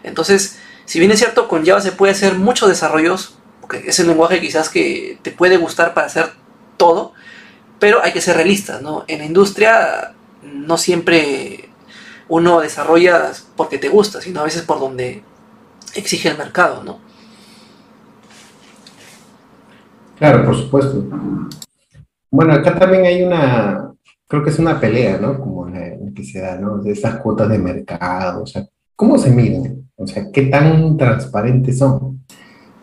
Entonces, 0.05 0.61
si 0.85 1.01
bien 1.01 1.11
es 1.11 1.19
cierto, 1.19 1.49
con 1.49 1.67
Java 1.67 1.81
se 1.81 1.91
puede 1.91 2.13
hacer 2.13 2.35
muchos 2.35 2.69
desarrollos, 2.69 3.39
porque 3.61 3.83
es 3.89 3.99
el 3.99 4.07
lenguaje 4.07 4.41
quizás 4.41 4.69
que 4.69 5.19
te 5.23 5.33
puede 5.33 5.57
gustar 5.57 5.95
para 5.95 6.07
hacer 6.07 6.31
todo, 6.77 7.13
pero 7.79 8.03
hay 8.03 8.13
que 8.13 8.21
ser 8.21 8.37
realistas, 8.37 8.83
¿no? 8.83 9.05
En 9.09 9.19
la 9.19 9.25
industria 9.25 10.15
no 10.43 10.79
siempre 10.79 11.69
uno 12.29 12.61
desarrolla 12.61 13.33
porque 13.57 13.79
te 13.79 13.89
gusta, 13.89 14.21
sino 14.21 14.41
a 14.41 14.45
veces 14.45 14.63
por 14.63 14.81
donde 14.81 15.23
exige 15.95 16.29
el 16.29 16.39
mercado, 16.39 16.83
¿no? 16.83 16.99
Claro, 20.19 20.45
por 20.45 20.57
supuesto. 20.57 21.05
Bueno, 22.31 22.55
acá 22.55 22.79
también 22.79 23.05
hay 23.05 23.23
una, 23.23 23.93
creo 24.27 24.43
que 24.43 24.51
es 24.51 24.59
una 24.59 24.81
pelea, 24.81 25.19
¿no? 25.19 25.39
Como 25.39 25.69
la, 25.69 25.97
que 26.15 26.25
se 26.25 26.41
da, 26.41 26.57
¿no? 26.57 26.79
De 26.79 26.93
esas 26.93 27.17
cuotas 27.17 27.49
de 27.49 27.59
mercado, 27.59 28.43
o 28.43 28.47
sea, 28.47 28.67
¿cómo 28.95 29.19
se 29.19 29.31
miden? 29.31 29.91
O 29.97 30.07
sea, 30.07 30.31
¿qué 30.33 30.43
tan 30.47 30.97
transparentes 30.97 31.79
son? 31.79 32.25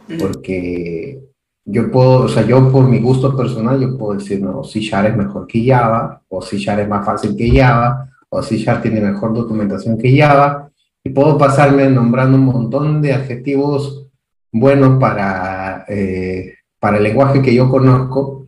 Mm. 0.07 0.17
Porque 0.19 1.19
yo 1.65 1.89
puedo, 1.91 2.21
o 2.21 2.27
sea, 2.27 2.45
yo 2.45 2.71
por 2.71 2.87
mi 2.87 2.99
gusto 2.99 3.35
personal, 3.35 3.79
yo 3.79 3.97
puedo 3.97 4.15
decir, 4.15 4.41
no, 4.41 4.63
C 4.63 4.81
Sharp 4.81 5.09
es 5.09 5.17
mejor 5.17 5.47
que 5.47 5.65
Java, 5.65 6.21
o 6.27 6.41
C 6.41 6.57
Sharp 6.57 6.81
es 6.81 6.89
más 6.89 7.05
fácil 7.05 7.35
que 7.35 7.49
Java, 7.57 8.09
o 8.29 8.41
C 8.41 8.57
Sharp 8.57 8.81
tiene 8.81 8.99
mejor 8.99 9.33
documentación 9.33 9.97
que 9.97 10.17
Java, 10.17 10.69
y 11.03 11.09
puedo 11.09 11.37
pasarme 11.37 11.89
nombrando 11.89 12.37
un 12.37 12.45
montón 12.45 13.01
de 13.01 13.13
adjetivos 13.13 14.07
buenos 14.51 14.99
para, 14.99 15.85
eh, 15.87 16.53
para 16.79 16.97
el 16.97 17.03
lenguaje 17.03 17.41
que 17.41 17.53
yo 17.53 17.69
conozco, 17.69 18.45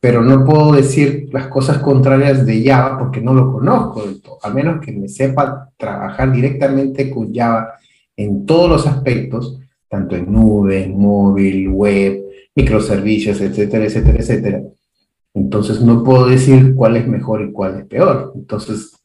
pero 0.00 0.22
no 0.22 0.44
puedo 0.44 0.72
decir 0.72 1.28
las 1.32 1.48
cosas 1.48 1.78
contrarias 1.78 2.46
de 2.46 2.64
Java 2.64 2.98
porque 2.98 3.20
no 3.20 3.34
lo 3.34 3.52
conozco 3.52 4.02
del 4.02 4.20
todo, 4.22 4.38
a 4.42 4.50
menos 4.50 4.80
que 4.80 4.92
me 4.92 5.08
sepa 5.08 5.70
trabajar 5.76 6.32
directamente 6.32 7.10
con 7.10 7.34
Java 7.34 7.74
en 8.16 8.46
todos 8.46 8.70
los 8.70 8.86
aspectos, 8.86 9.60
tanto 9.88 10.16
en 10.16 10.32
nube, 10.32 10.88
móvil, 10.88 11.68
web, 11.68 12.25
microservicios, 12.56 13.40
etcétera, 13.40 13.84
etcétera, 13.84 14.18
etcétera. 14.18 14.62
Entonces 15.34 15.82
no 15.82 16.02
puedo 16.02 16.26
decir 16.26 16.74
cuál 16.74 16.96
es 16.96 17.06
mejor 17.06 17.42
y 17.42 17.52
cuál 17.52 17.80
es 17.80 17.86
peor. 17.86 18.32
Entonces, 18.34 18.96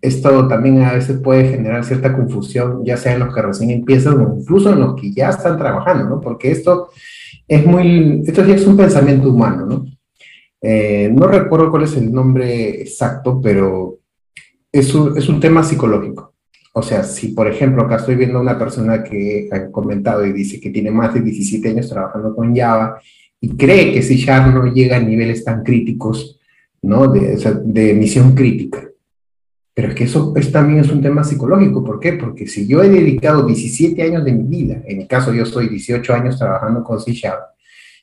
esto 0.00 0.46
también 0.46 0.82
a 0.82 0.92
veces 0.92 1.18
puede 1.20 1.48
generar 1.48 1.84
cierta 1.84 2.14
confusión, 2.14 2.84
ya 2.84 2.96
sea 2.96 3.14
en 3.14 3.20
los 3.20 3.34
que 3.34 3.42
recién 3.42 3.70
empiezan 3.70 4.20
o 4.20 4.38
incluso 4.38 4.72
en 4.72 4.80
los 4.80 4.94
que 4.94 5.12
ya 5.12 5.30
están 5.30 5.58
trabajando, 5.58 6.08
¿no? 6.08 6.20
Porque 6.20 6.52
esto 6.52 6.90
es 7.48 7.66
muy, 7.66 8.22
esto 8.24 8.44
ya 8.44 8.54
es 8.54 8.66
un 8.66 8.76
pensamiento 8.76 9.30
humano, 9.30 9.66
¿no? 9.66 9.86
Eh, 10.60 11.10
no 11.12 11.26
recuerdo 11.26 11.70
cuál 11.70 11.84
es 11.84 11.96
el 11.96 12.12
nombre 12.12 12.82
exacto, 12.82 13.40
pero 13.42 13.98
es 14.70 14.94
un, 14.94 15.16
es 15.18 15.28
un 15.28 15.40
tema 15.40 15.64
psicológico. 15.64 16.33
O 16.76 16.82
sea, 16.82 17.04
si 17.04 17.28
por 17.28 17.46
ejemplo 17.46 17.84
acá 17.84 17.96
estoy 17.96 18.16
viendo 18.16 18.38
a 18.38 18.42
una 18.42 18.58
persona 18.58 19.04
que 19.04 19.48
ha 19.52 19.70
comentado 19.70 20.26
y 20.26 20.32
dice 20.32 20.60
que 20.60 20.70
tiene 20.70 20.90
más 20.90 21.14
de 21.14 21.20
17 21.20 21.68
años 21.68 21.88
trabajando 21.88 22.34
con 22.34 22.54
Java 22.54 23.00
y 23.40 23.56
cree 23.56 23.92
que 23.92 24.02
si 24.02 24.16
Sharp 24.16 24.52
no 24.52 24.66
llega 24.66 24.96
a 24.96 25.00
niveles 25.00 25.44
tan 25.44 25.62
críticos, 25.62 26.40
¿no? 26.82 27.06
De, 27.06 27.36
de 27.64 27.90
emisión 27.92 28.34
crítica. 28.34 28.88
Pero 29.72 29.88
es 29.88 29.94
que 29.94 30.04
eso 30.04 30.32
es, 30.34 30.50
también 30.50 30.80
es 30.80 30.90
un 30.90 31.00
tema 31.00 31.22
psicológico. 31.22 31.84
¿Por 31.84 32.00
qué? 32.00 32.14
Porque 32.14 32.48
si 32.48 32.66
yo 32.66 32.82
he 32.82 32.88
dedicado 32.88 33.46
17 33.46 34.02
años 34.02 34.24
de 34.24 34.32
mi 34.32 34.42
vida, 34.42 34.82
en 34.84 34.98
mi 34.98 35.06
caso 35.06 35.32
yo 35.32 35.44
estoy 35.44 35.68
18 35.68 36.12
años 36.12 36.36
trabajando 36.36 36.82
con 36.82 37.00
C 37.00 37.12
Sharp, 37.12 37.40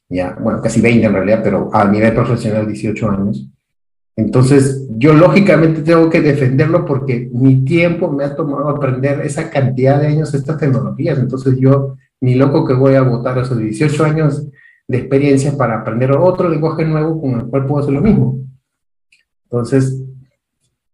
ya, 0.07 0.37
bueno, 0.39 0.61
casi 0.61 0.79
20 0.79 1.07
en 1.07 1.13
realidad, 1.13 1.41
pero 1.43 1.69
a 1.73 1.85
nivel 1.89 2.13
profesional 2.13 2.67
18 2.67 3.09
años, 3.09 3.49
entonces, 4.15 4.87
yo 4.89 5.13
lógicamente 5.13 5.81
tengo 5.81 6.09
que 6.09 6.21
defenderlo 6.21 6.85
porque 6.85 7.29
mi 7.33 7.63
tiempo 7.63 8.11
me 8.11 8.25
ha 8.25 8.35
tomado 8.35 8.69
aprender 8.69 9.21
esa 9.21 9.49
cantidad 9.49 9.99
de 9.99 10.07
años 10.07 10.33
estas 10.33 10.57
tecnologías. 10.57 11.17
Entonces, 11.17 11.57
yo 11.57 11.95
ni 12.19 12.35
loco 12.35 12.65
que 12.65 12.73
voy 12.73 12.95
a 12.95 13.01
votar 13.01 13.37
esos 13.37 13.57
18 13.57 14.03
años 14.03 14.47
de 14.87 14.97
experiencia 14.97 15.57
para 15.57 15.79
aprender 15.79 16.11
otro 16.11 16.49
lenguaje 16.49 16.85
nuevo 16.85 17.21
con 17.21 17.39
el 17.39 17.45
cual 17.45 17.65
puedo 17.65 17.81
hacer 17.81 17.93
lo 17.93 18.01
mismo. 18.01 18.39
Entonces, 19.45 20.03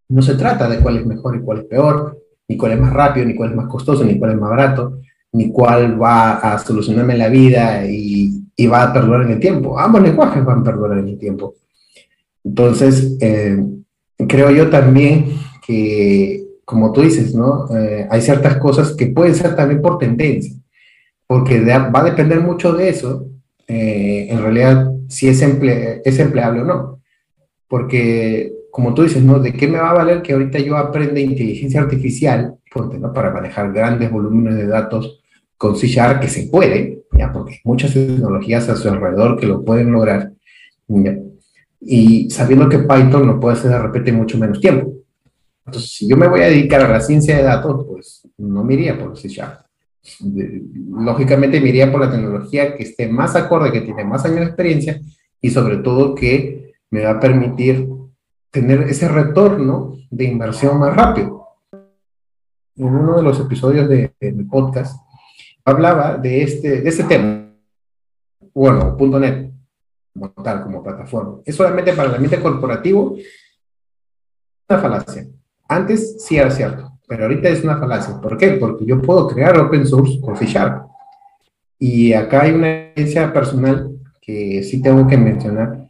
no 0.10 0.22
se 0.22 0.36
trata 0.36 0.70
de 0.70 0.80
cuál 0.80 0.98
es 0.98 1.06
mejor 1.06 1.36
y 1.36 1.42
cuál 1.42 1.60
es 1.60 1.66
peor, 1.66 2.18
ni 2.48 2.56
cuál 2.56 2.74
es 2.74 2.80
más 2.80 2.94
rápido, 2.94 3.26
ni 3.26 3.36
cuál 3.36 3.50
es 3.50 3.56
más 3.56 3.68
costoso, 3.68 4.06
ni 4.06 4.18
cuál 4.20 4.32
es 4.32 4.38
más 4.38 4.52
barato, 4.52 5.00
ni 5.34 5.52
cuál 5.52 6.02
va 6.02 6.36
a 6.38 6.58
solucionarme 6.60 7.18
la 7.18 7.28
vida 7.30 7.86
y, 7.86 8.46
y 8.56 8.68
va 8.68 8.84
a 8.84 8.94
perdurar 8.94 9.24
en 9.24 9.32
el 9.32 9.40
tiempo. 9.40 9.78
Ambos 9.78 10.02
lenguajes 10.02 10.46
van 10.46 10.60
a 10.60 10.64
perdurar 10.64 11.00
en 11.00 11.10
el 11.10 11.18
tiempo. 11.18 11.56
Entonces, 12.48 13.18
eh, 13.20 13.58
creo 14.28 14.52
yo 14.52 14.70
también 14.70 15.34
que, 15.66 16.46
como 16.64 16.94
tú 16.94 17.02
dices, 17.02 17.36
¿no? 17.36 17.68
Eh, 17.76 18.08
hay 18.10 18.22
ciertas 18.22 18.58
cosas 18.58 18.94
que 18.94 19.08
pueden 19.08 19.36
ser 19.36 19.56
también 19.56 19.82
por 19.82 19.98
tendencia, 19.98 20.56
porque 21.28 21.60
va 21.60 22.00
a 22.00 22.04
depender 22.04 22.40
mucho 22.40 22.72
de 22.72 22.90
eso, 22.90 23.28
eh, 23.68 24.28
en 24.30 24.42
realidad, 24.42 24.90
si 25.10 25.28
es, 25.28 25.42
es 25.42 26.20
empleable 26.20 26.62
o 26.62 26.66
no. 26.66 27.02
Porque, 27.68 28.54
como 28.72 28.94
tú 28.94 29.04
dices, 29.04 29.22
¿no? 29.22 29.40
¿De 29.40 29.52
qué 29.52 29.68
me 29.68 29.80
va 29.80 29.90
a 29.90 29.96
valer 29.96 30.22
que 30.22 30.32
ahorita 30.32 30.60
yo 30.60 30.78
aprenda 30.78 31.20
inteligencia 31.20 31.82
artificial, 31.82 32.56
¿no? 32.74 33.14
Para 33.14 33.32
manejar 33.32 33.74
grandes 33.74 34.10
volúmenes 34.10 34.56
de 34.56 34.68
datos 34.68 35.22
con 35.58 35.76
C 35.76 35.88
que 36.22 36.30
se 36.30 36.48
puede, 36.48 37.04
¿ya? 37.12 37.34
Porque 37.34 37.56
hay 37.56 37.60
muchas 37.66 37.94
tecnologías 37.94 38.70
a 38.70 38.78
su 38.78 38.88
alrededor 38.88 39.38
que 39.38 39.48
lo 39.48 39.66
pueden 39.66 39.92
lograr, 39.92 40.32
¿ya? 40.88 41.18
Y 41.80 42.30
sabiendo 42.30 42.68
que 42.68 42.80
Python 42.80 43.28
lo 43.28 43.40
puede 43.40 43.58
hacer 43.58 43.72
de 43.72 43.80
repente 43.80 44.10
en 44.10 44.18
mucho 44.18 44.38
menos 44.38 44.60
tiempo. 44.60 44.94
Entonces, 45.66 45.92
si 45.92 46.08
yo 46.08 46.16
me 46.16 46.28
voy 46.28 46.42
a 46.42 46.48
dedicar 46.48 46.82
a 46.82 46.90
la 46.90 47.02
ciencia 47.02 47.36
de 47.36 47.44
datos, 47.44 47.86
pues 47.88 48.28
no 48.38 48.64
me 48.64 48.76
iría 48.76 48.98
por 48.98 49.18
C 49.18 49.28
Sharp. 49.28 49.66
Lógicamente 50.90 51.60
me 51.60 51.70
iría 51.70 51.92
por 51.92 52.00
la 52.00 52.12
tecnología 52.12 52.76
que 52.76 52.84
esté 52.84 53.10
más 53.10 53.36
acorde, 53.36 53.72
que 53.72 53.82
tiene 53.82 54.06
más 54.06 54.24
años 54.24 54.40
de 54.40 54.46
experiencia 54.46 55.02
y 55.42 55.50
sobre 55.50 55.78
todo 55.78 56.16
que 56.16 56.74
me 56.90 57.04
va 57.04 57.12
a 57.12 57.20
permitir 57.20 57.90
tener 58.50 58.84
ese 58.84 59.10
retorno 59.10 59.98
de 60.10 60.24
inversión 60.24 60.80
más 60.80 60.96
rápido. 60.96 61.48
En 62.76 62.86
uno 62.86 63.18
de 63.18 63.24
los 63.24 63.40
episodios 63.40 63.90
de, 63.90 64.14
mi 64.22 64.44
podcast 64.46 64.98
hablaba 65.66 66.18
de 66.18 66.44
este, 66.44 66.82
de 66.82 66.90
este 66.90 67.04
tema. 67.04 67.52
Bueno, 68.54 68.96
.NET 68.98 69.57
como 70.18 70.44
tal, 70.44 70.64
como 70.64 70.84
plataforma. 70.84 71.40
Es 71.46 71.56
solamente 71.56 71.94
para 71.94 72.10
el 72.10 72.16
ambiente 72.16 72.42
corporativo 72.42 73.16
una 74.70 74.80
falacia. 74.80 75.28
Antes 75.68 76.24
sí 76.24 76.38
era 76.38 76.50
cierto, 76.50 77.00
pero 77.08 77.24
ahorita 77.24 77.50
es 77.50 77.64
una 77.64 77.78
falacia. 77.78 78.20
¿Por 78.20 78.38
qué? 78.38 78.52
Porque 78.52 78.86
yo 78.86 79.02
puedo 79.02 79.28
crear 79.28 79.58
open 79.60 79.86
source 79.86 80.20
con 80.20 80.36
C 80.36 80.46
Sharp. 80.46 80.88
Y 81.80 82.14
acá 82.14 82.44
hay 82.44 82.54
una 82.54 82.88
experiencia 82.88 83.32
personal 83.32 83.92
que 84.22 84.64
sí 84.64 84.82
tengo 84.82 85.08
que 85.08 85.18
mencionar, 85.18 85.88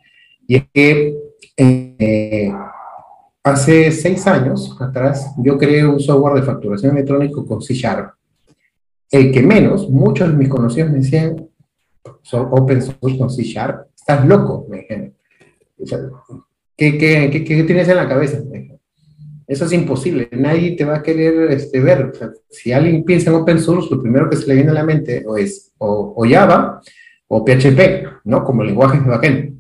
y 0.48 0.58
es 0.58 0.64
que 0.72 1.18
eh, 1.56 2.54
hace 3.44 3.92
seis 3.92 4.28
años 4.28 4.76
atrás 4.80 5.34
yo 5.38 5.58
creé 5.58 5.88
un 5.88 6.00
software 6.00 6.36
de 6.36 6.44
facturación 6.44 6.92
electrónico 6.92 7.46
con 7.46 7.62
C 7.62 7.74
Sharp. 7.74 8.14
El 9.10 9.32
que 9.32 9.42
menos, 9.42 9.90
muchos 9.90 10.30
de 10.30 10.36
mis 10.36 10.50
conocidos 10.50 10.92
me 10.92 10.98
decían, 11.00 11.50
open 12.32 12.82
source 12.82 13.18
con 13.18 13.30
C 13.30 13.44
Sharp, 13.44 13.88
estás 14.08 14.26
loco, 14.26 14.66
me 14.70 14.78
dijeron. 14.78 15.14
¿qué, 16.78 16.98
qué, 16.98 17.44
qué, 17.44 17.64
tienes 17.64 17.90
en 17.90 17.98
la 17.98 18.08
cabeza? 18.08 18.40
Eso 19.46 19.66
es 19.66 19.74
imposible, 19.74 20.30
nadie 20.32 20.76
te 20.78 20.86
va 20.86 20.98
a 20.98 21.04
querer 21.04 21.52
este, 21.52 21.80
ver. 21.80 22.14
si 22.50 22.72
alguien 22.72 23.04
piensa 23.04 23.30
en 23.30 23.36
open 23.38 23.60
source, 23.60 23.94
lo 23.94 24.02
primero 24.02 24.30
que 24.30 24.38
se 24.38 24.48
le 24.48 24.56
viene 24.56 24.72
a 24.72 24.76
la 24.76 24.84
mente 24.84 25.26
o 25.28 25.38
es 25.38 25.74
o, 25.78 26.26
Java 26.30 26.82
o 27.28 27.44
PHP, 27.44 28.22
¿no? 28.24 28.44
Como 28.44 28.64
lenguajes 28.64 29.04
de 29.04 29.10
backend. 29.10 29.58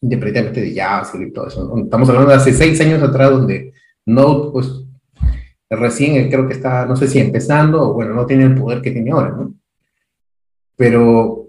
Independientemente 0.00 0.60
de 0.60 0.74
JavaScript 0.74 1.30
y 1.30 1.32
todo 1.32 1.48
eso. 1.48 1.78
Estamos 1.78 2.08
hablando 2.08 2.30
de 2.30 2.36
hace 2.36 2.52
seis 2.52 2.80
años 2.80 3.02
atrás 3.02 3.30
donde 3.30 3.72
Node, 4.04 4.52
pues, 4.52 4.84
recién 5.68 6.30
creo 6.30 6.46
que 6.46 6.54
está, 6.54 6.86
no 6.86 6.94
sé 6.94 7.08
si 7.08 7.18
empezando 7.18 7.90
o 7.90 7.94
bueno, 7.94 8.14
no 8.14 8.24
tiene 8.24 8.44
el 8.44 8.54
poder 8.54 8.80
que 8.82 8.92
tiene 8.92 9.10
ahora, 9.10 9.30
¿no? 9.30 9.54
Pero 10.76 11.45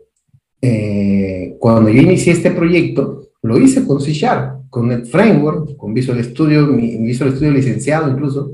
eh, 0.61 1.55
cuando 1.59 1.89
yo 1.89 2.01
inicié 2.01 2.33
este 2.33 2.51
proyecto, 2.51 3.29
lo 3.41 3.57
hice 3.59 3.85
con 3.85 4.01
C 4.01 4.11
Sharp, 4.13 4.69
con 4.69 4.91
el 4.91 5.05
Framework, 5.05 5.77
con 5.77 5.93
Visual 5.93 6.23
Studio, 6.23 6.67
mi 6.67 6.97
Visual 6.97 7.31
Studio 7.31 7.51
licenciado 7.51 8.11
incluso, 8.11 8.53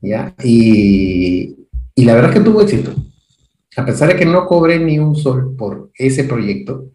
¿ya? 0.00 0.34
Y, 0.44 1.56
y 1.94 2.04
la 2.04 2.14
verdad 2.14 2.30
es 2.30 2.38
que 2.38 2.44
tuvo 2.44 2.62
éxito. 2.62 2.92
A 3.76 3.84
pesar 3.84 4.08
de 4.08 4.16
que 4.16 4.26
no 4.26 4.46
cobré 4.46 4.78
ni 4.78 4.98
un 4.98 5.16
sol 5.16 5.54
por 5.56 5.90
ese 5.94 6.24
proyecto, 6.24 6.90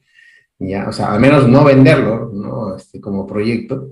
¿ya? 0.60 0.88
O 0.88 0.94
sea, 0.94 1.14
al 1.14 1.20
menos 1.20 1.48
no 1.48 1.64
venderlo, 1.64 2.32
¿no? 2.34 2.76
Este, 2.76 3.02
como 3.02 3.26
proyecto, 3.26 3.92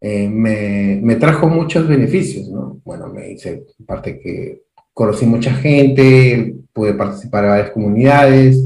eh, 0.00 0.28
me, 0.28 1.00
me, 1.02 1.16
trajo 1.16 1.48
muchos 1.48 1.88
beneficios, 1.88 2.48
¿no? 2.48 2.80
Bueno, 2.84 3.08
me 3.08 3.32
hice 3.32 3.64
parte 3.86 4.20
que 4.20 4.62
conocí 4.92 5.24
mucha 5.24 5.54
gente, 5.54 6.54
pude 6.72 6.94
participar 6.94 7.44
en 7.44 7.50
varias 7.50 7.70
comunidades, 7.70 8.62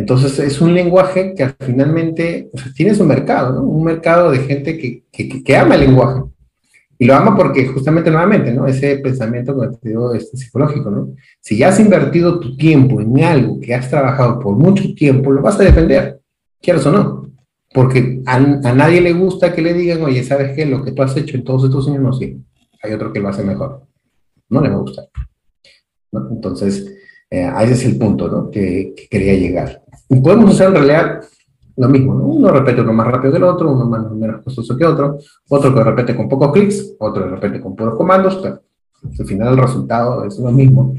entonces 0.00 0.38
es 0.38 0.62
un 0.62 0.72
lenguaje 0.72 1.34
que 1.34 1.46
finalmente 1.60 2.50
tiene 2.74 2.94
su 2.94 3.04
mercado, 3.04 3.52
¿no? 3.52 3.62
Un 3.62 3.84
mercado 3.84 4.30
de 4.30 4.38
gente 4.38 4.78
que, 4.78 5.56
ama 5.56 5.74
el 5.74 5.82
lenguaje. 5.82 6.22
Y 6.98 7.04
lo 7.04 7.14
ama 7.14 7.36
porque 7.36 7.66
justamente 7.66 8.10
nuevamente, 8.10 8.50
¿no? 8.50 8.66
Ese 8.66 8.96
pensamiento 8.96 9.62
este, 10.14 10.36
psicológico, 10.38 10.90
¿no? 10.90 11.14
Si 11.40 11.58
ya 11.58 11.68
has 11.68 11.80
invertido 11.80 12.40
tu 12.40 12.56
tiempo 12.56 13.00
en 13.02 13.22
algo 13.22 13.60
que 13.60 13.74
has 13.74 13.90
trabajado 13.90 14.38
por 14.38 14.56
mucho 14.56 14.94
tiempo, 14.94 15.32
lo 15.32 15.42
vas 15.42 15.60
a 15.60 15.64
defender, 15.64 16.20
quieras 16.62 16.86
o 16.86 16.92
no. 16.92 17.30
Porque 17.72 18.22
a, 18.24 18.40
nadie 18.40 19.02
le 19.02 19.12
gusta 19.12 19.52
que 19.52 19.60
le 19.60 19.74
digan, 19.74 20.02
oye, 20.02 20.24
¿sabes 20.24 20.56
qué? 20.56 20.64
Lo 20.64 20.82
que 20.82 20.92
tú 20.92 21.02
has 21.02 21.14
hecho 21.14 21.36
en 21.36 21.44
todos 21.44 21.64
estos 21.64 21.86
años 21.88 22.00
no 22.00 22.12
sirve. 22.14 22.40
Hay 22.82 22.92
otro 22.94 23.12
que 23.12 23.20
lo 23.20 23.28
hace 23.28 23.44
mejor. 23.44 23.82
No 24.48 24.62
le 24.62 24.70
va 24.70 24.76
a 24.76 24.78
gustar. 24.78 25.08
Entonces, 26.30 26.90
eh, 27.30 27.48
ese 27.62 27.72
es 27.72 27.84
el 27.84 27.96
punto 27.96 28.28
¿no? 28.28 28.50
que, 28.50 28.92
quería 29.08 29.34
llegar. 29.34 29.79
Y 30.10 30.20
podemos 30.20 30.50
hacer 30.50 30.68
en 30.68 30.74
realidad 30.74 31.24
lo 31.76 31.88
mismo, 31.88 32.14
¿no? 32.14 32.24
Uno 32.24 32.50
repete 32.50 32.80
uno 32.80 32.92
más 32.92 33.06
rápido 33.06 33.32
que 33.32 33.38
el 33.38 33.44
otro, 33.44 33.70
uno 33.70 33.86
más, 33.86 34.10
menos 34.10 34.42
costoso 34.42 34.76
que 34.76 34.84
otro, 34.84 35.18
otro 35.48 35.74
que 35.74 35.84
repete 35.84 36.16
con 36.16 36.28
pocos 36.28 36.52
clics, 36.52 36.94
otro 36.98 37.24
que 37.24 37.30
repete 37.30 37.60
con 37.60 37.76
puros 37.76 37.96
comandos, 37.96 38.36
pero 38.42 38.60
al 39.18 39.26
final 39.26 39.48
el 39.48 39.56
resultado 39.56 40.24
es 40.24 40.38
lo 40.38 40.50
mismo. 40.50 40.94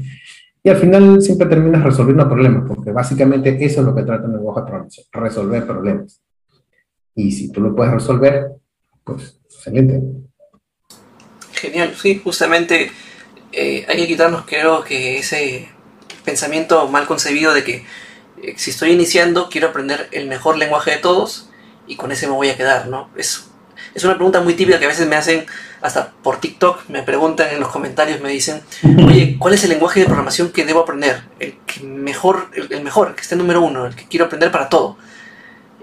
Y 0.64 0.70
al 0.70 0.76
final 0.76 1.20
siempre 1.20 1.46
terminas 1.46 1.84
resolviendo 1.84 2.26
problemas, 2.26 2.64
porque 2.66 2.90
básicamente 2.90 3.56
eso 3.62 3.80
es 3.80 3.86
lo 3.86 3.94
que 3.94 4.02
trata 4.02 4.26
un 4.26 4.32
lenguaje 4.32 4.60
de 4.60 4.66
programación, 4.66 5.06
resolver 5.12 5.66
problemas. 5.66 6.22
Y 7.14 7.32
si 7.32 7.52
tú 7.52 7.60
lo 7.60 7.76
puedes 7.76 7.92
resolver, 7.92 8.52
pues 9.04 9.38
excelente. 9.44 10.00
Genial, 11.52 11.92
sí, 11.94 12.20
justamente 12.24 12.90
eh, 13.52 13.84
hay 13.86 13.96
que 13.98 14.06
quitarnos, 14.06 14.46
creo 14.46 14.82
que 14.82 15.18
ese 15.18 15.68
pensamiento 16.24 16.88
mal 16.88 17.06
concebido 17.06 17.52
de 17.52 17.62
que 17.62 17.84
si 18.56 18.70
estoy 18.70 18.90
iniciando, 18.90 19.48
quiero 19.48 19.68
aprender 19.68 20.08
el 20.12 20.28
mejor 20.28 20.58
lenguaje 20.58 20.92
de 20.92 20.96
todos 20.98 21.48
y 21.86 21.96
con 21.96 22.12
ese 22.12 22.26
me 22.26 22.34
voy 22.34 22.48
a 22.48 22.56
quedar, 22.56 22.88
¿no? 22.88 23.10
Es, 23.16 23.48
es 23.94 24.04
una 24.04 24.14
pregunta 24.14 24.40
muy 24.40 24.54
típica 24.54 24.78
que 24.78 24.84
a 24.84 24.88
veces 24.88 25.06
me 25.06 25.16
hacen 25.16 25.46
hasta 25.80 26.12
por 26.22 26.40
TikTok, 26.40 26.88
me 26.88 27.02
preguntan 27.02 27.48
en 27.50 27.60
los 27.60 27.68
comentarios, 27.70 28.20
me 28.20 28.30
dicen, 28.30 28.62
oye, 29.04 29.36
¿cuál 29.38 29.54
es 29.54 29.64
el 29.64 29.70
lenguaje 29.70 30.00
de 30.00 30.06
programación 30.06 30.50
que 30.50 30.64
debo 30.64 30.80
aprender? 30.80 31.24
El 31.40 31.56
que 31.66 31.80
mejor, 31.82 32.50
el, 32.54 32.82
mejor, 32.82 33.08
el 33.08 33.14
que 33.14 33.22
esté 33.22 33.34
número 33.34 33.60
uno, 33.60 33.86
el 33.86 33.94
que 33.94 34.06
quiero 34.06 34.26
aprender 34.26 34.52
para 34.52 34.68
todo. 34.68 34.96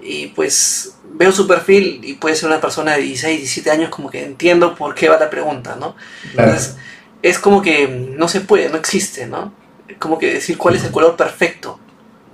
Y 0.02 0.28
pues 0.28 0.96
veo 1.12 1.34
su 1.34 1.46
perfil 1.48 2.00
y 2.04 2.14
puede 2.14 2.36
ser 2.36 2.48
una 2.48 2.62
persona 2.62 2.94
de 2.94 3.02
16, 3.02 3.40
17 3.40 3.72
años, 3.72 3.90
como 3.90 4.10
que 4.10 4.24
entiendo 4.24 4.74
por 4.74 4.96
qué 4.96 5.10
va 5.10 5.20
la 5.20 5.30
pregunta, 5.30 5.76
¿no? 5.78 5.98
Entonces, 6.30 6.78
es 7.22 7.38
como 7.38 7.62
que 7.62 7.88
no 7.88 8.30
se 8.30 8.40
puede, 8.40 8.70
no 8.70 8.78
existe, 8.78 9.28
¿no? 9.28 9.54
Como 10.00 10.18
que 10.18 10.34
decir 10.34 10.58
cuál 10.58 10.76
es 10.76 10.86
el 10.86 10.92
color 10.92 11.18
perfecto. 11.18 11.78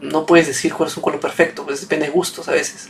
No 0.02 0.26
puedes 0.26 0.48
decir 0.48 0.74
cuál 0.74 0.90
es 0.90 0.98
un 0.98 1.04
color 1.04 1.20
perfecto, 1.20 1.66
pues 1.66 1.82
depende 1.82 2.08
de 2.08 2.12
gustos 2.12 2.48
a 2.48 2.52
veces. 2.52 2.90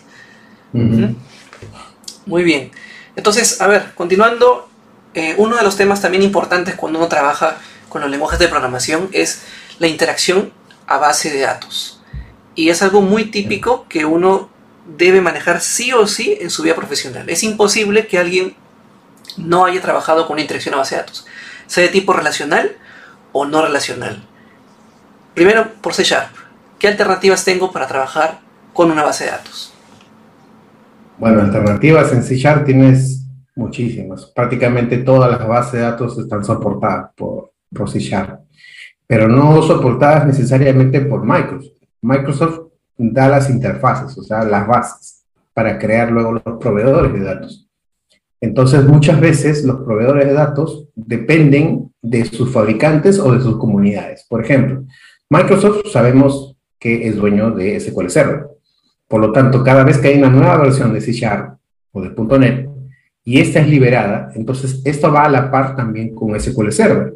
Muy 2.25 2.43
bien. 2.43 2.71
Entonces, 3.15 3.61
a 3.61 3.67
ver, 3.67 3.93
continuando, 3.95 4.67
eh, 5.13 5.35
uno 5.37 5.55
de 5.55 5.63
los 5.63 5.77
temas 5.77 6.01
también 6.01 6.23
importantes 6.23 6.75
cuando 6.75 6.99
uno 6.99 7.07
trabaja 7.07 7.57
con 7.87 8.01
los 8.01 8.09
lenguajes 8.09 8.39
de 8.39 8.47
programación 8.47 9.09
es 9.13 9.43
la 9.79 9.87
interacción 9.87 10.51
a 10.87 10.97
base 10.97 11.31
de 11.31 11.41
datos. 11.41 12.01
Y 12.55 12.69
es 12.69 12.81
algo 12.81 13.01
muy 13.01 13.31
típico 13.31 13.85
que 13.87 14.05
uno 14.05 14.49
debe 14.85 15.21
manejar 15.21 15.61
sí 15.61 15.93
o 15.93 16.07
sí 16.07 16.37
en 16.39 16.49
su 16.49 16.63
vida 16.63 16.75
profesional. 16.75 17.29
Es 17.29 17.43
imposible 17.43 18.07
que 18.07 18.17
alguien 18.17 18.55
no 19.37 19.65
haya 19.65 19.81
trabajado 19.81 20.25
con 20.27 20.35
una 20.35 20.41
interacción 20.41 20.75
a 20.75 20.79
base 20.79 20.95
de 20.95 21.01
datos, 21.01 21.25
sea 21.67 21.83
de 21.83 21.89
tipo 21.89 22.13
relacional 22.13 22.77
o 23.31 23.45
no 23.45 23.61
relacional. 23.61 24.23
Primero, 25.33 25.73
por 25.81 25.93
C 25.93 26.03
Sharp, 26.03 26.31
¿qué 26.79 26.87
alternativas 26.87 27.43
tengo 27.45 27.71
para 27.71 27.87
trabajar 27.87 28.39
con 28.73 28.91
una 28.91 29.03
base 29.03 29.25
de 29.25 29.31
datos? 29.31 29.73
Bueno, 31.17 31.41
alternativas 31.41 32.11
en 32.11 32.23
C 32.23 32.37
tienes 32.65 33.25
muchísimas. 33.55 34.25
Prácticamente 34.35 34.97
todas 34.97 35.31
las 35.31 35.47
bases 35.47 35.73
de 35.73 35.79
datos 35.79 36.17
están 36.17 36.43
soportadas 36.43 37.11
por, 37.15 37.51
por 37.73 37.89
C 37.89 37.99
pero 39.07 39.27
no 39.27 39.61
soportadas 39.61 40.25
necesariamente 40.25 41.01
por 41.01 41.23
Microsoft. 41.25 41.73
Microsoft 42.01 42.59
da 42.97 43.29
las 43.29 43.49
interfaces, 43.49 44.17
o 44.17 44.23
sea, 44.23 44.43
las 44.43 44.67
bases, 44.67 45.25
para 45.53 45.77
crear 45.77 46.11
luego 46.11 46.33
los 46.33 46.57
proveedores 46.59 47.13
de 47.13 47.19
datos. 47.19 47.69
Entonces, 48.41 48.85
muchas 48.85 49.19
veces 49.19 49.63
los 49.63 49.81
proveedores 49.81 50.25
de 50.27 50.33
datos 50.33 50.87
dependen 50.95 51.93
de 52.01 52.25
sus 52.25 52.51
fabricantes 52.51 53.19
o 53.19 53.31
de 53.31 53.41
sus 53.41 53.57
comunidades. 53.57 54.25
Por 54.27 54.43
ejemplo, 54.43 54.83
Microsoft 55.29 55.87
sabemos 55.91 56.54
que 56.85 57.07
es 57.07 57.15
dueño 57.15 57.49
de 57.49 57.79
SQL 57.79 58.09
Server. 58.09 58.45
Por 59.07 59.19
lo 59.19 59.31
tanto, 59.31 59.63
cada 59.63 59.83
vez 59.83 59.97
que 59.97 60.09
hay 60.09 60.19
una 60.19 60.29
nueva 60.29 60.57
versión 60.57 60.93
de 60.93 61.01
C 61.01 61.13
Sharp 61.13 61.57
o 61.91 61.99
de 61.99 62.37
.NET 62.37 62.69
y 63.23 63.39
esta 63.39 63.59
es 63.59 63.67
liberada, 63.67 64.31
entonces 64.35 64.83
esto 64.85 65.11
va 65.11 65.23
a 65.23 65.29
la 65.29 65.49
par 65.49 65.75
también 65.75 66.13
con 66.13 66.39
SQL 66.39 66.69
Server. 66.69 67.15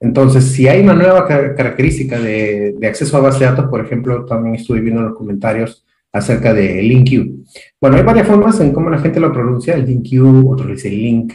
Entonces, 0.00 0.44
si 0.44 0.68
hay 0.68 0.80
una 0.80 0.94
nueva 0.94 1.26
característica 1.26 2.18
de, 2.18 2.78
acceso 2.88 3.18
a 3.18 3.20
base 3.20 3.40
de 3.40 3.50
datos, 3.50 3.66
por 3.66 3.84
ejemplo, 3.84 4.24
también 4.24 4.54
estuve 4.54 4.80
viendo 4.80 5.02
en 5.02 5.08
los 5.08 5.18
comentarios 5.18 5.84
acerca 6.10 6.54
de 6.54 6.80
LinkQ. 6.82 7.46
Bueno, 7.78 7.98
hay 7.98 8.04
varias 8.04 8.26
formas 8.26 8.58
en 8.60 8.72
cómo 8.72 8.88
la 8.88 9.00
gente 9.00 9.20
lo 9.20 9.30
pronuncia, 9.34 9.74
el 9.74 9.84
LinkQ, 9.84 10.50
otro 10.50 10.68
dice 10.68 10.88
Link, 10.88 11.34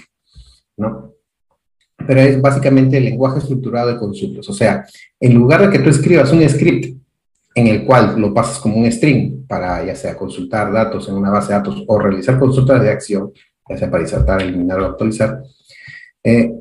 ¿no? 0.77 1.13
Pero 2.07 2.19
es 2.19 2.41
básicamente 2.41 2.97
el 2.97 3.05
lenguaje 3.05 3.37
estructurado 3.37 3.89
de 3.89 3.99
consultas. 3.99 4.49
O 4.49 4.53
sea, 4.53 4.85
en 5.19 5.35
lugar 5.35 5.61
de 5.61 5.69
que 5.69 5.83
tú 5.83 5.91
escribas 5.91 6.31
un 6.31 6.49
script 6.49 7.02
en 7.55 7.67
el 7.67 7.85
cual 7.85 8.19
lo 8.19 8.33
pasas 8.33 8.59
como 8.59 8.77
un 8.77 8.91
string 8.91 9.45
para 9.47 9.85
ya 9.85 9.95
sea 9.95 10.15
consultar 10.15 10.71
datos 10.71 11.07
en 11.07 11.15
una 11.15 11.29
base 11.29 11.49
de 11.49 11.59
datos 11.59 11.83
o 11.87 11.99
realizar 11.99 12.39
consultas 12.39 12.81
de 12.81 12.89
acción, 12.89 13.31
ya 13.69 13.77
sea 13.77 13.91
para 13.91 14.03
insertar, 14.03 14.41
eliminar 14.41 14.79
o 14.79 14.85
actualizar, 14.85 15.41
eh, 16.23 16.51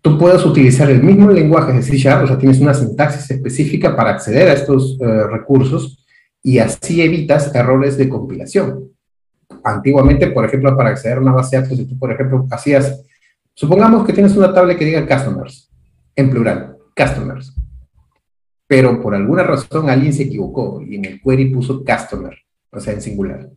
tú 0.00 0.18
puedes 0.18 0.44
utilizar 0.44 0.90
el 0.90 1.02
mismo 1.02 1.30
lenguaje 1.30 1.72
de 1.72 1.82
C 1.82 1.96
Sharp, 1.96 2.24
o 2.24 2.26
sea, 2.26 2.38
tienes 2.38 2.60
una 2.60 2.74
sintaxis 2.74 3.30
específica 3.30 3.96
para 3.96 4.10
acceder 4.10 4.48
a 4.48 4.52
estos 4.52 4.98
eh, 5.00 5.22
recursos 5.24 6.04
y 6.42 6.58
así 6.58 7.00
evitas 7.00 7.54
errores 7.54 7.96
de 7.96 8.08
compilación. 8.08 8.90
Antiguamente, 9.64 10.26
por 10.28 10.44
ejemplo, 10.44 10.76
para 10.76 10.90
acceder 10.90 11.18
a 11.18 11.20
una 11.20 11.32
base 11.32 11.56
de 11.56 11.62
datos, 11.62 11.78
si 11.78 11.86
tú, 11.86 11.98
por 11.98 12.10
ejemplo, 12.10 12.46
hacías, 12.50 13.04
supongamos 13.54 14.04
que 14.04 14.12
tienes 14.12 14.36
una 14.36 14.52
tabla 14.52 14.76
que 14.76 14.84
diga 14.84 15.06
customers, 15.06 15.70
en 16.16 16.30
plural, 16.30 16.76
customers 16.96 17.54
pero 18.72 19.02
por 19.02 19.14
alguna 19.14 19.42
razón 19.42 19.90
alguien 19.90 20.14
se 20.14 20.22
equivocó 20.22 20.80
y 20.80 20.96
en 20.96 21.04
el 21.04 21.20
query 21.20 21.50
puso 21.52 21.84
customer, 21.84 22.34
o 22.70 22.80
sea, 22.80 22.94
en 22.94 23.02
singular. 23.02 23.50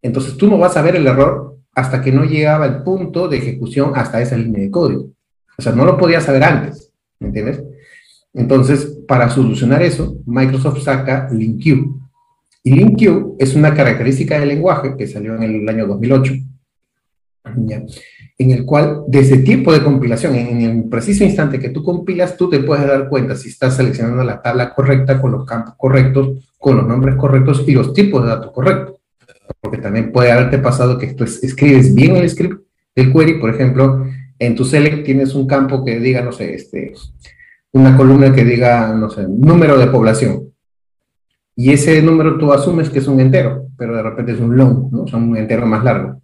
Entonces 0.00 0.38
tú 0.38 0.48
no 0.48 0.56
vas 0.56 0.74
a 0.78 0.80
ver 0.80 0.96
el 0.96 1.06
error 1.06 1.58
hasta 1.74 2.00
que 2.00 2.10
no 2.10 2.24
llegaba 2.24 2.64
el 2.64 2.82
punto 2.82 3.28
de 3.28 3.36
ejecución 3.36 3.92
hasta 3.94 4.22
esa 4.22 4.38
línea 4.38 4.62
de 4.62 4.70
código. 4.70 5.10
O 5.58 5.60
sea, 5.60 5.72
no 5.72 5.84
lo 5.84 5.98
podías 5.98 6.24
saber 6.24 6.44
antes, 6.44 6.94
¿me 7.20 7.26
entiendes? 7.26 7.62
Entonces, 8.32 8.98
para 9.06 9.28
solucionar 9.28 9.82
eso, 9.82 10.16
Microsoft 10.24 10.82
saca 10.82 11.28
LinkQ. 11.30 11.66
Y 12.62 12.70
LinkQ 12.70 13.34
es 13.38 13.54
una 13.54 13.74
característica 13.74 14.40
del 14.40 14.48
lenguaje 14.48 14.96
que 14.96 15.06
salió 15.06 15.34
en 15.34 15.42
el 15.42 15.68
año 15.68 15.86
2008. 15.86 16.32
¿ya? 17.66 17.82
En 18.38 18.52
el 18.52 18.64
cual 18.64 19.02
desde 19.08 19.38
tiempo 19.38 19.72
de 19.72 19.82
compilación, 19.82 20.36
en 20.36 20.60
el 20.60 20.84
preciso 20.88 21.24
instante 21.24 21.58
que 21.58 21.70
tú 21.70 21.82
compilas, 21.82 22.36
tú 22.36 22.48
te 22.48 22.60
puedes 22.60 22.86
dar 22.86 23.08
cuenta 23.08 23.34
si 23.34 23.48
estás 23.48 23.74
seleccionando 23.74 24.22
la 24.22 24.40
tabla 24.40 24.74
correcta 24.74 25.20
con 25.20 25.32
los 25.32 25.44
campos 25.44 25.74
correctos, 25.76 26.48
con 26.56 26.76
los 26.76 26.86
nombres 26.86 27.16
correctos 27.16 27.64
y 27.66 27.72
los 27.72 27.92
tipos 27.92 28.22
de 28.22 28.28
datos 28.28 28.52
correctos. 28.52 28.94
Porque 29.60 29.78
también 29.78 30.12
puede 30.12 30.30
haberte 30.30 30.58
pasado 30.58 30.98
que 30.98 31.14
tú 31.14 31.24
escribes 31.24 31.92
bien 31.92 32.14
el 32.14 32.30
script 32.30 32.62
del 32.94 33.12
query, 33.12 33.40
por 33.40 33.50
ejemplo, 33.50 34.06
en 34.38 34.54
tu 34.54 34.64
select 34.64 35.04
tienes 35.04 35.34
un 35.34 35.48
campo 35.48 35.84
que 35.84 35.98
diga, 35.98 36.22
no 36.22 36.30
sé, 36.30 36.54
este, 36.54 36.94
una 37.72 37.96
columna 37.96 38.32
que 38.32 38.44
diga, 38.44 38.94
no 38.94 39.10
sé, 39.10 39.26
número 39.28 39.76
de 39.78 39.88
población. 39.88 40.52
Y 41.56 41.72
ese 41.72 42.00
número 42.02 42.38
tú 42.38 42.52
asumes 42.52 42.88
que 42.88 43.00
es 43.00 43.08
un 43.08 43.18
entero, 43.18 43.66
pero 43.76 43.96
de 43.96 44.02
repente 44.02 44.32
es 44.32 44.38
un 44.38 44.56
long, 44.56 44.92
¿no? 44.92 45.02
O 45.02 45.16
un 45.16 45.36
entero 45.36 45.66
más 45.66 45.82
largo 45.82 46.20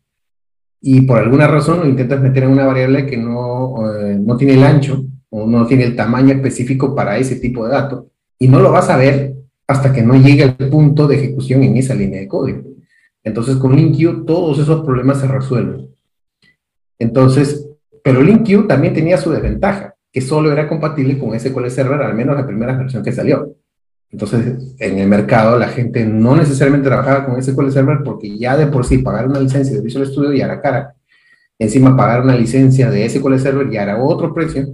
y 0.87 1.01
por 1.01 1.17
alguna 1.17 1.47
razón 1.47 1.81
lo 1.81 1.89
intentas 1.89 2.21
meter 2.21 2.43
en 2.43 2.51
una 2.51 2.67
variable 2.67 3.07
que 3.07 3.17
no, 3.17 3.91
eh, 3.91 4.19
no 4.21 4.37
tiene 4.37 4.53
el 4.53 4.65
ancho 4.65 5.03
o 5.31 5.47
no 5.47 5.67
tiene 5.67 5.85
el 5.85 5.97
tamaño 5.97 6.35
específico 6.35 6.95
para 6.95 7.17
ese 7.17 7.37
tipo 7.37 7.65
de 7.65 7.73
dato 7.73 8.09
y 8.39 8.49
no 8.49 8.61
lo 8.61 8.71
vas 8.71 8.91
a 8.91 8.99
ver 8.99 9.35
hasta 9.67 9.95
que 9.95 10.03
no 10.03 10.15
llegue 10.15 10.43
al 10.43 10.57
punto 10.69 11.07
de 11.07 11.17
ejecución 11.17 11.63
en 11.63 11.79
esa 11.79 11.95
línea 11.95 12.21
de 12.21 12.29
código. 12.29 12.65
Entonces 13.23 13.57
con 13.57 13.75
LinkQ 13.75 14.27
todos 14.27 14.59
esos 14.59 14.85
problemas 14.85 15.21
se 15.21 15.27
resuelven. 15.27 15.89
Entonces, 16.99 17.67
pero 18.03 18.21
LinkQ 18.21 18.69
también 18.69 18.93
tenía 18.93 19.17
su 19.17 19.31
desventaja, 19.31 19.95
que 20.13 20.21
solo 20.21 20.53
era 20.53 20.69
compatible 20.69 21.19
con 21.19 21.39
SQL 21.41 21.71
Server, 21.71 22.03
al 22.03 22.15
menos 22.15 22.37
la 22.37 22.47
primera 22.47 22.77
versión 22.77 23.03
que 23.03 23.13
salió. 23.13 23.55
Entonces, 24.15 24.77
en 24.79 24.99
el 25.01 25.09
mercado 25.09 25.59
la 25.59 25.67
gente 25.67 26.07
no 26.07 26.37
necesariamente 26.37 26.87
trabajaba 26.87 27.27
con 27.27 27.43
SQL 27.43 27.73
Server 27.73 27.99
porque 28.05 28.39
ya 28.39 28.57
de 28.57 28.69
por 28.69 28.87
sí 28.87 28.99
pagar 28.99 29.27
una 29.27 29.41
licencia 29.41 29.75
de 29.75 29.83
Visual 29.83 30.07
Studio 30.07 30.33
ya 30.33 30.45
era 30.45 30.63
cara. 30.63 30.95
Encima 31.59 31.97
pagar 31.97 32.23
una 32.23 32.37
licencia 32.37 32.89
de 32.93 33.09
SQL 33.09 33.39
Server 33.39 33.69
ya 33.69 33.83
era 33.83 34.01
otro 34.01 34.33
precio. 34.33 34.69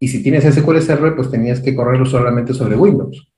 Y 0.00 0.08
si 0.08 0.24
tienes 0.24 0.42
SQL 0.42 0.80
Server, 0.80 1.14
pues 1.14 1.30
tenías 1.30 1.60
que 1.60 1.72
correrlo 1.72 2.04
solamente 2.04 2.52
sobre 2.52 2.74
Windows. 2.74 3.30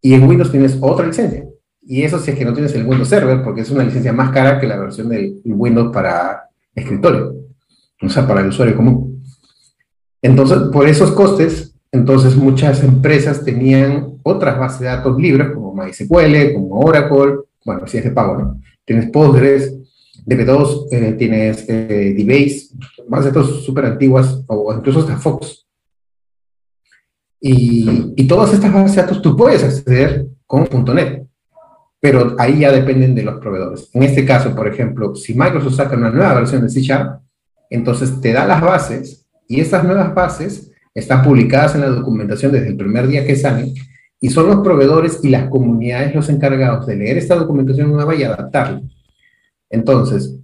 Y 0.00 0.14
en 0.14 0.28
Windows 0.28 0.50
tienes 0.50 0.76
otra 0.80 1.06
licencia. 1.06 1.46
Y 1.80 2.02
eso 2.02 2.18
si 2.18 2.32
es 2.32 2.36
que 2.36 2.44
no 2.44 2.52
tienes 2.52 2.74
el 2.74 2.84
Windows 2.84 3.08
Server, 3.08 3.44
porque 3.44 3.60
es 3.60 3.70
una 3.70 3.84
licencia 3.84 4.12
más 4.12 4.32
cara 4.32 4.58
que 4.58 4.66
la 4.66 4.76
versión 4.76 5.08
del 5.08 5.40
Windows 5.44 5.92
para 5.92 6.50
escritorio. 6.74 7.32
O 8.02 8.08
sea, 8.08 8.26
para 8.26 8.40
el 8.40 8.48
usuario 8.48 8.74
común. 8.74 9.22
Entonces, 10.20 10.58
por 10.72 10.88
esos 10.88 11.12
costes, 11.12 11.76
entonces 11.92 12.34
muchas 12.34 12.82
empresas 12.82 13.44
tenían 13.44 14.13
otras 14.24 14.58
bases 14.58 14.80
de 14.80 14.86
datos 14.86 15.16
libres 15.16 15.50
como 15.54 15.74
MySQL, 15.74 16.54
como 16.54 16.80
Oracle, 16.80 17.36
bueno, 17.64 17.86
si 17.86 17.98
es 17.98 18.04
de 18.04 18.10
pago, 18.10 18.36
¿no? 18.36 18.60
Tienes 18.84 19.10
Postgres, 19.10 19.74
DB2, 20.26 20.86
eh, 20.90 21.12
tienes 21.18 21.64
eh, 21.68 22.14
DBase, 22.16 22.70
bases 23.08 23.32
de 23.32 23.40
datos 23.40 23.64
súper 23.64 23.86
antiguas 23.86 24.42
o 24.46 24.74
incluso 24.74 25.00
hasta 25.00 25.16
Fox. 25.16 25.66
Y, 27.40 28.12
y, 28.16 28.26
todas 28.26 28.54
estas 28.54 28.72
bases 28.72 28.96
de 28.96 29.02
datos 29.02 29.20
tú 29.20 29.36
puedes 29.36 29.62
acceder 29.62 30.26
con 30.46 30.66
.NET, 30.94 31.26
pero 32.00 32.34
ahí 32.38 32.60
ya 32.60 32.72
dependen 32.72 33.14
de 33.14 33.22
los 33.22 33.38
proveedores. 33.38 33.90
En 33.92 34.02
este 34.02 34.24
caso, 34.24 34.54
por 34.54 34.66
ejemplo, 34.66 35.14
si 35.14 35.34
Microsoft 35.34 35.74
saca 35.74 35.96
una 35.96 36.10
nueva 36.10 36.34
versión 36.34 36.62
de 36.62 36.70
C 36.70 36.80
Sharp, 36.80 37.20
entonces 37.68 38.18
te 38.20 38.32
da 38.32 38.46
las 38.46 38.62
bases 38.62 39.26
y 39.46 39.60
esas 39.60 39.84
nuevas 39.84 40.14
bases 40.14 40.70
están 40.94 41.22
publicadas 41.22 41.74
en 41.74 41.82
la 41.82 41.88
documentación 41.88 42.52
desde 42.52 42.68
el 42.68 42.76
primer 42.76 43.08
día 43.08 43.26
que 43.26 43.36
salen, 43.36 43.74
y 44.24 44.30
son 44.30 44.46
los 44.46 44.60
proveedores 44.60 45.20
y 45.22 45.28
las 45.28 45.50
comunidades 45.50 46.14
los 46.14 46.30
encargados 46.30 46.86
de 46.86 46.96
leer 46.96 47.18
esta 47.18 47.34
documentación 47.34 47.92
nueva 47.92 48.14
y 48.14 48.22
adaptarla. 48.22 48.80
Entonces, 49.68 50.36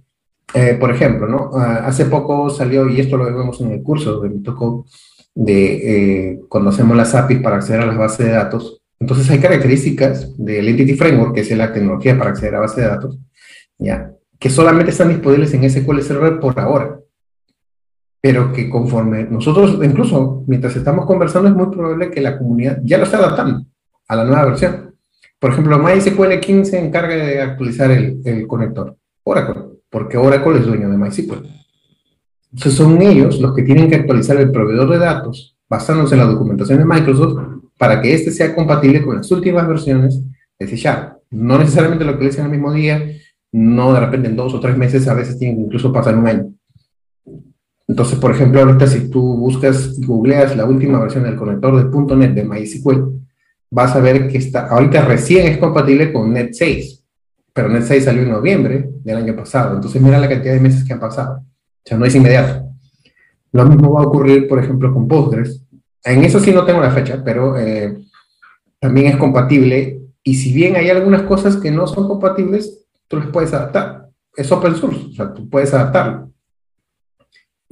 eh, 0.53 0.77
por 0.79 0.91
ejemplo, 0.91 1.27
¿no? 1.27 1.49
Ah, 1.55 1.87
hace 1.87 2.05
poco 2.05 2.51
salió, 2.51 2.87
y 2.87 2.99
esto 2.99 3.17
lo 3.17 3.25
vemos 3.25 3.59
en 3.59 3.71
el 3.71 3.81
curso 3.81 4.21
que 4.21 4.29
me 4.29 4.41
tocó, 4.41 4.85
de 5.33 6.29
eh, 6.29 6.39
cuando 6.47 6.69
hacemos 6.69 6.95
las 6.95 7.15
APIs 7.15 7.39
para 7.39 7.55
acceder 7.55 7.81
a 7.81 7.87
las 7.87 7.97
bases 7.97 8.27
de 8.27 8.33
datos. 8.33 8.83
Entonces 8.99 9.27
hay 9.31 9.39
características 9.39 10.37
del 10.37 10.67
Entity 10.67 10.93
Framework, 10.93 11.33
que 11.33 11.41
es 11.41 11.57
la 11.57 11.73
tecnología 11.73 12.15
para 12.19 12.29
acceder 12.29 12.53
a 12.53 12.59
bases 12.59 12.77
de 12.77 12.83
datos, 12.83 13.17
¿ya? 13.79 14.13
que 14.37 14.51
solamente 14.51 14.91
están 14.91 15.09
disponibles 15.09 15.55
en 15.55 15.67
SQL 15.67 16.01
Server 16.01 16.39
por 16.39 16.59
ahora. 16.59 16.99
Pero 18.21 18.53
que 18.53 18.69
conforme 18.69 19.23
nosotros, 19.23 19.79
incluso 19.83 20.43
mientras 20.45 20.75
estamos 20.75 21.07
conversando, 21.07 21.49
es 21.49 21.55
muy 21.55 21.75
probable 21.75 22.11
que 22.11 22.21
la 22.21 22.37
comunidad 22.37 22.79
ya 22.83 22.99
lo 22.99 23.05
esté 23.05 23.15
adaptando 23.15 23.65
a 24.11 24.15
la 24.15 24.25
nueva 24.25 24.45
versión. 24.45 24.95
Por 25.39 25.51
ejemplo, 25.51 25.79
MySQL 25.79 26.39
15 26.39 26.71
se 26.71 26.79
encarga 26.79 27.15
de 27.15 27.41
actualizar 27.41 27.89
el, 27.91 28.21
el 28.25 28.45
conector. 28.45 28.95
Oracle 29.23 29.71
porque 29.91 30.17
Oracle 30.17 30.59
es 30.59 30.65
dueño 30.65 30.89
de 30.89 30.97
MySQL. 30.97 31.45
Entonces 32.53 32.73
son 32.73 33.01
ellos 33.01 33.39
los 33.39 33.53
que 33.53 33.63
tienen 33.63 33.89
que 33.89 33.95
actualizar 33.95 34.37
el 34.37 34.51
proveedor 34.51 34.89
de 34.89 34.97
datos 34.97 35.55
basándose 35.69 36.15
en 36.15 36.21
la 36.21 36.27
documentación 36.27 36.79
de 36.79 36.85
Microsoft 36.85 37.37
para 37.77 38.01
que 38.01 38.13
éste 38.13 38.31
sea 38.31 38.55
compatible 38.55 39.03
con 39.03 39.17
las 39.17 39.29
últimas 39.31 39.67
versiones 39.67 40.21
de 40.57 40.67
C 40.67 40.75
Sharp. 40.75 41.17
No 41.29 41.57
necesariamente 41.57 42.05
lo 42.05 42.13
dicen 42.13 42.45
el 42.45 42.51
mismo 42.51 42.73
día, 42.73 43.05
no 43.51 43.93
de 43.93 43.99
repente 43.99 44.29
en 44.29 44.35
dos 44.35 44.53
o 44.53 44.59
tres 44.59 44.77
meses, 44.77 45.07
a 45.07 45.13
veces 45.13 45.37
tienen 45.37 45.57
que 45.57 45.63
incluso 45.63 45.91
pasar 45.91 46.17
un 46.17 46.27
año. 46.27 46.53
Entonces, 47.87 48.17
por 48.17 48.31
ejemplo, 48.31 48.61
ahorita 48.61 48.87
si 48.87 49.09
tú 49.09 49.37
buscas 49.37 49.99
googleas 49.99 50.55
la 50.55 50.65
última 50.65 50.99
versión 50.99 51.23
del 51.23 51.35
conector 51.35 51.91
de 51.91 52.15
.NET 52.15 52.33
de 52.33 52.43
MySQL, 52.45 53.20
vas 53.71 53.95
a 53.95 53.99
ver 53.99 54.27
que 54.27 54.37
está, 54.37 54.67
ahorita 54.67 55.05
recién 55.05 55.47
es 55.47 55.57
compatible 55.57 56.13
con 56.13 56.33
Net 56.33 56.49
6 56.51 57.01
pero 57.53 57.69
Net 57.69 57.83
6 57.83 58.05
salió 58.05 58.23
en 58.23 58.29
noviembre 58.29 58.89
del 59.03 59.17
año 59.17 59.35
pasado. 59.35 59.75
Entonces 59.75 60.01
mira 60.01 60.19
la 60.19 60.29
cantidad 60.29 60.53
de 60.53 60.59
meses 60.59 60.83
que 60.83 60.93
han 60.93 60.99
pasado. 60.99 61.39
O 61.39 61.83
sea, 61.83 61.97
no 61.97 62.05
es 62.05 62.15
inmediato. 62.15 62.69
Lo 63.51 63.65
mismo 63.65 63.93
va 63.93 64.01
a 64.01 64.07
ocurrir, 64.07 64.47
por 64.47 64.59
ejemplo, 64.59 64.93
con 64.93 65.07
Postgres. 65.07 65.61
En 66.03 66.23
eso 66.23 66.39
sí 66.39 66.51
no 66.51 66.65
tengo 66.65 66.79
la 66.79 66.91
fecha, 66.91 67.21
pero 67.23 67.57
eh, 67.57 67.97
también 68.79 69.07
es 69.07 69.17
compatible. 69.17 69.99
Y 70.23 70.35
si 70.35 70.53
bien 70.53 70.75
hay 70.75 70.89
algunas 70.89 71.23
cosas 71.23 71.57
que 71.57 71.71
no 71.71 71.87
son 71.87 72.07
compatibles, 72.07 72.85
tú 73.07 73.17
las 73.17 73.27
puedes 73.27 73.53
adaptar. 73.53 74.09
Es 74.35 74.49
open 74.51 74.75
source, 74.75 75.07
o 75.07 75.11
sea, 75.11 75.33
tú 75.33 75.49
puedes 75.49 75.73
adaptarlo. 75.73 76.30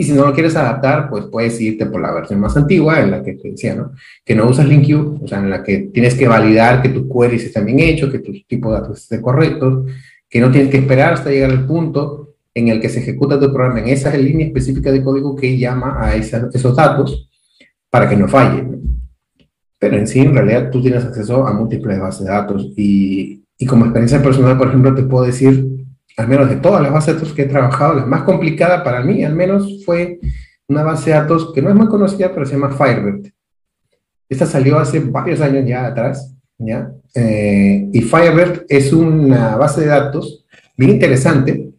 Y 0.01 0.05
si 0.05 0.13
no 0.13 0.25
lo 0.25 0.33
quieres 0.33 0.55
adaptar, 0.55 1.09
pues 1.09 1.25
puedes 1.25 1.59
irte 1.59 1.85
por 1.85 1.99
la 1.99 2.13
versión 2.13 2.39
más 2.39 2.55
antigua, 2.55 3.01
en 3.01 3.11
la 3.11 3.21
que 3.21 3.33
te 3.33 3.51
decía, 3.51 3.75
¿no? 3.75 3.91
Que 4.23 4.33
no 4.33 4.47
usas 4.47 4.65
LinkU, 4.65 5.19
o 5.21 5.27
sea, 5.27 5.39
en 5.39 5.49
la 5.49 5.61
que 5.61 5.89
tienes 5.93 6.15
que 6.15 6.25
validar 6.25 6.81
que 6.81 6.87
tus 6.87 7.03
queries 7.13 7.43
están 7.43 7.65
bien 7.65 7.79
hechos, 7.79 8.09
que 8.09 8.19
tu 8.19 8.31
tipo 8.47 8.71
de 8.71 8.79
datos 8.79 8.99
estén 8.99 9.21
correctos, 9.21 9.91
que 10.29 10.39
no 10.39 10.49
tienes 10.51 10.71
que 10.71 10.77
esperar 10.77 11.15
hasta 11.15 11.29
llegar 11.29 11.49
al 11.51 11.67
punto 11.67 12.35
en 12.53 12.69
el 12.69 12.79
que 12.79 12.87
se 12.87 13.01
ejecuta 13.01 13.37
tu 13.37 13.51
programa 13.51 13.81
en 13.81 13.89
esa 13.89 14.15
línea 14.15 14.47
específica 14.47 14.89
de 14.89 15.03
código 15.03 15.35
que 15.35 15.57
llama 15.57 15.97
a 15.99 16.15
esos 16.15 16.75
datos 16.77 17.29
para 17.89 18.07
que 18.07 18.15
no 18.15 18.29
falle. 18.29 18.69
Pero 19.77 19.97
en 19.97 20.07
sí, 20.07 20.21
en 20.21 20.33
realidad, 20.33 20.71
tú 20.71 20.81
tienes 20.81 21.03
acceso 21.03 21.45
a 21.45 21.51
múltiples 21.51 21.99
bases 21.99 22.25
de 22.25 22.31
datos 22.31 22.71
y, 22.77 23.43
y 23.57 23.65
como 23.65 23.83
experiencia 23.83 24.23
personal, 24.23 24.57
por 24.57 24.69
ejemplo, 24.69 24.95
te 24.95 25.03
puedo 25.03 25.25
decir 25.25 25.78
al 26.19 26.27
menos 26.27 26.49
de 26.49 26.57
todas 26.57 26.81
las 26.81 26.91
bases 26.91 27.07
de 27.07 27.13
datos 27.13 27.33
que 27.33 27.43
he 27.43 27.45
trabajado, 27.45 27.93
la 27.93 28.05
más 28.05 28.23
complicada 28.23 28.83
para 28.83 29.01
mí, 29.01 29.23
al 29.23 29.35
menos, 29.35 29.85
fue 29.85 30.19
una 30.67 30.83
base 30.83 31.11
de 31.11 31.15
datos 31.15 31.53
que 31.53 31.61
no 31.61 31.69
es 31.69 31.75
muy 31.75 31.87
conocida, 31.87 32.33
pero 32.33 32.45
se 32.45 32.55
llama 32.55 32.71
Firebird. 32.71 33.31
Esta 34.27 34.45
salió 34.45 34.77
hace 34.77 34.99
varios 34.99 35.39
años 35.39 35.63
ya 35.65 35.85
atrás, 35.85 36.35
¿ya? 36.57 36.91
Eh, 37.15 37.87
y 37.93 38.01
Firebird 38.01 38.65
es 38.67 38.91
una 38.91 39.55
base 39.55 39.79
de 39.79 39.87
datos 39.87 40.45
bien 40.75 40.91
interesante 40.91 41.71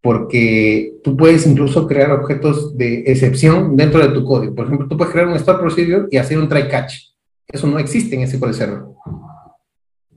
porque 0.00 1.00
tú 1.02 1.16
puedes 1.16 1.44
incluso 1.44 1.88
crear 1.88 2.12
objetos 2.12 2.78
de 2.78 3.00
excepción 3.08 3.76
dentro 3.76 4.00
de 4.00 4.14
tu 4.14 4.24
código. 4.24 4.54
Por 4.54 4.66
ejemplo, 4.66 4.86
tú 4.86 4.96
puedes 4.96 5.12
crear 5.12 5.26
un 5.26 5.34
store 5.34 5.58
procedure 5.58 6.06
y 6.08 6.18
hacer 6.18 6.38
un 6.38 6.48
try 6.48 6.68
catch. 6.68 6.94
Eso 7.48 7.66
no 7.66 7.80
existe 7.80 8.14
en 8.14 8.28
SQL 8.28 8.54
Server. 8.54 8.82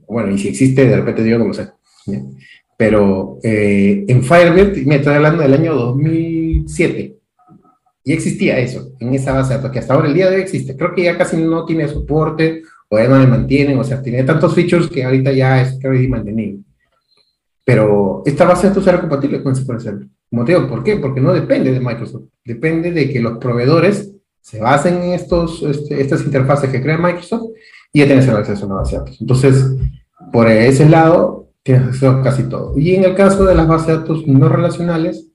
Bueno, 0.06 0.30
y 0.30 0.38
si 0.38 0.46
existe, 0.46 0.86
de 0.86 0.96
repente 0.96 1.28
yo 1.28 1.36
no 1.36 1.48
lo 1.48 1.52
sé. 1.52 1.68
Pero 2.76 3.38
eh, 3.42 4.04
en 4.06 4.22
Firebird, 4.22 4.76
me 4.86 4.96
estoy 4.96 5.14
hablando 5.14 5.42
del 5.42 5.54
año 5.54 5.74
2007, 5.74 7.16
y 8.04 8.12
existía 8.12 8.58
eso 8.58 8.92
en 9.00 9.14
esa 9.14 9.32
base 9.32 9.50
de 9.50 9.56
datos, 9.56 9.72
que 9.72 9.78
hasta 9.78 9.94
ahora 9.94 10.08
el 10.08 10.14
día 10.14 10.30
de 10.30 10.36
hoy 10.36 10.42
existe. 10.42 10.76
Creo 10.76 10.94
que 10.94 11.02
ya 11.02 11.18
casi 11.18 11.36
no 11.38 11.64
tiene 11.64 11.88
soporte, 11.88 12.62
o 12.88 12.98
ya 12.98 13.08
no 13.08 13.18
le 13.18 13.26
mantienen, 13.26 13.78
o 13.78 13.84
sea, 13.84 14.00
tiene 14.00 14.22
tantos 14.22 14.54
features 14.54 14.88
que 14.88 15.04
ahorita 15.04 15.32
ya 15.32 15.60
es 15.60 15.78
casi 15.80 16.06
mantenido. 16.06 16.60
Pero 17.64 18.22
esta 18.24 18.44
base 18.44 18.62
de 18.62 18.68
datos 18.68 18.86
era 18.86 19.00
compatible 19.00 19.42
con 19.42 19.56
SQL 19.56 19.80
Server. 19.80 20.06
Motivo, 20.30 20.68
¿por 20.68 20.84
qué? 20.84 20.96
Porque 20.96 21.20
no 21.20 21.32
depende 21.32 21.72
de 21.72 21.80
Microsoft. 21.80 22.26
Depende 22.44 22.92
de 22.92 23.10
que 23.10 23.20
los 23.20 23.38
proveedores 23.38 24.12
se 24.40 24.60
basen 24.60 25.02
en 25.02 25.12
estos, 25.14 25.62
este, 25.64 26.00
estas 26.00 26.24
interfaces 26.24 26.70
que 26.70 26.80
crea 26.80 26.98
Microsoft 26.98 27.50
y 27.92 27.98
ya 27.98 28.06
tienes 28.06 28.28
el 28.28 28.36
acceso 28.36 28.66
a 28.66 28.68
la 28.68 28.74
base 28.76 28.92
de 28.92 28.98
datos. 28.98 29.20
Entonces, 29.20 29.66
por 30.32 30.48
ese 30.48 30.88
lado, 30.88 31.45
tienes 31.66 31.88
acceso 31.88 32.10
a 32.10 32.22
casi 32.22 32.44
todo. 32.44 32.78
Y 32.78 32.94
en 32.94 33.02
el 33.02 33.16
caso 33.16 33.44
de 33.44 33.56
las 33.56 33.66
bases 33.66 33.88
de 33.88 33.96
datos 33.98 34.26
no 34.28 34.48
relacionales, 34.48 35.26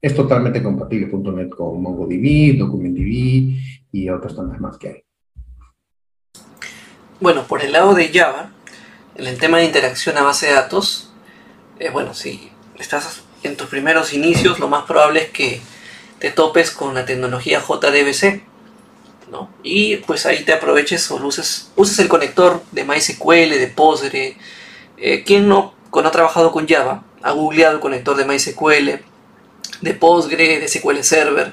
es 0.00 0.14
totalmente 0.14 0.62
compatible 0.62 1.10
.NET 1.12 1.50
con 1.50 1.80
MongoDB, 1.82 2.56
DocumentDB 2.58 3.60
y 3.92 4.08
otras 4.08 4.34
tantas 4.34 4.58
más 4.60 4.78
que 4.78 4.88
hay. 4.88 5.04
Bueno, 7.20 7.46
por 7.46 7.62
el 7.62 7.72
lado 7.72 7.94
de 7.94 8.08
Java, 8.08 8.50
en 9.14 9.26
el 9.26 9.38
tema 9.38 9.58
de 9.58 9.66
interacción 9.66 10.16
a 10.16 10.22
base 10.22 10.46
de 10.46 10.54
datos, 10.54 11.12
eh, 11.78 11.90
bueno, 11.90 12.14
si 12.14 12.50
estás 12.78 13.22
en 13.42 13.54
tus 13.56 13.66
primeros 13.68 14.14
inicios, 14.14 14.58
lo 14.58 14.68
más 14.68 14.84
probable 14.84 15.20
es 15.20 15.28
que 15.30 15.60
te 16.18 16.30
topes 16.30 16.70
con 16.70 16.94
la 16.94 17.04
tecnología 17.04 17.60
JDBC, 17.60 18.42
¿no? 19.30 19.50
Y 19.62 19.96
pues 19.96 20.24
ahí 20.24 20.44
te 20.44 20.54
aproveches 20.54 21.10
o 21.10 21.16
uses, 21.16 21.72
uses 21.76 21.98
el 21.98 22.08
conector 22.08 22.62
de 22.72 22.84
MySQL, 22.84 23.50
de 23.50 23.72
Postgre, 23.74 24.36
eh, 24.96 25.24
¿Quién 25.24 25.48
no, 25.48 25.73
ha 26.00 26.10
trabajado 26.10 26.52
con 26.52 26.66
Java, 26.66 27.04
ha 27.22 27.32
googleado 27.32 27.74
el 27.74 27.80
conector 27.80 28.16
de 28.16 28.24
MySQL, 28.24 29.04
de 29.80 29.94
Postgre, 29.94 30.60
de 30.60 30.68
SQL 30.68 31.02
Server, 31.02 31.52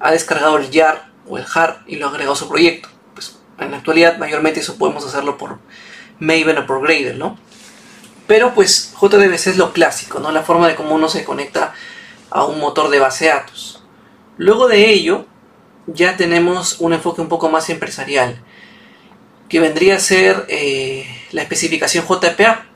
ha 0.00 0.10
descargado 0.10 0.56
el 0.56 0.70
YAR 0.70 1.10
o 1.28 1.38
el 1.38 1.44
JAR 1.44 1.82
y 1.86 1.96
lo 1.96 2.06
ha 2.06 2.10
agregado 2.10 2.32
a 2.32 2.36
su 2.36 2.48
proyecto? 2.48 2.88
Pues 3.14 3.38
en 3.58 3.70
la 3.70 3.78
actualidad 3.78 4.18
mayormente 4.18 4.60
eso 4.60 4.78
podemos 4.78 5.04
hacerlo 5.06 5.38
por 5.38 5.58
Maven 6.18 6.58
o 6.58 6.66
por 6.66 6.82
Gradle, 6.82 7.14
¿no? 7.14 7.38
Pero 8.26 8.54
pues 8.54 8.94
JDBC 9.00 9.48
es 9.48 9.56
lo 9.56 9.72
clásico, 9.72 10.20
¿no? 10.20 10.32
La 10.32 10.42
forma 10.42 10.68
de 10.68 10.74
cómo 10.74 10.94
uno 10.94 11.08
se 11.08 11.24
conecta 11.24 11.74
a 12.30 12.44
un 12.44 12.58
motor 12.60 12.88
de 12.90 12.98
base 12.98 13.26
de 13.26 13.32
datos. 13.32 13.82
Luego 14.38 14.68
de 14.68 14.90
ello, 14.90 15.26
ya 15.86 16.16
tenemos 16.16 16.80
un 16.80 16.92
enfoque 16.92 17.20
un 17.20 17.28
poco 17.28 17.50
más 17.50 17.68
empresarial, 17.70 18.42
que 19.48 19.60
vendría 19.60 19.96
a 19.96 20.00
ser 20.00 20.46
eh, 20.48 21.06
la 21.32 21.42
especificación 21.42 22.06
JPA, 22.06 22.66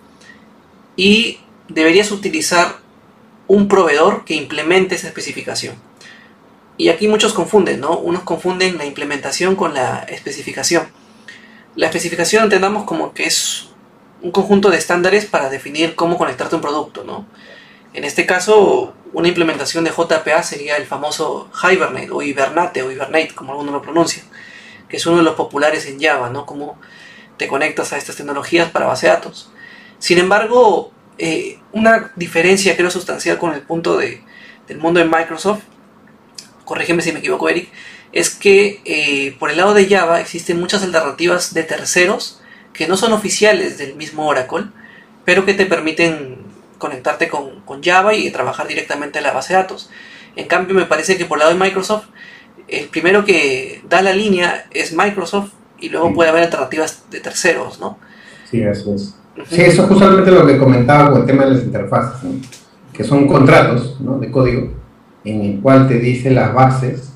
y 0.97 1.41
deberías 1.69 2.11
utilizar 2.11 2.79
un 3.47 3.69
proveedor 3.69 4.25
que 4.25 4.35
implemente 4.35 4.95
esa 4.95 5.09
especificación. 5.09 5.77
Y 6.79 6.89
aquí 6.89 7.09
muchos 7.09 7.33
confunden, 7.33 7.81
¿no? 7.81 7.97
Unos 7.97 8.23
confunden 8.23 8.77
la 8.77 8.85
implementación 8.85 9.57
con 9.57 9.73
la 9.73 10.01
especificación. 10.09 10.89
La 11.75 11.87
especificación 11.87 12.45
entendamos 12.45 12.85
como 12.85 13.15
que 13.15 13.25
es 13.25 13.69
un 14.23 14.31
conjunto 14.31 14.71
de 14.71 14.79
estándares 14.79 15.27
para 15.27 15.49
definir 15.49 15.95
cómo 15.95 16.19
conectarte 16.19 16.55
a 16.55 16.59
un 16.59 16.63
producto, 16.63 17.05
¿no? 17.05 17.27
En 17.95 18.05
este 18.05 18.27
caso, 18.27 18.95
una 19.13 19.29
implementación 19.29 19.85
de 19.85 19.91
JPA 19.91 20.43
sería 20.43 20.77
el 20.77 20.85
famoso 20.85 21.51
Hibernate 21.63 22.11
o 22.11 22.21
Hibernate 22.21 22.83
o 22.83 22.91
Hibernate, 22.91 23.35
como 23.35 23.53
alguno 23.53 23.73
lo 23.73 23.81
pronuncia, 23.81 24.23
que 24.89 24.99
es 24.99 25.07
uno 25.07 25.19
de 25.19 25.23
los 25.23 25.35
populares 25.35 25.87
en 25.87 26.01
Java, 26.01 26.29
¿no? 26.29 26.45
Cómo 26.45 26.79
te 27.39 27.49
conectas 27.49 27.93
a 27.93 27.97
estas 27.97 28.17
tecnologías 28.17 28.71
para 28.71 28.87
base 28.87 29.07
de 29.07 29.13
datos. 29.15 29.51
Sin 29.99 30.19
embargo, 30.19 30.93
eh, 31.19 31.59
una 31.73 32.13
diferencia 32.17 32.77
creo 32.77 32.91
sustancial 32.91 33.39
con 33.39 33.55
el 33.55 33.63
punto 33.63 33.97
de, 33.97 34.23
del 34.69 34.79
mundo 34.79 35.01
de 35.01 35.07
Microsoft, 35.07 35.63
corrígeme 36.65 37.03
si 37.03 37.13
me 37.13 37.21
equivoco 37.21 37.49
Eric, 37.49 37.71
es 38.13 38.31
que 38.31 38.81
eh, 38.85 39.37
por 39.39 39.51
el 39.51 39.57
lado 39.57 39.75
de 39.75 39.89
Java 39.89 40.21
existen 40.21 40.61
muchas 40.61 40.83
alternativas 40.83 41.55
de 41.55 41.63
terceros 41.63 42.41
que 42.73 42.87
no 42.87 42.97
son 42.97 43.13
oficiales 43.13 43.79
del 43.79 43.95
mismo 43.97 44.27
Oracle, 44.27 44.67
pero 45.25 45.45
que 45.45 45.55
te 45.55 45.67
permiten 45.67 46.39
conectarte 46.79 47.29
con, 47.29 47.61
con 47.63 47.83
Java 47.83 48.15
y 48.15 48.31
trabajar 48.31 48.69
directamente 48.69 49.19
en 49.19 49.25
la 49.25 49.33
base 49.33 49.55
de 49.55 49.61
datos. 49.61 49.91
En 50.37 50.47
cambio, 50.47 50.75
me 50.75 50.85
parece 50.85 51.17
que 51.17 51.25
por 51.25 51.39
el 51.39 51.41
lado 51.41 51.53
de 51.53 51.65
Microsoft, 51.65 52.07
el 52.69 52.89
primero 52.89 53.25
que 53.25 53.83
da 53.89 54.03
la 54.03 54.13
línea 54.13 54.67
es 54.71 54.93
Microsoft 54.93 55.53
y 55.79 55.89
luego 55.89 56.13
puede 56.15 56.31
haber 56.31 56.45
alternativas 56.45 57.11
de 57.11 57.21
terceros, 57.21 57.81
¿no? 57.81 57.99
Sí, 58.51 58.63
eso 58.63 58.95
es. 58.95 59.15
Sí, 59.45 59.61
eso 59.61 59.83
es 59.83 59.89
justamente 59.89 60.31
lo 60.31 60.47
que 60.47 60.59
comentaba 60.59 61.11
con 61.11 61.21
el 61.21 61.27
tema 61.27 61.45
de 61.45 61.53
las 61.53 61.63
interfaces, 61.63 62.21
que 62.93 63.05
son 63.05 63.27
contratos 63.27 63.99
de 64.21 64.31
código 64.31 64.71
en 65.25 65.43
el 65.43 65.61
cual 65.61 65.89
te 65.89 65.99
dice 65.99 66.31
las 66.31 66.55
bases, 66.55 67.13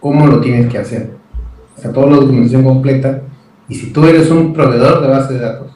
cómo 0.00 0.26
lo 0.26 0.40
tienes 0.40 0.70
que 0.70 0.78
hacer. 0.78 1.14
o 1.76 1.80
sea, 1.80 1.92
toda 1.92 2.10
la 2.10 2.16
documentación 2.16 2.62
completa, 2.62 3.22
y 3.68 3.74
si 3.74 3.90
tú 3.90 4.04
eres 4.04 4.30
un 4.30 4.52
proveedor 4.52 5.00
de 5.00 5.08
base 5.08 5.34
de 5.34 5.40
datos, 5.40 5.72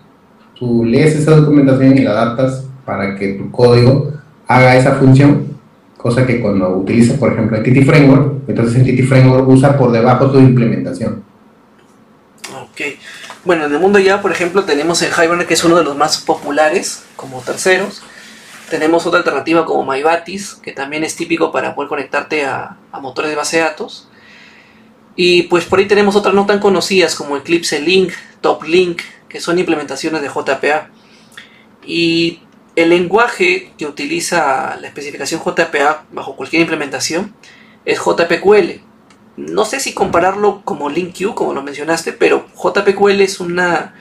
tú 0.54 0.84
lees 0.84 1.16
esa 1.16 1.36
documentación 1.36 1.96
y 1.96 2.02
la 2.02 2.10
adaptas 2.10 2.66
para 2.84 3.16
que 3.16 3.34
tu 3.34 3.50
código 3.50 4.12
haga 4.46 4.76
esa 4.76 4.92
función, 4.96 5.48
cosa 5.96 6.26
que 6.26 6.40
cuando 6.40 6.76
utilizas, 6.76 7.18
por 7.18 7.32
ejemplo, 7.32 7.56
Entity 7.56 7.82
Framework, 7.82 8.48
entonces 8.48 8.76
Entity 8.76 9.02
Framework 9.02 9.48
usa 9.48 9.76
por 9.76 9.90
debajo 9.90 10.30
tu 10.30 10.38
implementación. 10.38 11.22
Ok. 12.62 12.80
Bueno, 13.44 13.66
en 13.66 13.72
el 13.72 13.78
mundo 13.78 13.98
ya, 13.98 14.20
por 14.20 14.32
ejemplo, 14.32 14.64
tenemos 14.64 15.00
el 15.02 15.12
Hibernate, 15.12 15.46
que 15.46 15.54
es 15.54 15.64
uno 15.64 15.76
de 15.76 15.84
los 15.84 15.96
más 15.96 16.18
populares 16.18 17.04
como 17.16 17.40
terceros. 17.40 18.02
Tenemos 18.68 19.06
otra 19.06 19.20
alternativa 19.20 19.64
como 19.64 19.90
MyBatis, 19.90 20.54
que 20.54 20.72
también 20.72 21.04
es 21.04 21.14
típico 21.16 21.52
para 21.52 21.74
poder 21.74 21.88
conectarte 21.88 22.44
a, 22.44 22.76
motores 23.00 23.30
de 23.30 23.36
base 23.36 23.58
de 23.58 23.62
datos. 23.62 24.08
Y 25.14 25.44
pues 25.44 25.64
por 25.64 25.78
ahí 25.78 25.86
tenemos 25.86 26.16
otras 26.16 26.34
no 26.34 26.46
tan 26.46 26.58
conocidas 26.58 27.14
como 27.14 27.36
Eclipse 27.36 27.80
Link, 27.80 28.12
Top 28.40 28.64
Link, 28.64 29.02
que 29.28 29.40
son 29.40 29.58
implementaciones 29.58 30.20
de 30.20 30.28
JPA. 30.28 30.90
Y 31.86 32.42
el 32.76 32.90
lenguaje 32.90 33.72
que 33.78 33.86
utiliza 33.86 34.76
la 34.80 34.88
especificación 34.88 35.40
JPA 35.40 36.04
bajo 36.12 36.36
cualquier 36.36 36.62
implementación 36.62 37.34
es 37.84 37.98
JPQL. 37.98 38.87
No 39.38 39.64
sé 39.64 39.78
si 39.78 39.94
compararlo 39.94 40.62
como 40.64 40.90
LinkQ, 40.90 41.34
como 41.34 41.54
lo 41.54 41.62
mencionaste, 41.62 42.12
pero 42.12 42.48
JPQL 42.56 43.20
es 43.20 43.38
una 43.38 43.94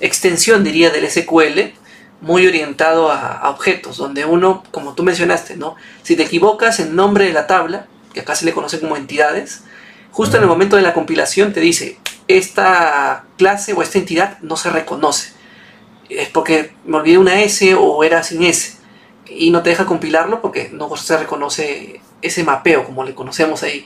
extensión, 0.00 0.62
diría, 0.62 0.90
del 0.90 1.10
SQL 1.10 1.74
muy 2.20 2.46
orientado 2.46 3.10
a, 3.10 3.50
objetos, 3.50 3.96
donde 3.96 4.24
uno, 4.24 4.62
como 4.70 4.94
tú 4.94 5.02
mencionaste, 5.02 5.56
¿no? 5.56 5.74
Si 6.04 6.14
te 6.14 6.22
equivocas 6.22 6.78
en 6.78 6.94
nombre 6.94 7.24
de 7.24 7.32
la 7.32 7.48
tabla, 7.48 7.88
que 8.14 8.20
acá 8.20 8.36
se 8.36 8.44
le 8.44 8.52
conoce 8.52 8.78
como 8.78 8.96
entidades, 8.96 9.64
justo 10.12 10.36
en 10.36 10.44
el 10.44 10.48
momento 10.48 10.76
de 10.76 10.82
la 10.82 10.94
compilación 10.94 11.52
te 11.52 11.60
dice, 11.60 11.98
esta 12.28 13.24
clase 13.36 13.72
o 13.72 13.82
esta 13.82 13.98
entidad 13.98 14.38
no 14.40 14.56
se 14.56 14.70
reconoce. 14.70 15.32
Es 16.08 16.28
porque 16.28 16.72
me 16.84 16.98
olvidé 16.98 17.18
una 17.18 17.42
S 17.42 17.74
o 17.74 18.04
era 18.04 18.22
sin 18.22 18.44
S. 18.44 18.76
Y 19.26 19.50
no 19.50 19.64
te 19.64 19.70
deja 19.70 19.84
compilarlo 19.84 20.40
porque 20.40 20.70
no 20.72 20.96
se 20.96 21.16
reconoce 21.16 22.00
ese 22.22 22.44
mapeo 22.44 22.84
como 22.84 23.02
le 23.02 23.16
conocemos 23.16 23.64
ahí. 23.64 23.84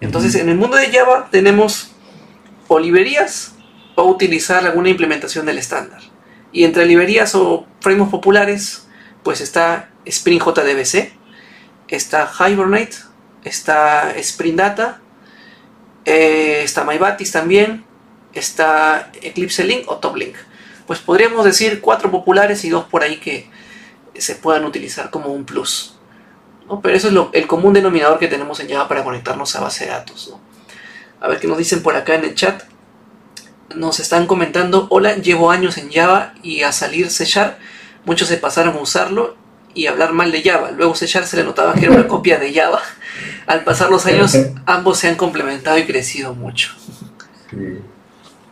Entonces, 0.00 0.34
en 0.34 0.48
el 0.48 0.56
mundo 0.56 0.76
de 0.76 0.90
Java 0.92 1.28
tenemos 1.30 1.92
o 2.68 2.78
librerías 2.78 3.54
o 3.94 4.04
utilizar 4.04 4.64
alguna 4.64 4.88
implementación 4.88 5.46
del 5.46 5.58
estándar. 5.58 6.02
Y 6.52 6.64
entre 6.64 6.86
librerías 6.86 7.34
o 7.34 7.66
frameworks 7.80 8.10
populares, 8.10 8.88
pues 9.22 9.40
está 9.40 9.90
Spring 10.04 10.40
JDBC, 10.40 11.12
está 11.88 12.30
Hibernate, 12.38 12.96
está 13.44 14.12
Spring 14.16 14.56
Data, 14.56 15.00
eh, 16.04 16.60
está 16.62 16.84
MyBatis 16.84 17.32
también, 17.32 17.84
está 18.32 19.10
Eclipse 19.22 19.64
Link 19.64 19.90
o 19.90 19.96
Top 19.96 20.16
Link. 20.16 20.36
Pues 20.86 21.00
podríamos 21.00 21.44
decir 21.44 21.80
cuatro 21.80 22.10
populares 22.10 22.64
y 22.64 22.70
dos 22.70 22.84
por 22.84 23.02
ahí 23.02 23.16
que 23.16 23.50
se 24.16 24.36
puedan 24.36 24.64
utilizar 24.64 25.10
como 25.10 25.32
un 25.32 25.44
plus. 25.44 25.95
Pero 26.82 26.96
eso 26.96 27.08
es 27.08 27.14
lo, 27.14 27.30
el 27.32 27.46
común 27.46 27.72
denominador 27.72 28.18
que 28.18 28.28
tenemos 28.28 28.58
en 28.60 28.68
Java 28.68 28.88
para 28.88 29.04
conectarnos 29.04 29.54
a 29.56 29.60
base 29.60 29.84
de 29.84 29.92
datos. 29.92 30.34
A 31.20 31.28
ver 31.28 31.38
qué 31.38 31.46
nos 31.46 31.58
dicen 31.58 31.82
por 31.82 31.96
acá 31.96 32.14
en 32.14 32.24
el 32.24 32.34
chat 32.34 32.62
nos 33.74 34.00
están 34.00 34.26
comentando, 34.26 34.86
hola, 34.90 35.16
llevo 35.16 35.50
años 35.50 35.76
en 35.78 35.90
Java 35.90 36.34
y 36.42 36.62
a 36.62 36.72
salir 36.72 37.10
C 37.10 37.26
muchos 38.04 38.28
se 38.28 38.36
pasaron 38.36 38.76
a 38.76 38.80
usarlo 38.80 39.36
y 39.74 39.86
hablar 39.86 40.12
mal 40.12 40.32
de 40.32 40.42
Java. 40.42 40.70
Luego 40.70 40.94
C 40.94 41.06
se 41.06 41.36
le 41.36 41.44
notaba 41.44 41.74
que 41.74 41.86
era 41.86 41.94
una 41.94 42.08
copia 42.08 42.38
de 42.38 42.52
Java. 42.52 42.80
Al 43.46 43.64
pasar 43.64 43.90
los 43.90 44.06
años, 44.06 44.36
ambos 44.66 44.98
se 44.98 45.08
han 45.08 45.16
complementado 45.16 45.78
y 45.78 45.84
crecido 45.84 46.34
mucho. 46.34 46.74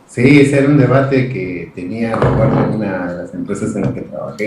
Sí, 0.06 0.40
ese 0.40 0.58
era 0.58 0.68
un 0.68 0.78
debate 0.78 1.28
que 1.28 1.72
tenía, 1.74 2.14
recuerdo, 2.14 2.64
en 2.64 2.70
una 2.70 3.06
de 3.06 3.22
las 3.22 3.34
empresas 3.34 3.74
en 3.74 3.82
las 3.82 3.92
que 3.92 4.02
trabajé. 4.02 4.46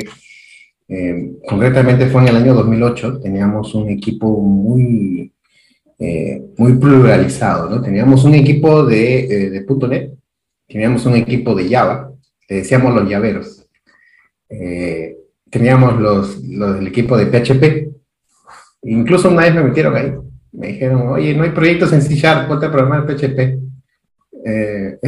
Eh, 0.90 1.34
concretamente 1.48 2.08
fue 2.08 2.22
en 2.22 2.30
el 2.30 2.38
año 2.38 2.54
2008, 2.54 3.20
teníamos 3.20 3.76
un 3.76 3.90
equipo 3.90 4.40
muy, 4.40 5.34
eh, 6.00 6.42
muy 6.58 6.76
pluralizado, 6.76 7.70
¿no? 7.70 7.82
Teníamos 7.82 8.24
un 8.24 8.36
equipo 8.36 8.86
de, 8.86 9.20
eh, 9.20 9.50
de 9.50 9.88
.NET, 9.88 10.14
teníamos 10.68 11.06
un 11.06 11.16
equipo 11.16 11.54
de 11.56 11.70
Java, 11.70 12.12
le 12.50 12.56
decíamos 12.58 12.94
los 12.94 13.10
llaveros. 13.10 13.66
Eh, 14.50 15.18
teníamos 15.50 16.00
los, 16.00 16.42
los, 16.44 16.80
el 16.80 16.88
equipo 16.88 17.18
de 17.18 17.26
PHP. 17.26 17.90
Incluso 18.84 19.30
una 19.30 19.44
vez 19.44 19.56
me 19.56 19.64
metieron 19.64 19.96
ahí. 19.96 20.14
Me 20.54 20.68
dijeron, 20.68 21.10
oye, 21.10 21.34
no 21.34 21.44
hay 21.44 21.52
proyectos 21.52 21.92
en 21.94 22.02
C 22.02 22.16
Sharp, 22.16 22.48
ponte 22.48 22.66
a 22.66 22.72
programar 22.72 23.06
PHP. 23.06 23.60
Eh, 24.46 25.00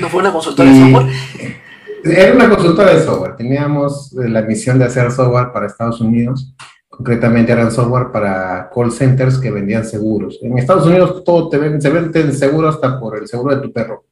¿No 0.00 0.08
fue 0.08 0.20
una 0.20 0.32
consultora 0.32 0.70
de 0.70 0.80
software? 0.80 1.06
Era 2.10 2.34
una 2.34 2.48
consultora 2.48 2.94
de 2.94 3.02
software. 3.02 3.36
Teníamos 3.36 4.12
la 4.12 4.42
misión 4.42 4.78
de 4.78 4.86
hacer 4.86 5.10
software 5.10 5.52
para 5.52 5.66
Estados 5.66 6.00
Unidos. 6.00 6.54
Concretamente 6.88 7.52
eran 7.52 7.70
software 7.70 8.10
para 8.12 8.70
call 8.74 8.90
centers 8.90 9.38
que 9.38 9.50
vendían 9.50 9.84
seguros. 9.84 10.38
En 10.42 10.58
Estados 10.58 10.86
Unidos 10.86 11.22
todo 11.24 11.48
te 11.48 11.80
se 11.80 11.90
vende 11.90 12.32
seguro 12.32 12.68
hasta 12.68 12.98
por 12.98 13.16
el 13.18 13.28
seguro 13.28 13.54
de 13.54 13.62
tu 13.62 13.72
perro 13.72 14.04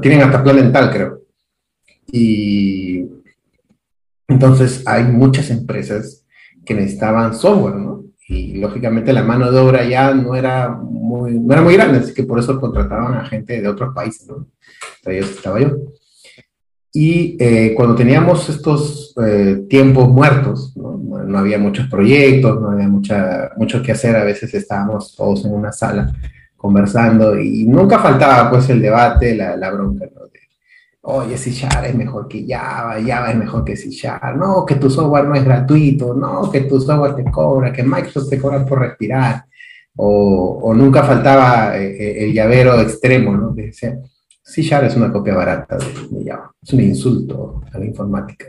tienen 0.00 0.22
hasta 0.22 0.42
plan 0.42 0.56
dental, 0.56 0.90
creo. 0.90 1.20
Y 2.06 3.06
entonces 4.28 4.82
hay 4.86 5.04
muchas 5.04 5.50
empresas 5.50 6.24
que 6.64 6.74
necesitaban 6.74 7.34
software, 7.34 7.76
¿no? 7.76 8.04
Y 8.28 8.56
lógicamente 8.56 9.12
la 9.12 9.22
mano 9.22 9.50
de 9.50 9.58
obra 9.58 9.84
ya 9.84 10.14
no 10.14 10.34
era 10.34 10.68
muy, 10.70 11.38
no 11.38 11.52
era 11.52 11.62
muy 11.62 11.74
grande, 11.74 11.98
así 11.98 12.14
que 12.14 12.22
por 12.22 12.38
eso 12.38 12.58
contrataban 12.58 13.14
a 13.14 13.26
gente 13.26 13.60
de 13.60 13.68
otros 13.68 13.94
países, 13.94 14.26
¿no? 14.28 14.46
Entonces 14.98 15.36
estaba 15.36 15.60
yo. 15.60 15.76
Y 16.96 17.36
eh, 17.40 17.74
cuando 17.76 17.96
teníamos 17.96 18.48
estos 18.48 19.12
eh, 19.26 19.64
tiempos 19.68 20.08
muertos, 20.08 20.76
¿no? 20.76 20.96
¿no? 20.96 21.38
había 21.38 21.58
muchos 21.58 21.88
proyectos, 21.88 22.60
no 22.60 22.70
había 22.70 22.86
mucha, 22.86 23.50
mucho 23.56 23.82
que 23.82 23.90
hacer, 23.90 24.14
a 24.14 24.22
veces 24.22 24.54
estábamos 24.54 25.16
todos 25.16 25.44
en 25.44 25.52
una 25.52 25.72
sala 25.72 26.12
conversando 26.56 27.38
y 27.38 27.64
nunca 27.66 27.98
faltaba 27.98 28.48
pues 28.48 28.70
el 28.70 28.80
debate, 28.80 29.34
la, 29.34 29.70
bronca, 29.72 30.06
¿no? 30.14 30.24
Oye, 31.06 31.36
C 31.36 31.50
Sharp 31.50 31.84
es 31.84 31.94
mejor 31.94 32.28
que 32.28 32.46
Java, 32.48 32.96
Java 33.04 33.30
es 33.30 33.36
mejor 33.36 33.62
que 33.62 33.76
C 33.76 33.90
Sharp, 33.90 34.36
no, 34.36 34.64
que 34.64 34.76
tu 34.76 34.88
software 34.88 35.26
no 35.26 35.34
es 35.34 35.44
gratuito, 35.44 36.14
no, 36.14 36.50
que 36.50 36.62
tu 36.62 36.80
software 36.80 37.16
te 37.16 37.30
cobra, 37.30 37.72
que 37.72 37.82
Microsoft 37.82 38.30
te 38.30 38.40
cobra 38.40 38.64
por 38.64 38.78
respirar, 38.78 39.44
o, 39.96 40.60
o 40.62 40.72
nunca 40.72 41.02
faltaba 41.02 41.76
eh, 41.76 41.90
eh, 41.90 42.24
el 42.24 42.32
llavero 42.32 42.80
extremo, 42.80 43.36
¿no? 43.36 43.54
Que 43.54 43.62
decía, 43.66 43.98
C 44.44 44.62
Sharp 44.62 44.86
es 44.86 44.96
una 44.96 45.10
copia 45.10 45.34
barata 45.34 45.78
de, 45.78 46.24
Java, 46.24 46.52
es 46.62 46.72
un 46.72 46.80
insulto 46.80 47.62
a 47.72 47.78
la 47.78 47.86
informática, 47.86 48.46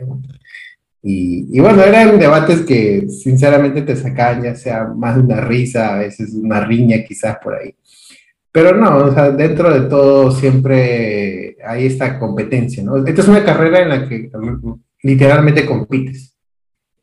Y, 1.02 1.46
y, 1.56 1.60
bueno, 1.60 1.82
eran 1.82 2.18
debates 2.18 2.62
que 2.62 3.08
sinceramente 3.08 3.82
te 3.82 3.96
sacaban 3.96 4.42
ya 4.42 4.54
sea 4.54 4.88
más 4.88 5.16
de 5.16 5.22
una 5.22 5.40
risa, 5.40 5.94
a 5.94 5.98
veces 5.98 6.34
una 6.34 6.60
riña 6.60 7.02
quizás 7.02 7.38
por 7.42 7.54
ahí. 7.54 7.74
Pero 8.52 8.76
no, 8.76 8.96
o 8.96 9.12
sea, 9.14 9.30
dentro 9.30 9.72
de 9.72 9.88
todo 9.88 10.30
siempre 10.30 11.56
hay 11.64 11.86
esta 11.86 12.18
competencia, 12.18 12.82
¿no? 12.82 13.04
Esta 13.04 13.22
es 13.22 13.28
una 13.28 13.44
carrera 13.44 13.82
en 13.82 13.88
la 13.88 14.08
que 14.08 14.30
literalmente 15.02 15.66
compites. 15.66 16.36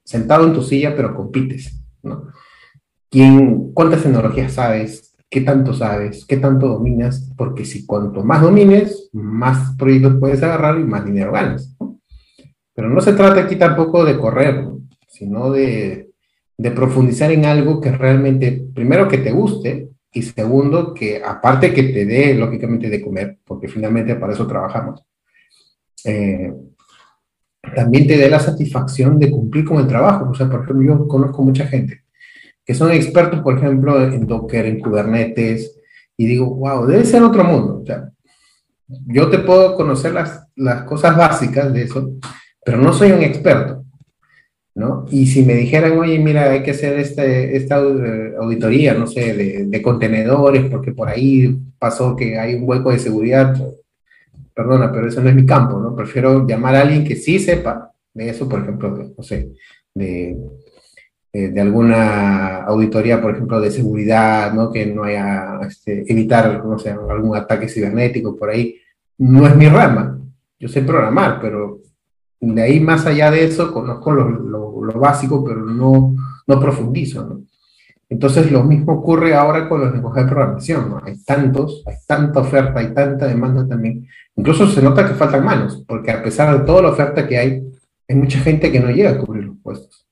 Sentado 0.04 0.46
en 0.46 0.54
tu 0.54 0.62
silla, 0.62 0.96
pero 0.96 1.16
compites, 1.16 1.80
¿no? 2.02 2.28
¿Quién, 3.10 3.72
¿Cuántas 3.74 4.04
tecnologías 4.04 4.54
sabes? 4.54 5.12
¿Qué 5.34 5.42
tanto 5.42 5.74
sabes? 5.74 6.26
¿Qué 6.28 6.38
tanto 6.38 6.68
dominas? 6.68 7.34
Porque 7.36 7.66
si 7.66 7.88
cuanto 7.88 8.24
más 8.24 8.40
domines, 8.40 9.10
más 9.14 9.76
proyectos 9.80 10.18
puedes 10.20 10.44
agarrar 10.44 10.80
y 10.80 10.84
más 10.84 11.04
dinero 11.04 11.32
ganas. 11.32 11.76
Pero 12.76 12.88
no 12.88 13.02
se 13.02 13.14
trata 13.14 13.42
aquí 13.42 13.56
tampoco 13.56 14.06
de 14.06 14.20
correr, 14.20 14.64
sino 15.08 15.50
de, 15.50 16.12
profundizar 16.76 17.32
en 17.32 17.46
algo 17.46 17.82
que 17.82 17.92
realmente, 17.92 18.64
primero 18.76 19.08
que 19.08 19.18
te 19.18 19.32
guste, 19.32 19.90
y 20.12 20.22
segundo, 20.22 20.94
que 20.94 21.24
aparte 21.26 21.74
que 21.74 21.82
te 21.82 22.06
dé, 22.06 22.36
lógicamente, 22.36 22.92
de 22.92 23.02
comer, 23.02 23.40
porque 23.44 23.68
finalmente 23.68 24.14
para 24.14 24.34
eso 24.34 24.46
trabajamos, 24.46 25.04
eh, 26.06 26.54
también 27.76 28.06
te 28.06 28.18
dé 28.18 28.30
la 28.30 28.40
satisfacción 28.40 29.18
de 29.18 29.32
cumplir 29.32 29.66
con 29.66 29.80
el 29.80 29.88
trabajo. 29.88 30.30
O 30.30 30.36
sea, 30.36 30.48
por 30.48 30.62
ejemplo, 30.62 30.86
yo 30.86 31.08
conozco 31.08 31.42
mucha 31.42 31.66
gente 31.66 32.03
que 32.66 32.74
son 32.74 32.91
expertos, 32.91 33.41
por 33.41 33.57
ejemplo, 33.57 34.01
en 34.03 34.26
Docker, 34.26 34.66
en 34.66 34.80
Kubernetes, 34.80 35.80
y 36.18 36.28
digo, 36.28 36.55
wow, 36.55 36.86
debe 36.86 37.05
ser 37.05 37.24
otro 37.24 37.43
mundo. 37.43 37.80
O 37.82 37.86
sea, 37.86 38.09
yo 38.88 39.30
te 39.30 39.39
puedo 39.39 39.76
conocer 39.76 40.14
las, 40.14 40.47
las 40.55 40.84
cosas 40.84 41.18
básicas 41.18 41.74
de 41.74 41.84
eso, 41.84 42.11
pero 42.64 42.78
no 42.78 42.93
soy 42.93 43.11
un 43.11 43.24
experto. 43.24 43.84
¿no? 44.76 45.05
Y 45.11 45.28
si 45.28 45.43
me 45.43 45.53
dijeran, 45.53 45.97
oye, 45.99 46.18
mira, 46.18 46.49
hay 46.49 46.64
que 46.64 46.72
hacer 46.72 46.97
este, 46.97 47.55
esta 47.55 47.76
auditoría, 47.76 48.95
no 48.95 49.05
sé, 49.05 49.34
de, 49.34 49.66
de, 49.66 49.82
contenedores, 49.82 50.66
porque 50.66 50.93
por 50.93 51.09
ahí 51.09 51.55
pasó 51.78 52.16
que 52.16 52.39
hay 52.39 52.55
un 52.55 52.68
hueco 52.68 52.91
de 52.91 52.97
seguridad, 52.97 53.55
perdona, 54.55 54.91
pero 54.91 55.07
eso 55.07 55.22
no 55.22 55.30
es 55.30 55.36
mi 55.36 55.45
campo, 55.45 55.80
¿no? 55.80 55.95
Prefiero 55.95 56.47
llamar 56.47 56.76
a 56.76 56.82
alguien 56.82 57.03
que 57.03 57.16
sí 57.16 57.38
sepa 57.38 57.91
de 58.14 58.30
eso, 58.30 58.49
por 58.49 58.61
ejemplo, 58.61 59.14
no 59.16 59.24
sé, 59.24 59.51
de, 59.93 60.38
eh, 61.36 61.48
de 61.50 61.62
alguna 61.62 62.64
auditoría, 62.64 63.20
por 63.20 63.32
ejemplo, 63.34 63.60
de 63.60 63.72
seguridad, 63.72 64.54
¿no? 64.54 64.72
Que 64.72 64.86
no 64.86 65.04
haya, 65.04 65.60
este, 65.68 66.04
evitar, 66.12 66.64
no 66.64 66.78
sé, 66.78 66.92
algún 66.92 67.36
ataque 67.36 67.68
cibernético 67.68 68.38
por 68.38 68.52
ahí. 68.52 68.76
No 69.18 69.48
es 69.48 69.56
mi 69.56 69.68
rama. 69.68 70.20
Yo 70.60 70.70
sé 70.70 70.84
programar, 70.84 71.42
pero 71.42 71.80
de 72.40 72.62
ahí 72.62 72.80
más 72.80 73.08
allá 73.08 73.32
de 73.32 73.46
eso 73.46 73.74
conozco 73.74 74.12
lo, 74.12 74.30
lo, 74.30 75.00
básico, 75.00 75.44
pero 75.44 75.66
no, 75.66 76.16
no 76.46 76.60
profundizo. 76.60 77.42
Entonces 78.10 78.52
lo 78.52 78.64
mismo 78.64 78.94
ocurre 78.94 79.34
ahora 79.34 79.68
con 79.68 79.82
los 79.82 79.92
lenguajes 79.92 80.26
de 80.26 80.30
programación. 80.30 81.02
Hay 81.04 81.18
tantos, 81.24 81.84
hay 81.88 81.96
tanta 82.06 82.42
oferta, 82.42 82.80
hay 82.80 82.94
tanta 82.94 83.28
demanda 83.28 83.68
también. 83.68 84.08
Incluso 84.36 84.68
se 84.68 84.84
nota 84.84 85.08
que 85.08 85.16
faltan 85.16 85.44
manos, 85.44 85.84
porque 85.88 86.12
a 86.12 86.22
pesar 86.22 86.60
de 86.60 86.66
toda 86.66 86.84
la 86.84 86.90
oferta 86.90 87.28
que 87.28 87.38
hay, 87.40 87.64
hay 88.08 88.16
mucha 88.16 88.40
gente 88.40 88.72
que 88.72 88.80
no 88.80 88.92
llega 88.92 89.12
a 89.12 89.18
cubrir 89.18 89.46
los 89.46 89.58
puestos. 89.64 90.03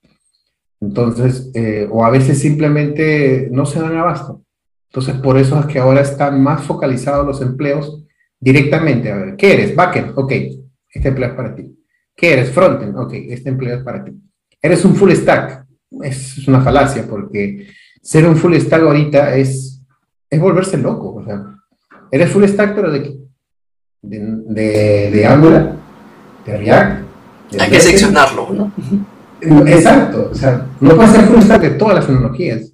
Entonces, 0.82 1.52
eh, 1.54 1.88
o 1.90 2.04
a 2.04 2.10
veces 2.10 2.40
simplemente 2.40 3.48
no 3.52 3.66
se 3.66 3.80
dan 3.80 3.96
abasto. 3.96 4.44
Entonces, 4.90 5.16
por 5.16 5.38
eso 5.38 5.60
es 5.60 5.68
que 5.68 5.80
ahora 5.80 6.02
están 6.02 6.42
más 6.42 6.64
focalizados 6.64 7.26
los 7.26 7.42
empleos 7.42 8.04
directamente. 8.40 9.12
A 9.12 9.16
ver, 9.16 9.36
¿qué 9.38 9.54
eres? 9.54 9.76
Backend, 9.76 10.18
ok, 10.18 10.32
este 10.90 11.08
empleo 11.10 11.30
es 11.30 11.36
para 11.36 11.56
ti. 11.56 11.78
¿Qué 12.16 12.34
eres? 12.34 12.52
Frontend, 12.52 12.98
ok, 12.98 13.14
este 13.14 13.50
empleo 13.50 13.78
es 13.78 13.84
para 13.84 14.04
ti. 14.04 14.12
¿Eres 14.62 14.84
un 14.84 14.96
full 14.96 15.12
stack? 15.12 15.66
Es 16.02 16.48
una 16.48 16.62
falacia 16.62 17.06
porque 17.08 17.68
ser 18.02 18.28
un 18.28 18.36
full 18.36 18.56
stack 18.56 18.82
ahorita 18.82 19.36
es, 19.36 19.82
es 20.30 20.40
volverse 20.40 20.78
loco. 20.78 21.16
O 21.16 21.24
sea, 21.24 21.56
eres 22.12 22.30
full 22.32 22.44
stack, 22.46 22.76
pero 22.76 22.92
¿de 22.92 23.04
qué? 23.04 23.18
De, 24.02 24.20
de, 24.20 25.12
de 25.12 25.26
Angular, 25.26 25.76
de 26.46 26.58
React. 26.58 27.06
Hay 27.60 27.70
que 27.70 27.80
seccionarlo, 27.80 28.50
¿no? 28.52 28.72
Exacto, 29.42 30.30
o 30.32 30.36
sea, 30.36 30.68
no 30.80 30.96
puede 30.96 31.10
ser 31.10 31.42
stack 31.42 31.62
de 31.62 31.70
todas 31.72 31.96
las 31.96 32.08
tecnologías. 32.08 32.74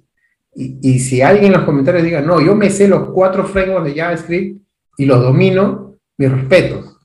Y, 0.54 0.78
y, 0.82 0.98
si 0.98 1.22
alguien 1.22 1.46
en 1.46 1.52
los 1.52 1.64
comentarios 1.64 2.02
diga, 2.02 2.20
no, 2.20 2.40
yo 2.40 2.54
me 2.54 2.68
sé 2.68 2.88
los 2.88 3.10
cuatro 3.10 3.44
frameworks 3.44 3.86
de 3.86 4.00
JavaScript 4.00 4.60
y 4.96 5.04
los 5.04 5.22
domino, 5.22 5.94
mis 6.16 6.30
respetos. 6.30 6.98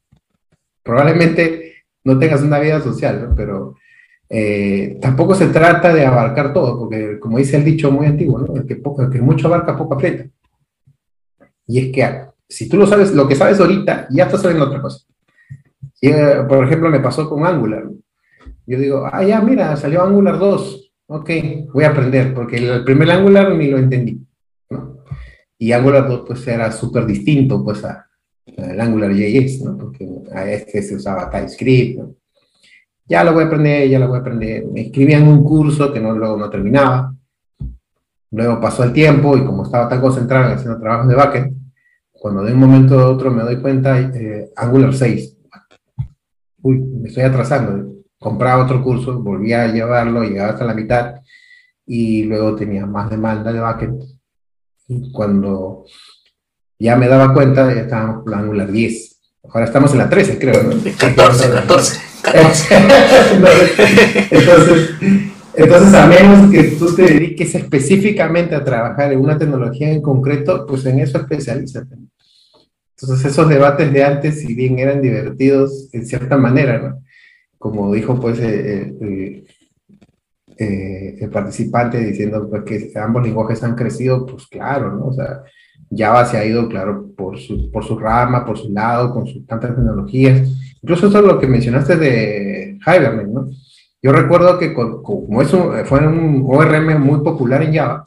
Probablemente 0.82 1.86
no 2.04 2.18
tengas 2.18 2.42
una 2.42 2.60
vida 2.60 2.82
social, 2.82 3.34
pero 3.36 3.76
eh, 4.30 4.98
tampoco 5.00 5.36
se 5.36 5.48
trata 5.48 5.94
de 5.94 6.06
abarcar 6.06 6.54
todo, 6.54 6.80
porque 6.80 7.20
como 7.20 7.38
dice 7.38 7.58
el 7.58 7.64
dicho 7.64 7.92
muy 7.92 8.08
antiguo, 8.08 8.44
el, 8.56 8.66
que 8.66 8.78
poco, 8.78 9.04
el 9.04 9.12
que 9.12 9.22
mucho 9.22 9.48
abarca, 9.48 9.78
poco 9.78 9.94
aprieta. 9.94 10.26
Y 11.68 11.80
es 11.80 11.94
que 11.94 12.26
si 12.50 12.68
tú 12.68 12.78
lo 12.78 12.88
sabes, 12.88 13.14
lo 13.14 13.28
que 13.28 13.36
sabes 13.36 13.60
ahorita, 13.60 14.08
ya 14.10 14.26
estás 14.26 14.42
sabiendo 14.42 14.66
otra 14.66 14.82
cosa. 14.82 15.06
Eh, 16.02 16.44
por 16.50 16.66
ejemplo, 16.66 16.90
me 16.90 17.00
pasó 17.00 17.30
con 17.30 17.46
Angular. 17.46 17.84
Yo 18.66 18.80
digo, 18.80 19.10
ah, 19.12 19.24
ya, 19.24 19.42
mira, 19.42 19.76
salió 19.76 20.04
Angular 20.04 20.40
2. 20.40 20.94
Ok, 21.08 21.30
voy 21.74 21.84
a 21.84 21.90
aprender, 21.90 22.34
porque 22.34 22.58
el 22.58 22.84
primer 22.84 23.12
Angular 23.12 23.54
ni 23.56 23.70
lo 23.70 23.78
entendí. 23.78 24.26
Y 25.58 25.72
Angular 25.72 26.08
2 26.08 26.24
pues 26.26 26.48
era 26.48 26.72
súper 26.72 27.06
distinto 27.06 27.64
pues 27.64 27.84
a, 27.84 28.08
Angular 28.80 29.12
JS, 29.12 29.64
¿no? 29.64 29.78
Porque 29.78 30.08
a 30.34 30.50
este 30.50 30.82
se 30.82 30.96
usaba 30.96 31.30
TypeScript. 31.30 32.02
Ya 33.06 33.24
lo 33.24 33.34
voy 33.34 33.44
a 33.44 33.48
aprender, 33.48 33.90
ya 33.90 34.00
lo 34.00 34.08
voy 34.08 34.18
a 34.18 34.22
aprender. 34.22 34.66
Me 34.66 34.82
inscribí 34.82 35.14
en 35.14 35.28
un 35.28 35.44
curso 35.44 35.92
que 35.92 36.00
no, 36.00 36.14
luego 36.14 36.38
no 36.38 36.50
terminaba. 36.50 37.14
Luego 38.32 38.60
pasó 38.60 38.84
el 38.84 38.94
tiempo 38.94 39.38
y 39.38 39.46
como 39.46 39.64
estaba 39.64 39.88
tan 39.88 40.02
concentrado 40.02 40.48
en 40.48 40.58
haciendo 40.58 40.80
trabajos 40.80 41.08
de 41.08 41.16
backend, 41.16 41.58
cuando 42.12 42.44
de 42.44 42.54
un 42.54 42.60
momento 42.60 43.00
a 43.00 43.10
otro 43.10 43.30
me 43.30 43.44
doy 43.44 43.58
cuenta, 43.58 44.00
eh, 44.00 44.52
Angular 44.56 44.94
6. 44.94 45.38
Uy, 46.62 46.80
me 46.80 47.10
estoy 47.10 47.24
atrasando 47.24 47.93
compraba 48.24 48.64
otro 48.64 48.82
curso, 48.82 49.22
volvía 49.22 49.64
a 49.64 49.68
llevarlo, 49.68 50.24
llegaba 50.24 50.54
hasta 50.54 50.66
la 50.66 50.74
mitad 50.74 51.16
y 51.86 52.24
luego 52.24 52.56
tenía 52.56 52.86
más 52.86 53.10
demanda 53.10 53.52
de 53.52 53.60
backend. 53.60 54.02
Y 54.88 55.12
cuando 55.12 55.86
ya 56.80 56.96
me 56.96 57.08
daba 57.08 57.34
cuenta, 57.34 57.74
ya 57.74 57.82
estábamos 57.82 58.26
en 58.26 58.34
Angular 58.34 58.72
10. 58.72 59.10
Ahora 59.50 59.66
estamos 59.66 59.92
en 59.92 59.98
la 59.98 60.10
13, 60.10 60.40
creo, 60.40 60.64
¿no? 60.64 60.72
14, 60.72 61.50
14. 61.50 62.02
entonces, 64.32 64.90
entonces, 65.56 65.94
a 65.94 66.08
menos 66.08 66.50
que 66.50 66.64
tú 66.64 66.96
te 66.96 67.04
dediques 67.04 67.54
específicamente 67.54 68.56
a 68.56 68.64
trabajar 68.64 69.12
en 69.12 69.20
una 69.20 69.38
tecnología 69.38 69.92
en 69.92 70.02
concreto, 70.02 70.66
pues 70.66 70.86
en 70.86 71.00
eso 71.00 71.18
especialízate. 71.18 71.98
Entonces, 72.98 73.32
esos 73.32 73.50
debates 73.50 73.92
de 73.92 74.04
antes, 74.04 74.40
si 74.40 74.56
bien 74.56 74.80
eran 74.80 75.02
divertidos 75.02 75.90
en 75.92 76.06
cierta 76.06 76.38
manera, 76.38 76.80
¿no? 76.80 77.03
Como 77.64 77.94
dijo 77.94 78.20
pues 78.20 78.40
eh, 78.40 78.94
eh, 79.00 79.46
eh, 80.58 81.16
el 81.22 81.30
participante 81.30 81.98
diciendo 81.98 82.50
pues, 82.50 82.64
que 82.64 83.00
ambos 83.00 83.24
lenguajes 83.24 83.64
han 83.64 83.74
crecido, 83.74 84.26
pues 84.26 84.48
claro, 84.48 84.94
¿no? 84.94 85.06
O 85.06 85.14
sea, 85.14 85.44
Java 85.90 86.26
se 86.26 86.38
ha 86.38 86.46
ido, 86.46 86.68
claro, 86.68 87.14
por 87.16 87.40
su, 87.40 87.72
por 87.72 87.86
su 87.86 87.98
rama, 87.98 88.46
por 88.46 88.58
su 88.58 88.70
lado, 88.70 89.14
con 89.14 89.26
sus 89.26 89.48
tantas 89.48 89.74
tecnologías. 89.74 90.46
Incluso 90.82 91.08
eso 91.08 91.20
es 91.20 91.26
lo 91.26 91.40
que 91.40 91.48
mencionaste 91.48 91.96
de 91.96 92.80
Hibernate, 92.86 93.30
¿no? 93.30 93.50
Yo 94.02 94.12
recuerdo 94.12 94.60
que 94.60 94.74
como 94.74 95.42
eso 95.42 95.72
fue 95.86 96.06
un 96.06 96.46
ORM 96.46 97.00
muy 97.00 97.22
popular 97.24 97.64
en 97.64 97.76
Java, 97.76 98.04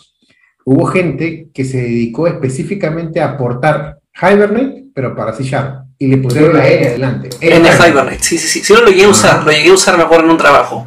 hubo 0.67 0.85
gente 0.85 1.49
que 1.55 1.65
se 1.65 1.79
dedicó 1.79 2.27
específicamente 2.27 3.23
a 3.23 3.31
aportar 3.31 4.01
Hibernate, 4.21 4.89
pero 4.93 5.17
para 5.17 5.33
C 5.33 5.45
Sharp 5.45 5.86
y 5.99 6.07
le 6.09 6.19
pusieron 6.19 6.55
la 6.55 6.69
E 6.69 6.89
adelante. 6.89 7.31
En 7.41 7.65
el 7.65 7.73
Hibernate, 7.73 8.23
sí, 8.23 8.39
sí, 8.39 8.49
sí. 8.49 8.65
Sí, 8.65 8.75
lo 8.75 8.89
llegué 8.89 9.05
a 9.05 9.09
usar, 9.09 9.45
lo 9.45 9.51
llegué 9.51 9.71
a 9.71 9.75
usar 9.75 9.97
mejor 9.97 10.25
en 10.25 10.31
un 10.31 10.37
trabajo. 10.37 10.87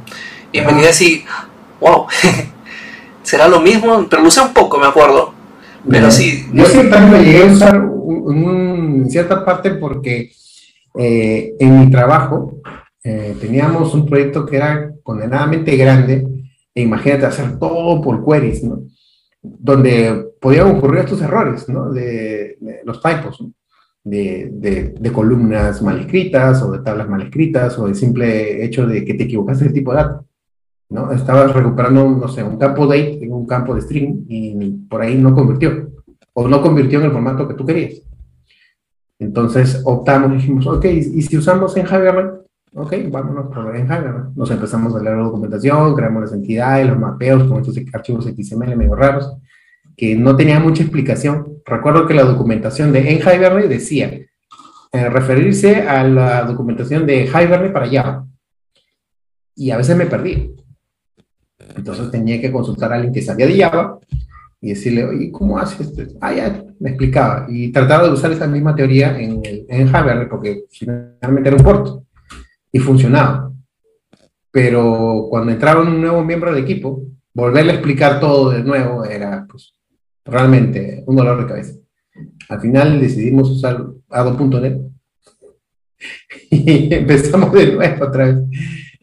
Y 0.51 0.61
me 0.61 0.67
quedé 0.67 0.89
así, 0.89 1.25
wow, 1.79 2.05
será 3.23 3.47
lo 3.47 3.59
mismo, 3.59 4.07
pero 4.09 4.21
lo 4.21 4.27
usé 4.27 4.41
un 4.41 4.53
poco, 4.53 4.77
me 4.77 4.87
acuerdo. 4.87 5.33
Pero 5.89 6.11
sí. 6.11 6.45
Yo 6.53 6.65
también 6.89 7.11
lo 7.11 7.21
llegué 7.21 7.43
a 7.43 7.51
usar 7.51 7.75
en 7.75 9.09
cierta 9.09 9.43
parte 9.45 9.71
porque 9.71 10.31
eh, 10.95 11.53
en 11.59 11.79
mi 11.79 11.89
trabajo 11.89 12.59
eh, 13.03 13.35
teníamos 13.39 13.93
un 13.93 14.05
proyecto 14.05 14.45
que 14.45 14.57
era 14.57 14.91
condenadamente 15.03 15.75
grande. 15.75 16.27
E 16.75 16.81
imagínate 16.81 17.25
hacer 17.25 17.57
todo 17.57 18.01
por 18.01 18.23
queries, 18.23 18.63
¿no? 18.63 18.83
Donde 19.41 20.33
podían 20.39 20.75
ocurrir 20.75 21.01
estos 21.01 21.21
errores, 21.21 21.67
¿no? 21.69 21.91
De, 21.91 22.57
de 22.59 22.81
los 22.83 23.01
typos, 23.01 23.41
¿no? 23.41 23.53
De, 24.03 24.93
de, 24.99 25.11
columnas 25.11 25.81
mal 25.81 25.99
escritas 25.99 26.61
o 26.63 26.71
de 26.71 26.79
tablas 26.79 27.09
mal 27.09 27.21
escritas 27.21 27.77
o 27.77 27.87
de 27.87 27.95
simple 27.95 28.63
hecho 28.63 28.87
de 28.87 29.03
que 29.03 29.13
te 29.13 29.23
equivocaste 29.23 29.65
el 29.65 29.73
tipo 29.73 29.91
de 29.91 29.97
dato. 29.97 30.25
¿no? 30.89 31.11
Estabas 31.11 31.53
recuperando, 31.53 32.09
no 32.09 32.27
sé, 32.27 32.43
un 32.43 32.57
campo 32.57 32.87
date 32.87 33.23
en 33.23 33.33
un 33.33 33.45
campo 33.45 33.75
de 33.75 33.81
string 33.81 34.25
y 34.27 34.71
por 34.89 35.01
ahí 35.01 35.15
no 35.15 35.35
convirtió 35.35 35.91
o 36.33 36.47
no 36.47 36.61
convirtió 36.61 36.99
en 36.99 37.05
el 37.05 37.11
formato 37.11 37.47
que 37.47 37.53
tú 37.53 37.65
querías. 37.65 38.01
Entonces 39.19 39.81
optamos 39.85 40.31
dijimos, 40.31 40.65
ok, 40.65 40.85
¿y 40.85 41.21
si 41.21 41.37
usamos 41.37 41.75
en 41.75 41.85
Hibernate? 41.85 42.39
Ok, 42.73 42.93
vámonos 43.11 43.53
por 43.53 43.75
en 43.75 43.85
Hibernate. 43.85 44.31
Nos 44.35 44.49
empezamos 44.49 44.95
a 44.95 45.03
leer 45.03 45.17
la 45.17 45.23
documentación, 45.23 45.95
creamos 45.95 46.21
las 46.21 46.33
entidades, 46.33 46.87
los 46.87 46.97
mapeos 46.97 47.43
con 47.43 47.59
estos 47.59 47.77
archivos 47.93 48.25
XML 48.25 48.75
medio 48.75 48.95
raros 48.95 49.37
que 49.99 50.15
no 50.15 50.33
tenía 50.37 50.61
mucha 50.61 50.81
explicación. 50.81 51.61
Recuerdo 51.65 52.07
que 52.07 52.13
la 52.13 52.23
documentación 52.23 52.93
de 52.93 52.99
en 53.11 53.69
decía 53.69 54.13
eh, 54.93 55.09
referirse 55.09 55.81
a 55.81 56.05
la 56.05 56.43
documentación 56.43 57.05
de 57.05 57.25
Hibernate 57.25 57.71
para 57.71 57.89
Java. 57.89 58.25
Y 59.57 59.71
a 59.71 59.77
veces 59.77 59.97
me 59.97 60.05
perdí. 60.05 60.55
Entonces 61.75 62.09
tenía 62.11 62.39
que 62.39 62.49
consultar 62.49 62.93
a 62.93 62.95
alguien 62.95 63.13
que 63.13 63.21
sabía 63.21 63.45
de 63.45 63.61
Java 63.61 63.99
y 64.61 64.69
decirle, 64.69 65.03
oye, 65.03 65.31
¿cómo 65.33 65.59
haces 65.59 65.81
esto? 65.97 66.17
Ah, 66.21 66.33
ya, 66.33 66.63
me 66.79 66.91
explicaba. 66.91 67.45
Y 67.49 67.69
trataba 67.73 68.07
de 68.07 68.13
usar 68.13 68.31
esa 68.31 68.47
misma 68.47 68.73
teoría 68.73 69.19
en, 69.19 69.41
en 69.43 69.85
Hibernate 69.85 70.27
porque 70.27 70.63
finalmente 70.69 71.49
era 71.49 71.57
un 71.57 71.63
port 71.63 72.05
y 72.71 72.79
funcionaba. 72.79 73.51
Pero 74.49 75.27
cuando 75.29 75.51
entraba 75.51 75.81
un 75.81 75.99
nuevo 75.99 76.23
miembro 76.23 76.53
del 76.53 76.63
equipo, 76.63 77.03
volverle 77.33 77.73
a 77.73 77.75
explicar 77.75 78.21
todo 78.21 78.51
de 78.51 78.63
nuevo 78.63 79.03
era 79.03 79.45
pues, 79.49 79.73
realmente 80.25 81.03
un 81.05 81.15
dolor 81.15 81.41
de 81.41 81.47
cabeza. 81.47 81.73
Al 82.49 82.61
final 82.61 82.99
decidimos 82.99 83.49
usar 83.49 83.85
Ado.net 84.09 84.77
y 86.49 86.93
empezamos 86.93 87.51
de 87.53 87.73
nuevo 87.73 88.05
otra 88.05 88.25
vez. 88.25 88.37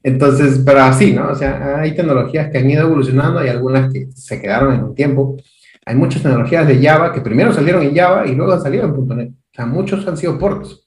Entonces, 0.03 0.61
pero 0.65 0.83
así, 0.83 1.13
¿no? 1.13 1.29
O 1.31 1.35
sea, 1.35 1.81
hay 1.81 1.95
tecnologías 1.95 2.51
que 2.51 2.59
han 2.59 2.71
ido 2.71 2.83
evolucionando, 2.83 3.41
hay 3.41 3.49
algunas 3.49 3.93
que 3.93 4.09
se 4.15 4.41
quedaron 4.41 4.75
en 4.75 4.85
un 4.85 4.95
tiempo. 4.95 5.37
Hay 5.85 5.97
muchas 5.97 6.23
tecnologías 6.23 6.67
de 6.67 6.81
Java 6.81 7.13
que 7.13 7.21
primero 7.21 7.53
salieron 7.53 7.83
en 7.83 7.95
Java 7.95 8.27
y 8.27 8.35
luego 8.35 8.61
salieron 8.61 8.95
en 8.95 9.17
.NET. 9.17 9.31
O 9.31 9.55
sea, 9.55 9.67
muchos 9.67 10.07
han 10.07 10.17
sido 10.17 10.39
ports. 10.39 10.87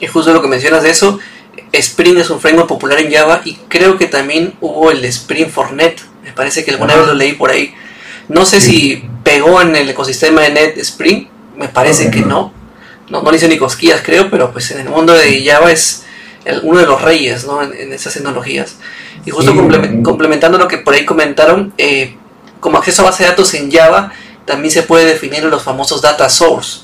Y 0.00 0.06
justo 0.06 0.32
lo 0.32 0.42
que 0.42 0.48
mencionas 0.48 0.82
de 0.82 0.90
eso, 0.90 1.18
Spring 1.72 2.18
es 2.18 2.30
un 2.30 2.40
framework 2.40 2.68
popular 2.68 2.98
en 2.98 3.12
Java 3.12 3.42
y 3.44 3.54
creo 3.68 3.96
que 3.96 4.06
también 4.06 4.54
hubo 4.60 4.90
el 4.90 5.04
Spring 5.04 5.48
for 5.48 5.72
Net. 5.72 5.96
Me 6.24 6.32
parece 6.32 6.64
que 6.64 6.72
alguna 6.72 6.96
vez 6.96 7.06
lo 7.06 7.14
leí 7.14 7.32
por 7.32 7.50
ahí 7.50 7.74
no 8.28 8.44
sé 8.44 8.60
si 8.60 9.04
pegó 9.22 9.60
en 9.60 9.76
el 9.76 9.88
ecosistema 9.88 10.42
de 10.42 10.50
NetSpring, 10.50 11.28
me 11.56 11.68
parece 11.68 12.10
que 12.10 12.20
no. 12.20 12.52
no. 13.08 13.22
No 13.22 13.30
le 13.30 13.36
hizo 13.36 13.48
ni 13.48 13.58
cosquillas, 13.58 14.02
creo, 14.04 14.30
pero 14.30 14.52
pues 14.52 14.70
en 14.70 14.80
el 14.80 14.88
mundo 14.88 15.12
de 15.12 15.44
Java 15.44 15.70
es 15.70 16.04
uno 16.62 16.80
de 16.80 16.86
los 16.86 17.00
reyes 17.02 17.44
¿no? 17.46 17.62
en, 17.62 17.92
esas 17.92 18.14
tecnologías. 18.14 18.76
Y 19.24 19.30
justo 19.30 19.54
complementando 20.02 20.58
lo 20.58 20.68
que 20.68 20.78
por 20.78 20.94
ahí 20.94 21.04
comentaron, 21.04 21.72
eh, 21.78 22.16
como 22.60 22.78
acceso 22.78 23.02
a 23.02 23.06
base 23.06 23.22
de 23.22 23.30
datos 23.30 23.54
en 23.54 23.70
Java, 23.70 24.12
también 24.44 24.70
se 24.70 24.82
puede 24.82 25.06
definir 25.06 25.44
los 25.44 25.62
famosos 25.62 26.02
data 26.02 26.28
source, 26.28 26.80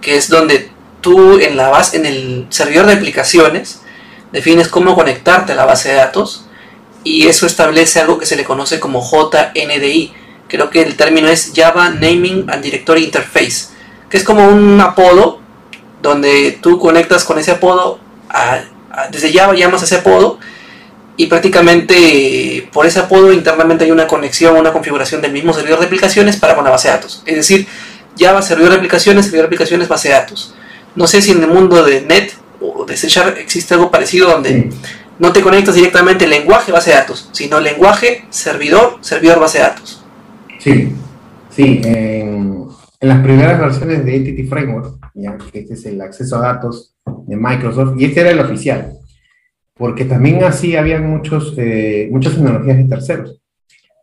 que 0.00 0.16
es 0.16 0.28
donde 0.28 0.70
tú 1.00 1.38
en 1.38 1.56
la 1.56 1.68
base, 1.68 1.96
en 1.96 2.06
el 2.06 2.46
servidor 2.50 2.86
de 2.86 2.94
aplicaciones, 2.94 3.80
defines 4.32 4.68
cómo 4.68 4.94
conectarte 4.94 5.52
a 5.52 5.54
la 5.54 5.64
base 5.64 5.90
de 5.90 5.94
datos 5.96 6.46
y 7.04 7.26
eso 7.28 7.46
establece 7.46 8.00
algo 8.00 8.18
que 8.18 8.26
se 8.26 8.36
le 8.36 8.44
conoce 8.44 8.80
como 8.80 9.02
JNDI. 9.02 10.12
Creo 10.48 10.70
que 10.70 10.82
el 10.82 10.96
término 10.96 11.28
es 11.28 11.52
Java 11.54 11.90
Naming 11.90 12.50
and 12.50 12.62
Directory 12.62 13.04
Interface, 13.04 13.68
que 14.08 14.16
es 14.16 14.24
como 14.24 14.48
un 14.48 14.80
apodo 14.80 15.40
donde 16.02 16.58
tú 16.62 16.78
conectas 16.78 17.24
con 17.24 17.38
ese 17.38 17.52
apodo, 17.52 18.00
desde 19.10 19.32
Java 19.32 19.54
llamas 19.54 19.82
a 19.82 19.84
ese 19.84 19.96
apodo 19.96 20.38
y 21.16 21.26
prácticamente 21.26 22.68
por 22.72 22.86
ese 22.86 23.00
apodo 23.00 23.32
internamente 23.32 23.84
hay 23.84 23.90
una 23.90 24.06
conexión, 24.06 24.56
una 24.56 24.72
configuración 24.72 25.20
del 25.20 25.32
mismo 25.32 25.52
servidor 25.52 25.80
de 25.80 25.86
aplicaciones 25.86 26.36
para 26.36 26.54
con 26.54 26.64
la 26.64 26.70
base 26.70 26.88
de 26.88 26.94
datos. 26.94 27.22
Es 27.26 27.36
decir, 27.36 27.66
Java 28.18 28.40
servidor 28.40 28.70
de 28.70 28.76
aplicaciones, 28.76 29.26
servidor 29.26 29.44
de 29.44 29.48
aplicaciones, 29.48 29.88
base 29.88 30.08
de 30.08 30.14
datos. 30.14 30.54
No 30.94 31.06
sé 31.06 31.20
si 31.20 31.32
en 31.32 31.42
el 31.42 31.48
mundo 31.48 31.84
de 31.84 32.00
Net 32.02 32.32
o 32.60 32.84
de 32.84 32.96
C 32.96 33.08
existe 33.38 33.74
algo 33.74 33.90
parecido 33.90 34.30
donde 34.30 34.70
no 35.18 35.32
te 35.32 35.42
conectas 35.42 35.74
directamente 35.74 36.26
lenguaje 36.26 36.72
base 36.72 36.90
de 36.90 36.96
datos, 36.96 37.28
sino 37.32 37.60
lenguaje 37.60 38.26
servidor, 38.30 38.98
servidor 39.00 39.40
base 39.40 39.58
de 39.58 39.64
datos. 39.64 39.97
Sí, 40.58 40.92
sí. 41.50 41.80
En, 41.84 42.66
las 43.00 43.22
primeras 43.22 43.60
versiones 43.60 44.04
de 44.04 44.16
Entity 44.16 44.42
Framework, 44.42 45.12
ya 45.14 45.38
que 45.38 45.60
este 45.60 45.74
es 45.74 45.86
el 45.86 46.00
acceso 46.00 46.36
a 46.36 46.48
datos 46.48 46.96
de 47.26 47.36
Microsoft, 47.36 47.94
y 47.96 48.06
este 48.06 48.22
era 48.22 48.30
el 48.30 48.40
oficial, 48.40 48.92
porque 49.74 50.04
también 50.04 50.42
así 50.42 50.74
había 50.74 51.00
muchos, 51.00 51.54
eh, 51.58 52.08
muchas 52.10 52.34
tecnologías 52.34 52.76
de 52.76 52.84
terceros. 52.84 53.40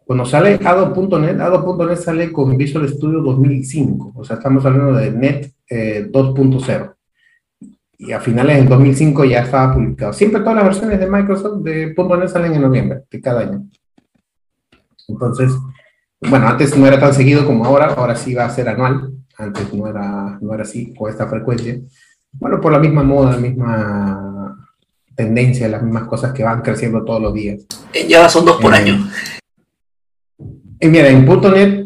Cuando 0.06 0.26
sale 0.26 0.58
Ado.NET, 0.64 1.41
Ado.NET 1.41 1.97
sale 1.97 2.32
con 2.32 2.56
Visual 2.56 2.88
Studio 2.88 3.20
2005, 3.20 4.14
o 4.16 4.24
sea, 4.24 4.38
estamos 4.38 4.66
hablando 4.66 4.93
de 4.93 5.12
NET 5.12 5.51
2.0. 5.70 6.70
Eh, 6.70 7.68
y 7.97 8.12
a 8.14 8.22
finales 8.22 8.58
del 8.58 8.70
2005 8.70 9.26
ya 9.26 9.41
estaba 9.41 9.74
publicado. 9.74 10.14
Siempre 10.14 10.39
todas 10.39 10.56
las 10.56 10.66
versiones 10.66 10.99
de 10.99 11.08
Microsoft 11.08 11.64
de 11.64 11.93
.NET 11.97 12.30
salen 12.30 12.53
en 12.53 12.62
noviembre 12.62 13.01
de 13.10 13.22
cada 13.22 13.41
año. 13.41 13.68
Entonces, 15.08 15.51
bueno, 16.22 16.47
antes 16.47 16.78
no 16.78 16.88
era 16.88 16.99
tan 16.99 17.13
seguido 17.13 17.45
como 17.45 17.66
ahora, 17.66 17.93
ahora 17.93 18.16
sí 18.16 18.34
va 18.34 18.45
a 18.45 18.49
ser 18.49 18.70
anual. 18.70 19.11
Antes 19.38 19.74
no 19.74 19.88
era, 19.88 20.38
no 20.41 20.53
era 20.53 20.63
así, 20.63 20.93
con 20.93 21.09
esta 21.09 21.28
frecuencia. 21.28 21.78
Bueno, 22.32 22.59
por 22.61 22.72
la 22.72 22.80
misma 22.80 23.03
moda, 23.03 23.32
la 23.32 23.38
misma 23.38 24.57
tendencia, 25.16 25.68
las 25.68 25.84
mismas 25.84 26.07
cosas 26.07 26.34
que 26.34 26.43
van 26.43 26.61
creciendo 26.61 27.03
todos 27.03 27.22
los 27.22 27.34
días. 27.34 27.66
Ya 28.07 28.28
son 28.30 28.45
dos 28.45 28.61
por 28.61 28.74
eh, 28.74 28.78
año. 28.78 29.09
Y 30.80 30.88
mira, 30.88 31.07
en 31.09 31.26
.NET 31.26 31.86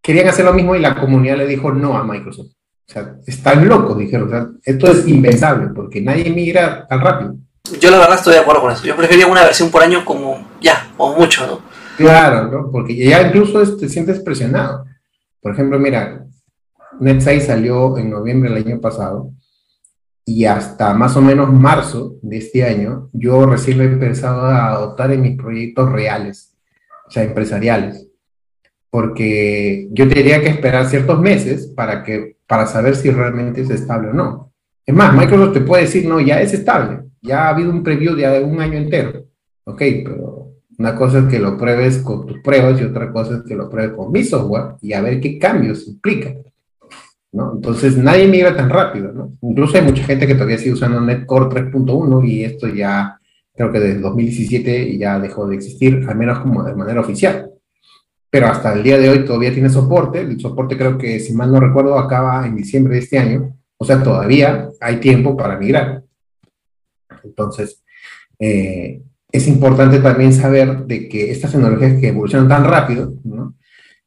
querían 0.00 0.28
hacer 0.28 0.44
lo 0.44 0.52
mismo 0.52 0.74
y 0.74 0.80
la 0.80 0.98
comunidad 0.98 1.36
le 1.36 1.46
dijo 1.46 1.72
no 1.72 1.96
a 1.96 2.04
Microsoft. 2.04 2.52
O 2.88 2.92
sea, 2.92 3.16
están 3.26 3.68
locos, 3.68 3.98
dijeron. 3.98 4.28
O 4.28 4.30
sea, 4.30 4.46
esto 4.64 4.90
es 4.90 5.06
impensable 5.06 5.68
porque 5.74 6.00
nadie 6.00 6.30
migra 6.30 6.86
tan 6.86 7.00
rápido. 7.00 7.36
Yo 7.80 7.90
la 7.90 7.98
verdad 7.98 8.16
estoy 8.16 8.34
de 8.34 8.40
acuerdo 8.40 8.62
con 8.62 8.72
eso. 8.72 8.84
Yo 8.84 8.96
prefería 8.96 9.26
una 9.26 9.44
versión 9.44 9.70
por 9.70 9.82
año 9.82 10.04
como 10.04 10.48
ya, 10.60 10.90
o 10.96 11.14
mucho, 11.14 11.46
¿no? 11.46 11.60
Claro, 11.98 12.50
¿no? 12.50 12.70
Porque 12.70 12.96
ya 12.96 13.26
incluso 13.26 13.76
te 13.76 13.88
sientes 13.88 14.20
presionado. 14.20 14.86
Por 15.42 15.52
ejemplo, 15.52 15.78
mira, 15.78 16.26
NetSite 16.98 17.42
salió 17.42 17.98
en 17.98 18.08
noviembre 18.10 18.50
del 18.50 18.66
año 18.66 18.80
pasado 18.80 19.32
y 20.24 20.46
hasta 20.46 20.94
más 20.94 21.16
o 21.16 21.20
menos 21.20 21.52
marzo 21.52 22.16
de 22.22 22.38
este 22.38 22.64
año 22.64 23.10
yo 23.12 23.44
recién 23.44 23.80
he 23.80 23.84
empezado 23.84 24.42
a 24.42 24.68
adoptar 24.68 25.12
en 25.12 25.22
mis 25.22 25.36
proyectos 25.36 25.92
reales, 25.92 26.56
o 27.06 27.10
sea, 27.10 27.24
empresariales 27.24 28.08
porque 28.90 29.88
yo 29.90 30.08
tendría 30.08 30.40
que 30.40 30.48
esperar 30.48 30.86
ciertos 30.86 31.20
meses 31.20 31.66
para, 31.66 32.02
que, 32.02 32.36
para 32.46 32.66
saber 32.66 32.96
si 32.96 33.10
realmente 33.10 33.60
es 33.60 33.70
estable 33.70 34.10
o 34.10 34.12
no. 34.12 34.52
Es 34.86 34.94
más, 34.94 35.14
Microsoft 35.14 35.52
te 35.52 35.60
puede 35.60 35.82
decir, 35.82 36.06
no, 36.08 36.20
ya 36.20 36.40
es 36.40 36.54
estable, 36.54 37.02
ya 37.20 37.44
ha 37.44 37.48
habido 37.50 37.70
un 37.70 37.82
preview 37.82 38.14
de 38.14 38.42
un 38.42 38.60
año 38.60 38.78
entero. 38.78 39.24
Ok, 39.64 39.82
pero 40.04 40.37
una 40.78 40.94
cosa 40.94 41.20
es 41.20 41.24
que 41.26 41.38
lo 41.38 41.56
pruebes 41.56 41.98
con 41.98 42.26
tus 42.26 42.40
pruebas 42.40 42.80
y 42.80 42.84
otra 42.84 43.12
cosa 43.12 43.36
es 43.36 43.42
que 43.42 43.54
lo 43.54 43.68
pruebes 43.68 43.96
con 43.96 44.10
mi 44.10 44.24
software 44.24 44.76
y 44.80 44.92
a 44.92 45.02
ver 45.02 45.20
qué 45.20 45.38
cambios 45.38 45.86
implica. 45.86 46.34
¿no? 47.32 47.52
Entonces 47.56 47.96
nadie 47.96 48.26
migra 48.26 48.56
tan 48.56 48.70
rápido. 48.70 49.12
¿no? 49.12 49.32
Incluso 49.42 49.76
hay 49.76 49.84
mucha 49.84 50.04
gente 50.04 50.26
que 50.26 50.34
todavía 50.34 50.58
sigue 50.58 50.72
usando 50.72 51.00
NetCore 51.00 51.70
3.1 51.70 52.26
y 52.26 52.44
esto 52.44 52.68
ya 52.68 53.18
creo 53.54 53.72
que 53.72 53.80
desde 53.80 54.00
2017 54.00 54.96
ya 54.96 55.18
dejó 55.18 55.46
de 55.46 55.56
existir, 55.56 56.06
al 56.08 56.16
menos 56.16 56.38
como 56.38 56.62
de 56.62 56.74
manera 56.74 57.00
oficial 57.00 57.50
pero 58.30 58.46
hasta 58.46 58.74
el 58.74 58.82
día 58.82 58.98
de 58.98 59.08
hoy 59.08 59.24
todavía 59.24 59.52
tiene 59.52 59.70
soporte. 59.70 60.20
El 60.20 60.40
soporte 60.40 60.76
creo 60.76 60.98
que, 60.98 61.18
si 61.20 61.32
mal 61.32 61.50
no 61.50 61.60
recuerdo, 61.60 61.98
acaba 61.98 62.46
en 62.46 62.56
diciembre 62.56 62.94
de 62.94 63.00
este 63.00 63.18
año. 63.18 63.56
O 63.78 63.84
sea, 63.84 64.02
todavía 64.02 64.68
hay 64.80 64.96
tiempo 64.96 65.36
para 65.36 65.56
migrar. 65.56 66.02
Entonces, 67.24 67.82
eh, 68.38 69.02
es 69.30 69.46
importante 69.46 69.98
también 69.98 70.32
saber 70.32 70.84
de 70.86 71.08
que 71.08 71.30
estas 71.30 71.52
tecnologías 71.52 72.00
que 72.00 72.08
evolucionan 72.08 72.48
tan 72.48 72.64
rápido, 72.64 73.14
¿no? 73.24 73.54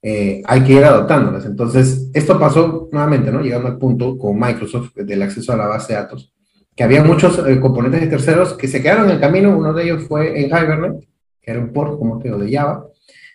Eh, 0.02 0.42
hay 0.46 0.64
que 0.64 0.74
ir 0.74 0.84
adoptándolas. 0.84 1.46
Entonces, 1.46 2.10
esto 2.14 2.40
pasó 2.40 2.90
nuevamente, 2.92 3.32
¿no? 3.32 3.42
Llegando 3.42 3.68
al 3.68 3.78
punto 3.78 4.18
con 4.18 4.40
Microsoft 4.40 4.96
del 4.96 5.22
acceso 5.22 5.54
a 5.54 5.58
la 5.58 5.68
base 5.68 5.94
de 5.94 6.00
datos, 6.00 6.34
que 6.76 6.84
había 6.84 7.04
muchos 7.04 7.40
eh, 7.48 7.60
componentes 7.60 8.02
de 8.02 8.08
terceros 8.08 8.54
que 8.54 8.68
se 8.68 8.82
quedaron 8.82 9.06
en 9.06 9.12
el 9.12 9.20
camino. 9.20 9.56
Uno 9.56 9.74
de 9.74 9.84
ellos 9.84 10.06
fue 10.08 10.42
en 10.42 10.48
Hibernate, 10.48 11.08
que 11.40 11.52
era 11.52 11.60
un 11.60 11.72
port, 11.72 12.00
como 12.00 12.18
te 12.18 12.30
digo, 12.30 12.40
de 12.40 12.52
Java, 12.52 12.88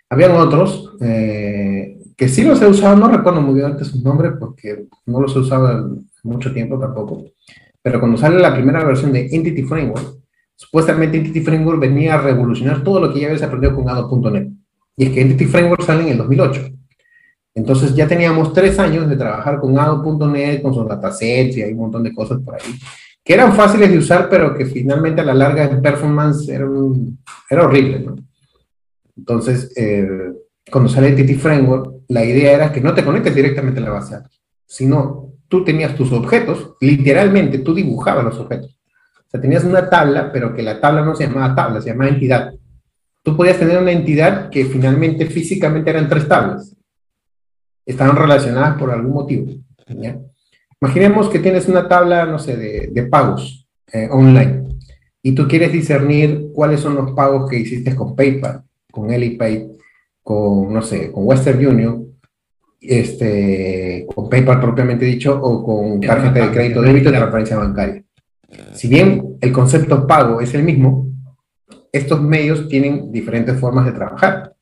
habían 0.08 0.32
otros 0.32 0.92
eh, 1.00 1.98
que 2.16 2.28
sí 2.28 2.42
los 2.42 2.60
he 2.62 2.66
usado, 2.66 2.96
no 2.96 3.08
recuerdo 3.08 3.40
muy 3.40 3.54
bien 3.54 3.66
antes 3.66 3.88
su 3.88 4.00
nombre 4.02 4.32
porque 4.32 4.86
no 5.06 5.20
los 5.20 5.34
he 5.34 5.40
usado 5.40 5.98
mucho 6.22 6.52
tiempo 6.52 6.78
tampoco, 6.78 7.24
pero 7.82 8.00
cuando 8.00 8.16
sale 8.16 8.38
la 8.38 8.54
primera 8.54 8.84
versión 8.84 9.12
de 9.12 9.28
Entity 9.30 9.64
Framework, 9.64 10.16
supuestamente 10.56 11.18
Entity 11.18 11.42
Framework 11.42 11.78
venía 11.78 12.14
a 12.14 12.22
revolucionar 12.22 12.82
todo 12.82 13.00
lo 13.00 13.12
que 13.12 13.20
ya 13.20 13.26
habías 13.26 13.42
aprendido 13.42 13.74
con 13.74 13.88
Ado.NET. 13.88 14.48
Y 14.96 15.04
es 15.04 15.10
que 15.10 15.20
Entity 15.20 15.44
Framework 15.44 15.82
sale 15.82 16.02
en 16.02 16.08
el 16.08 16.18
2008. 16.18 16.70
Entonces 17.54 17.94
ya 17.94 18.08
teníamos 18.08 18.52
tres 18.52 18.78
años 18.78 19.08
de 19.08 19.16
trabajar 19.16 19.60
con 19.60 19.78
Ado.NET, 19.78 20.62
con 20.62 20.74
sus 20.74 20.88
datasets 20.88 21.56
y 21.56 21.62
hay 21.62 21.72
un 21.72 21.78
montón 21.78 22.02
de 22.02 22.14
cosas 22.14 22.40
por 22.42 22.54
ahí, 22.54 22.74
que 23.22 23.34
eran 23.34 23.54
fáciles 23.54 23.90
de 23.90 23.98
usar, 23.98 24.28
pero 24.28 24.54
que 24.56 24.66
finalmente 24.66 25.20
a 25.20 25.24
la 25.24 25.34
larga 25.34 25.64
en 25.64 25.82
performance 25.82 26.48
era, 26.48 26.66
era 27.50 27.64
horrible. 27.64 28.06
Entonces, 29.16 29.72
eh, 29.76 30.32
cuando 30.70 30.90
sale 30.90 31.08
Entity 31.08 31.34
Framework, 31.34 32.02
la 32.08 32.24
idea 32.24 32.52
era 32.52 32.72
que 32.72 32.80
no 32.80 32.94
te 32.94 33.04
conectes 33.04 33.34
directamente 33.34 33.80
a 33.80 33.84
la 33.84 33.90
base 33.90 34.14
de 34.14 34.20
datos, 34.20 34.42
sino 34.66 35.32
tú 35.48 35.64
tenías 35.64 35.94
tus 35.94 36.12
objetos, 36.12 36.74
literalmente 36.80 37.58
tú 37.58 37.74
dibujabas 37.74 38.24
los 38.24 38.38
objetos. 38.38 38.75
Sea, 39.36 39.40
tenías 39.40 39.64
una 39.64 39.88
tabla, 39.88 40.30
pero 40.32 40.54
que 40.54 40.62
la 40.62 40.80
tabla 40.80 41.04
no 41.04 41.14
se 41.14 41.26
llamaba 41.26 41.54
tabla, 41.54 41.80
se 41.80 41.90
llamaba 41.90 42.10
entidad. 42.10 42.54
Tú 43.22 43.36
podías 43.36 43.58
tener 43.58 43.78
una 43.78 43.92
entidad 43.92 44.50
que 44.50 44.64
finalmente 44.64 45.26
físicamente 45.26 45.90
eran 45.90 46.08
tres 46.08 46.28
tablas. 46.28 46.74
Estaban 47.84 48.16
relacionadas 48.16 48.78
por 48.78 48.90
algún 48.90 49.12
motivo. 49.12 49.52
Imaginemos 50.80 51.28
que 51.28 51.38
tienes 51.38 51.68
una 51.68 51.88
tabla, 51.88 52.26
no 52.26 52.38
sé, 52.38 52.56
de, 52.56 53.02
pagos 53.04 53.66
eh, 53.92 54.08
online 54.10 54.66
y 55.22 55.32
tú 55.32 55.48
quieres 55.48 55.72
discernir 55.72 56.50
cuáles 56.52 56.78
son 56.78 56.94
los 56.94 57.10
pagos 57.10 57.50
que 57.50 57.58
hiciste 57.58 57.96
con 57.96 58.14
PayPal, 58.14 58.62
con 58.92 59.10
Elipay, 59.10 59.72
con, 60.22 60.72
no 60.72 60.82
sé, 60.82 61.10
con 61.10 61.26
Western 61.26 61.66
Union, 61.66 62.06
este, 62.80 64.06
con 64.14 64.28
PayPal 64.28 64.60
propiamente 64.60 65.04
dicho, 65.04 65.36
o 65.36 65.64
con 65.64 66.00
tarjeta 66.00 66.46
de 66.46 66.52
crédito 66.52 66.80
débito 66.80 67.10
de 67.10 67.18
referencia 67.18 67.56
bancaria. 67.56 68.05
Si 68.74 68.88
bien 68.88 69.36
el 69.40 69.52
concepto 69.52 70.06
pago 70.06 70.40
es 70.40 70.54
el 70.54 70.62
mismo, 70.62 71.08
estos 71.92 72.20
medios 72.20 72.68
tienen 72.68 73.10
diferentes 73.10 73.58
formas 73.58 73.86
de 73.86 73.92
trabajar. 73.92 74.54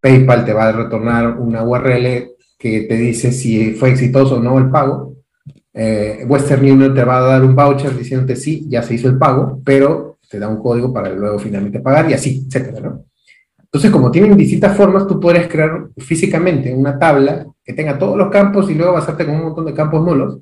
PayPal 0.00 0.44
te 0.44 0.52
va 0.52 0.68
a 0.68 0.72
retornar 0.72 1.38
una 1.38 1.62
URL 1.62 2.30
que 2.58 2.82
te 2.82 2.94
dice 2.96 3.32
si 3.32 3.72
fue 3.72 3.90
exitoso 3.90 4.36
o 4.36 4.40
no 4.40 4.58
el 4.58 4.70
pago. 4.70 5.14
Eh, 5.72 6.24
Western 6.26 6.62
Union 6.62 6.94
te 6.94 7.04
va 7.04 7.18
a 7.18 7.22
dar 7.22 7.44
un 7.44 7.54
voucher 7.54 7.96
diciéndote 7.96 8.34
sí, 8.34 8.66
ya 8.68 8.82
se 8.82 8.94
hizo 8.94 9.08
el 9.08 9.18
pago, 9.18 9.60
pero 9.64 10.18
te 10.28 10.38
da 10.38 10.48
un 10.48 10.62
código 10.62 10.92
para 10.92 11.10
luego 11.10 11.38
finalmente 11.38 11.80
pagar 11.80 12.10
y 12.10 12.14
así, 12.14 12.46
etcétera, 12.46 12.80
¿no? 12.80 13.04
Entonces, 13.58 13.90
como 13.90 14.10
tienen 14.10 14.36
distintas 14.36 14.74
formas, 14.74 15.06
tú 15.06 15.20
puedes 15.20 15.48
crear 15.48 15.88
físicamente 15.98 16.74
una 16.74 16.98
tabla 16.98 17.46
que 17.62 17.74
tenga 17.74 17.98
todos 17.98 18.16
los 18.16 18.30
campos 18.30 18.70
y 18.70 18.74
luego 18.74 18.94
basarte 18.94 19.26
con 19.26 19.34
un 19.34 19.42
montón 19.42 19.66
de 19.66 19.74
campos 19.74 20.02
nulos, 20.02 20.38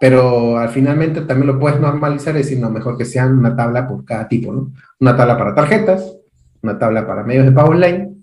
pero 0.00 0.58
al 0.58 0.68
finalmente 0.68 1.22
también 1.22 1.46
lo 1.46 1.58
puedes 1.58 1.80
normalizar 1.80 2.34
y 2.34 2.38
decir, 2.38 2.58
no, 2.58 2.70
mejor 2.70 2.98
que 2.98 3.04
sea 3.04 3.26
una 3.26 3.56
tabla 3.56 3.88
por 3.88 4.04
cada 4.04 4.28
tipo, 4.28 4.52
¿no? 4.52 4.72
Una 5.00 5.16
tabla 5.16 5.38
para 5.38 5.54
tarjetas, 5.54 6.16
una 6.62 6.78
tabla 6.78 7.06
para 7.06 7.24
medios 7.24 7.46
de 7.46 7.52
pago 7.52 7.70
online 7.70 8.14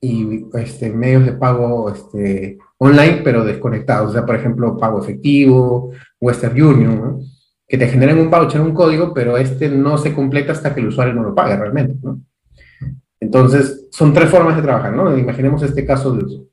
y 0.00 0.46
este, 0.54 0.90
medios 0.90 1.24
de 1.24 1.32
pago 1.32 1.90
este, 1.90 2.58
online, 2.78 3.20
pero 3.22 3.44
desconectados. 3.44 4.10
O 4.10 4.12
sea, 4.12 4.26
por 4.26 4.34
ejemplo, 4.34 4.76
pago 4.76 5.00
efectivo, 5.00 5.92
Western 6.20 6.60
Union, 6.60 7.00
¿no? 7.00 7.20
que 7.68 7.78
te 7.78 7.88
generen 7.88 8.18
un 8.18 8.30
voucher, 8.30 8.60
un 8.60 8.74
código, 8.74 9.14
pero 9.14 9.38
este 9.38 9.70
no 9.70 9.96
se 9.96 10.12
completa 10.12 10.52
hasta 10.52 10.74
que 10.74 10.80
el 10.80 10.88
usuario 10.88 11.14
no 11.14 11.22
lo 11.22 11.34
pague 11.34 11.56
realmente, 11.56 11.96
¿no? 12.02 12.20
Entonces, 13.18 13.88
son 13.90 14.12
tres 14.12 14.28
formas 14.28 14.56
de 14.56 14.62
trabajar, 14.62 14.92
¿no? 14.92 15.16
Imaginemos 15.16 15.62
este 15.62 15.86
caso 15.86 16.12
de 16.12 16.24
uso. 16.24 16.44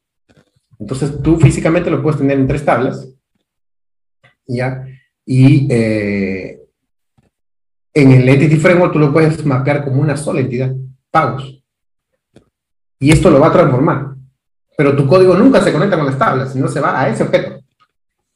Entonces, 0.79 1.21
tú 1.21 1.35
físicamente 1.37 1.89
lo 1.89 2.01
puedes 2.01 2.19
tener 2.19 2.39
en 2.39 2.47
tres 2.47 2.63
tablas, 2.63 3.09
¿ya? 4.49 4.85
Y 5.25 5.67
eh, 5.69 6.59
en 7.93 8.11
el 8.11 8.27
Entity 8.27 8.57
Framework 8.57 8.93
tú 8.93 8.99
lo 8.99 9.13
puedes 9.13 9.45
mapear 9.45 9.83
como 9.83 10.01
una 10.01 10.17
sola 10.17 10.41
entidad, 10.41 10.73
pagos. 11.11 11.63
Y 12.99 13.11
esto 13.11 13.29
lo 13.29 13.39
va 13.39 13.47
a 13.47 13.53
transformar. 13.53 14.15
Pero 14.75 14.95
tu 14.95 15.07
código 15.07 15.35
nunca 15.35 15.61
se 15.61 15.71
conecta 15.71 15.97
con 15.97 16.05
las 16.05 16.17
tablas, 16.17 16.53
sino 16.53 16.67
se 16.67 16.79
va 16.79 16.99
a 16.99 17.09
ese 17.09 17.23
objeto. 17.23 17.61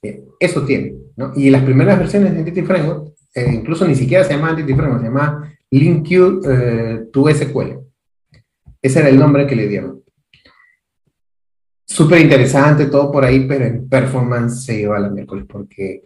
Eh, 0.02 0.24
eso 0.40 0.64
tiene, 0.64 0.96
¿no? 1.16 1.34
Y 1.36 1.50
las 1.50 1.64
primeras 1.64 1.98
versiones 1.98 2.34
de 2.34 2.40
Entity 2.40 2.62
Framework, 2.62 3.14
eh, 3.34 3.52
incluso 3.54 3.88
ni 3.88 3.96
siquiera 3.96 4.24
se 4.24 4.34
llama 4.34 4.52
Entity 4.52 4.74
Framework, 4.74 5.02
se 5.02 5.08
llama 5.08 5.54
LinkQ 5.72 7.12
to 7.12 7.30
SQL. 7.30 7.80
Ese 8.82 9.00
era 9.00 9.10
el 9.10 9.18
nombre 9.18 9.48
que 9.48 9.56
le 9.56 9.68
dieron. 9.68 10.03
Súper 11.94 12.22
interesante 12.22 12.88
todo 12.88 13.12
por 13.12 13.24
ahí, 13.24 13.46
pero 13.48 13.66
en 13.66 13.88
performance 13.88 14.66
se 14.66 14.82
iba 14.82 14.98
a 14.98 15.00
la 15.00 15.12
miércoles 15.12 15.46
porque 15.48 16.02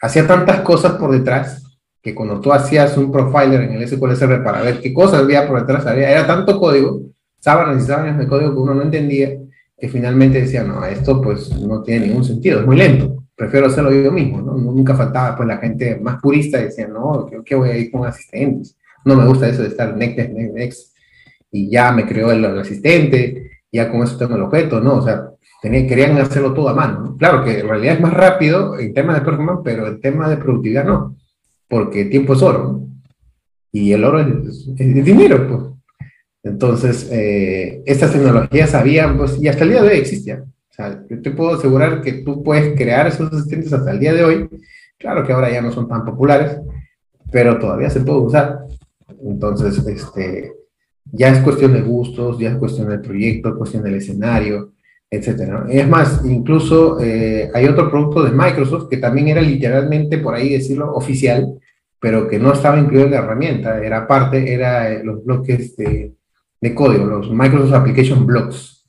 hacía 0.00 0.26
tantas 0.26 0.60
cosas 0.62 0.92
por 0.92 1.12
detrás 1.12 1.62
que 2.00 2.14
cuando 2.14 2.40
tú 2.40 2.50
hacías 2.50 2.96
un 2.96 3.12
profiler 3.12 3.60
en 3.60 3.72
el 3.72 3.86
SQL 3.86 4.42
para 4.42 4.62
ver 4.62 4.80
qué 4.80 4.94
cosas 4.94 5.20
había 5.20 5.46
por 5.46 5.60
detrás, 5.60 5.84
había, 5.84 6.10
era 6.10 6.26
tanto 6.26 6.58
código, 6.58 7.02
sábanas 7.40 7.82
y 7.82 7.86
sábanas 7.86 8.18
de 8.18 8.26
código 8.26 8.54
que 8.54 8.58
uno 8.58 8.74
no 8.74 8.80
entendía, 8.80 9.36
que 9.78 9.88
finalmente 9.90 10.40
decía, 10.40 10.62
no, 10.62 10.82
esto 10.86 11.20
pues 11.20 11.50
no 11.60 11.82
tiene 11.82 12.06
ningún 12.06 12.24
sentido, 12.24 12.60
es 12.60 12.66
muy 12.66 12.76
lento, 12.76 13.24
prefiero 13.36 13.66
hacerlo 13.66 13.92
yo 13.92 14.10
mismo, 14.10 14.40
¿no? 14.40 14.54
Nunca 14.54 14.94
faltaba 14.94 15.36
pues 15.36 15.46
la 15.46 15.58
gente 15.58 16.00
más 16.00 16.22
purista 16.22 16.56
decía, 16.56 16.88
no, 16.88 17.28
¿qué, 17.44 17.54
voy 17.54 17.68
a 17.68 17.76
ir 17.76 17.90
con 17.90 18.06
asistentes? 18.06 18.78
No 19.04 19.14
me 19.14 19.26
gusta 19.26 19.46
eso 19.46 19.60
de 19.60 19.68
estar 19.68 19.94
next, 19.94 20.16
next, 20.16 20.54
next, 20.54 20.96
y 21.50 21.68
ya 21.68 21.92
me 21.92 22.06
creó 22.06 22.32
el, 22.32 22.46
asistente, 22.46 23.57
ya 23.72 23.90
con 23.90 24.02
eso 24.02 24.16
tengo 24.16 24.36
el 24.36 24.42
objeto, 24.42 24.80
¿no? 24.80 24.96
O 24.96 25.02
sea, 25.02 25.30
querían 25.62 26.16
hacerlo 26.18 26.54
todo 26.54 26.68
a 26.68 26.74
mano, 26.74 27.00
¿no? 27.00 27.16
Claro 27.16 27.44
que 27.44 27.60
en 27.60 27.68
realidad 27.68 27.94
es 27.94 28.00
más 28.00 28.14
rápido 28.14 28.78
en 28.78 28.94
temas 28.94 29.16
de 29.18 29.24
performance, 29.24 29.60
pero 29.64 29.86
en 29.86 30.00
temas 30.00 30.30
de 30.30 30.36
productividad 30.36 30.84
no, 30.84 31.16
porque 31.68 32.06
tiempo 32.06 32.34
es 32.34 32.42
oro, 32.42 32.64
¿no? 32.64 32.88
Y 33.72 33.92
el 33.92 34.04
oro 34.04 34.20
es, 34.20 34.76
dinero, 34.76 35.46
pues. 35.46 36.08
Entonces, 36.42 37.08
eh, 37.12 37.82
estas 37.84 38.12
tecnologías 38.12 38.74
habían, 38.74 39.18
pues, 39.18 39.38
y 39.40 39.48
hasta 39.48 39.64
el 39.64 39.70
día 39.70 39.82
de 39.82 39.88
hoy 39.88 39.98
existían. 39.98 40.42
O 40.42 40.74
sea, 40.74 41.04
yo 41.08 41.20
te 41.20 41.30
puedo 41.32 41.54
asegurar 41.54 42.00
que 42.00 42.12
tú 42.24 42.42
puedes 42.42 42.74
crear 42.76 43.06
esos 43.06 43.30
asistentes 43.32 43.72
hasta 43.72 43.90
el 43.90 43.98
día 43.98 44.14
de 44.14 44.24
hoy. 44.24 44.48
Claro 44.96 45.26
que 45.26 45.32
ahora 45.32 45.50
ya 45.50 45.60
no 45.60 45.70
son 45.70 45.86
tan 45.88 46.04
populares, 46.04 46.58
pero 47.30 47.58
todavía 47.58 47.90
se 47.90 48.00
puede 48.00 48.20
usar. 48.20 48.60
Entonces, 49.22 49.84
este, 49.86 50.52
ya 51.12 51.28
es 51.28 51.38
cuestión 51.40 51.72
de 51.72 51.82
gustos, 51.82 52.38
ya 52.38 52.50
es 52.50 52.56
cuestión 52.56 52.88
del 52.88 53.00
proyecto, 53.00 53.56
cuestión 53.56 53.82
del 53.82 53.94
escenario, 53.94 54.72
etcétera. 55.10 55.66
Es 55.70 55.88
más, 55.88 56.22
incluso 56.24 57.00
eh, 57.00 57.50
hay 57.54 57.66
otro 57.66 57.90
producto 57.90 58.22
de 58.22 58.32
Microsoft 58.32 58.88
que 58.88 58.98
también 58.98 59.28
era 59.28 59.40
literalmente, 59.40 60.18
por 60.18 60.34
ahí 60.34 60.50
decirlo, 60.50 60.94
oficial, 60.94 61.58
pero 62.00 62.28
que 62.28 62.38
no 62.38 62.52
estaba 62.52 62.78
incluido 62.78 63.06
en 63.06 63.12
la 63.12 63.18
herramienta, 63.18 63.82
era 63.82 64.06
parte, 64.06 64.52
era 64.52 64.90
eh, 64.90 65.02
los 65.02 65.24
bloques 65.24 65.76
de, 65.76 66.14
de, 66.60 66.74
código, 66.74 67.06
los 67.06 67.30
Microsoft 67.30 67.72
Application 67.72 68.26
Blocks, 68.26 68.86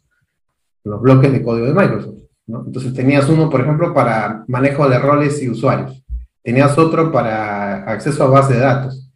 los 0.84 1.02
bloques 1.02 1.32
de 1.32 1.42
código 1.42 1.68
de 1.68 1.74
Microsoft. 1.74 2.20
¿no? 2.48 2.64
Entonces 2.66 2.94
tenías 2.94 3.30
uno, 3.30 3.50
por 3.50 3.62
ejemplo, 3.62 3.94
para 3.94 4.44
manejo 4.48 4.88
de 4.90 5.00
roles 5.00 5.42
y 5.42 5.50
usuarios, 5.50 6.04
tenías 6.44 6.78
otro 6.78 7.12
para 7.12 7.84
acceso 7.86 8.24
a 8.26 8.30
base 8.30 8.56
de 8.56 8.60
datos, 8.60 9.09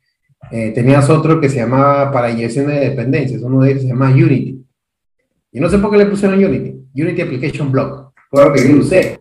eh, 0.56 0.70
tenías 0.70 1.10
otro 1.10 1.41
que 1.41 1.49
se 1.49 1.56
llamaba 1.56 2.12
para 2.12 2.30
inyección 2.30 2.68
de 2.68 2.80
dependencias, 2.80 3.41
uno 3.41 3.64
de 3.64 3.72
ellos 3.72 3.82
se 3.82 3.88
llama 3.88 4.12
Unity. 4.12 4.64
Y 5.51 5.60
no 5.60 5.68
sé 5.68 5.80
por 5.80 5.89
qué 5.89 5.97
le 5.97 6.06
pusieron 6.06 6.38
Unity, 6.38 6.76
Unity 6.93 7.22
Application 7.24 7.72
Block, 7.72 8.14
fue 8.30 8.45
lo 8.45 8.54
que 8.54 8.70
yo 8.70 8.78
usé. 8.78 9.20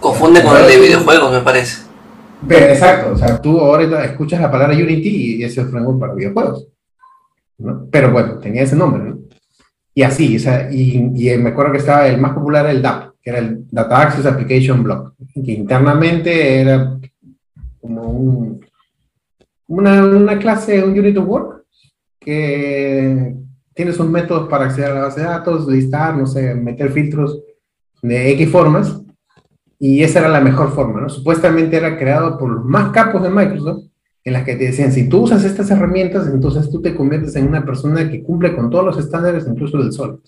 Confunde 0.00 0.42
con 0.42 0.56
el 0.56 0.66
de 0.66 0.80
videojuegos, 0.80 1.30
me 1.30 1.40
parece. 1.40 1.82
Pero, 2.48 2.66
exacto, 2.68 3.12
o 3.12 3.18
sea, 3.18 3.38
tú 3.38 3.60
ahora 3.60 4.02
escuchas 4.06 4.40
la 4.40 4.50
palabra 4.50 4.74
Unity 4.74 5.36
y 5.36 5.44
ese 5.44 5.60
es 5.60 5.68
framework 5.68 6.00
para 6.00 6.14
videojuegos. 6.14 6.66
Pero 7.90 8.10
bueno, 8.10 8.38
tenía 8.38 8.62
ese 8.62 8.74
nombre, 8.74 9.10
¿no? 9.10 9.18
Y 9.94 10.02
así, 10.04 10.36
o 10.36 10.40
sea, 10.40 10.72
y, 10.72 10.96
y, 11.14 11.36
me 11.36 11.50
acuerdo 11.50 11.72
que 11.72 11.78
estaba 11.78 12.08
el 12.08 12.18
más 12.18 12.32
popular, 12.32 12.64
el 12.64 12.80
DAP, 12.80 13.12
que 13.22 13.28
era 13.28 13.40
el 13.40 13.66
Data 13.70 14.00
Access 14.00 14.24
Application 14.24 14.82
Block, 14.82 15.12
que 15.34 15.52
internamente 15.52 16.62
era 16.62 16.98
como 17.78 18.04
un, 18.04 18.61
una, 19.72 20.04
una 20.04 20.38
clase, 20.38 20.84
un 20.84 20.98
unit 20.98 21.16
of 21.16 21.26
work, 21.26 21.64
que 22.20 23.34
tiene 23.74 23.92
sus 23.92 24.06
métodos 24.06 24.48
para 24.48 24.66
acceder 24.66 24.90
a 24.90 24.94
la 24.94 25.00
base 25.02 25.20
de 25.20 25.26
datos, 25.26 25.66
listar, 25.66 26.16
no 26.16 26.26
sé, 26.26 26.54
meter 26.54 26.90
filtros 26.90 27.40
de 28.02 28.30
X 28.32 28.50
formas, 28.50 29.00
y 29.78 30.02
esa 30.02 30.20
era 30.20 30.28
la 30.28 30.40
mejor 30.40 30.72
forma, 30.72 31.00
¿no? 31.00 31.08
Supuestamente 31.08 31.76
era 31.76 31.96
creado 31.96 32.38
por 32.38 32.50
los 32.50 32.64
más 32.64 32.90
capos 32.90 33.22
de 33.22 33.30
Microsoft, 33.30 33.84
en 34.24 34.32
las 34.34 34.44
que 34.44 34.56
te 34.56 34.66
decían, 34.66 34.92
si 34.92 35.08
tú 35.08 35.22
usas 35.22 35.42
estas 35.42 35.70
herramientas, 35.70 36.28
entonces 36.28 36.70
tú 36.70 36.80
te 36.80 36.94
conviertes 36.94 37.34
en 37.36 37.48
una 37.48 37.64
persona 37.64 38.08
que 38.08 38.22
cumple 38.22 38.54
con 38.54 38.70
todos 38.70 38.84
los 38.84 38.98
estándares, 38.98 39.48
incluso 39.48 39.78
del 39.78 39.92
sol. 39.92 40.22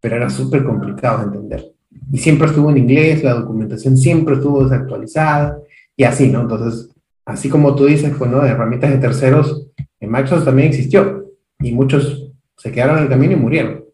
Pero 0.00 0.16
era 0.16 0.30
súper 0.30 0.64
complicado 0.64 1.18
de 1.18 1.24
entender. 1.24 1.64
Y 2.10 2.18
siempre 2.18 2.48
estuvo 2.48 2.70
en 2.70 2.78
inglés, 2.78 3.22
la 3.22 3.34
documentación 3.34 3.96
siempre 3.96 4.36
estuvo 4.36 4.64
desactualizada, 4.64 5.58
y 5.96 6.04
así, 6.04 6.30
¿no? 6.30 6.40
Entonces, 6.40 6.90
así 7.28 7.50
como 7.50 7.76
tú 7.76 7.84
dices, 7.84 8.10
pues, 8.16 8.30
¿no? 8.30 8.40
De 8.40 8.48
herramientas 8.48 8.90
de 8.90 8.96
terceros, 8.96 9.66
en 10.00 10.10
Microsoft 10.10 10.46
también 10.46 10.68
existió 10.68 11.26
y 11.60 11.72
muchos 11.72 12.30
se 12.56 12.72
quedaron 12.72 12.96
en 12.96 13.04
el 13.04 13.10
camino 13.10 13.34
y 13.34 13.36
murieron. 13.36 13.84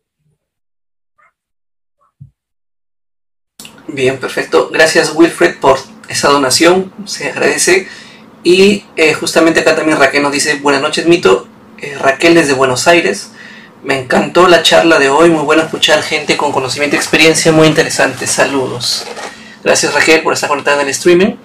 Bien, 3.88 4.18
perfecto. 4.18 4.70
Gracias 4.72 5.12
Wilfred 5.14 5.56
por 5.58 5.78
esa 6.08 6.28
donación, 6.28 6.92
se 7.06 7.30
agradece. 7.30 7.88
Y 8.44 8.84
eh, 8.94 9.14
justamente 9.14 9.60
acá 9.60 9.74
también 9.74 9.98
Raquel 9.98 10.22
nos 10.22 10.32
dice, 10.32 10.54
buenas 10.56 10.80
noches 10.80 11.06
Mito, 11.06 11.48
eh, 11.78 11.96
Raquel 12.00 12.34
desde 12.36 12.52
Buenos 12.52 12.86
Aires. 12.86 13.32
Me 13.82 13.98
encantó 13.98 14.46
la 14.46 14.62
charla 14.62 14.98
de 15.00 15.08
hoy, 15.08 15.28
muy 15.28 15.42
bueno 15.42 15.62
escuchar 15.62 16.02
gente 16.02 16.36
con 16.36 16.52
conocimiento 16.52 16.94
y 16.94 17.00
experiencia, 17.00 17.50
muy 17.50 17.66
interesante. 17.66 18.28
Saludos. 18.28 19.04
Gracias 19.64 19.92
Raquel 19.92 20.22
por 20.22 20.34
estar 20.34 20.48
conectada 20.48 20.82
en 20.82 20.86
el 20.86 20.90
streaming. 20.90 21.36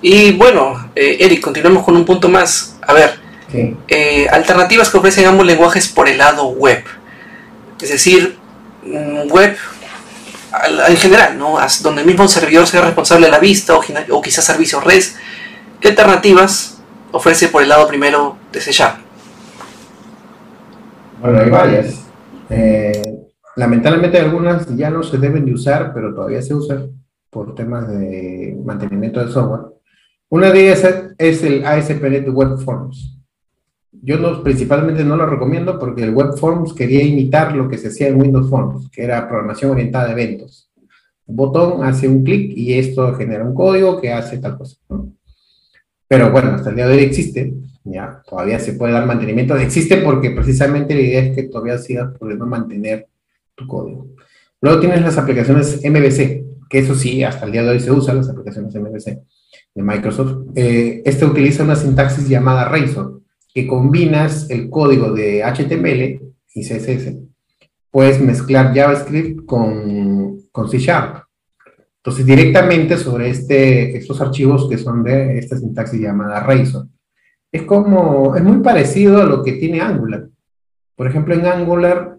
Y 0.00 0.32
bueno, 0.32 0.90
eh, 0.94 1.16
Eric, 1.20 1.40
continuamos 1.40 1.84
con 1.84 1.96
un 1.96 2.04
punto 2.04 2.28
más. 2.28 2.78
A 2.82 2.92
ver, 2.92 3.18
eh, 3.88 4.26
alternativas 4.30 4.90
que 4.90 4.98
ofrecen 4.98 5.26
ambos 5.26 5.46
lenguajes 5.46 5.88
por 5.88 6.08
el 6.08 6.18
lado 6.18 6.48
web. 6.48 6.84
Es 7.80 7.90
decir, 7.90 8.36
mm, 8.84 9.30
web 9.30 9.56
en 10.88 10.96
general, 10.96 11.38
¿no? 11.38 11.58
donde 11.82 12.00
el 12.00 12.06
mismo 12.06 12.26
servidor 12.26 12.66
sea 12.66 12.82
responsable 12.82 13.26
de 13.26 13.32
la 13.32 13.38
vista 13.38 13.74
o, 13.76 13.82
o 14.10 14.22
quizás 14.22 14.44
servicios 14.44 14.82
REST. 14.84 15.16
¿Qué 15.80 15.88
alternativas 15.88 16.78
ofrece 17.12 17.48
por 17.48 17.62
el 17.62 17.68
lado 17.68 17.86
primero 17.86 18.36
de 18.52 18.60
C 18.60 18.72
Bueno, 21.20 21.38
hay 21.38 21.50
varias. 21.50 22.04
Eh, 22.50 23.02
lamentablemente 23.56 24.18
algunas 24.18 24.74
ya 24.76 24.90
no 24.90 25.02
se 25.02 25.18
deben 25.18 25.44
de 25.44 25.52
usar, 25.52 25.92
pero 25.94 26.14
todavía 26.14 26.42
se 26.42 26.54
usan 26.54 26.90
por 27.30 27.54
temas 27.54 27.88
de 27.88 28.56
mantenimiento 28.64 29.20
del 29.20 29.30
software. 29.30 29.77
Una 30.30 30.50
de 30.50 30.60
ellas 30.60 30.86
es 31.16 31.42
el 31.42 31.64
ASP.NET 31.64 32.28
Web 32.28 32.58
Forms. 32.58 33.18
Yo 33.90 34.18
no, 34.18 34.42
principalmente 34.42 35.02
no 35.02 35.16
lo 35.16 35.24
recomiendo 35.24 35.78
porque 35.78 36.04
el 36.04 36.10
Web 36.10 36.36
Forms 36.36 36.74
quería 36.74 37.02
imitar 37.02 37.56
lo 37.56 37.66
que 37.66 37.78
se 37.78 37.88
hacía 37.88 38.08
en 38.08 38.20
Windows 38.20 38.50
Forms, 38.50 38.90
que 38.90 39.04
era 39.04 39.26
programación 39.26 39.70
orientada 39.70 40.08
a 40.08 40.12
eventos. 40.12 40.70
Un 41.24 41.36
botón 41.36 41.82
hace 41.82 42.06
un 42.06 42.24
clic 42.24 42.52
y 42.54 42.74
esto 42.74 43.14
genera 43.14 43.42
un 43.42 43.54
código 43.54 44.02
que 44.02 44.12
hace 44.12 44.36
tal 44.36 44.58
cosa. 44.58 44.76
Pero 46.06 46.30
bueno, 46.30 46.50
hasta 46.50 46.70
el 46.70 46.76
día 46.76 46.86
de 46.86 46.96
hoy 46.98 47.04
existe, 47.04 47.54
ya 47.84 48.22
todavía 48.28 48.58
se 48.58 48.74
puede 48.74 48.92
dar 48.92 49.06
mantenimiento. 49.06 49.56
Existe 49.56 49.96
porque 49.96 50.32
precisamente 50.32 50.94
la 50.94 51.00
idea 51.00 51.22
es 51.22 51.34
que 51.34 51.44
todavía 51.44 51.78
sigas 51.78 52.14
pudiendo 52.18 52.44
mantener 52.44 53.08
tu 53.54 53.66
código. 53.66 54.08
Luego 54.60 54.78
tienes 54.78 55.00
las 55.00 55.16
aplicaciones 55.16 55.80
MVC, 55.82 56.44
que 56.68 56.78
eso 56.80 56.94
sí, 56.94 57.24
hasta 57.24 57.46
el 57.46 57.52
día 57.52 57.62
de 57.62 57.70
hoy 57.70 57.80
se 57.80 57.90
usan 57.90 58.18
las 58.18 58.28
aplicaciones 58.28 58.74
MVC 58.74 59.22
de 59.74 59.82
Microsoft, 59.82 60.48
eh, 60.54 61.02
este 61.04 61.24
utiliza 61.24 61.62
una 61.62 61.76
sintaxis 61.76 62.28
llamada 62.28 62.68
Razor, 62.68 63.20
que 63.52 63.66
combinas 63.66 64.50
el 64.50 64.68
código 64.70 65.12
de 65.12 65.42
HTML 65.44 66.20
y 66.54 66.62
CSS. 66.62 67.16
Puedes 67.90 68.20
mezclar 68.20 68.74
JavaScript 68.74 69.44
con, 69.46 70.42
con 70.52 70.68
C 70.68 70.78
Sharp. 70.78 71.24
Entonces, 71.96 72.26
directamente 72.26 72.96
sobre 72.96 73.30
este, 73.30 73.96
estos 73.96 74.20
archivos 74.20 74.68
que 74.68 74.78
son 74.78 75.02
de 75.02 75.38
esta 75.38 75.56
sintaxis 75.56 76.00
llamada 76.00 76.40
Razor. 76.40 76.86
Es 77.50 77.62
como, 77.62 78.36
es 78.36 78.42
muy 78.42 78.58
parecido 78.58 79.22
a 79.22 79.26
lo 79.26 79.42
que 79.42 79.52
tiene 79.52 79.80
Angular. 79.80 80.28
Por 80.94 81.06
ejemplo, 81.06 81.34
en 81.34 81.46
Angular, 81.46 82.18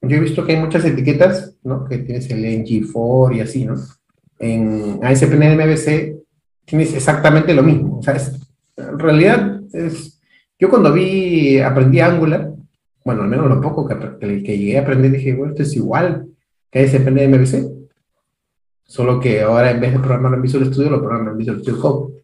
yo 0.00 0.16
he 0.16 0.20
visto 0.20 0.44
que 0.44 0.52
hay 0.54 0.60
muchas 0.60 0.84
etiquetas, 0.84 1.56
¿no? 1.62 1.84
Que 1.84 1.98
tienes 1.98 2.30
el 2.30 2.44
ng4 2.44 3.36
y 3.36 3.40
así, 3.40 3.64
¿no? 3.64 3.74
En 4.38 5.00
ASP.NET 5.02 5.58
MVC 5.58 6.15
tienes 6.66 6.92
exactamente 6.92 7.54
lo 7.54 7.62
mismo. 7.62 7.98
O 7.98 8.02
sea, 8.02 8.16
en 8.76 8.98
realidad, 8.98 9.62
es, 9.72 10.20
yo 10.58 10.68
cuando 10.68 10.92
vi, 10.92 11.58
aprendí 11.60 12.00
Angular, 12.00 12.52
bueno, 13.04 13.22
al 13.22 13.28
menos 13.28 13.48
lo 13.48 13.60
poco 13.60 13.88
que, 13.88 13.96
que, 14.18 14.42
que 14.42 14.58
llegué 14.58 14.78
a 14.78 14.82
aprender, 14.82 15.12
dije, 15.12 15.34
bueno, 15.34 15.52
esto 15.52 15.62
es 15.62 15.74
igual 15.74 16.26
que 16.70 16.80
ASP 16.80 17.08
MVC. 17.08 17.76
Solo 18.84 19.18
que 19.18 19.42
ahora 19.42 19.70
en 19.70 19.80
vez 19.80 19.92
de 19.92 19.98
programar 19.98 20.34
en 20.34 20.42
Visual 20.42 20.66
Studio, 20.66 20.90
lo 20.90 21.00
programo 21.00 21.30
en 21.30 21.38
Visual 21.38 21.60
Studio 21.60 21.80
Code. 21.80 22.16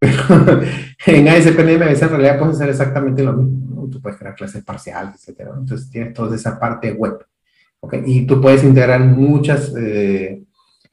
Pero 0.00 1.18
en 1.18 1.28
ASP.NET 1.28 1.80
MVC 1.80 2.02
en 2.02 2.08
realidad 2.10 2.38
puedes 2.38 2.56
hacer 2.56 2.70
exactamente 2.70 3.22
lo 3.22 3.32
mismo. 3.34 3.82
¿no? 3.82 3.88
Tú 3.88 4.00
puedes 4.00 4.18
crear 4.18 4.34
clases 4.34 4.64
parciales, 4.64 5.28
etc. 5.28 5.48
Entonces 5.58 5.90
tienes 5.90 6.14
toda 6.14 6.34
esa 6.34 6.58
parte 6.58 6.92
web. 6.92 7.24
¿okay? 7.80 8.02
Y 8.04 8.26
tú 8.26 8.40
puedes 8.40 8.64
integrar 8.64 9.00
muchas, 9.00 9.72
eh, 9.76 10.42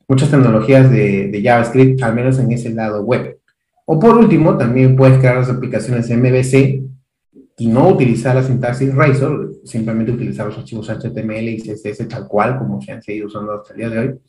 muchas 0.07 0.29
tecnologías 0.29 0.91
de, 0.91 1.41
JavaScript, 1.43 2.01
al 2.03 2.15
menos 2.15 2.39
en 2.39 2.51
ese 2.51 2.69
lado 2.69 3.03
web. 3.03 3.39
O 3.85 3.99
por 3.99 4.17
último, 4.17 4.57
también 4.57 4.95
puedes 4.95 5.19
crear 5.19 5.37
las 5.37 5.49
aplicaciones 5.49 6.09
MVC 6.09 6.81
y 7.57 7.67
no 7.67 7.89
utilizar 7.89 8.35
la 8.35 8.43
sintaxis 8.43 8.93
Razor, 8.93 9.53
simplemente 9.63 10.11
utilizar 10.11 10.47
los 10.47 10.57
archivos 10.57 10.89
HTML 10.89 11.49
y 11.49 11.61
CSS 11.61 12.07
tal 12.07 12.27
cual 12.27 12.57
como 12.57 12.81
se 12.81 12.91
han 12.91 13.01
seguido 13.01 13.27
usando 13.27 13.53
hasta 13.53 13.73
el 13.73 13.77
día 13.77 13.89
de 13.89 13.99
hoy, 13.99 14.19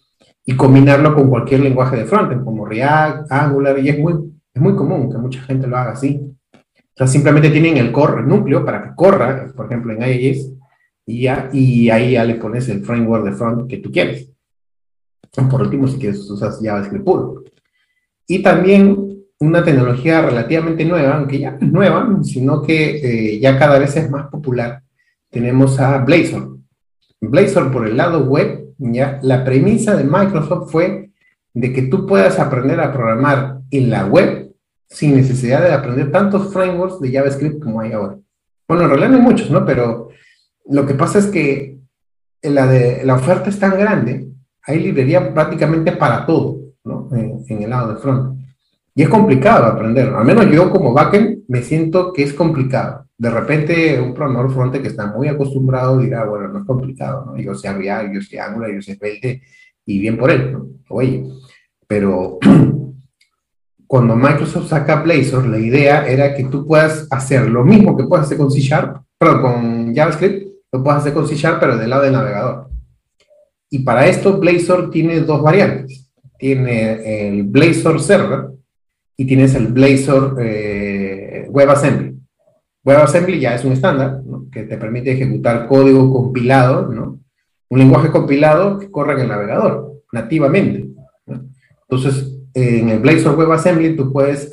y 0.44 0.54
combinarlo 0.54 1.14
con 1.14 1.28
cualquier 1.28 1.60
lenguaje 1.60 1.96
de 1.96 2.04
frontend, 2.04 2.44
como 2.44 2.66
React, 2.66 3.32
Angular, 3.32 3.78
y 3.78 3.88
es 3.88 3.98
muy, 3.98 4.12
es 4.54 4.62
muy 4.62 4.76
común 4.76 5.10
que 5.10 5.18
mucha 5.18 5.40
gente 5.42 5.66
lo 5.66 5.76
haga 5.76 5.92
así. 5.92 6.20
O 6.54 6.96
sea, 6.96 7.06
simplemente 7.06 7.50
tienen 7.50 7.76
el 7.78 7.90
core, 7.90 8.20
el 8.20 8.28
núcleo, 8.28 8.64
para 8.64 8.82
que 8.82 8.94
corra, 8.94 9.52
por 9.56 9.66
ejemplo, 9.66 9.92
en 9.92 10.02
IIS, 10.02 10.52
y, 11.06 11.22
ya, 11.22 11.50
y 11.52 11.90
ahí 11.90 12.12
ya 12.12 12.24
le 12.24 12.36
pones 12.36 12.68
el 12.68 12.84
framework 12.84 13.24
de 13.24 13.32
front 13.32 13.68
que 13.68 13.78
tú 13.78 13.90
quieres. 13.90 14.30
Por 15.50 15.62
último, 15.62 15.86
si 15.88 15.98
quieres, 15.98 16.28
usas 16.30 16.60
JavaScript 16.62 17.04
puro. 17.04 17.44
Y 18.26 18.42
también 18.42 19.16
una 19.38 19.62
tecnología 19.62 20.22
relativamente 20.22 20.84
nueva, 20.84 21.16
aunque 21.16 21.38
ya 21.38 21.58
es 21.60 21.70
nueva, 21.70 22.18
sino 22.22 22.62
que 22.62 23.34
eh, 23.34 23.40
ya 23.40 23.58
cada 23.58 23.78
vez 23.78 23.96
es 23.96 24.10
más 24.10 24.28
popular, 24.28 24.82
tenemos 25.30 25.78
a 25.78 25.98
Blazor. 25.98 26.58
Blazor 27.20 27.70
por 27.70 27.86
el 27.86 27.96
lado 27.96 28.24
web, 28.24 28.74
ya 28.78 29.18
la 29.22 29.44
premisa 29.44 29.96
de 29.96 30.04
Microsoft 30.04 30.70
fue 30.70 31.10
de 31.52 31.72
que 31.72 31.82
tú 31.82 32.06
puedas 32.06 32.38
aprender 32.38 32.80
a 32.80 32.92
programar 32.92 33.60
en 33.70 33.90
la 33.90 34.06
web 34.06 34.54
sin 34.88 35.16
necesidad 35.16 35.62
de 35.62 35.72
aprender 35.72 36.10
tantos 36.12 36.52
frameworks 36.52 37.00
de 37.00 37.12
JavaScript 37.12 37.62
como 37.62 37.80
hay 37.80 37.92
ahora. 37.92 38.18
Bueno, 38.68 38.84
en 38.84 38.88
realidad 38.90 39.10
no 39.10 39.16
hay 39.16 39.22
muchos, 39.22 39.50
¿no? 39.50 39.64
Pero 39.64 40.10
lo 40.66 40.86
que 40.86 40.94
pasa 40.94 41.18
es 41.18 41.26
que 41.26 41.78
la 42.42 43.14
oferta 43.14 43.50
es 43.50 43.58
tan 43.58 43.78
grande, 43.78 44.28
hay 44.66 44.80
librería 44.80 45.32
prácticamente 45.32 45.92
para 45.92 46.26
todo, 46.26 46.58
¿no? 46.84 47.08
En, 47.12 47.62
el 47.62 47.70
lado 47.70 47.94
de 47.94 48.00
front. 48.00 48.40
Y 48.94 49.02
es 49.02 49.08
complicado 49.08 49.66
aprender, 49.66 50.08
al 50.08 50.24
menos 50.24 50.46
yo 50.50 50.70
como 50.70 50.92
backend 50.92 51.44
me 51.48 51.62
siento 51.62 52.12
que 52.12 52.24
es 52.24 52.32
complicado. 52.32 53.06
De 53.16 53.30
repente 53.30 54.00
un 54.00 54.12
programador 54.12 54.52
front 54.52 54.76
que 54.76 54.88
está 54.88 55.06
muy 55.06 55.28
acostumbrado 55.28 55.98
dirá, 55.98 56.24
bueno, 56.24 56.48
no 56.48 56.58
es 56.58 56.64
complicado, 56.64 57.26
¿no? 57.26 57.36
Yo 57.36 57.54
sé 57.54 57.72
React, 57.72 58.14
yo 58.14 58.20
sé 58.20 58.40
Angular, 58.40 58.72
yo 58.72 58.82
sé 58.82 58.96
Svelte, 58.96 59.42
y 59.84 59.98
bien 60.00 60.18
por 60.18 60.30
él, 60.30 60.52
¿no? 60.52 60.66
Oye, 60.88 61.24
pero 61.86 62.38
cuando 63.86 64.16
Microsoft 64.16 64.68
saca 64.68 65.02
Blazor, 65.02 65.46
la 65.46 65.58
idea 65.58 66.06
era 66.06 66.34
que 66.34 66.44
tú 66.44 66.66
puedas 66.66 67.06
hacer 67.10 67.48
lo 67.48 67.64
mismo 67.64 67.96
que 67.96 68.04
puedes 68.04 68.26
hacer 68.26 68.38
con 68.38 68.50
C 68.50 68.60
Sharp, 68.60 69.02
perdón, 69.16 69.42
con 69.42 69.94
JavaScript, 69.94 70.48
lo 70.72 70.82
puedes 70.82 71.00
hacer 71.00 71.14
con 71.14 71.28
C 71.28 71.36
Sharp, 71.36 71.60
pero 71.60 71.76
del 71.76 71.90
lado 71.90 72.02
del 72.02 72.12
navegador. 72.12 72.65
Y 73.70 73.80
para 73.80 74.06
esto, 74.06 74.38
Blazor 74.38 74.90
tiene 74.90 75.20
dos 75.20 75.42
variantes. 75.42 76.10
Tiene 76.38 77.28
el 77.28 77.44
Blazor 77.44 78.00
Server 78.00 78.50
y 79.16 79.26
tienes 79.26 79.54
el 79.54 79.68
Blazor 79.68 80.36
eh, 80.40 81.46
WebAssembly. 81.48 82.16
WebAssembly 82.84 83.40
ya 83.40 83.54
es 83.54 83.64
un 83.64 83.72
estándar 83.72 84.22
¿no? 84.24 84.46
que 84.50 84.62
te 84.64 84.76
permite 84.76 85.12
ejecutar 85.12 85.66
código 85.66 86.12
compilado, 86.12 86.86
¿no? 86.86 87.20
un 87.68 87.78
lenguaje 87.78 88.10
compilado 88.10 88.78
que 88.78 88.90
corre 88.90 89.14
en 89.14 89.20
el 89.20 89.28
navegador 89.28 90.02
nativamente. 90.12 90.86
Entonces, 91.88 92.36
en 92.54 92.88
el 92.88 93.00
Blazor 93.00 93.36
WebAssembly 93.36 93.96
tú 93.96 94.12
puedes, 94.12 94.50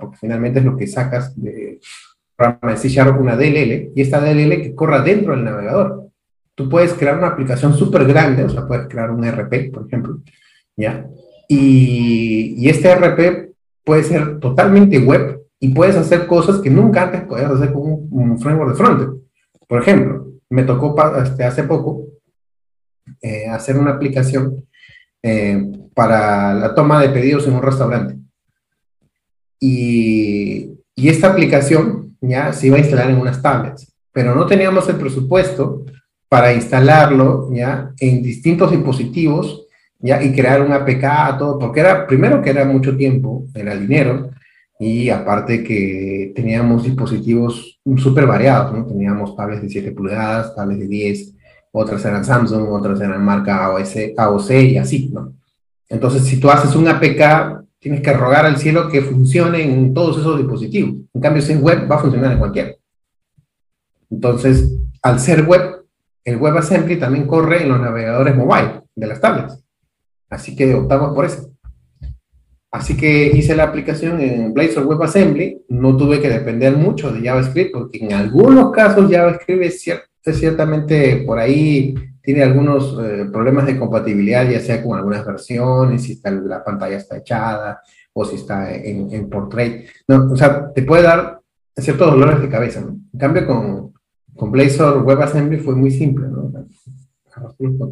porque 0.00 0.16
finalmente 0.18 0.60
es 0.60 0.64
lo 0.64 0.76
que 0.76 0.86
sacas 0.86 1.34
de 1.40 1.80
programa 2.36 2.72
de 2.72 2.76
C 2.76 2.88
Sharp, 2.88 3.20
una 3.20 3.36
DLL, 3.36 3.92
y 3.94 4.00
esta 4.00 4.20
DLL 4.20 4.62
que 4.62 4.74
corra 4.74 5.02
dentro 5.02 5.34
del 5.34 5.44
navegador. 5.44 6.07
Tú 6.58 6.68
puedes 6.68 6.92
crear 6.92 7.16
una 7.16 7.28
aplicación 7.28 7.72
súper 7.72 8.04
grande, 8.04 8.42
o 8.42 8.48
sea, 8.48 8.66
puedes 8.66 8.88
crear 8.88 9.12
un 9.12 9.24
RP, 9.24 9.70
por 9.72 9.86
ejemplo, 9.86 10.18
¿ya? 10.76 11.06
Y, 11.48 12.56
y, 12.58 12.68
este 12.68 12.92
RP 12.92 13.52
puede 13.84 14.02
ser 14.02 14.40
totalmente 14.40 14.98
web 14.98 15.40
y 15.60 15.68
puedes 15.68 15.94
hacer 15.94 16.26
cosas 16.26 16.58
que 16.58 16.68
nunca 16.68 17.04
antes 17.04 17.22
podías 17.22 17.52
hacer 17.52 17.72
con 17.72 17.82
un, 17.82 18.08
un 18.10 18.40
framework 18.40 18.72
de 18.72 18.76
frontend. 18.76 19.20
Por 19.68 19.80
ejemplo, 19.80 20.32
me 20.50 20.64
tocó 20.64 20.96
este, 21.22 21.44
hace 21.44 21.62
poco 21.62 22.08
eh, 23.22 23.46
hacer 23.46 23.78
una 23.78 23.92
aplicación 23.92 24.64
eh, 25.22 25.64
para 25.94 26.54
la 26.54 26.74
toma 26.74 27.00
de 27.00 27.10
pedidos 27.10 27.46
en 27.46 27.54
un 27.54 27.62
restaurante. 27.62 28.16
Y, 29.60 30.72
y, 30.96 31.08
esta 31.08 31.28
aplicación 31.28 32.16
ya 32.20 32.52
se 32.52 32.66
iba 32.66 32.78
a 32.78 32.80
instalar 32.80 33.10
en 33.10 33.20
unas 33.20 33.40
tablets, 33.40 33.94
pero 34.10 34.34
no 34.34 34.44
teníamos 34.44 34.88
el 34.88 34.96
presupuesto 34.96 35.84
para 36.28 36.52
instalarlo 36.52 37.48
ya 37.52 37.92
en 37.98 38.22
distintos 38.22 38.70
dispositivos 38.70 39.66
ya 40.00 40.22
y 40.22 40.32
crear 40.32 40.62
un 40.62 40.72
APK, 40.72 41.38
todo, 41.38 41.58
porque 41.58 41.80
era, 41.80 42.06
primero 42.06 42.40
que 42.40 42.50
era 42.50 42.64
mucho 42.64 42.96
tiempo, 42.96 43.46
era 43.54 43.76
dinero, 43.76 44.30
y 44.78 45.10
aparte 45.10 45.64
que 45.64 46.32
teníamos 46.36 46.84
dispositivos 46.84 47.80
súper 47.96 48.26
variados, 48.26 48.76
¿no? 48.76 48.86
Teníamos 48.86 49.34
tablets 49.34 49.62
de 49.62 49.68
7 49.68 49.90
pulgadas, 49.90 50.54
tablets 50.54 50.80
de 50.80 50.86
10, 50.86 51.34
otras 51.72 52.04
eran 52.04 52.24
Samsung, 52.24 52.68
otras 52.70 53.00
eran 53.00 53.24
marca 53.24 53.64
AOC, 53.64 54.16
AOC 54.16 54.50
y 54.50 54.78
así, 54.78 55.10
¿no? 55.12 55.34
Entonces, 55.88 56.22
si 56.24 56.38
tú 56.38 56.48
haces 56.50 56.76
un 56.76 56.86
APK, 56.86 57.64
tienes 57.80 58.02
que 58.02 58.12
rogar 58.12 58.46
al 58.46 58.58
cielo 58.58 58.88
que 58.88 59.02
funcione 59.02 59.62
en 59.62 59.94
todos 59.94 60.18
esos 60.18 60.38
dispositivos. 60.38 60.96
En 61.12 61.20
cambio, 61.20 61.42
si 61.42 61.52
es 61.52 61.60
web, 61.60 61.90
va 61.90 61.96
a 61.96 62.00
funcionar 62.00 62.32
en 62.32 62.38
cualquiera. 62.38 62.72
Entonces, 64.10 64.78
al 65.02 65.18
ser 65.18 65.44
web, 65.44 65.77
el 66.28 66.36
WebAssembly 66.36 66.96
también 66.98 67.26
corre 67.26 67.62
en 67.62 67.70
los 67.70 67.80
navegadores 67.80 68.36
mobile 68.36 68.82
de 68.94 69.06
las 69.06 69.20
tablets. 69.20 69.64
Así 70.28 70.54
que 70.54 70.74
optamos 70.74 71.14
por 71.14 71.24
eso. 71.24 71.50
Así 72.70 72.98
que 72.98 73.28
hice 73.28 73.56
la 73.56 73.64
aplicación 73.64 74.20
en 74.20 74.52
Blazor 74.52 74.86
WebAssembly. 74.86 75.64
No 75.70 75.96
tuve 75.96 76.20
que 76.20 76.28
depender 76.28 76.76
mucho 76.76 77.10
de 77.10 77.22
JavaScript, 77.22 77.72
porque 77.72 77.98
en 78.04 78.12
algunos 78.12 78.72
casos 78.72 79.10
JavaScript 79.10 79.62
es, 79.62 79.80
cier 79.80 80.02
es 80.22 80.38
ciertamente 80.38 81.24
por 81.26 81.38
ahí 81.38 81.94
tiene 82.20 82.42
algunos 82.42 82.98
eh, 83.02 83.24
problemas 83.32 83.64
de 83.64 83.78
compatibilidad, 83.78 84.46
ya 84.46 84.60
sea 84.60 84.82
con 84.82 84.98
algunas 84.98 85.24
versiones, 85.24 86.02
si 86.02 86.12
está, 86.12 86.30
la 86.30 86.62
pantalla 86.62 86.98
está 86.98 87.16
echada 87.16 87.80
o 88.12 88.22
si 88.26 88.36
está 88.36 88.74
en, 88.74 89.10
en 89.10 89.30
portrait. 89.30 89.86
No, 90.06 90.32
o 90.32 90.36
sea, 90.36 90.70
te 90.74 90.82
puede 90.82 91.04
dar 91.04 91.40
ciertos 91.74 92.10
dolores 92.10 92.42
de 92.42 92.50
cabeza. 92.50 92.82
¿no? 92.82 92.98
En 93.14 93.18
cambio, 93.18 93.46
con, 93.46 93.94
con 94.38 94.50
Blazor 94.50 95.04
WebAssembly 95.04 95.58
fue 95.58 95.74
muy 95.74 95.90
simple. 95.90 96.28
¿no? 96.28 96.50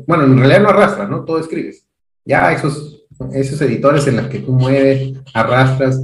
Bueno, 0.06 0.24
en 0.24 0.39
realidad 0.39 0.62
no 0.62 0.68
arrastra, 0.70 1.06
¿no? 1.06 1.24
Todo 1.24 1.39
escribes. 1.39 1.86
Ya 2.24 2.52
esos, 2.52 3.06
esos 3.32 3.60
editores 3.60 4.06
en 4.06 4.16
los 4.16 4.28
que 4.28 4.39
tú 4.39 4.52
mueves, 4.52 5.12
arrastras 5.35 6.01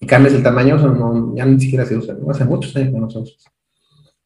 y 0.00 0.06
cambias 0.06 0.34
el 0.34 0.42
tamaño, 0.42 0.76
no, 0.76 1.36
ya 1.36 1.46
ni 1.46 1.60
siquiera 1.60 1.86
se 1.86 1.96
usan. 1.96 2.18
¿no? 2.20 2.30
Hace 2.30 2.44
muchos 2.44 2.74
años 2.74 2.92
que 2.92 2.98
no 2.98 3.08
se. 3.08 3.20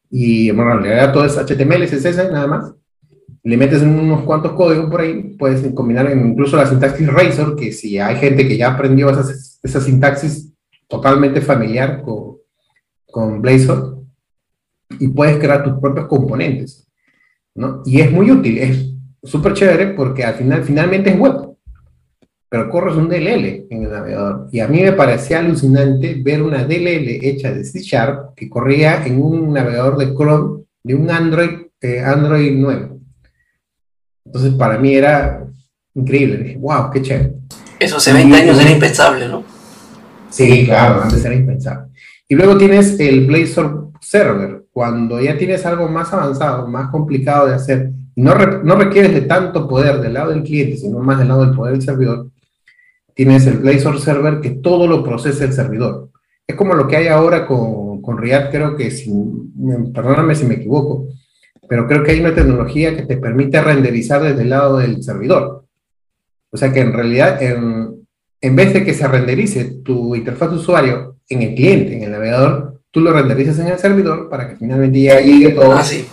Y 0.09 0.51
bueno, 0.51 0.73
en 0.73 0.83
realidad 0.83 1.13
todo 1.13 1.25
es 1.25 1.37
HTML, 1.37 1.85
CSS, 1.85 2.31
nada 2.31 2.47
más 2.47 2.73
le 3.47 3.55
metes 3.55 3.81
unos 3.81 4.23
cuantos 4.23 4.51
códigos 4.51 4.89
por 4.89 4.99
ahí, 4.99 5.35
puedes 5.39 5.73
combinar 5.73 6.11
incluso 6.11 6.57
la 6.57 6.65
sintaxis 6.65 7.07
Razor, 7.07 7.55
que 7.55 7.71
si 7.71 7.97
hay 7.97 8.17
gente 8.17 8.45
que 8.45 8.57
ya 8.57 8.73
aprendió 8.73 9.09
esa, 9.09 9.33
esa 9.63 9.79
sintaxis 9.79 10.53
totalmente 10.85 11.39
familiar 11.39 12.01
con, 12.01 12.39
con 13.05 13.41
Blazor, 13.41 13.96
y 14.99 15.07
puedes 15.09 15.37
crear 15.37 15.63
tus 15.63 15.79
propios 15.79 16.07
componentes, 16.07 16.87
¿no? 17.55 17.81
Y 17.85 18.01
es 18.01 18.11
muy 18.11 18.31
útil, 18.31 18.57
es 18.57 18.93
súper 19.23 19.53
chévere 19.53 19.87
porque 19.87 20.23
al 20.23 20.35
final, 20.35 20.63
finalmente 20.63 21.09
es 21.09 21.19
web, 21.19 21.47
pero 22.49 22.69
corres 22.69 22.95
un 22.95 23.09
DLL 23.09 23.67
en 23.69 23.83
el 23.83 23.91
navegador. 23.91 24.47
Y 24.51 24.61
a 24.61 24.67
mí 24.67 24.81
me 24.81 24.93
parecía 24.93 25.39
alucinante 25.39 26.21
ver 26.23 26.41
una 26.41 26.63
DLL 26.63 27.25
hecha 27.25 27.51
de 27.51 27.63
C 27.65 27.81
Sharp 27.81 28.35
que 28.35 28.49
corría 28.49 29.05
en 29.05 29.21
un 29.21 29.51
navegador 29.53 29.97
de 29.97 30.13
Chrome 30.13 30.63
de 30.83 30.95
un 30.95 31.11
Android, 31.11 31.49
eh, 31.81 31.99
Android 31.99 32.53
9. 32.55 32.89
Entonces, 34.25 34.53
para 34.53 34.77
mí 34.77 34.95
era 34.95 35.45
increíble. 35.93 36.37
Dije, 36.37 36.57
wow, 36.57 36.89
qué 36.91 37.01
chévere. 37.01 37.33
Eso 37.79 37.97
hace 37.97 38.13
20 38.13 38.35
años 38.35 38.59
era 38.59 38.71
impensable, 38.71 39.27
¿no? 39.27 39.43
Sí, 40.29 40.65
claro, 40.65 41.03
antes 41.03 41.23
era 41.23 41.35
impensable. 41.35 41.91
Y 42.27 42.35
luego 42.35 42.57
tienes 42.57 42.99
el 42.99 43.25
Blazor 43.25 43.91
Server, 44.01 44.63
cuando 44.77 45.19
ya 45.19 45.35
tienes 45.39 45.65
algo 45.65 45.87
más 45.87 46.13
avanzado, 46.13 46.67
más 46.67 46.91
complicado 46.91 47.47
de 47.47 47.55
hacer, 47.55 47.93
y 48.13 48.21
no, 48.21 48.35
re 48.35 48.63
no 48.63 48.75
requieres 48.75 49.11
de 49.11 49.21
tanto 49.21 49.67
poder 49.67 49.99
del 50.01 50.13
lado 50.13 50.29
del 50.29 50.43
cliente, 50.43 50.77
sino 50.77 50.99
más 50.99 51.17
del 51.17 51.29
lado 51.29 51.43
del 51.43 51.55
poder 51.55 51.73
del 51.73 51.81
servidor, 51.81 52.29
tienes 53.15 53.47
el 53.47 53.57
Blazor 53.57 53.99
Server 53.99 54.39
que 54.39 54.51
todo 54.51 54.85
lo 54.85 55.03
procesa 55.03 55.45
el 55.45 55.53
servidor. 55.53 56.11
Es 56.45 56.55
como 56.55 56.75
lo 56.75 56.87
que 56.87 56.95
hay 56.95 57.07
ahora 57.07 57.47
con, 57.47 58.03
con 58.03 58.19
React, 58.19 58.51
creo 58.51 58.75
que, 58.75 58.91
si, 58.91 59.11
perdóname 59.95 60.35
si 60.35 60.45
me 60.45 60.53
equivoco, 60.53 61.07
pero 61.67 61.87
creo 61.87 62.03
que 62.03 62.11
hay 62.11 62.19
una 62.19 62.35
tecnología 62.35 62.95
que 62.95 63.01
te 63.01 63.17
permite 63.17 63.59
renderizar 63.59 64.21
desde 64.21 64.43
el 64.43 64.51
lado 64.51 64.77
del 64.77 65.01
servidor. 65.01 65.65
O 66.51 66.57
sea 66.57 66.71
que 66.71 66.81
en 66.81 66.93
realidad, 66.93 67.41
en, 67.41 68.05
en 68.41 68.55
vez 68.55 68.75
de 68.75 68.85
que 68.85 68.93
se 68.93 69.07
renderice 69.07 69.81
tu 69.83 70.15
interfaz 70.15 70.51
de 70.51 70.57
usuario 70.57 71.15
en 71.29 71.41
el 71.41 71.55
cliente, 71.55 71.97
en 71.97 72.03
el 72.03 72.11
navegador, 72.11 72.66
tú 72.97 73.03
lo 73.03 73.13
renderizas 73.13 73.59
en 73.59 73.67
el 73.67 73.77
servidor 73.77 74.27
para 74.27 74.49
que 74.49 74.55
finalmente 74.55 74.99
ya 74.99 75.21
llegue 75.21 75.49
todo. 75.49 75.73
Ah, 75.73 75.83
sí. 75.83 76.07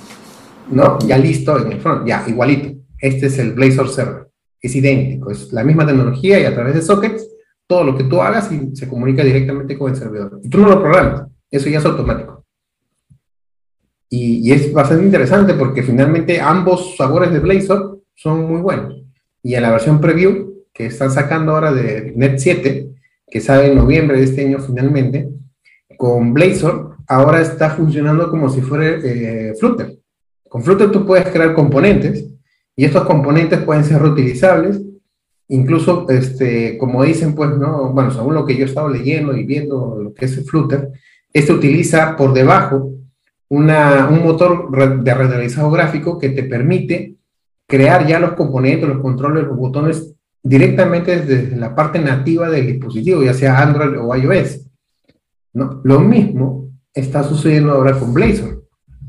¿no? 0.70 0.98
Ya 0.98 1.16
listo 1.16 1.58
en 1.58 1.72
el 1.72 1.80
front, 1.80 2.06
ya, 2.06 2.22
igualito. 2.26 2.78
Este 2.98 3.28
es 3.28 3.38
el 3.38 3.54
Blazor 3.54 3.88
Server. 3.88 4.28
Es 4.60 4.76
idéntico, 4.76 5.30
es 5.30 5.50
la 5.50 5.64
misma 5.64 5.86
tecnología 5.86 6.38
y 6.38 6.44
a 6.44 6.54
través 6.54 6.74
de 6.74 6.82
sockets, 6.82 7.26
todo 7.66 7.84
lo 7.84 7.96
que 7.96 8.04
tú 8.04 8.20
hagas 8.20 8.52
y 8.52 8.76
se 8.76 8.86
comunica 8.86 9.24
directamente 9.24 9.78
con 9.78 9.92
el 9.92 9.96
servidor. 9.96 10.38
Y 10.42 10.50
tú 10.50 10.58
no 10.58 10.68
lo 10.68 10.78
programas, 10.78 11.22
eso 11.50 11.70
ya 11.70 11.78
es 11.78 11.86
automático. 11.86 12.44
Y, 14.10 14.46
y 14.46 14.52
es 14.52 14.70
bastante 14.70 15.06
interesante 15.06 15.54
porque 15.54 15.82
finalmente 15.82 16.38
ambos 16.38 16.96
sabores 16.98 17.32
de 17.32 17.38
Blazor 17.38 18.02
son 18.14 18.46
muy 18.46 18.60
buenos. 18.60 19.02
Y 19.42 19.54
en 19.54 19.62
la 19.62 19.70
versión 19.70 20.02
preview 20.02 20.66
que 20.74 20.84
están 20.84 21.10
sacando 21.10 21.52
ahora 21.52 21.72
de 21.72 22.12
Net 22.14 22.34
7, 22.36 22.90
que 23.30 23.40
sale 23.40 23.68
en 23.68 23.76
noviembre 23.76 24.18
de 24.18 24.24
este 24.24 24.44
año 24.44 24.58
finalmente, 24.58 25.30
con 25.96 26.34
Blazor, 26.34 26.96
ahora 27.06 27.40
está 27.40 27.70
funcionando 27.70 28.30
como 28.30 28.48
si 28.48 28.60
fuera 28.60 28.98
eh, 29.02 29.54
Flutter. 29.58 29.98
Con 30.48 30.62
Flutter 30.62 30.90
tú 30.90 31.04
puedes 31.06 31.28
crear 31.28 31.54
componentes 31.54 32.26
y 32.76 32.84
estos 32.84 33.04
componentes 33.04 33.60
pueden 33.60 33.84
ser 33.84 34.00
reutilizables. 34.00 34.80
Incluso, 35.48 36.06
este, 36.08 36.78
como 36.78 37.02
dicen, 37.04 37.34
pues, 37.34 37.50
¿no? 37.56 37.92
Bueno, 37.92 38.10
según 38.10 38.34
lo 38.34 38.46
que 38.46 38.56
yo 38.56 38.64
he 38.64 38.68
estado 38.68 38.88
leyendo 38.88 39.36
y 39.36 39.44
viendo 39.44 40.00
lo 40.02 40.14
que 40.14 40.24
es 40.24 40.48
Flutter, 40.48 40.90
este 41.32 41.52
utiliza 41.52 42.16
por 42.16 42.32
debajo 42.32 42.92
una, 43.48 44.08
un 44.08 44.22
motor 44.22 45.02
de 45.02 45.14
renderizado 45.14 45.70
gráfico 45.70 46.18
que 46.18 46.30
te 46.30 46.44
permite 46.44 47.16
crear 47.66 48.06
ya 48.06 48.18
los 48.18 48.32
componentes, 48.32 48.88
los 48.88 49.00
controles, 49.00 49.44
los 49.44 49.56
botones 49.56 50.14
directamente 50.42 51.20
desde 51.20 51.56
la 51.56 51.74
parte 51.74 51.98
nativa 51.98 52.50
del 52.50 52.66
dispositivo, 52.66 53.22
ya 53.22 53.34
sea 53.34 53.60
Android 53.60 53.98
o 53.98 54.14
iOS. 54.14 54.63
Lo 55.54 56.00
mismo 56.00 56.68
está 56.92 57.22
sucediendo 57.22 57.72
ahora 57.72 57.98
con 57.98 58.12
Blazor 58.12 58.64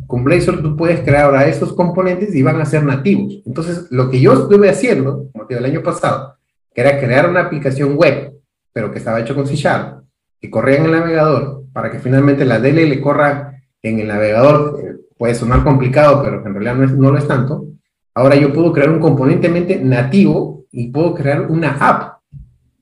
con 0.08 0.24
Blazor 0.24 0.62
tú 0.62 0.76
puedes 0.76 1.02
crear 1.02 1.26
ahora 1.26 1.48
esos 1.48 1.74
componentes 1.74 2.36
y 2.36 2.44
van 2.44 2.62
a 2.62 2.66
ser 2.66 2.84
nativos. 2.84 3.42
Entonces, 3.46 3.88
lo 3.90 4.10
que 4.10 4.20
yo 4.20 4.34
estuve 4.34 4.70
haciendo, 4.70 5.30
como 5.32 5.46
te 5.46 5.56
digo, 5.56 5.66
el 5.66 5.72
año 5.72 5.84
pasado, 5.84 6.36
que 6.74 6.82
era 6.82 7.00
crear 7.00 7.30
una 7.30 7.42
aplicación 7.42 7.96
web, 7.96 8.34
pero 8.72 8.92
que 8.92 9.00
estaba 9.00 9.20
hecho 9.20 9.36
con 9.36 9.48
C 9.48 9.56
Sharp, 9.56 10.04
que 10.40 10.50
corría 10.50 10.78
en 10.78 10.86
el 10.86 10.92
navegador, 10.92 11.64
para 11.74 11.92
que 11.92 12.00
finalmente 12.00 12.46
la 12.46 12.60
DLL 12.60 13.00
corra 13.02 13.62
en 13.82 14.00
el 14.00 14.08
navegador, 14.08 14.80
eh, 14.82 14.96
puede 15.18 15.36
sonar 15.36 15.64
complicado, 15.64 16.22
pero 16.24 16.46
en 16.46 16.54
realidad 16.54 16.76
no 16.76 17.12
lo 17.12 17.18
es 17.18 17.28
tanto. 17.28 17.68
Ahora 18.14 18.36
yo 18.36 18.54
puedo 18.54 18.72
crear 18.72 18.90
un 18.90 19.00
componente 19.00 19.50
nativo 19.50 20.66
y 20.72 20.90
puedo 20.90 21.14
crear 21.14 21.50
una 21.50 21.72
app 21.72 22.20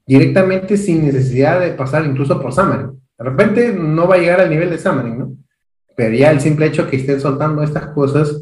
directamente 0.06 0.78
sin 0.78 1.06
necesidad 1.06 1.60
de 1.60 1.72
pasar 1.72 2.06
incluso 2.06 2.40
por 2.42 2.54
Xamarin. 2.54 3.00
De 3.24 3.30
repente 3.30 3.74
no 3.74 4.06
va 4.06 4.16
a 4.16 4.18
llegar 4.18 4.42
al 4.42 4.50
nivel 4.50 4.70
de 4.70 4.78
Xamarin, 4.78 5.18
¿no? 5.18 5.38
pero 5.96 6.14
ya 6.14 6.30
el 6.30 6.42
simple 6.42 6.66
hecho 6.66 6.90
que 6.90 6.98
estén 6.98 7.22
soltando 7.22 7.64
estas 7.64 7.88
cosas 7.88 8.36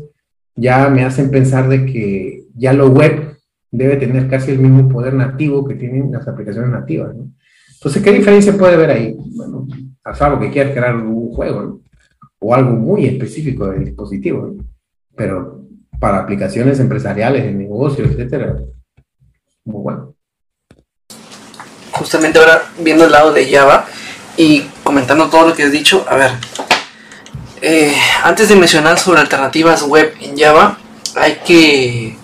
ya 0.55 0.89
me 0.89 1.03
hacen 1.03 1.29
pensar 1.29 1.69
de 1.69 1.85
que 1.85 2.45
ya 2.55 2.73
lo 2.73 2.87
web 2.89 3.37
debe 3.69 3.97
tener 3.97 4.27
casi 4.27 4.51
el 4.51 4.59
mismo 4.59 4.89
poder 4.89 5.13
nativo 5.13 5.67
que 5.67 5.75
tienen 5.75 6.11
las 6.11 6.27
aplicaciones 6.27 6.71
nativas. 6.71 7.15
¿no? 7.15 7.31
Entonces, 7.75 8.01
¿qué 8.01 8.11
diferencia 8.11 8.57
puede 8.57 8.73
haber 8.73 8.89
ahí? 8.89 9.15
Bueno, 9.35 9.67
a 10.03 10.15
salvo 10.15 10.39
que 10.39 10.49
quieras 10.49 10.73
crear 10.73 10.95
un 10.95 11.31
juego 11.31 11.61
¿no? 11.61 11.81
o 12.39 12.55
algo 12.55 12.71
muy 12.71 13.05
específico 13.05 13.67
del 13.67 13.85
dispositivo, 13.85 14.47
¿no? 14.47 14.65
pero 15.15 15.61
para 15.99 16.21
aplicaciones 16.21 16.79
empresariales, 16.79 17.43
de 17.43 17.51
negocios, 17.51 18.09
etcétera, 18.09 18.57
muy 19.63 19.83
bueno. 19.83 20.15
Justamente 21.91 22.39
ahora 22.39 22.63
viendo 22.83 23.05
el 23.05 23.11
lado 23.11 23.31
de 23.31 23.45
Java 23.45 23.85
y 24.37 24.61
comentando 24.83 25.29
todo 25.29 25.49
lo 25.49 25.55
que 25.55 25.63
has 25.63 25.71
dicho, 25.71 26.05
a 26.09 26.15
ver, 26.15 26.31
eh, 27.61 27.95
antes 28.23 28.49
de 28.49 28.55
mencionar 28.55 28.97
sobre 28.97 29.21
alternativas 29.21 29.83
web 29.83 30.15
en 30.19 30.37
Java, 30.37 30.79
hay 31.15 31.41
que 31.45 32.07
eh, 32.07 32.17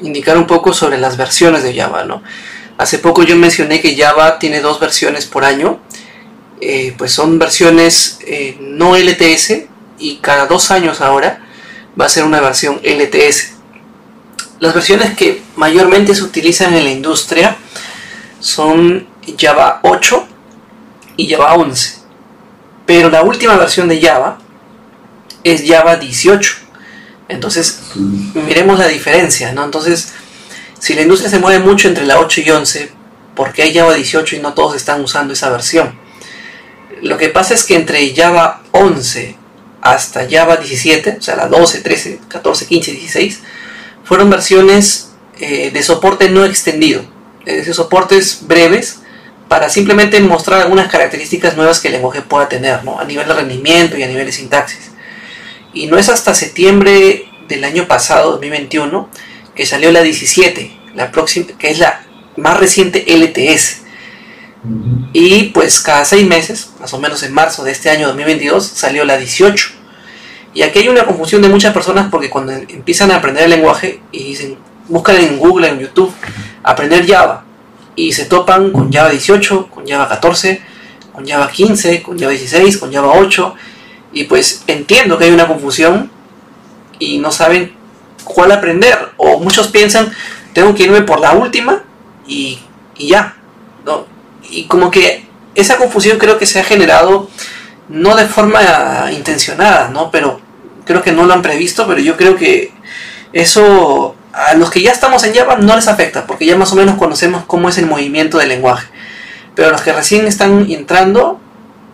indicar 0.00 0.36
un 0.36 0.46
poco 0.46 0.72
sobre 0.72 0.98
las 0.98 1.16
versiones 1.16 1.62
de 1.62 1.74
Java, 1.74 2.04
¿no? 2.04 2.22
Hace 2.78 2.98
poco 2.98 3.22
yo 3.22 3.36
mencioné 3.36 3.80
que 3.80 3.96
Java 3.96 4.38
tiene 4.38 4.60
dos 4.60 4.80
versiones 4.80 5.26
por 5.26 5.44
año, 5.44 5.80
eh, 6.60 6.94
pues 6.98 7.12
son 7.12 7.38
versiones 7.38 8.18
no 8.58 8.96
LTS 8.96 9.66
y 9.98 10.16
cada 10.16 10.46
dos 10.46 10.70
años 10.70 11.00
ahora 11.00 11.40
va 12.00 12.06
a 12.06 12.08
ser 12.08 12.24
una 12.24 12.40
versión 12.40 12.80
LTS. 12.82 13.52
Las 14.58 14.74
versiones 14.74 15.16
que 15.16 15.42
mayormente 15.56 16.14
se 16.14 16.22
utilizan 16.22 16.74
en 16.74 16.84
la 16.84 16.90
industria 16.90 17.56
son 18.40 19.06
Java 19.38 19.80
8 19.82 20.26
y 21.20 21.28
Java 21.28 21.54
11 21.54 22.00
pero 22.90 23.08
la 23.08 23.22
última 23.22 23.56
versión 23.56 23.86
de 23.86 24.02
Java 24.02 24.40
es 25.44 25.62
Java 25.64 25.94
18. 25.94 26.56
Entonces, 27.28 27.82
miremos 27.94 28.80
la 28.80 28.88
diferencia, 28.88 29.52
¿no? 29.52 29.62
Entonces, 29.62 30.12
si 30.80 30.94
la 30.94 31.02
industria 31.02 31.30
se 31.30 31.38
mueve 31.38 31.60
mucho 31.60 31.86
entre 31.86 32.04
la 32.04 32.18
8 32.18 32.40
y 32.40 32.50
11, 32.50 32.90
¿por 33.36 33.52
qué 33.52 33.62
hay 33.62 33.72
Java 33.72 33.94
18 33.94 34.34
y 34.34 34.38
no 34.40 34.54
todos 34.54 34.74
están 34.74 35.00
usando 35.02 35.32
esa 35.34 35.50
versión? 35.50 35.96
Lo 37.00 37.16
que 37.16 37.28
pasa 37.28 37.54
es 37.54 37.62
que 37.62 37.76
entre 37.76 38.12
Java 38.12 38.62
11 38.72 39.36
hasta 39.82 40.28
Java 40.28 40.56
17, 40.56 41.18
o 41.20 41.22
sea, 41.22 41.36
la 41.36 41.46
12, 41.46 41.82
13, 41.82 42.20
14, 42.26 42.66
15, 42.66 42.90
16, 42.90 43.40
fueron 44.02 44.30
versiones 44.30 45.12
eh, 45.38 45.70
de 45.70 45.82
soporte 45.84 46.28
no 46.28 46.44
extendido, 46.44 47.04
es 47.46 47.58
decir, 47.58 47.72
soportes 47.72 48.40
breves 48.48 49.02
para 49.50 49.68
simplemente 49.68 50.20
mostrar 50.20 50.60
algunas 50.60 50.86
características 50.86 51.56
nuevas 51.56 51.80
que 51.80 51.88
el 51.88 51.94
lenguaje 51.94 52.22
pueda 52.22 52.48
tener, 52.48 52.84
¿no? 52.84 53.00
A 53.00 53.04
nivel 53.04 53.26
de 53.26 53.34
rendimiento 53.34 53.98
y 53.98 54.04
a 54.04 54.06
nivel 54.06 54.24
de 54.24 54.30
sintaxis. 54.30 54.92
Y 55.74 55.88
no 55.88 55.98
es 55.98 56.08
hasta 56.08 56.34
septiembre 56.34 57.24
del 57.48 57.64
año 57.64 57.88
pasado, 57.88 58.30
2021, 58.30 59.10
que 59.56 59.66
salió 59.66 59.90
la 59.90 60.02
17, 60.02 60.70
la 60.94 61.10
próxima, 61.10 61.48
que 61.58 61.68
es 61.68 61.80
la 61.80 62.00
más 62.36 62.60
reciente 62.60 63.04
LTS. 63.08 63.82
Y 65.14 65.46
pues 65.46 65.80
cada 65.80 66.04
seis 66.04 66.28
meses, 66.28 66.70
más 66.78 66.94
o 66.94 67.00
menos 67.00 67.24
en 67.24 67.34
marzo 67.34 67.64
de 67.64 67.72
este 67.72 67.90
año 67.90 68.06
2022, 68.06 68.64
salió 68.64 69.04
la 69.04 69.16
18. 69.16 69.68
Y 70.54 70.62
aquí 70.62 70.78
hay 70.78 70.88
una 70.88 71.04
confusión 71.04 71.42
de 71.42 71.48
muchas 71.48 71.74
personas 71.74 72.06
porque 72.08 72.30
cuando 72.30 72.52
empiezan 72.52 73.10
a 73.10 73.16
aprender 73.16 73.42
el 73.42 73.50
lenguaje 73.50 74.00
y 74.12 74.22
dicen, 74.22 74.58
buscan 74.86 75.16
en 75.16 75.38
Google, 75.38 75.70
en 75.70 75.80
YouTube, 75.80 76.14
aprender 76.62 77.04
Java 77.04 77.46
y 77.96 78.12
se 78.12 78.26
topan 78.26 78.72
con 78.72 78.92
Java 78.92 79.10
18, 79.10 79.68
con 79.68 79.86
Java 79.86 80.08
14, 80.08 80.62
con 81.12 81.26
Java 81.26 81.50
15, 81.50 82.02
con 82.02 82.18
Java 82.18 82.30
16, 82.30 82.78
con 82.78 82.92
Java 82.92 83.12
8 83.14 83.54
y 84.12 84.24
pues 84.24 84.64
entiendo 84.66 85.18
que 85.18 85.24
hay 85.24 85.30
una 85.30 85.46
confusión 85.46 86.10
y 86.98 87.18
no 87.18 87.30
saben 87.30 87.72
cuál 88.24 88.52
aprender 88.52 89.12
o 89.16 89.38
muchos 89.38 89.68
piensan 89.68 90.12
tengo 90.52 90.74
que 90.74 90.84
irme 90.84 91.02
por 91.02 91.20
la 91.20 91.32
última 91.32 91.82
y, 92.26 92.58
ya 92.98 93.36
¿no? 93.84 94.06
y 94.50 94.64
como 94.64 94.90
que 94.90 95.26
esa 95.54 95.76
confusión 95.76 96.18
creo 96.18 96.38
que 96.38 96.46
se 96.46 96.60
ha 96.60 96.64
generado 96.64 97.28
no 97.88 98.14
de 98.16 98.26
forma 98.26 99.10
intencionada 99.12 99.88
¿no? 99.88 100.10
pero 100.10 100.40
creo 100.84 101.02
que 101.02 101.12
no 101.12 101.24
lo 101.24 101.32
han 101.32 101.42
previsto 101.42 101.86
pero 101.86 102.00
yo 102.00 102.16
creo 102.16 102.36
que 102.36 102.72
eso 103.32 104.16
a 104.32 104.54
los 104.54 104.70
que 104.70 104.82
ya 104.82 104.92
estamos 104.92 105.24
en 105.24 105.34
Java 105.34 105.56
no 105.56 105.74
les 105.74 105.88
afecta, 105.88 106.26
porque 106.26 106.46
ya 106.46 106.56
más 106.56 106.72
o 106.72 106.76
menos 106.76 106.96
conocemos 106.96 107.44
cómo 107.46 107.68
es 107.68 107.78
el 107.78 107.86
movimiento 107.86 108.38
del 108.38 108.48
lenguaje. 108.48 108.88
Pero 109.54 109.68
a 109.68 109.72
los 109.72 109.82
que 109.82 109.92
recién 109.92 110.26
están 110.26 110.70
entrando, 110.70 111.40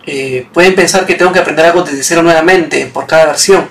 eh, 0.05 0.47
pueden 0.53 0.75
pensar 0.75 1.05
que 1.05 1.15
tengo 1.15 1.31
que 1.31 1.39
aprender 1.39 1.65
algo 1.65 1.83
desde 1.83 2.03
cero 2.03 2.23
nuevamente 2.23 2.85
por 2.87 3.07
cada 3.07 3.25
versión. 3.25 3.67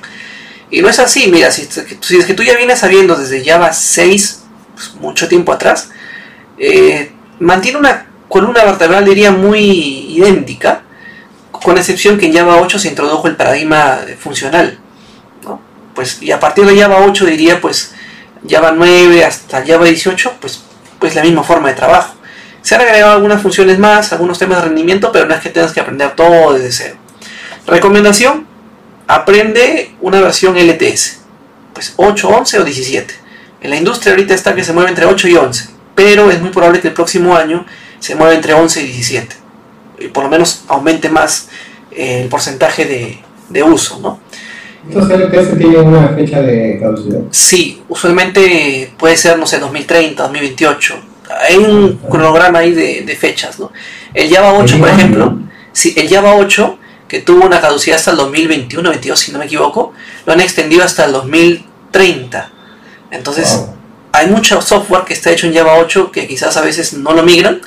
Y 0.70 0.82
no 0.82 0.88
es 0.88 0.98
así, 0.98 1.28
mira, 1.30 1.51
si, 1.51 1.62
es 1.62 2.26
que 2.26 2.34
tú 2.34 2.43
ya 2.43 2.56
vienes 2.56 2.80
sabiendo 2.80 3.14
desde 3.14 3.44
Java 3.44 3.72
6, 3.72 4.43
pues, 4.74 4.94
mucho 4.97 5.28
tiempo 5.28 5.52
atrás, 5.52 5.90
eh, 6.59 7.12
mantiene 7.38 7.78
una 7.78 8.06
columna 8.28 8.64
vertebral, 8.64 9.05
diría, 9.05 9.30
muy 9.30 9.60
idéntica, 9.60 10.82
con 11.52 11.78
excepción 11.78 12.18
que 12.18 12.26
en 12.26 12.34
Java 12.34 12.60
8 12.60 12.80
se 12.80 12.88
introdujo 12.88 13.28
el 13.28 13.36
paradigma 13.36 14.01
funcional. 14.18 14.78
Pues, 15.94 16.20
y 16.20 16.32
a 16.32 16.40
partir 16.40 16.66
de 16.66 16.78
Java 16.78 16.98
8 17.06 17.24
diría, 17.24 17.60
pues, 17.60 17.94
Java 18.48 18.73
9 18.73 19.24
hasta 19.24 19.64
Java 19.64 19.85
18, 19.85 20.35
pues, 20.40 20.62
pues 20.98 21.14
la 21.14 21.23
misma 21.23 21.43
forma 21.43 21.68
de 21.68 21.74
trabajo. 21.74 22.14
Se 22.62 22.74
han 22.74 22.81
agregado 22.81 23.12
algunas 23.12 23.43
funciones 23.43 23.78
más, 23.78 24.12
algunos 24.12 24.39
temas 24.39 24.59
de 24.59 24.64
rendimiento, 24.64 25.12
pero 25.12 25.27
no 25.27 25.35
es 25.35 25.40
que 25.40 25.51
tengas 25.51 25.73
que 25.73 25.81
aprender 25.81 26.16
todo 26.16 26.55
desde 26.55 26.73
cero. 26.73 26.97
Recomendación, 27.66 28.47
aprende 29.06 29.94
una 30.01 30.20
versión 30.20 30.56
LTS, 30.56 31.20
pues 31.73 31.94
8, 31.97 32.28
11 32.28 32.59
o 32.59 32.64
17. 32.64 33.14
En 33.60 33.70
la 33.70 33.77
industria 33.77 34.12
ahorita 34.12 34.35
está 34.35 34.55
que 34.55 34.64
se 34.64 34.73
mueve 34.73 34.90
entre 34.90 35.06
8 35.06 35.28
y 35.28 35.36
11, 35.36 35.68
pero 35.94 36.31
es 36.31 36.40
muy 36.40 36.51
probable 36.51 36.81
que 36.81 36.89
el 36.89 36.94
próximo 36.94 37.36
año 37.36 37.66
se 38.01 38.14
mueva 38.14 38.35
entre 38.35 38.52
11 38.55 38.82
y 38.82 38.86
17. 38.86 39.36
Y 40.01 40.09
por 40.09 40.24
lo 40.24 40.31
menos 40.31 40.64
aumente 40.68 41.09
más 41.09 41.48
el 41.90 42.28
porcentaje 42.28 42.85
de, 42.85 43.23
de 43.48 43.62
uso, 43.62 43.98
¿no? 44.01 44.20
Entonces 44.88 45.20
el 45.20 45.58
tiene 45.58 45.78
una 45.78 46.08
fecha 46.08 46.40
de 46.42 46.78
caducidad. 46.80 47.20
Sí, 47.30 47.82
usualmente 47.88 48.92
puede 48.96 49.16
ser, 49.16 49.38
no 49.38 49.46
sé, 49.46 49.58
2030, 49.58 50.22
2028. 50.22 50.94
Hay 51.48 51.56
un 51.56 51.96
cronograma 52.08 52.60
ahí 52.60 52.72
de, 52.72 53.02
de 53.02 53.16
fechas, 53.16 53.58
¿no? 53.58 53.72
El 54.14 54.32
Java 54.32 54.54
8, 54.54 54.78
por 54.78 54.88
ejemplo, 54.88 55.38
sí, 55.72 55.92
el 55.96 56.08
Java 56.08 56.36
8, 56.36 56.78
que 57.08 57.20
tuvo 57.20 57.44
una 57.46 57.60
caducidad 57.60 57.96
hasta 57.98 58.12
el 58.12 58.16
2021, 58.16 58.88
22, 58.90 59.18
si 59.18 59.32
no 59.32 59.38
me 59.38 59.46
equivoco, 59.46 59.92
lo 60.24 60.32
han 60.32 60.40
extendido 60.40 60.84
hasta 60.84 61.04
el 61.04 61.12
2030. 61.12 62.50
Entonces, 63.10 63.56
Wow. 63.56 63.74
hay 64.12 64.26
mucho 64.28 64.60
software 64.62 65.04
que 65.04 65.14
está 65.14 65.30
hecho 65.30 65.46
en 65.46 65.54
Java 65.54 65.74
8 65.78 66.10
que 66.12 66.26
quizás 66.26 66.56
a 66.56 66.62
veces 66.62 66.94
no 66.94 67.12
lo 67.12 67.22
migran 67.22 67.60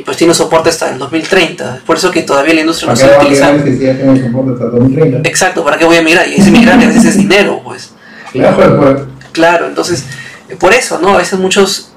y 0.00 0.02
pues 0.02 0.16
tiene 0.16 0.32
soporte 0.32 0.70
hasta 0.70 0.90
el 0.90 0.98
2030. 0.98 1.82
Por 1.84 1.98
eso 1.98 2.10
que 2.10 2.22
todavía 2.22 2.54
la 2.54 2.60
industria 2.60 2.90
no 2.90 2.98
¿Para 2.98 3.06
qué 3.06 3.14
se 3.14 3.26
utiliza. 3.26 3.52
migrar 3.52 3.76
si 3.76 3.84
ya 3.84 3.96
tiene 3.96 4.20
soporte 4.22 4.52
hasta 4.52 4.64
2030? 4.64 5.28
Exacto, 5.28 5.62
¿para 5.62 5.76
qué 5.76 5.84
voy 5.84 5.96
a 5.98 6.02
migrar? 6.02 6.26
Y 6.26 6.36
ese 6.36 6.50
migrar 6.50 6.80
a 6.80 6.86
veces 6.86 7.04
es 7.04 7.18
dinero, 7.18 7.60
pues. 7.62 7.90
Claro, 8.32 8.78
pues. 8.78 9.02
Claro, 9.32 9.66
entonces, 9.66 10.06
eh, 10.48 10.56
por 10.56 10.72
eso, 10.72 10.98
¿no? 11.00 11.10
A 11.10 11.18
veces 11.18 11.38
muchos 11.38 11.92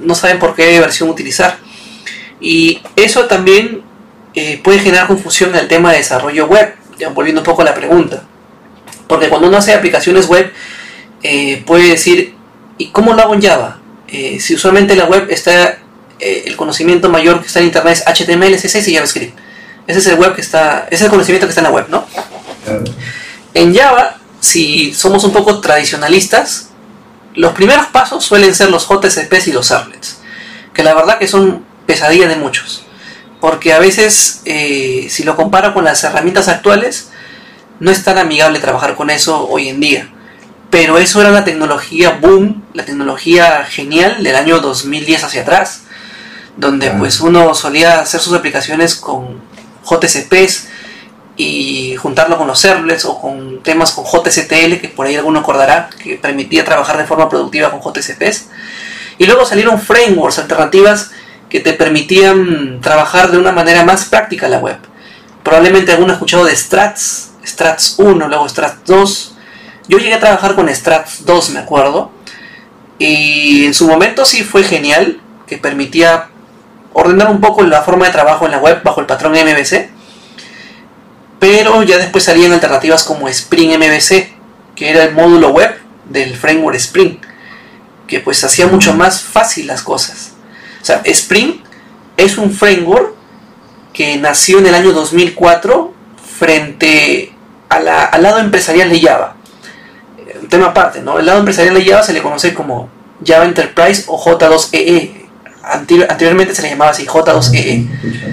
no 0.00 0.16
saben 0.16 0.40
por 0.40 0.56
qué 0.56 0.80
versión 0.80 1.08
utilizar. 1.08 1.58
Y 2.40 2.82
eso 2.96 3.26
también 3.26 3.82
eh, 4.34 4.60
puede 4.64 4.80
generar 4.80 5.06
confusión 5.06 5.50
en 5.50 5.56
el 5.56 5.68
tema 5.68 5.92
de 5.92 5.98
desarrollo 5.98 6.46
web, 6.46 6.74
ya 6.98 7.10
volviendo 7.10 7.40
un 7.42 7.44
poco 7.44 7.62
a 7.62 7.66
la 7.66 7.74
pregunta. 7.74 8.24
Porque 9.06 9.28
cuando 9.28 9.46
uno 9.46 9.58
hace 9.58 9.74
aplicaciones 9.74 10.26
web, 10.26 10.52
eh, 11.22 11.62
puede 11.64 11.90
decir, 11.90 12.34
¿y 12.78 12.88
cómo 12.88 13.14
lo 13.14 13.22
hago 13.22 13.34
en 13.34 13.42
Java? 13.42 13.78
Eh, 14.08 14.40
si 14.40 14.54
usualmente 14.54 14.96
la 14.96 15.04
web 15.04 15.28
está, 15.30 15.78
eh, 16.18 16.44
el 16.46 16.56
conocimiento 16.56 17.08
mayor 17.08 17.40
que 17.40 17.46
está 17.46 17.60
en 17.60 17.66
Internet 17.66 18.02
es 18.06 18.26
HTML, 18.26 18.54
CSS 18.56 18.88
y 18.88 18.94
JavaScript. 18.94 19.38
Ese 19.86 19.98
es 19.98 20.06
el 20.06 20.14
web 20.16 20.34
que 20.34 20.40
está, 20.40 20.86
ese 20.86 20.96
es 20.96 21.02
el 21.02 21.10
conocimiento 21.10 21.46
que 21.46 21.50
está 21.50 21.60
en 21.60 21.64
la 21.64 21.70
web, 21.70 21.86
¿no? 21.88 22.06
Claro. 22.64 22.84
En 23.52 23.74
Java, 23.74 24.16
si 24.40 24.94
somos 24.94 25.24
un 25.24 25.32
poco 25.32 25.60
tradicionalistas, 25.60 26.70
los 27.34 27.52
primeros 27.52 27.86
pasos 27.86 28.24
suelen 28.24 28.54
ser 28.54 28.70
los 28.70 28.88
JSPs 28.88 29.48
y 29.48 29.52
los 29.52 29.66
servlets, 29.66 30.18
que 30.72 30.82
la 30.82 30.94
verdad 30.94 31.18
que 31.18 31.28
son 31.28 31.64
pesadilla 31.86 32.28
de 32.28 32.36
muchos, 32.36 32.84
porque 33.40 33.72
a 33.72 33.78
veces, 33.78 34.42
eh, 34.44 35.06
si 35.10 35.24
lo 35.24 35.36
comparo 35.36 35.74
con 35.74 35.84
las 35.84 36.02
herramientas 36.04 36.48
actuales, 36.48 37.10
no 37.80 37.90
es 37.90 38.04
tan 38.04 38.18
amigable 38.18 38.60
trabajar 38.60 38.94
con 38.94 39.10
eso 39.10 39.46
hoy 39.48 39.68
en 39.68 39.80
día. 39.80 40.08
Pero 40.70 40.98
eso 40.98 41.20
era 41.20 41.30
la 41.30 41.44
tecnología 41.44 42.18
boom, 42.20 42.64
la 42.72 42.84
tecnología 42.84 43.64
genial 43.64 44.24
del 44.24 44.36
año 44.36 44.60
2010 44.60 45.24
hacia 45.24 45.42
atrás, 45.42 45.82
donde 46.56 46.90
pues 46.90 47.20
uno 47.20 47.54
solía 47.54 48.00
hacer 48.00 48.20
sus 48.20 48.34
aplicaciones 48.34 48.94
con 48.94 49.40
JSPs 49.84 50.68
y 51.36 51.96
juntarlo 51.96 52.38
con 52.38 52.46
los 52.46 52.58
servlets 52.58 53.04
o 53.04 53.20
con 53.20 53.62
temas 53.62 53.92
con 53.92 54.04
JSTL, 54.04 54.78
que 54.80 54.92
por 54.94 55.06
ahí 55.06 55.16
alguno 55.16 55.40
acordará, 55.40 55.90
que 56.02 56.16
permitía 56.16 56.64
trabajar 56.64 56.96
de 56.96 57.04
forma 57.04 57.28
productiva 57.28 57.70
con 57.70 57.80
JSPs. 57.80 58.48
Y 59.18 59.26
luego 59.26 59.44
salieron 59.44 59.80
frameworks, 59.80 60.38
alternativas 60.38 61.10
que 61.48 61.60
te 61.60 61.72
permitían 61.72 62.80
trabajar 62.80 63.30
de 63.30 63.38
una 63.38 63.52
manera 63.52 63.84
más 63.84 64.06
práctica 64.06 64.48
la 64.48 64.58
web. 64.58 64.76
Probablemente 65.42 65.92
alguno 65.92 66.12
ha 66.12 66.14
escuchado 66.14 66.44
de 66.44 66.56
Strats, 66.56 67.32
Strats 67.44 67.96
1, 67.98 68.28
luego 68.28 68.48
Strats 68.48 68.84
2. 68.86 69.34
Yo 69.88 69.98
llegué 69.98 70.14
a 70.14 70.20
trabajar 70.20 70.54
con 70.54 70.68
Strats 70.68 71.24
2, 71.24 71.50
me 71.50 71.60
acuerdo. 71.60 72.10
Y 72.98 73.66
en 73.66 73.74
su 73.74 73.86
momento 73.86 74.24
sí 74.24 74.42
fue 74.42 74.62
genial, 74.64 75.20
que 75.46 75.58
permitía 75.58 76.30
ordenar 76.94 77.30
un 77.30 77.40
poco 77.40 77.62
la 77.62 77.82
forma 77.82 78.06
de 78.06 78.12
trabajo 78.12 78.46
en 78.46 78.52
la 78.52 78.58
web 78.58 78.80
bajo 78.82 79.00
el 79.00 79.06
patrón 79.06 79.32
MVC. 79.34 79.90
Pero 81.38 81.82
ya 81.82 81.98
después 81.98 82.24
salían 82.24 82.52
alternativas 82.52 83.04
como 83.04 83.28
Spring 83.28 83.76
MVC, 83.78 84.32
que 84.74 84.90
era 84.90 85.04
el 85.04 85.12
módulo 85.12 85.50
web 85.50 85.76
del 86.06 86.34
framework 86.36 86.76
Spring, 86.76 87.18
que 88.06 88.20
pues 88.20 88.42
hacía 88.44 88.66
mucho 88.66 88.94
más 88.94 89.22
fácil 89.22 89.66
las 89.66 89.82
cosas. 89.82 90.32
O 90.80 90.84
sea, 90.84 91.02
Spring 91.04 91.60
es 92.16 92.38
un 92.38 92.50
framework 92.52 93.14
que 93.92 94.16
nació 94.16 94.58
en 94.58 94.66
el 94.66 94.74
año 94.74 94.92
2004 94.92 95.92
frente 96.38 97.32
a 97.68 97.80
la- 97.80 98.04
al 98.04 98.22
lado 98.22 98.38
empresarial 98.38 98.88
de 98.90 99.00
Java. 99.00 99.36
Eh, 100.18 100.38
Un 100.40 100.48
tema 100.48 100.66
aparte, 100.66 101.00
¿no? 101.00 101.18
El 101.18 101.26
lado 101.26 101.38
empresarial 101.40 101.74
de 101.74 101.84
Java 101.84 102.02
se 102.02 102.12
le 102.12 102.22
conoce 102.22 102.54
como 102.54 102.88
Java 103.24 103.44
Enterprise 103.44 104.04
o 104.08 104.18
J2EE. 104.18 105.23
Anteri- 105.72 106.06
anteriormente 106.08 106.54
se 106.54 106.62
le 106.62 106.70
llamaba 106.70 106.90
así 106.90 107.06
J2EE. 107.06 107.88
Escucha. 108.04 108.26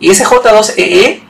Y 0.00 0.10
ese 0.10 0.24
J2EE, 0.24 1.20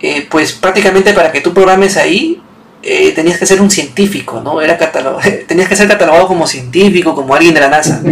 eh, 0.00 0.26
pues 0.30 0.52
prácticamente 0.52 1.12
para 1.12 1.32
que 1.32 1.40
tú 1.40 1.52
programes 1.54 1.96
ahí, 1.96 2.42
eh, 2.82 3.12
tenías 3.12 3.38
que 3.38 3.44
ser 3.46 3.60
un 3.60 3.70
científico, 3.70 4.40
¿no? 4.42 4.60
Era 4.60 4.78
tenías 5.46 5.68
que 5.68 5.76
ser 5.76 5.88
catalogado 5.88 6.26
como 6.26 6.46
científico, 6.46 7.14
como 7.14 7.34
alguien 7.34 7.54
de 7.54 7.60
la 7.60 7.68
NASA. 7.68 8.02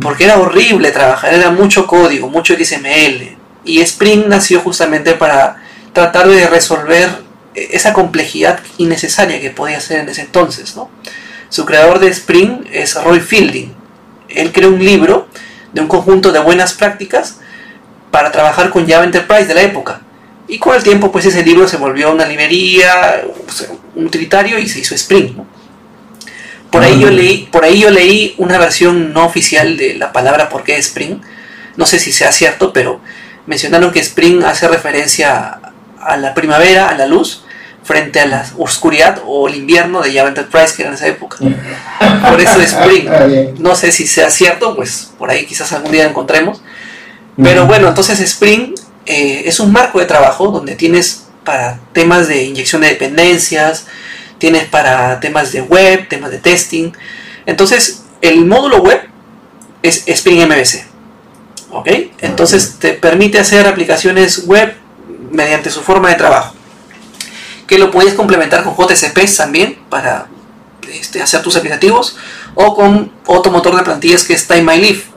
Porque 0.00 0.24
era 0.24 0.38
horrible 0.38 0.90
trabajar, 0.90 1.32
era 1.34 1.50
mucho 1.50 1.86
código, 1.86 2.28
mucho 2.28 2.54
XML. 2.54 3.36
Y 3.64 3.80
Spring 3.80 4.24
nació 4.28 4.60
justamente 4.60 5.14
para 5.14 5.56
tratar 5.92 6.28
de 6.28 6.46
resolver 6.46 7.08
esa 7.54 7.92
complejidad 7.92 8.60
innecesaria 8.78 9.40
que 9.40 9.50
podía 9.50 9.80
ser 9.80 10.00
en 10.00 10.08
ese 10.08 10.22
entonces, 10.22 10.76
¿no? 10.76 10.88
Su 11.48 11.64
creador 11.66 11.98
de 11.98 12.08
Spring 12.08 12.64
es 12.72 12.94
Roy 13.02 13.20
Fielding. 13.20 13.74
Él 14.28 14.52
creó 14.52 14.68
un 14.68 14.84
libro 14.84 15.26
de 15.72 15.80
un 15.80 15.88
conjunto 15.88 16.32
de 16.32 16.38
buenas 16.40 16.74
prácticas 16.74 17.38
para 18.10 18.32
trabajar 18.32 18.70
con 18.70 18.88
Java 18.88 19.04
Enterprise 19.04 19.46
de 19.46 19.54
la 19.54 19.62
época. 19.62 20.00
Y 20.48 20.58
con 20.58 20.74
el 20.74 20.82
tiempo, 20.82 21.12
pues 21.12 21.26
ese 21.26 21.44
libro 21.44 21.68
se 21.68 21.76
volvió 21.76 22.10
una 22.10 22.26
librería, 22.26 23.22
un 23.94 24.06
utilitario 24.06 24.58
y 24.58 24.68
se 24.68 24.80
hizo 24.80 24.94
Spring. 24.94 25.36
¿no? 25.36 25.46
Por, 26.70 26.82
ahí 26.82 26.98
yo 27.00 27.08
Ah. 27.08 27.12
leí, 27.12 27.48
por 27.50 27.64
ahí 27.64 27.80
yo 27.80 27.90
leí 27.90 28.34
una 28.38 28.58
versión 28.58 29.12
no 29.12 29.24
oficial 29.24 29.76
de 29.76 29.94
la 29.94 30.12
palabra 30.12 30.48
por 30.48 30.64
qué 30.64 30.76
Spring. 30.78 31.20
No 31.76 31.86
sé 31.86 31.98
si 31.98 32.10
sea 32.12 32.32
cierto, 32.32 32.72
pero 32.72 33.00
mencionaron 33.46 33.92
que 33.92 34.00
Spring 34.00 34.44
hace 34.44 34.66
referencia 34.68 35.60
a 36.00 36.16
la 36.16 36.34
primavera, 36.34 36.88
a 36.88 36.96
la 36.96 37.06
luz, 37.06 37.44
frente 37.82 38.20
a 38.20 38.26
la 38.26 38.46
oscuridad 38.58 39.22
o 39.26 39.48
el 39.48 39.56
invierno 39.56 40.02
de 40.02 40.12
Java 40.12 40.28
Enterprise 40.28 40.74
que 40.76 40.82
era 40.82 40.90
en 40.90 40.94
esa 40.94 41.06
época. 41.06 41.38
Por 41.38 42.40
eso 42.40 42.60
Spring. 42.60 43.08
Ah. 43.08 43.26
No 43.58 43.74
sé 43.74 43.92
si 43.92 44.06
sea 44.06 44.30
cierto, 44.30 44.76
pues 44.76 45.10
por 45.18 45.30
ahí 45.30 45.46
quizás 45.46 45.72
algún 45.72 45.92
día 45.92 46.06
encontremos. 46.06 46.62
Pero 47.42 47.66
bueno, 47.66 47.88
entonces 47.88 48.20
Spring 48.20 48.74
eh, 49.06 49.42
es 49.46 49.60
un 49.60 49.72
marco 49.72 49.98
de 49.98 50.06
trabajo 50.06 50.48
donde 50.48 50.74
tienes 50.74 51.24
para 51.44 51.80
temas 51.92 52.28
de 52.28 52.44
inyección 52.44 52.82
de 52.82 52.88
dependencias, 52.88 53.86
tienes 54.38 54.64
para 54.64 55.20
temas 55.20 55.52
de 55.52 55.62
web, 55.62 56.06
temas 56.08 56.30
de 56.30 56.38
testing. 56.38 56.92
Entonces, 57.46 58.02
el 58.20 58.44
módulo 58.44 58.82
web 58.82 59.00
es 59.82 60.06
Spring 60.06 60.46
MVC. 60.46 60.84
¿Ok? 61.72 61.88
Entonces 62.20 62.76
te 62.78 62.92
permite 62.94 63.38
hacer 63.38 63.66
aplicaciones 63.66 64.46
web 64.46 64.74
mediante 65.30 65.70
su 65.70 65.82
forma 65.82 66.08
de 66.10 66.16
trabajo. 66.16 66.54
Que 67.70 67.78
lo 67.78 67.90
puedes 67.90 68.12
complementar 68.12 68.62
con 68.62 68.76
JCPs 68.76 69.36
también 69.38 69.78
para 69.88 70.26
este, 70.92 71.22
hacer 71.22 71.40
tus 71.40 71.56
aplicativos. 71.56 72.18
O 72.54 72.74
con 72.74 73.10
otro 73.24 73.50
motor 73.50 73.74
de 73.76 73.82
plantillas 73.82 74.24
que 74.24 74.34
es 74.34 74.46
Time 74.46 74.62
My 74.62 74.78
Leaf 74.78 75.10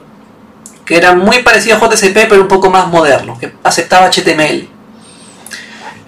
que 0.84 0.96
era 0.96 1.14
muy 1.14 1.42
parecido 1.42 1.76
a 1.76 1.80
JCP 1.80 2.28
pero 2.28 2.42
un 2.42 2.48
poco 2.48 2.70
más 2.70 2.88
moderno, 2.88 3.38
que 3.38 3.52
aceptaba 3.62 4.10
HTML. 4.10 4.68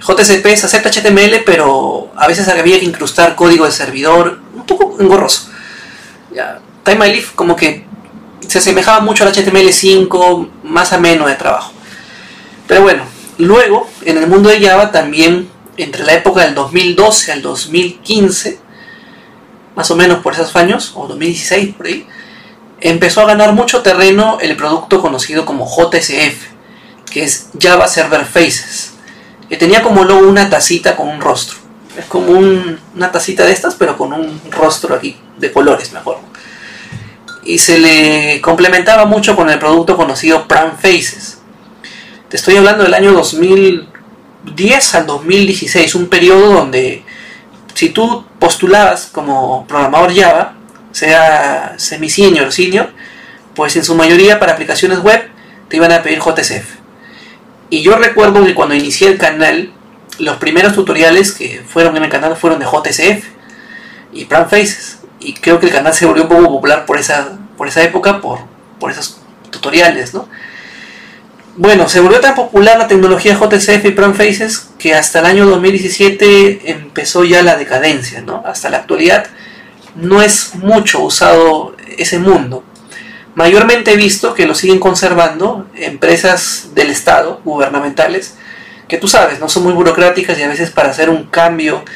JCP 0.00 0.46
acepta 0.46 0.90
HTML 0.90 1.42
pero 1.44 2.12
a 2.16 2.26
veces 2.28 2.48
había 2.48 2.78
que 2.78 2.84
incrustar 2.84 3.34
código 3.34 3.64
de 3.64 3.72
servidor, 3.72 4.40
un 4.54 4.66
poco 4.66 4.96
engorroso. 5.00 5.48
Ya, 6.34 6.60
Time 6.84 6.98
My 6.98 7.12
Leaf 7.12 7.32
como 7.32 7.56
que 7.56 7.84
se 8.46 8.58
asemejaba 8.58 9.00
mucho 9.00 9.24
al 9.24 9.34
HTML5, 9.34 10.48
más 10.64 10.92
ameno 10.92 11.26
de 11.26 11.34
trabajo. 11.34 11.72
Pero 12.68 12.82
bueno, 12.82 13.04
luego 13.38 13.88
en 14.02 14.18
el 14.18 14.26
mundo 14.26 14.48
de 14.50 14.64
Java 14.64 14.92
también 14.92 15.48
entre 15.76 16.04
la 16.04 16.14
época 16.14 16.42
del 16.42 16.54
2012 16.54 17.32
al 17.32 17.42
2015, 17.42 18.58
más 19.74 19.90
o 19.90 19.96
menos 19.96 20.18
por 20.22 20.32
esos 20.32 20.54
años, 20.56 20.92
o 20.94 21.06
2016 21.06 21.74
por 21.74 21.86
ahí, 21.86 22.06
empezó 22.80 23.22
a 23.22 23.26
ganar 23.26 23.52
mucho 23.52 23.82
terreno 23.82 24.38
el 24.40 24.56
producto 24.56 25.00
conocido 25.00 25.44
como 25.44 25.66
JSF, 25.66 26.48
que 27.10 27.24
es 27.24 27.48
Java 27.60 27.88
Server 27.88 28.24
Faces, 28.24 28.94
que 29.48 29.56
tenía 29.56 29.82
como 29.82 30.04
logo 30.04 30.26
una 30.28 30.48
tacita 30.50 30.96
con 30.96 31.08
un 31.08 31.20
rostro. 31.20 31.58
Es 31.96 32.04
como 32.06 32.32
un- 32.32 32.78
una 32.94 33.10
tacita 33.12 33.44
de 33.44 33.52
estas, 33.52 33.74
pero 33.74 33.96
con 33.96 34.12
un 34.12 34.40
rostro 34.50 34.94
aquí 34.94 35.16
de 35.38 35.52
colores, 35.52 35.92
mejor. 35.92 36.18
Y 37.44 37.58
se 37.58 37.78
le 37.78 38.40
complementaba 38.40 39.04
mucho 39.06 39.36
con 39.36 39.48
el 39.48 39.58
producto 39.58 39.96
conocido 39.96 40.48
Pram 40.48 40.76
Faces. 40.76 41.38
Te 42.28 42.36
estoy 42.36 42.56
hablando 42.56 42.82
del 42.82 42.92
año 42.92 43.12
2010 44.46 44.94
al 44.94 45.06
2016, 45.06 45.94
un 45.94 46.08
periodo 46.08 46.52
donde 46.52 47.04
si 47.74 47.90
tú 47.90 48.24
postulabas 48.38 49.06
como 49.06 49.66
programador 49.66 50.14
Java, 50.14 50.54
sea 50.92 51.74
semi-senior 51.76 52.46
o 52.46 52.50
senior, 52.50 52.90
pues 53.54 53.76
en 53.76 53.84
su 53.84 53.94
mayoría 53.94 54.38
para 54.38 54.52
aplicaciones 54.52 55.00
web 55.00 55.28
te 55.68 55.76
iban 55.76 55.92
a 55.92 56.02
pedir 56.02 56.20
JSF. 56.20 56.76
Y 57.68 57.82
yo 57.82 57.96
recuerdo 57.96 58.44
que 58.44 58.54
cuando 58.54 58.74
inicié 58.74 59.08
el 59.08 59.18
canal, 59.18 59.72
los 60.18 60.36
primeros 60.36 60.74
tutoriales 60.74 61.32
que 61.32 61.62
fueron 61.66 61.96
en 61.96 62.04
el 62.04 62.10
canal 62.10 62.36
fueron 62.36 62.58
de 62.60 62.66
JSF 62.66 63.26
y 64.12 64.24
Pran 64.26 64.48
Faces. 64.48 65.00
Y 65.20 65.34
creo 65.34 65.58
que 65.58 65.66
el 65.66 65.72
canal 65.72 65.92
se 65.92 66.06
volvió 66.06 66.22
un 66.22 66.28
poco 66.28 66.44
popular 66.44 66.86
por 66.86 66.98
esa, 66.98 67.36
por 67.56 67.66
esa 67.68 67.82
época, 67.82 68.20
por, 68.20 68.40
por 68.78 68.90
esos 68.90 69.18
tutoriales, 69.50 70.14
¿no? 70.14 70.28
Bueno, 71.58 71.88
se 71.88 72.00
volvió 72.00 72.20
tan 72.20 72.34
popular 72.34 72.78
la 72.78 72.86
tecnología 72.86 73.34
JCF 73.34 73.86
y 73.86 73.90
Pran 73.92 74.14
Faces 74.14 74.68
que 74.78 74.94
hasta 74.94 75.20
el 75.20 75.24
año 75.24 75.46
2017 75.46 76.70
empezó 76.70 77.24
ya 77.24 77.42
la 77.42 77.56
decadencia, 77.56 78.20
¿no? 78.20 78.42
Hasta 78.44 78.68
la 78.68 78.76
actualidad 78.76 79.26
no 79.94 80.20
es 80.20 80.54
mucho 80.56 81.00
usado 81.00 81.74
ese 81.96 82.18
mundo. 82.18 82.62
Mayormente 83.34 83.94
he 83.94 83.96
visto 83.96 84.34
que 84.34 84.44
lo 84.44 84.54
siguen 84.54 84.78
conservando 84.78 85.66
empresas 85.74 86.72
del 86.74 86.90
Estado, 86.90 87.40
gubernamentales, 87.42 88.34
que 88.86 88.98
tú 88.98 89.08
sabes, 89.08 89.40
no 89.40 89.48
son 89.48 89.62
muy 89.62 89.72
burocráticas 89.72 90.38
y 90.38 90.42
a 90.42 90.48
veces 90.48 90.70
para 90.70 90.90
hacer 90.90 91.08
un 91.08 91.24
cambio 91.24 91.86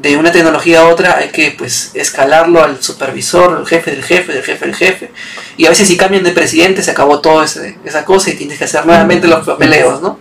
de 0.00 0.16
una 0.16 0.32
tecnología 0.32 0.80
a 0.80 0.88
otra 0.88 1.18
hay 1.18 1.28
que 1.28 1.54
pues 1.56 1.90
escalarlo 1.94 2.62
al 2.62 2.82
supervisor, 2.82 3.58
al 3.58 3.66
jefe 3.66 3.90
del 3.90 4.02
jefe, 4.02 4.32
del 4.32 4.42
jefe 4.42 4.64
del 4.64 4.74
jefe. 4.74 5.10
Y 5.58 5.66
a 5.66 5.70
veces 5.70 5.88
si 5.88 5.96
cambian 5.96 6.24
de 6.24 6.32
presidente 6.32 6.82
se 6.82 6.90
acabó 6.90 7.20
toda 7.20 7.44
esa 7.44 8.04
cosa 8.06 8.30
y 8.30 8.34
tienes 8.34 8.58
que 8.58 8.64
hacer 8.64 8.86
nuevamente 8.86 9.28
los 9.28 9.46
papeleos, 9.46 10.00
¿no? 10.00 10.18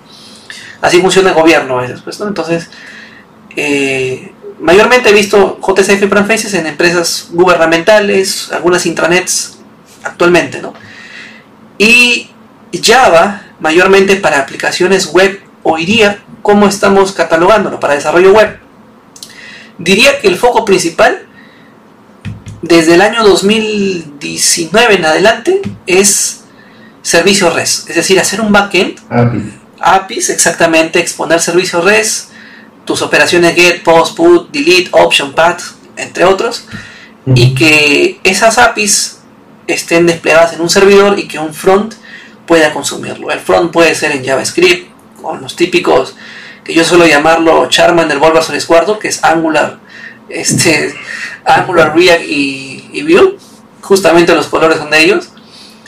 Así 0.82 1.00
funciona 1.00 1.30
el 1.30 1.36
gobierno 1.36 1.80
a 1.80 1.82
veces, 1.84 2.02
pues, 2.02 2.20
¿no? 2.20 2.28
Entonces, 2.28 2.70
eh, 3.56 4.34
mayormente 4.60 5.10
he 5.10 5.14
visto 5.14 5.60
JCF 5.62 6.10
Faces 6.28 6.54
en 6.56 6.68
empresas 6.68 7.28
gubernamentales, 7.32 8.52
algunas 8.52 8.86
intranets 8.86 9.60
actualmente, 10.04 10.62
¿no? 10.62 10.74
Y 11.78 12.30
Java, 12.84 13.44
mayormente 13.62 14.18
para 14.18 14.40
aplicaciones 14.40 15.08
web, 15.08 15.40
hoy 15.64 15.86
día, 15.86 16.22
¿cómo 16.42 16.68
estamos 16.68 17.14
catalogándolo? 17.14 17.80
Para 17.80 17.94
desarrollo 17.94 18.34
web 18.34 18.69
Diría 19.80 20.20
que 20.20 20.28
el 20.28 20.38
foco 20.38 20.66
principal 20.66 21.26
desde 22.62 22.96
el 22.96 23.02
año 23.02 23.24
2019 23.24 24.96
en 24.96 25.06
adelante 25.06 25.62
es 25.88 26.42
servicios 27.02 27.54
REST, 27.54 27.90
es 27.90 27.96
decir, 27.96 28.20
hacer 28.20 28.42
un 28.42 28.52
backend, 28.52 29.00
APIs, 29.10 29.54
APIs 29.80 30.30
exactamente, 30.30 31.00
exponer 31.00 31.40
servicios 31.40 31.84
REST, 31.84 32.30
tus 32.84 33.02
operaciones 33.02 33.56
get, 33.56 33.82
post, 33.84 34.18
put, 34.18 34.52
delete, 34.52 34.90
option, 34.92 35.34
path, 35.34 35.62
entre 35.96 36.26
otros, 36.26 36.66
y 37.36 37.56
que 37.56 38.20
esas 38.24 38.58
APIs 38.58 39.20
estén 39.68 40.06
desplegadas 40.06 40.54
en 40.54 40.62
un 40.62 40.70
servidor 40.70 41.18
y 41.18 41.28
que 41.28 41.40
un 41.40 41.54
front 41.54 41.94
pueda 42.46 42.74
consumirlo. 42.74 43.32
El 43.32 43.40
front 43.40 43.72
puede 43.72 43.96
ser 43.96 44.12
en 44.12 44.26
JavaScript, 44.26 44.90
con 45.22 45.42
los 45.42 45.56
típicos 45.56 46.16
yo 46.66 46.84
suelo 46.84 47.08
llamarlo 47.08 47.68
Charman 47.70 48.08
del 48.08 48.20
Bulbasaur 48.20 48.56
Escuardo, 48.56 49.00
que 49.00 49.08
es 49.08 49.24
Angular, 49.24 49.80
este, 50.30 50.94
Angular 51.46 51.96
React 51.96 52.24
y, 52.24 52.90
y 52.94 53.04
Vue, 53.04 53.38
justamente 53.82 54.36
los 54.36 54.48
colores 54.48 54.78
son 54.78 54.92
de 54.92 55.04
ellos. 55.04 55.30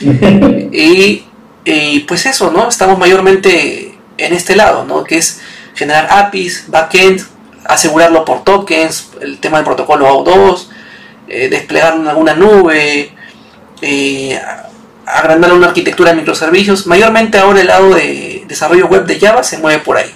y, 0.00 2.00
pues 2.00 2.26
eso, 2.26 2.50
¿no? 2.50 2.68
Estamos 2.68 2.98
mayormente 2.98 3.96
en 4.18 4.32
este 4.32 4.56
lado, 4.56 4.84
¿no? 4.84 5.04
Que 5.04 5.18
es 5.18 5.40
generar 5.74 6.08
APIs, 6.10 6.64
backend, 6.68 7.24
asegurarlo 7.64 8.24
por 8.24 8.42
tokens, 8.42 9.10
el 9.20 9.38
tema 9.38 9.58
del 9.58 9.64
protocolo 9.64 10.08
AO2, 10.08 10.66
eh, 11.28 11.48
desplegar 11.48 11.94
en 11.94 12.08
alguna 12.08 12.34
nube, 12.34 13.12
eh, 13.80 14.40
agrandar 15.06 15.52
una 15.52 15.68
arquitectura 15.68 16.10
de 16.10 16.16
microservicios. 16.16 16.86
Mayormente 16.86 17.38
ahora 17.38 17.60
el 17.60 17.68
lado 17.68 17.94
de 17.94 18.44
desarrollo 18.48 18.88
web 18.88 19.06
de 19.06 19.20
Java 19.20 19.44
se 19.44 19.58
mueve 19.58 19.78
por 19.78 19.96
ahí 19.96 20.12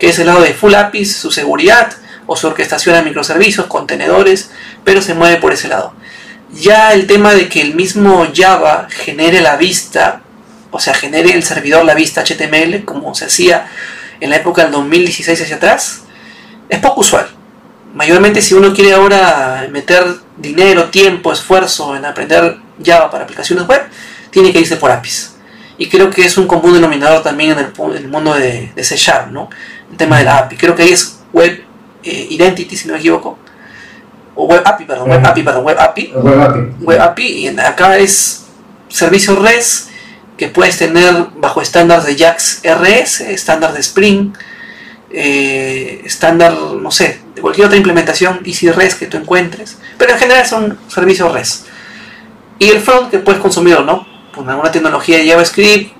que 0.00 0.08
es 0.08 0.18
el 0.18 0.26
lado 0.26 0.40
de 0.40 0.54
Full 0.54 0.74
APIs, 0.74 1.14
su 1.14 1.30
seguridad 1.30 1.92
o 2.26 2.34
su 2.34 2.46
orquestación 2.46 2.96
a 2.96 3.02
microservicios, 3.02 3.66
contenedores, 3.66 4.50
pero 4.82 5.02
se 5.02 5.14
mueve 5.14 5.36
por 5.36 5.52
ese 5.52 5.68
lado. 5.68 5.94
Ya 6.52 6.92
el 6.92 7.06
tema 7.06 7.34
de 7.34 7.48
que 7.48 7.60
el 7.60 7.74
mismo 7.74 8.26
Java 8.34 8.88
genere 8.88 9.40
la 9.40 9.56
vista, 9.56 10.22
o 10.70 10.80
sea, 10.80 10.94
genere 10.94 11.32
el 11.34 11.44
servidor 11.44 11.84
la 11.84 11.94
vista 11.94 12.24
HTML, 12.24 12.84
como 12.84 13.14
se 13.14 13.26
hacía 13.26 13.68
en 14.20 14.30
la 14.30 14.36
época 14.36 14.62
del 14.62 14.72
2016 14.72 15.42
hacia 15.42 15.56
atrás, 15.56 16.02
es 16.68 16.78
poco 16.78 17.02
usual. 17.02 17.28
Mayormente 17.94 18.40
si 18.40 18.54
uno 18.54 18.72
quiere 18.72 18.94
ahora 18.94 19.68
meter 19.70 20.04
dinero, 20.36 20.84
tiempo, 20.90 21.32
esfuerzo 21.32 21.94
en 21.94 22.04
aprender 22.04 22.58
Java 22.82 23.10
para 23.10 23.24
aplicaciones 23.24 23.66
web, 23.66 23.82
tiene 24.30 24.52
que 24.52 24.60
irse 24.60 24.76
por 24.76 24.90
APIs. 24.90 25.34
Y 25.76 25.88
creo 25.88 26.10
que 26.10 26.24
es 26.24 26.36
un 26.36 26.46
común 26.46 26.74
denominador 26.74 27.22
también 27.22 27.52
en 27.52 27.58
el, 27.96 28.08
mundo 28.08 28.34
de, 28.34 28.70
de 28.74 28.84
C 28.84 28.96
Sharp, 28.96 29.30
¿no? 29.32 29.50
El 29.90 29.96
tema 29.96 30.18
de 30.18 30.24
la 30.24 30.38
API. 30.38 30.56
Creo 30.56 30.74
que 30.74 30.82
ahí 30.82 30.90
es 30.90 31.20
Web 31.32 31.64
eh, 32.02 32.26
Identity, 32.30 32.76
si 32.76 32.86
no 32.86 32.94
me 32.94 33.00
equivoco. 33.00 33.38
O 34.34 34.46
Web 34.46 34.62
API, 34.64 34.84
perdón, 34.84 35.10
Web 35.10 35.26
API, 35.26 35.42
perdón, 35.42 35.64
Web 35.64 35.78
API. 35.78 36.12
Web 36.80 37.00
API. 37.00 37.24
y 37.24 37.48
acá 37.48 37.98
es 37.98 38.44
servicio 38.88 39.36
REST 39.36 39.90
que 40.36 40.48
puedes 40.48 40.78
tener 40.78 41.26
bajo 41.36 41.60
estándares 41.60 42.06
de 42.06 42.16
JAX 42.16 42.62
RS, 42.64 43.20
estándar 43.20 43.74
de 43.74 43.80
Spring, 43.80 44.32
eh, 45.10 46.00
estándar, 46.04 46.54
no 46.54 46.90
sé, 46.90 47.20
de 47.34 47.42
cualquier 47.42 47.66
otra 47.66 47.76
implementación 47.76 48.40
Easy 48.46 48.70
REST 48.70 49.00
que 49.00 49.06
tú 49.06 49.18
encuentres. 49.18 49.76
Pero 49.98 50.12
en 50.12 50.18
general 50.18 50.46
son 50.46 50.78
servicios 50.88 51.30
REST. 51.30 51.66
Y 52.58 52.70
el 52.70 52.80
front 52.80 53.10
que 53.10 53.18
puedes 53.18 53.40
consumir, 53.40 53.80
¿no? 53.80 54.06
Con 54.34 54.48
alguna 54.48 54.70
tecnología 54.70 55.18
de 55.18 55.28
JavaScript, 55.28 55.94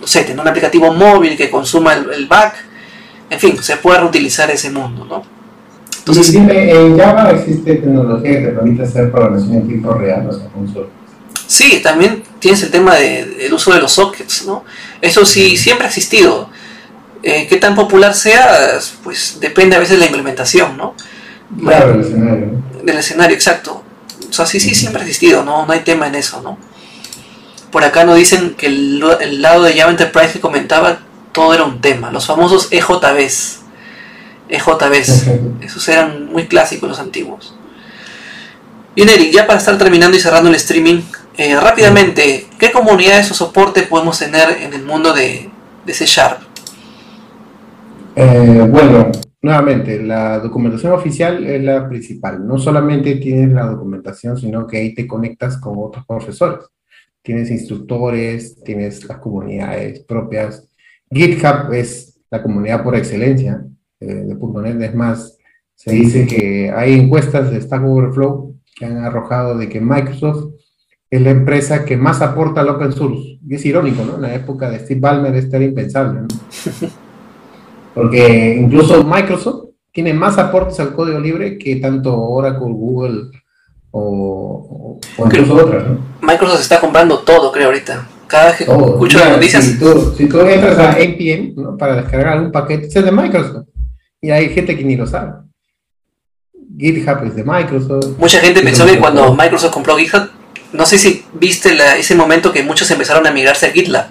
no 0.00 0.06
sé, 0.06 0.22
tener 0.22 0.40
un 0.40 0.48
aplicativo 0.48 0.92
móvil 0.92 1.36
que 1.36 1.50
consuma 1.50 1.92
el 1.92 2.26
back 2.26 2.54
en 3.34 3.40
fin, 3.40 3.62
se 3.62 3.76
puede 3.76 4.00
reutilizar 4.00 4.50
ese 4.50 4.70
mundo, 4.70 5.04
¿no? 5.04 5.22
Entonces, 5.98 6.32
dime, 6.32 6.70
en 6.70 6.98
Java 6.98 7.30
existe 7.30 7.76
tecnología 7.76 8.32
que 8.32 8.46
te 8.46 8.52
permite 8.52 8.82
hacer 8.82 9.10
programación 9.10 9.54
en 9.54 9.66
tiempo 9.66 9.94
real, 9.94 10.28
o 10.28 10.32
sea, 10.32 10.48
con 10.48 10.68
Sí, 11.46 11.80
también 11.82 12.22
tienes 12.38 12.62
el 12.62 12.70
tema 12.70 12.94
del 12.96 13.52
uso 13.52 13.72
de 13.72 13.80
los 13.80 13.92
sockets, 13.92 14.44
¿no? 14.46 14.64
Eso 15.00 15.24
sí, 15.24 15.56
siempre 15.56 15.86
ha 15.86 15.88
existido. 15.88 16.48
Eh, 17.22 17.46
qué 17.48 17.56
tan 17.56 17.74
popular 17.74 18.14
sea, 18.14 18.78
pues 19.02 19.38
depende 19.40 19.76
a 19.76 19.78
veces 19.78 19.94
de 19.94 20.00
la 20.00 20.06
implementación, 20.06 20.76
¿no? 20.76 20.94
Claro, 21.58 21.92
del 21.92 22.00
escenario. 22.02 22.62
Del 22.82 22.96
escenario, 22.98 23.34
exacto. 23.34 23.82
O 24.28 24.32
sea, 24.32 24.44
sí, 24.44 24.60
sí, 24.60 24.74
siempre 24.74 25.00
ha 25.00 25.04
existido, 25.04 25.42
¿no? 25.42 25.64
No 25.64 25.72
hay 25.72 25.80
tema 25.80 26.06
en 26.06 26.16
eso, 26.16 26.42
¿no? 26.42 26.58
Por 27.70 27.82
acá 27.82 28.04
nos 28.04 28.16
dicen 28.16 28.54
que 28.56 28.66
el, 28.66 29.02
el 29.20 29.40
lado 29.42 29.62
de 29.62 29.72
Java 29.72 29.90
Enterprise 29.90 30.34
que 30.34 30.40
comentaba 30.40 30.98
todo 31.34 31.52
era 31.52 31.64
un 31.64 31.82
tema. 31.82 32.10
Los 32.10 32.26
famosos 32.26 32.68
EJBs. 32.70 33.60
EJBs. 34.48 35.26
Esos 35.60 35.86
eran 35.88 36.32
muy 36.32 36.46
clásicos 36.46 36.88
los 36.88 37.00
antiguos. 37.00 37.54
Bien, 38.96 39.08
Eric, 39.08 39.32
ya 39.32 39.46
para 39.46 39.58
estar 39.58 39.76
terminando 39.76 40.16
y 40.16 40.20
cerrando 40.20 40.48
el 40.48 40.54
streaming, 40.54 41.02
eh, 41.36 41.58
rápidamente, 41.58 42.46
¿qué 42.58 42.70
comunidades 42.70 43.30
o 43.32 43.34
soporte 43.34 43.82
podemos 43.82 44.18
tener 44.18 44.62
en 44.62 44.72
el 44.72 44.84
mundo 44.84 45.12
de, 45.12 45.50
de 45.84 45.92
C 45.92 46.06
Sharp? 46.06 46.40
Eh, 48.14 48.68
bueno, 48.70 49.10
nuevamente, 49.42 50.00
la 50.00 50.38
documentación 50.38 50.92
oficial 50.92 51.44
es 51.44 51.60
la 51.64 51.88
principal. 51.88 52.46
No 52.46 52.56
solamente 52.56 53.16
tienes 53.16 53.52
la 53.52 53.66
documentación, 53.66 54.38
sino 54.38 54.64
que 54.64 54.76
ahí 54.76 54.94
te 54.94 55.08
conectas 55.08 55.56
con 55.56 55.74
otros 55.76 56.06
profesores. 56.06 56.66
Tienes 57.20 57.50
instructores, 57.50 58.62
tienes 58.62 59.04
las 59.04 59.18
comunidades 59.18 60.04
propias 60.04 60.68
GitHub 61.14 61.72
es 61.72 62.20
la 62.30 62.42
comunidad 62.42 62.82
por 62.82 62.96
excelencia 62.96 63.64
eh, 64.00 64.06
de 64.06 64.34
.NET. 64.34 64.80
Es 64.82 64.94
más, 64.94 65.38
se 65.74 65.92
dice 65.92 66.26
que 66.26 66.72
hay 66.74 66.94
encuestas 66.94 67.50
de 67.50 67.60
Stack 67.60 67.84
Overflow 67.84 68.54
que 68.74 68.86
han 68.86 68.98
arrojado 68.98 69.56
de 69.56 69.68
que 69.68 69.80
Microsoft 69.80 70.54
es 71.10 71.22
la 71.22 71.30
empresa 71.30 71.84
que 71.84 71.96
más 71.96 72.20
aporta 72.22 72.60
al 72.60 72.70
open 72.70 72.92
source. 72.92 73.38
Y 73.46 73.54
es 73.54 73.64
irónico, 73.64 74.04
¿no? 74.04 74.16
En 74.16 74.22
la 74.22 74.34
época 74.34 74.68
de 74.68 74.80
Steve 74.80 75.00
Ballmer 75.00 75.34
esto 75.36 75.56
era 75.56 75.64
impensable, 75.64 76.22
¿no? 76.22 76.28
Porque 77.94 78.56
incluso 78.60 79.04
Microsoft 79.04 79.68
tiene 79.92 80.12
más 80.12 80.38
aportes 80.38 80.80
al 80.80 80.92
código 80.92 81.20
libre 81.20 81.56
que 81.56 81.76
tanto 81.76 82.20
Oracle, 82.20 82.72
Google 82.72 83.30
o, 83.92 84.98
o 85.16 85.26
incluso 85.26 85.54
otras, 85.54 85.86
¿no? 85.88 85.98
Microsoft 86.20 86.62
está 86.62 86.80
comprando 86.80 87.20
todo, 87.20 87.52
creo, 87.52 87.66
ahorita. 87.66 88.08
Cada 88.34 88.46
vez 88.46 88.56
que 88.56 88.64
escucho 88.64 89.18
las 89.20 89.30
noticias. 89.30 89.64
Si 89.64 89.78
tú, 89.78 90.12
si 90.16 90.28
tú, 90.28 90.40
entras 90.40 90.76
a 90.76 90.98
NPM 90.98 91.54
¿no? 91.54 91.76
para 91.76 91.94
descargar 91.94 92.40
un 92.40 92.50
paquete, 92.50 92.88
es 92.88 92.92
de 92.92 93.12
Microsoft. 93.12 93.68
Y 94.20 94.32
hay 94.32 94.48
gente 94.48 94.76
que 94.76 94.82
ni 94.82 94.96
lo 94.96 95.06
sabe. 95.06 95.34
GitHub 96.76 97.24
es 97.26 97.36
de 97.36 97.44
Microsoft. 97.44 98.18
Mucha 98.18 98.40
gente 98.40 98.60
pensó 98.62 98.86
que 98.86 98.98
cuando 98.98 99.36
Microsoft 99.36 99.72
compró 99.72 99.96
GitHub, 99.96 100.30
no 100.72 100.84
sé 100.84 100.98
si 100.98 101.24
viste 101.34 101.78
ese 101.96 102.16
momento 102.16 102.52
que 102.52 102.64
muchos 102.64 102.90
empezaron 102.90 103.24
a 103.24 103.30
migrarse 103.30 103.66
a 103.66 103.70
GitLab. 103.70 104.06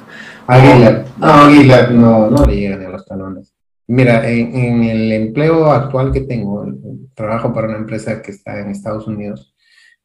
A 0.48 0.58
GitLab. 0.58 1.06
No, 1.18 1.50
GitLab 1.50 1.92
no, 1.92 2.30
no 2.30 2.46
le 2.46 2.56
llegan 2.56 2.86
a 2.86 2.90
los 2.92 3.06
talones. 3.06 3.54
Mira, 3.88 4.30
en, 4.30 4.56
en, 4.56 4.84
el 4.86 5.12
empleo 5.12 5.70
actual 5.70 6.14
que 6.14 6.22
tengo, 6.22 6.66
trabajo 7.14 7.54
para 7.54 7.68
una 7.68 7.78
empresa 7.78 8.22
que 8.22 8.32
está 8.32 8.58
en 8.62 8.70
Estados 8.70 9.06
Unidos, 9.06 9.54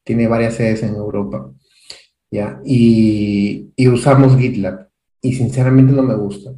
tiene 0.03 0.27
varias 0.27 0.55
sedes 0.55 0.83
en 0.83 0.95
Europa. 0.95 1.51
¿Ya? 2.31 2.61
Y, 2.65 3.71
usamos 3.87 4.37
GitLab. 4.37 4.89
Y 5.21 5.33
sinceramente 5.33 5.93
no 5.93 6.03
me 6.03 6.15
gusta. 6.15 6.51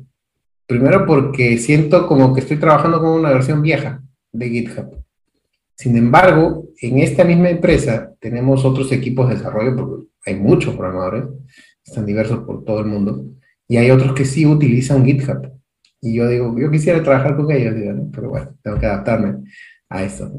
Primero 0.68 1.06
porque 1.06 1.57
siento 1.57 2.07
como 2.07 2.34
que 2.34 2.41
estoy 2.41 2.57
trabajando 2.57 2.99
con 2.99 3.10
una 3.10 3.31
versión 3.31 3.61
vieja 3.61 4.03
de 4.31 4.49
GitHub. 4.49 5.03
Sin 5.76 5.98
embargo, 5.98 6.69
en 6.80 6.99
esta 6.99 7.23
misma 7.23 7.49
empresa 7.49 8.14
tenemos 8.19 8.64
otros 8.64 8.91
equipos 8.91 9.27
de 9.27 9.35
desarrollo, 9.35 9.76
porque 9.76 10.07
hay 10.26 10.35
muchos 10.35 10.76
programadores, 10.76 11.26
están 11.84 12.06
diversos 12.06 12.39
por 12.45 12.64
todo 12.64 12.80
el 12.80 12.85
mundo, 12.85 13.26
y 13.68 13.77
hay 13.77 13.89
otros 13.89 14.14
que 14.14 14.26
sí 14.26 14.45
utilizan 14.45 15.06
GitHub. 15.06 15.52
Y 15.99 16.15
yo 16.15 16.27
digo, 16.27 16.56
yo 16.57 16.69
quisiera 16.69 17.02
trabajar 17.03 17.35
con 17.35 17.52
ellos, 17.52 17.73
pero 18.14 18.30
bueno, 18.30 18.56
tengo 18.61 18.80
que 18.80 18.85
adaptarme 18.85 19.43
a 19.89 20.03
esto. 20.03 20.31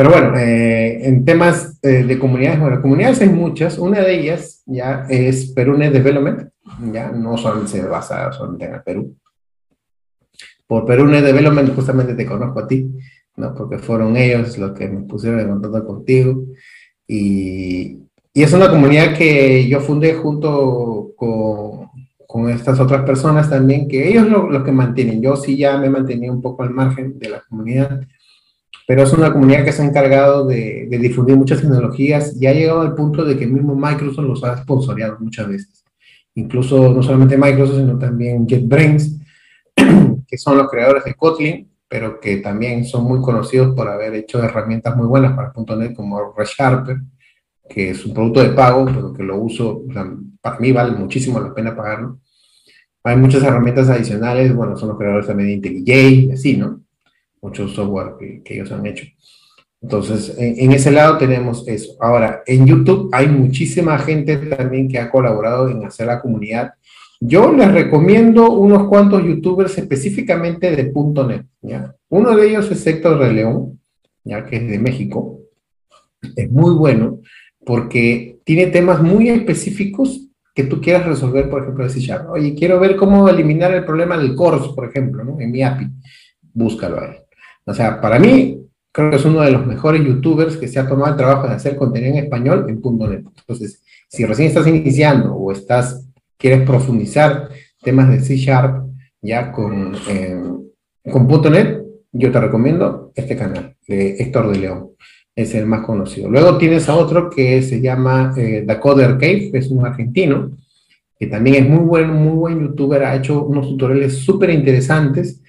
Pero 0.00 0.12
bueno, 0.12 0.38
eh, 0.38 1.06
en 1.06 1.26
temas 1.26 1.78
eh, 1.82 2.04
de 2.04 2.18
comunidades, 2.18 2.58
bueno, 2.58 2.80
comunidades 2.80 3.20
hay 3.20 3.28
muchas. 3.28 3.76
Una 3.76 4.00
de 4.00 4.18
ellas 4.18 4.62
ya 4.64 5.04
es 5.10 5.52
Perú.NET 5.52 5.92
Development, 5.92 6.48
ya 6.90 7.10
no 7.10 7.36
solamente 7.36 7.72
se 7.72 7.82
basa 7.82 8.32
solamente 8.32 8.64
en 8.64 8.74
el 8.76 8.82
Perú. 8.82 9.14
Por 10.66 10.86
Perú.NET 10.86 11.22
Development 11.22 11.74
justamente 11.74 12.14
te 12.14 12.24
conozco 12.24 12.60
a 12.60 12.66
ti, 12.66 12.90
¿no? 13.36 13.52
Porque 13.54 13.76
fueron 13.76 14.16
ellos 14.16 14.56
los 14.56 14.72
que 14.72 14.88
me 14.88 15.02
pusieron 15.02 15.38
en 15.38 15.50
contacto 15.50 15.86
contigo. 15.86 16.44
Y, 17.06 17.98
y 18.32 18.42
es 18.42 18.54
una 18.54 18.70
comunidad 18.70 19.14
que 19.14 19.68
yo 19.68 19.80
fundé 19.80 20.14
junto 20.14 21.12
con, 21.14 21.90
con 22.26 22.48
estas 22.48 22.80
otras 22.80 23.02
personas 23.02 23.50
también, 23.50 23.86
que 23.86 24.08
ellos 24.08 24.26
lo, 24.26 24.48
lo 24.48 24.64
que 24.64 24.72
mantienen. 24.72 25.20
Yo 25.20 25.36
sí 25.36 25.58
ya 25.58 25.76
me 25.76 25.90
mantenía 25.90 26.32
un 26.32 26.40
poco 26.40 26.62
al 26.62 26.70
margen 26.70 27.18
de 27.18 27.28
la 27.28 27.42
comunidad 27.46 28.00
pero 28.86 29.02
es 29.02 29.12
una 29.12 29.32
comunidad 29.32 29.64
que 29.64 29.72
se 29.72 29.82
ha 29.82 29.86
encargado 29.86 30.46
de, 30.46 30.88
difundir 31.00 31.36
muchas 31.36 31.60
tecnologías 31.60 32.36
y 32.40 32.46
ha 32.46 32.52
llegado 32.52 32.80
al 32.80 32.94
punto 32.94 33.24
de 33.24 33.36
que 33.36 33.46
mismo 33.46 33.74
Microsoft 33.74 34.26
los 34.26 34.44
ha 34.44 34.56
sponsoreado 34.58 35.16
muchas 35.20 35.48
veces. 35.48 35.84
Incluso 36.34 36.92
no 36.92 37.02
solamente 37.02 37.36
Microsoft, 37.36 37.76
sino 37.76 37.98
también 37.98 38.46
JetBrains, 38.46 39.18
que 40.26 40.38
son 40.38 40.58
los 40.58 40.68
creadores 40.68 41.04
de 41.04 41.14
Kotlin, 41.14 41.70
pero 41.88 42.20
que 42.20 42.36
también 42.36 42.84
son 42.84 43.04
muy 43.04 43.20
conocidos 43.20 43.74
por 43.74 43.88
haber 43.88 44.14
hecho 44.14 44.42
herramientas 44.42 44.96
muy 44.96 45.06
buenas 45.06 45.34
para 45.34 45.52
.NET 45.76 45.94
como 45.94 46.32
ReSharper, 46.36 46.98
que 47.68 47.90
es 47.90 48.04
un 48.04 48.14
producto 48.14 48.42
de 48.42 48.50
pago, 48.50 48.84
pero 48.86 49.12
que 49.12 49.22
lo 49.22 49.36
uso, 49.38 49.82
para 50.40 50.58
mí 50.58 50.72
vale 50.72 50.92
muchísimo 50.92 51.40
la 51.40 51.54
pena 51.54 51.76
pagarlo. 51.76 52.20
Hay 53.02 53.16
muchas 53.16 53.42
herramientas 53.42 53.88
adicionales, 53.88 54.54
bueno, 54.54 54.76
son 54.76 54.90
los 54.90 54.98
creadores 54.98 55.26
también 55.26 55.60
de 55.60 55.68
IntelliJ 55.68 56.32
así, 56.32 56.56
¿no? 56.56 56.80
Muchos 57.40 57.74
software 57.74 58.42
que, 58.44 58.54
ellos 58.54 58.72
han 58.72 58.86
hecho. 58.86 59.06
Entonces, 59.82 60.34
en, 60.38 60.72
ese 60.72 60.90
lado 60.90 61.16
tenemos 61.16 61.66
eso. 61.66 61.94
Ahora, 62.00 62.42
en 62.46 62.66
YouTube 62.66 63.08
hay 63.12 63.28
muchísima 63.28 63.98
gente 63.98 64.36
también 64.36 64.88
que 64.88 64.98
ha 64.98 65.10
colaborado 65.10 65.70
en 65.70 65.84
hacer 65.84 66.06
la 66.06 66.20
comunidad. 66.20 66.74
Yo 67.18 67.52
les 67.52 67.72
recomiendo 67.72 68.52
unos 68.52 68.88
cuantos 68.88 69.24
youtubers 69.24 69.76
específicamente 69.78 70.74
de 70.74 70.92
.NET. 70.92 71.46
Uno 72.08 72.36
de 72.36 72.48
ellos 72.48 72.70
es 72.70 72.86
Héctor 72.86 73.18
de 73.18 73.32
León, 73.32 73.80
ya 74.24 74.44
que 74.44 74.56
es 74.56 74.68
de 74.68 74.78
México. 74.78 75.40
Es 76.36 76.50
muy 76.50 76.74
bueno 76.74 77.20
porque 77.64 78.40
tiene 78.44 78.66
temas 78.66 79.02
muy 79.02 79.28
específicos 79.28 80.26
que 80.54 80.64
tú 80.64 80.80
quieras 80.80 81.06
resolver, 81.06 81.48
por 81.48 81.62
ejemplo, 81.62 81.84
de 81.84 81.90
C 81.90 82.14
Oye, 82.28 82.54
quiero 82.54 82.80
ver 82.80 82.96
cómo 82.96 83.28
eliminar 83.28 83.72
el 83.72 83.84
problema 83.84 84.18
del 84.18 84.34
CORS, 84.34 84.74
por 84.74 84.88
ejemplo, 84.88 85.24
¿no? 85.24 85.40
en 85.40 85.50
mi 85.50 85.62
API. 85.62 85.86
Búscalo 86.52 87.00
ahí. 87.00 87.19
O 87.64 87.74
sea, 87.74 88.00
para 88.00 88.18
mí, 88.18 88.60
creo 88.92 89.10
que 89.10 89.16
es 89.16 89.24
uno 89.24 89.42
de 89.42 89.52
los 89.52 89.66
mejores 89.66 90.04
youtubers 90.04 90.56
que 90.56 90.68
se 90.68 90.78
ha 90.78 90.88
tomado 90.88 91.12
el 91.12 91.16
trabajo 91.16 91.46
de 91.46 91.54
hacer 91.54 91.76
contenido 91.76 92.14
en 92.14 92.24
español 92.24 92.66
en 92.68 92.80
.NET. 92.82 93.24
Entonces, 93.38 93.82
si 94.08 94.24
recién 94.24 94.48
estás 94.48 94.66
iniciando 94.66 95.34
o 95.34 95.52
estás, 95.52 96.08
quieres 96.36 96.66
profundizar 96.66 97.48
temas 97.82 98.10
de 98.10 98.20
C 98.20 98.36
Sharp 98.36 98.88
ya 99.22 99.52
con, 99.52 99.94
eh, 100.08 100.40
con 101.10 101.28
.NET, 101.52 101.82
yo 102.12 102.32
te 102.32 102.40
recomiendo 102.40 103.12
este 103.14 103.36
canal 103.36 103.76
de 103.86 104.16
Héctor 104.18 104.50
de 104.50 104.58
León. 104.58 104.90
Es 105.36 105.54
el 105.54 105.66
más 105.66 105.86
conocido. 105.86 106.28
Luego 106.28 106.58
tienes 106.58 106.88
a 106.88 106.96
otro 106.96 107.30
que 107.30 107.62
se 107.62 107.80
llama 107.80 108.34
eh, 108.36 108.64
Dakoder 108.66 109.12
Cave, 109.12 109.50
que 109.52 109.58
es 109.58 109.70
un 109.70 109.86
argentino, 109.86 110.50
que 111.18 111.26
también 111.26 111.64
es 111.64 111.70
muy 111.70 111.84
buen, 111.84 112.10
muy 112.10 112.32
buen 112.32 112.60
youtuber, 112.60 113.04
ha 113.04 113.14
hecho 113.14 113.44
unos 113.44 113.68
tutoriales 113.68 114.18
súper 114.18 114.50
interesantes 114.50 115.40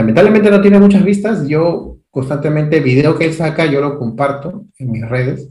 Lamentablemente 0.00 0.50
no 0.50 0.62
tiene 0.62 0.80
muchas 0.80 1.04
vistas. 1.04 1.46
Yo 1.46 1.98
constantemente, 2.10 2.80
video 2.80 3.18
que 3.18 3.26
él 3.26 3.34
saca, 3.34 3.66
yo 3.66 3.82
lo 3.82 3.98
comparto 3.98 4.64
en 4.78 4.90
mis 4.90 5.06
redes. 5.06 5.46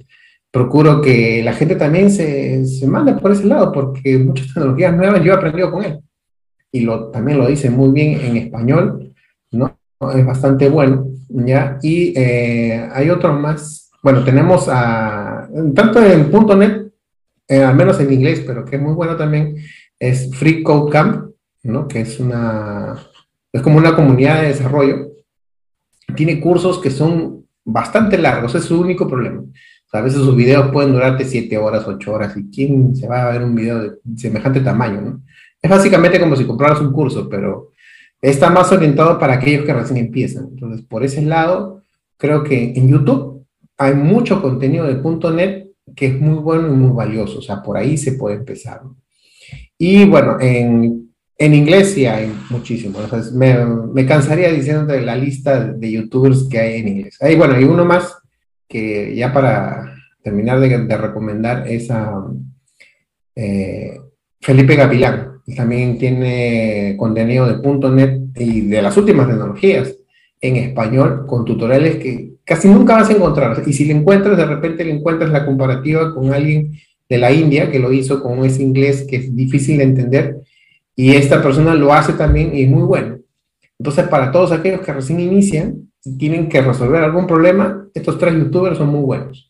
Procuro 0.50 1.02
que 1.02 1.44
la 1.44 1.54
gente 1.54 1.76
también 1.76 2.10
se, 2.10 2.66
se 2.66 2.88
mande 2.88 3.14
por 3.14 3.32
ese 3.32 3.46
lado, 3.46 3.72
porque 3.72 4.18
muchas 4.18 4.48
tecnologías 4.54 4.96
nuevas 4.96 5.24
yo 5.24 5.34
he 5.34 5.36
aprendido 5.36 5.72
con 5.72 5.84
él. 5.84 6.00
Y 6.72 6.80
lo, 6.80 7.12
también 7.12 7.38
lo 7.38 7.46
dice 7.46 7.70
muy 7.70 7.92
bien 7.92 8.20
en 8.20 8.38
español, 8.38 9.14
¿no? 9.52 9.78
Es 10.16 10.26
bastante 10.26 10.68
bueno, 10.68 11.06
¿ya? 11.30 11.78
Y 11.84 12.14
eh, 12.18 12.90
hay 12.92 13.12
otros 13.12 13.40
más. 13.40 13.92
Bueno, 14.02 14.24
tenemos 14.24 14.68
a, 14.68 15.48
tanto 15.76 16.04
en 16.04 16.32
.NET, 16.58 16.92
eh, 17.48 17.62
al 17.62 17.76
menos 17.76 18.00
en 18.00 18.12
inglés, 18.12 18.44
pero 18.48 18.66
que 18.66 18.78
es 18.78 18.82
muy 18.82 18.94
bueno 18.94 19.16
también, 19.16 19.58
es 20.00 20.36
Free 20.36 20.64
Code 20.64 20.92
Camp, 20.92 21.32
¿no? 21.64 21.88
Que 21.88 22.02
es 22.02 22.20
una, 22.20 22.96
es 23.52 23.62
como 23.62 23.78
una 23.78 23.96
comunidad 23.96 24.42
de 24.42 24.50
desarrollo, 24.50 25.10
tiene 26.16 26.40
cursos 26.40 26.80
que 26.80 26.92
son 26.92 27.46
bastante 27.64 28.18
largos, 28.18 28.56
es 28.56 28.66
su 28.66 28.80
único 28.80 29.08
problema. 29.08 29.44
a 29.92 30.02
veces 30.02 30.20
sus 30.20 30.36
videos 30.36 30.72
pueden 30.72 30.94
durarte 30.94 31.26
7 31.26 31.58
horas, 31.58 31.88
8 31.88 32.14
horas, 32.14 32.38
y 32.38 32.50
quién 32.52 32.96
se 32.96 33.08
va 33.08 33.28
a 33.28 33.32
ver 33.32 33.44
un 33.44 33.56
video 33.56 33.82
de 33.82 33.98
semejante 34.16 34.60
tamaño, 34.60 35.02
¿no? 35.02 35.22
Es 35.62 35.70
básicamente 35.70 36.20
como 36.20 36.36
si 36.36 36.46
compraras 36.46 36.80
un 36.80 36.94
curso, 36.94 37.28
pero 37.28 37.72
está 38.22 38.50
más 38.50 38.72
orientado 38.72 39.18
para 39.20 39.34
aquellos 39.34 39.66
que 39.66 39.74
recién 39.74 39.98
empiezan. 39.98 40.50
Entonces, 40.52 40.86
por 40.86 41.04
ese 41.04 41.22
lado, 41.22 41.84
creo 42.18 42.44
que 42.44 42.74
en 42.76 42.88
YouTube 42.88 43.46
hay 43.78 43.94
mucho 43.96 44.42
contenido 44.42 44.86
de 44.86 45.02
.NET 45.32 45.70
que 45.96 46.08
es 46.08 46.22
muy 46.22 46.38
bueno 46.38 46.68
y 46.68 46.72
muy 46.72 46.92
valioso, 46.92 47.40
o 47.40 47.42
sea, 47.42 47.64
por 47.64 47.76
ahí 47.76 47.98
se 47.98 48.14
puede 48.14 48.36
empezar. 48.36 48.82
Y 49.78 50.06
bueno, 50.06 50.38
en 50.40 51.09
en 51.40 51.54
inglés 51.56 51.94
sí 51.94 52.06
hay 52.06 52.32
muchísimo. 52.50 53.00
me, 53.34 53.66
me, 53.94 54.06
cansaría 54.06 54.52
diciendo 54.52 54.94
la 55.00 55.16
lista 55.16 55.64
de 55.64 55.92
youtubers 55.92 56.48
que 56.50 56.60
hay 56.60 56.82
en 56.82 56.88
inglés. 56.90 57.18
Hay, 57.22 57.36
bueno, 57.36 57.56
hay 57.56 57.64
uno 57.64 57.86
más 57.86 58.14
que 58.68 59.16
ya 59.16 59.32
para 59.32 59.96
terminar 60.22 60.60
de, 60.60 60.98
recomendar 60.98 61.66
es 61.66 61.90
a 61.90 62.26
eh, 63.36 63.98
Felipe 64.42 64.76
Gavilán. 64.76 65.40
También 65.56 65.98
tiene 65.98 66.96
contenido 66.98 67.48
de 67.48 67.90
.NET 67.90 68.20
y 68.36 68.62
de 68.68 68.82
las 68.82 68.98
últimas 68.98 69.28
tecnologías 69.28 69.96
en 70.42 70.58
español 70.58 71.26
con 71.26 71.46
tutoriales 71.46 71.96
que 71.96 72.34
casi 72.44 72.68
nunca 72.68 72.96
vas 72.96 73.10
a 73.10 73.14
encontrar. 73.14 73.64
Y 73.66 73.72
si 73.72 73.86
le 73.86 73.94
encuentras, 73.94 74.36
de 74.36 74.46
repente 74.46 74.84
le 74.84 74.92
encuentras 74.92 75.32
la 75.32 75.46
comparativa 75.46 76.14
con 76.14 76.34
alguien 76.34 76.74
de 77.08 77.18
la 77.18 77.32
India 77.32 77.72
que 77.72 77.80
lo 77.80 77.94
hizo 77.94 78.22
con 78.22 78.44
ese 78.44 78.62
inglés 78.62 79.08
que 79.10 79.16
es 79.16 79.36
difícil 79.36 79.78
de 79.78 79.84
entender 79.86 80.42
y 81.02 81.16
esta 81.16 81.42
persona 81.42 81.74
lo 81.76 81.94
hace 81.94 82.12
también 82.12 82.54
y 82.54 82.64
es 82.64 82.70
muy 82.70 82.84
bueno. 82.84 83.20
Entonces, 83.80 84.06
para 84.10 84.34
todos 84.34 84.52
aquellos 84.52 84.82
que 84.82 84.92
recién 84.92 85.22
inician 85.22 85.90
y 86.04 86.18
tienen 86.18 86.50
que 86.50 86.62
resolver 86.62 87.02
algún 87.02 87.26
problema, 87.26 87.88
estos 87.94 88.20
tres 88.20 88.34
youtubers 88.34 88.78
son 88.78 88.90
muy 88.90 89.00
buenos. 89.00 89.50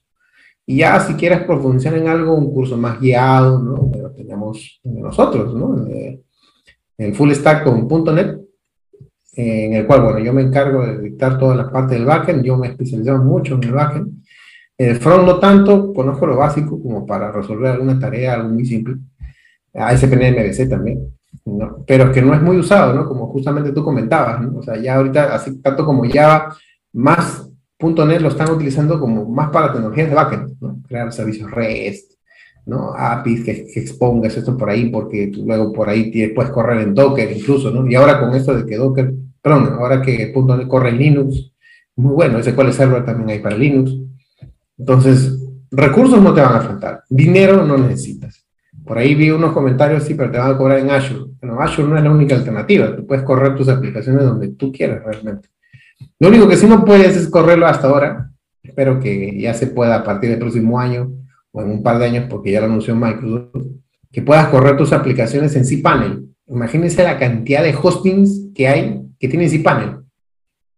Y 0.67 0.77
ya 0.77 0.99
si 0.99 1.15
quieres 1.15 1.41
profundizar 1.45 1.95
en 1.95 2.07
algo, 2.07 2.35
un 2.35 2.53
curso 2.53 2.77
más 2.77 3.01
guiado, 3.01 3.57
¿no? 3.57 3.91
Lo 3.99 4.11
tenemos 4.11 4.79
nosotros, 4.83 5.55
¿no? 5.55 5.87
El 6.99 7.15
full 7.15 7.31
con 7.63 8.05
.NET, 8.13 8.41
en 9.33 9.73
el 9.73 9.87
cual, 9.87 10.03
bueno, 10.03 10.19
yo 10.19 10.31
me 10.31 10.43
encargo 10.43 10.85
de 10.85 10.99
dictar 11.01 11.39
toda 11.39 11.55
la 11.55 11.71
parte 11.71 11.95
del 11.95 12.05
backend, 12.05 12.43
yo 12.43 12.57
me 12.57 12.67
he 12.67 12.69
especializado 12.69 13.23
mucho 13.23 13.55
en 13.55 13.63
el 13.63 13.71
backend. 13.71 14.23
El 14.77 14.97
front 14.97 15.25
no 15.25 15.39
tanto, 15.39 15.95
conozco 15.95 16.27
lo 16.27 16.37
básico 16.37 16.79
como 16.79 17.07
para 17.07 17.31
resolver 17.31 17.71
alguna 17.71 17.97
tarea, 17.97 18.35
algo 18.35 18.49
muy 18.49 18.67
simple. 18.67 18.97
ASP.NET 19.73 20.69
también. 20.69 21.18
Pero 21.85 22.11
que 22.11 22.21
no 22.21 22.33
es 22.33 22.41
muy 22.41 22.57
usado, 22.57 22.93
¿no? 22.93 23.07
Como 23.07 23.27
justamente 23.27 23.71
tú 23.71 23.83
comentabas, 23.83 24.41
¿no? 24.41 24.59
O 24.59 24.63
sea, 24.63 24.77
ya 24.77 24.95
ahorita, 24.95 25.33
así 25.33 25.61
tanto 25.61 25.85
como 25.85 26.03
Java, 26.09 26.55
más 26.93 27.49
.NET 27.79 28.21
lo 28.21 28.27
están 28.27 28.51
utilizando 28.51 28.99
como 28.99 29.25
más 29.25 29.49
para 29.49 29.71
tecnologías 29.71 30.09
de 30.09 30.15
backend, 30.15 30.61
¿no? 30.61 30.81
Crear 30.87 31.11
servicios 31.13 31.49
REST, 31.49 32.13
¿no? 32.65 32.93
APIs 32.95 33.43
que, 33.43 33.51
expongas 33.75 34.35
esto 34.35 34.57
por 34.57 34.69
ahí, 34.69 34.89
porque 34.89 35.31
luego 35.35 35.71
por 35.71 35.89
ahí 35.89 36.29
puedes 36.33 36.51
correr 36.51 36.81
en 36.81 36.93
Docker 36.93 37.31
incluso, 37.31 37.71
¿no? 37.71 37.89
Y 37.89 37.95
ahora 37.95 38.19
con 38.19 38.35
esto 38.35 38.55
de 38.55 38.65
que 38.65 38.75
Docker, 38.75 39.13
perdón, 39.41 39.73
ahora 39.79 40.01
que 40.01 40.33
.NET 40.35 40.67
corre 40.67 40.89
en 40.89 40.97
Linux, 40.97 41.53
muy 41.95 42.13
bueno, 42.13 42.39
ese 42.39 42.53
cual 42.55 42.73
server 42.73 43.05
también 43.05 43.29
hay 43.29 43.39
para 43.39 43.57
Linux. 43.57 43.93
Entonces, 44.77 45.37
recursos 45.71 46.21
no 46.21 46.33
te 46.33 46.41
van 46.41 46.55
a 46.55 46.61
faltar, 46.61 47.03
dinero 47.09 47.65
no 47.65 47.77
necesitas. 47.77 48.38
Por 48.89 48.97
ahí 48.97 49.13
vi 49.13 49.29
unos 49.29 49.53
comentarios, 49.53 50.01
sí, 50.01 50.15
pero 50.15 50.31
te 50.31 50.39
van 50.39 50.49
a 50.51 50.57
cobrar 50.57 50.79
en 50.79 50.89
Azure. 50.89 51.31
Bueno, 51.39 51.61
Azure 51.61 51.87
no 51.87 51.95
es 51.95 52.03
la 52.03 52.09
única 52.09 52.33
alternativa. 52.33 52.95
Tú 52.95 53.05
puedes 53.05 53.23
correr 53.23 53.55
tus 53.55 53.69
aplicaciones 53.69 54.23
donde 54.23 54.47
tú 54.47 54.71
quieras 54.71 55.03
realmente. 55.03 55.49
Lo 56.17 56.29
único 56.29 56.47
que 56.47 56.57
sí 56.57 56.65
no 56.65 56.83
puedes 56.83 57.15
es 57.15 57.29
correrlo 57.29 57.67
hasta 57.67 57.87
ahora. 57.87 58.31
Espero 58.63 58.99
que 58.99 59.39
ya 59.39 59.53
se 59.53 59.67
pueda 59.67 59.97
a 59.97 60.03
partir 60.03 60.31
del 60.31 60.39
próximo 60.39 60.79
año 60.79 61.11
o 61.51 61.61
en 61.61 61.69
un 61.69 61.83
par 61.83 61.99
de 61.99 62.05
años, 62.05 62.25
porque 62.31 62.51
ya 62.51 62.61
lo 62.61 62.65
anunció 62.65 62.95
Microsoft, 62.95 63.63
que 64.11 64.23
puedas 64.23 64.47
correr 64.47 64.75
tus 64.75 64.91
aplicaciones 64.91 65.55
en 65.55 65.65
cPanel. 65.65 66.25
Imagínense 66.47 67.03
la 67.03 67.19
cantidad 67.19 67.61
de 67.61 67.75
hostings 67.79 68.47
que 68.55 68.67
hay 68.69 69.03
que 69.19 69.27
tienen 69.27 69.51
cPanel. 69.51 69.97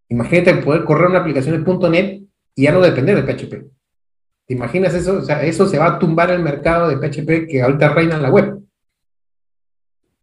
Imagínate 0.09 0.55
poder 0.55 0.83
correr 0.83 1.07
una 1.07 1.19
aplicación 1.19 1.63
de 1.63 1.89
.NET 1.89 2.23
y 2.55 2.63
ya 2.63 2.73
no 2.73 2.81
depender 2.81 3.23
de 3.23 3.33
PHP. 3.33 3.71
¿Te 4.51 4.57
imaginas 4.57 4.93
eso? 4.93 5.19
O 5.19 5.21
sea, 5.21 5.41
eso 5.45 5.65
se 5.65 5.79
va 5.79 5.85
a 5.87 5.97
tumbar 5.97 6.29
el 6.29 6.43
mercado 6.43 6.89
de 6.89 6.97
PHP 6.97 7.47
que 7.47 7.61
ahorita 7.61 7.93
reina 7.93 8.17
en 8.17 8.21
la 8.21 8.29
web. 8.29 8.59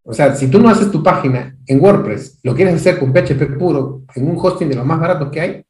O 0.02 0.12
sea, 0.12 0.34
si 0.34 0.48
tú 0.48 0.60
no 0.60 0.68
haces 0.68 0.90
tu 0.90 1.02
página 1.02 1.56
en 1.66 1.80
WordPress, 1.82 2.40
lo 2.42 2.54
quieres 2.54 2.74
hacer 2.74 2.98
con 2.98 3.10
PHP 3.10 3.56
puro, 3.58 4.02
en 4.14 4.28
un 4.28 4.36
hosting 4.38 4.68
de 4.68 4.74
los 4.74 4.84
más 4.84 5.00
baratos 5.00 5.30
que 5.30 5.40
hay, 5.40 5.64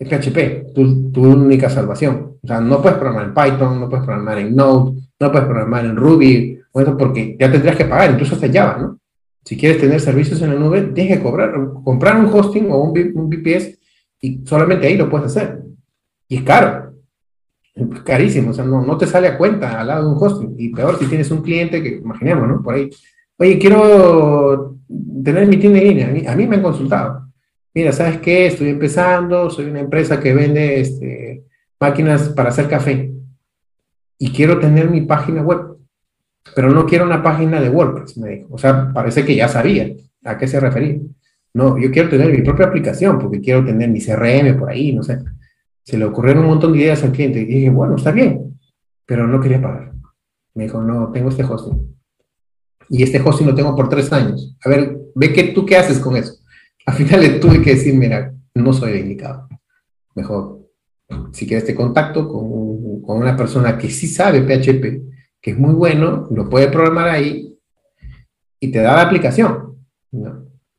es 0.00 0.08
PHP, 0.08 0.74
tu, 0.74 1.12
tu 1.12 1.30
única 1.30 1.70
salvación. 1.70 2.38
O 2.42 2.46
sea, 2.48 2.60
no 2.60 2.82
puedes 2.82 2.98
programar 2.98 3.26
en 3.26 3.34
Python, 3.34 3.78
no 3.78 3.88
puedes 3.88 4.04
programar 4.04 4.38
en 4.40 4.56
Node, 4.56 5.00
no 5.20 5.30
puedes 5.30 5.46
programar 5.46 5.84
en 5.84 5.94
Ruby, 5.94 6.60
porque 6.72 7.36
ya 7.38 7.52
tendrías 7.52 7.76
que 7.76 7.84
pagar, 7.84 8.10
incluso 8.10 8.34
hasta 8.34 8.52
Java, 8.52 8.78
¿no? 8.78 8.98
Si 9.44 9.56
quieres 9.56 9.80
tener 9.80 10.00
servicios 10.00 10.42
en 10.42 10.52
la 10.52 10.58
nube, 10.58 10.82
tienes 10.92 11.18
que 11.18 11.22
cobrar, 11.22 11.54
comprar 11.84 12.18
un 12.18 12.26
hosting 12.34 12.68
o 12.68 12.78
un, 12.78 13.12
un 13.14 13.30
VPS 13.30 13.78
y 14.22 14.44
solamente 14.44 14.88
ahí 14.88 14.96
lo 14.96 15.08
puedes 15.08 15.26
hacer. 15.28 15.62
Y 16.26 16.38
es 16.38 16.42
caro, 16.42 16.85
carísimo, 18.04 18.50
o 18.50 18.54
sea, 18.54 18.64
no, 18.64 18.84
no 18.84 18.96
te 18.96 19.06
sale 19.06 19.28
a 19.28 19.36
cuenta 19.36 19.80
al 19.80 19.86
lado 19.88 20.06
de 20.08 20.14
un 20.14 20.22
hosting. 20.22 20.54
Y 20.58 20.70
peor 20.70 20.98
si 20.98 21.06
tienes 21.06 21.30
un 21.30 21.42
cliente 21.42 21.82
que, 21.82 21.96
imaginemos, 21.96 22.48
¿no? 22.48 22.62
Por 22.62 22.74
ahí, 22.74 22.90
oye, 23.36 23.58
quiero 23.58 24.76
tener 25.22 25.46
mi 25.46 25.58
tienda 25.58 25.78
en 25.78 25.84
línea, 25.88 26.32
a 26.32 26.36
mí, 26.36 26.46
me 26.46 26.56
han 26.56 26.62
consultado. 26.62 27.26
Mira, 27.74 27.92
¿sabes 27.92 28.18
qué? 28.20 28.46
Estoy 28.46 28.70
empezando, 28.70 29.50
soy 29.50 29.66
una 29.66 29.80
empresa 29.80 30.18
que 30.18 30.32
vende 30.32 30.80
este, 30.80 31.44
máquinas 31.78 32.30
para 32.30 32.48
hacer 32.48 32.68
café 32.68 33.12
y 34.18 34.30
quiero 34.30 34.58
tener 34.58 34.88
mi 34.90 35.02
página 35.02 35.42
web, 35.42 35.76
pero 36.54 36.70
no 36.70 36.86
quiero 36.86 37.04
una 37.04 37.22
página 37.22 37.60
de 37.60 37.68
WordPress, 37.68 38.16
me 38.18 38.30
dijo. 38.30 38.48
O 38.50 38.58
sea, 38.58 38.92
parece 38.92 39.24
que 39.24 39.36
ya 39.36 39.48
sabía 39.48 39.94
a 40.24 40.38
qué 40.38 40.48
se 40.48 40.60
refería. 40.60 40.98
No, 41.52 41.78
yo 41.78 41.90
quiero 41.90 42.08
tener 42.08 42.30
mi 42.30 42.42
propia 42.42 42.66
aplicación 42.66 43.18
porque 43.18 43.40
quiero 43.40 43.64
tener 43.64 43.90
mi 43.90 44.00
CRM 44.00 44.58
por 44.58 44.70
ahí, 44.70 44.92
no 44.92 45.02
sé. 45.02 45.18
Se 45.86 45.96
le 45.96 46.04
ocurrieron 46.04 46.42
un 46.42 46.50
montón 46.50 46.72
de 46.72 46.80
ideas 46.80 47.04
al 47.04 47.12
cliente 47.12 47.40
y 47.40 47.44
dije, 47.44 47.70
bueno, 47.70 47.94
está 47.94 48.10
bien, 48.10 48.58
pero 49.06 49.26
no 49.26 49.40
quería 49.40 49.62
pagar. 49.62 49.92
Me 50.54 50.64
dijo, 50.64 50.82
no, 50.82 51.12
tengo 51.12 51.28
este 51.28 51.44
hosting. 51.44 51.96
Y 52.88 53.04
este 53.04 53.20
hosting 53.20 53.46
lo 53.46 53.54
tengo 53.54 53.76
por 53.76 53.88
tres 53.88 54.12
años. 54.12 54.56
A 54.64 54.68
ver, 54.68 54.98
ve 55.14 55.32
que 55.32 55.44
tú 55.44 55.64
qué 55.64 55.76
haces 55.76 56.00
con 56.00 56.16
eso. 56.16 56.34
Al 56.86 56.94
final 56.94 57.20
le 57.20 57.30
tuve 57.38 57.62
que 57.62 57.74
decir, 57.74 57.94
mira, 57.94 58.34
no 58.54 58.72
soy 58.72 58.92
el 58.92 58.98
indicado. 58.98 59.48
Mejor, 60.14 60.60
si 61.32 61.46
quieres 61.46 61.64
te 61.64 61.74
contacto 61.74 62.28
con, 62.28 63.02
con 63.02 63.18
una 63.18 63.36
persona 63.36 63.78
que 63.78 63.88
sí 63.88 64.08
sabe 64.08 64.42
PHP, 64.42 65.06
que 65.40 65.50
es 65.52 65.58
muy 65.58 65.74
bueno, 65.74 66.26
lo 66.32 66.48
puede 66.48 66.68
programar 66.68 67.08
ahí 67.08 67.56
y 68.58 68.72
te 68.72 68.80
da 68.80 68.96
la 68.96 69.02
aplicación. 69.02 69.76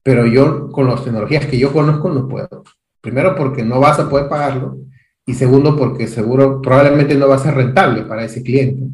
Pero 0.04 0.26
yo, 0.26 0.70
con 0.70 0.88
las 0.88 1.04
tecnologías 1.04 1.46
que 1.46 1.58
yo 1.58 1.72
conozco, 1.72 2.10
no 2.10 2.28
puedo. 2.28 2.64
Primero, 3.00 3.36
porque 3.36 3.64
no 3.64 3.80
vas 3.80 4.00
a 4.00 4.10
poder 4.10 4.28
pagarlo. 4.28 4.80
Y 5.30 5.34
segundo, 5.34 5.76
porque 5.76 6.08
seguro, 6.08 6.62
probablemente 6.62 7.14
no 7.14 7.28
va 7.28 7.36
a 7.36 7.40
ser 7.40 7.54
rentable 7.54 8.04
para 8.04 8.24
ese 8.24 8.41
cliente. 8.41 8.88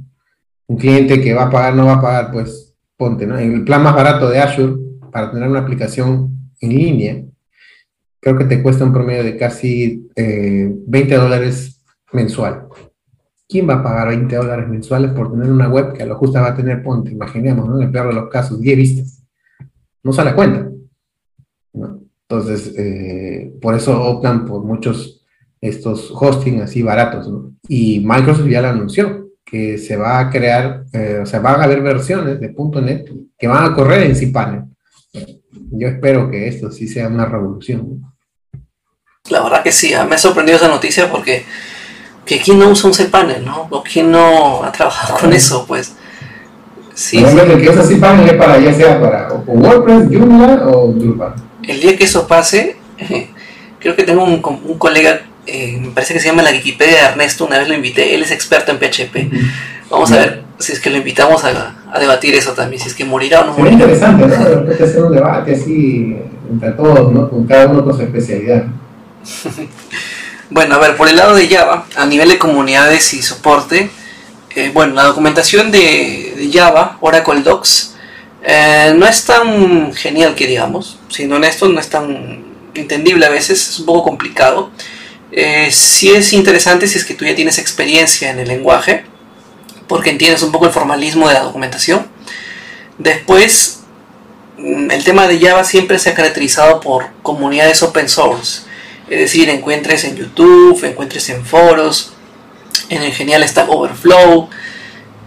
Un 0.66 0.78
cliente 0.78 1.22
que 1.22 1.32
va 1.36 1.44
a 1.44 1.50
pagar, 1.52 1.76
no 1.76 1.86
va 1.86 1.94
a 1.94 2.02
pagar, 2.02 2.32
pues 2.32 2.74
ponte, 2.98 3.28
¿no? 3.28 3.38
En 3.38 3.54
el 3.54 3.64
plan 3.64 3.84
más 3.84 3.94
barato 3.94 4.28
de 4.30 4.40
Azure, 4.40 4.74
para 5.12 5.32
tener 5.32 5.48
una 5.48 5.60
aplicación 5.60 6.52
en 6.60 6.70
línea, 6.70 7.24
creo 8.20 8.36
que 8.36 8.46
te 8.46 8.64
cuesta 8.64 8.84
un 8.84 8.92
promedio 8.92 9.24
de 9.24 9.38
casi 9.38 10.10
20 10.16 11.14
eh, 11.14 11.18
dólares 11.18 11.84
mensual. 12.12 12.68
¿Quién 13.48 13.70
va 13.70 13.76
a 13.76 13.84
pagar 13.84 14.08
20 14.08 14.36
dólares 14.36 14.68
mensuales 14.68 15.12
por 15.12 15.32
tener 15.32 15.52
una 15.52 15.70
web 15.70 15.94
que 15.94 16.02
a 16.02 16.08
lo 16.08 16.16
justo 16.16 16.42
va 16.42 16.48
a 16.48 16.56
tener, 16.56 16.82
ponte, 16.82 17.12
imaginemos, 17.12 17.70
¿no? 17.70 17.78
En 17.78 17.84
el 17.84 17.92
peor 17.92 18.08
de 18.08 18.16
los 18.16 18.30
casos, 18.30 18.60
10 18.60 18.78
vistas. 18.78 19.24
No 20.02 20.12
se 20.12 20.24
la 20.24 20.34
cuenta. 20.34 20.68
Entonces, 22.28 22.74
eh, 22.76 23.54
por 23.62 23.76
eso 23.76 24.02
optan 24.02 24.46
por 24.46 24.64
muchos 24.64 25.23
estos 25.64 26.12
hosting 26.14 26.62
así 26.62 26.84
baratos. 26.84 27.30
Y 27.68 28.02
Microsoft 28.02 28.48
ya 28.50 28.62
lo 28.62 28.70
anunció, 28.70 29.30
que 29.46 29.78
se 29.78 29.96
va 29.96 30.20
a 30.20 30.30
crear, 30.30 30.84
eh, 30.92 31.20
o 31.24 31.26
sea, 31.26 31.40
van 31.40 31.62
a 31.62 31.64
haber 31.64 31.82
versiones 31.82 32.40
de 32.40 32.54
.NET 32.82 33.10
que 33.38 33.48
van 33.48 33.64
a 33.64 33.74
correr 33.74 34.04
en 34.04 34.16
cPanel. 34.16 34.64
Yo 35.72 35.88
espero 35.88 36.30
que 36.30 36.48
esto 36.48 36.70
sí 36.70 36.88
sea 36.88 37.08
una 37.08 37.26
revolución. 37.26 38.02
La 39.30 39.42
verdad 39.42 39.64
que 39.64 39.72
sí, 39.72 39.94
me 40.08 40.16
ha 40.16 40.18
sorprendido 40.18 40.58
esa 40.58 40.68
noticia 40.68 41.10
porque 41.10 41.46
que 42.26 42.40
quién 42.40 42.60
no 42.60 42.70
usa 42.70 42.90
un 42.90 42.96
cPanel, 42.96 43.46
¿no? 43.46 43.68
O 43.70 43.84
quién 43.84 44.12
no 44.12 44.64
ha 44.64 44.72
trabajado 44.72 45.18
con 45.18 45.32
eso, 45.32 45.66
pues. 45.66 45.96
Sí, 46.94 47.18
sí. 47.18 47.40
El 47.40 47.62
que 47.62 47.70
usa 47.70 47.84
cPanel 47.84 48.30
es 48.30 48.34
para, 48.36 48.60
ya 48.60 48.74
sea 48.74 49.00
para 49.00 49.34
WordPress, 49.34 50.10
Joomla 50.12 50.68
o 50.68 50.92
Drupal. 50.92 51.36
El 51.64 51.80
día 51.80 51.96
que 51.96 52.04
eso 52.04 52.28
pase, 52.28 52.76
creo 53.80 53.96
que 53.96 54.04
tengo 54.04 54.26
un, 54.26 54.42
un 54.44 54.78
colega, 54.78 55.22
eh, 55.46 55.78
me 55.80 55.90
parece 55.90 56.14
que 56.14 56.20
se 56.20 56.28
llama 56.28 56.42
la 56.42 56.52
Wikipedia 56.52 56.94
de 56.94 57.08
Ernesto, 57.10 57.46
una 57.46 57.60
vez 57.60 57.68
lo 57.68 57.74
invité, 57.74 58.16
él 58.16 58.24
es 58.24 58.32
experto 58.32 58.72
en 58.72 58.80
PHP. 58.80 59.32
Vamos 59.90 60.12
a 60.12 60.18
ver 60.18 60.44
si 60.58 60.72
es 60.72 60.80
que 60.80 60.90
lo 60.90 60.98
invitamos 60.98 61.44
a, 61.44 61.76
a, 61.92 62.00
debatir 62.00 62.34
eso 62.36 62.54
también, 62.54 62.82
si 62.82 62.88
es 62.88 62.96
que 62.96 63.06
morirá 63.06 63.42
o 63.42 63.46
no 63.46 63.54
morirá. 63.54 63.78
Sería 63.78 63.86
interesante, 63.86 64.28
¿no? 64.28 64.44
De 64.44 64.56
repente 64.56 64.84
hacer 64.84 65.04
un 65.04 65.14
debate 65.14 65.54
así 65.54 66.16
entre 66.50 66.72
todos, 66.72 67.12
¿no? 67.12 67.30
Con 67.30 67.46
cada 67.46 67.68
uno 67.68 67.84
con 67.84 67.96
su 67.96 68.02
especialidad. 68.02 68.66
Bueno, 70.50 70.76
a 70.76 70.78
ver, 70.78 70.96
por 70.96 71.10
el 71.10 71.16
lado 71.16 71.34
de 71.34 71.48
Java, 71.48 71.88
a 71.96 72.06
nivel 72.06 72.30
de 72.30 72.38
comunidades 72.38 73.12
y 73.16 73.24
soporte, 73.24 73.90
eh, 74.56 74.70
bueno, 74.72 74.94
la 74.94 75.06
documentación 75.06 75.72
de, 75.72 76.48
Java, 76.54 77.00
Oracle 77.02 77.42
Docs, 77.42 77.96
eh, 78.44 78.94
no 78.96 79.08
es 79.08 79.26
tan 79.26 79.92
genial 79.94 80.36
que 80.36 80.46
digamos, 80.46 81.00
siendo 81.10 81.38
honesto, 81.38 81.68
no 81.70 81.80
es 81.80 81.90
tan 81.90 82.44
entendible 82.76 83.26
a 83.26 83.30
veces, 83.30 83.68
es 83.68 83.80
un 83.80 83.88
poco 83.88 84.04
complicado. 84.04 84.70
Eh, 85.36 85.70
sí 85.72 86.12
es 86.12 86.32
interesante 86.32 86.88
si 86.88 86.98
es 86.98 87.06
que 87.06 87.16
tú 87.16 87.26
ya 87.26 87.36
tienes 87.36 87.58
experiencia 87.58 88.32
en 88.32 88.40
el 88.40 88.48
lenguaje, 88.48 89.04
porque 89.88 90.12
entiendes 90.12 90.44
un 90.44 90.52
poco 90.52 90.68
el 90.68 90.72
formalismo 90.72 91.28
de 91.28 91.34
la 91.34 91.42
documentación. 91.42 92.08
Después, 93.00 93.82
mm, 94.58 94.92
el 94.92 95.04
tema 95.04 95.28
de 95.28 95.40
Java 95.40 95.64
siempre 95.64 96.00
se 96.00 96.12
ha 96.12 96.14
caracterizado 96.14 96.80
por 96.80 97.08
comunidades 97.24 97.84
open 97.84 98.08
source 98.08 98.74
es 99.10 99.20
decir, 99.20 99.50
encuentres 99.50 100.06
en 100.06 100.16
YouTube, 100.16 100.84
encuentres 100.86 101.30
en 101.30 101.46
foros, 101.46 102.14
en 102.90 103.04
el 103.04 103.12
genial 103.12 103.48
Stack 103.48 103.70
Overflow, 103.70 104.50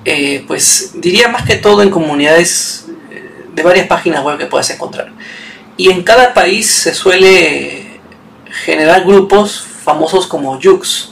eh, 0.05 0.45
pues 0.47 0.93
diría 0.95 1.28
más 1.28 1.45
que 1.45 1.57
todo 1.57 1.83
en 1.83 1.91
comunidades 1.91 2.87
eh, 3.11 3.45
de 3.55 3.62
varias 3.62 3.87
páginas 3.87 4.24
web 4.24 4.39
que 4.39 4.47
puedas 4.47 4.70
encontrar. 4.70 5.12
Y 5.77 5.91
en 5.91 6.03
cada 6.03 6.33
país 6.33 6.69
se 6.69 6.95
suele 6.95 8.01
generar 8.65 9.05
grupos 9.05 9.66
famosos 9.87 10.27
como 10.27 10.61
Jux, 10.61 11.11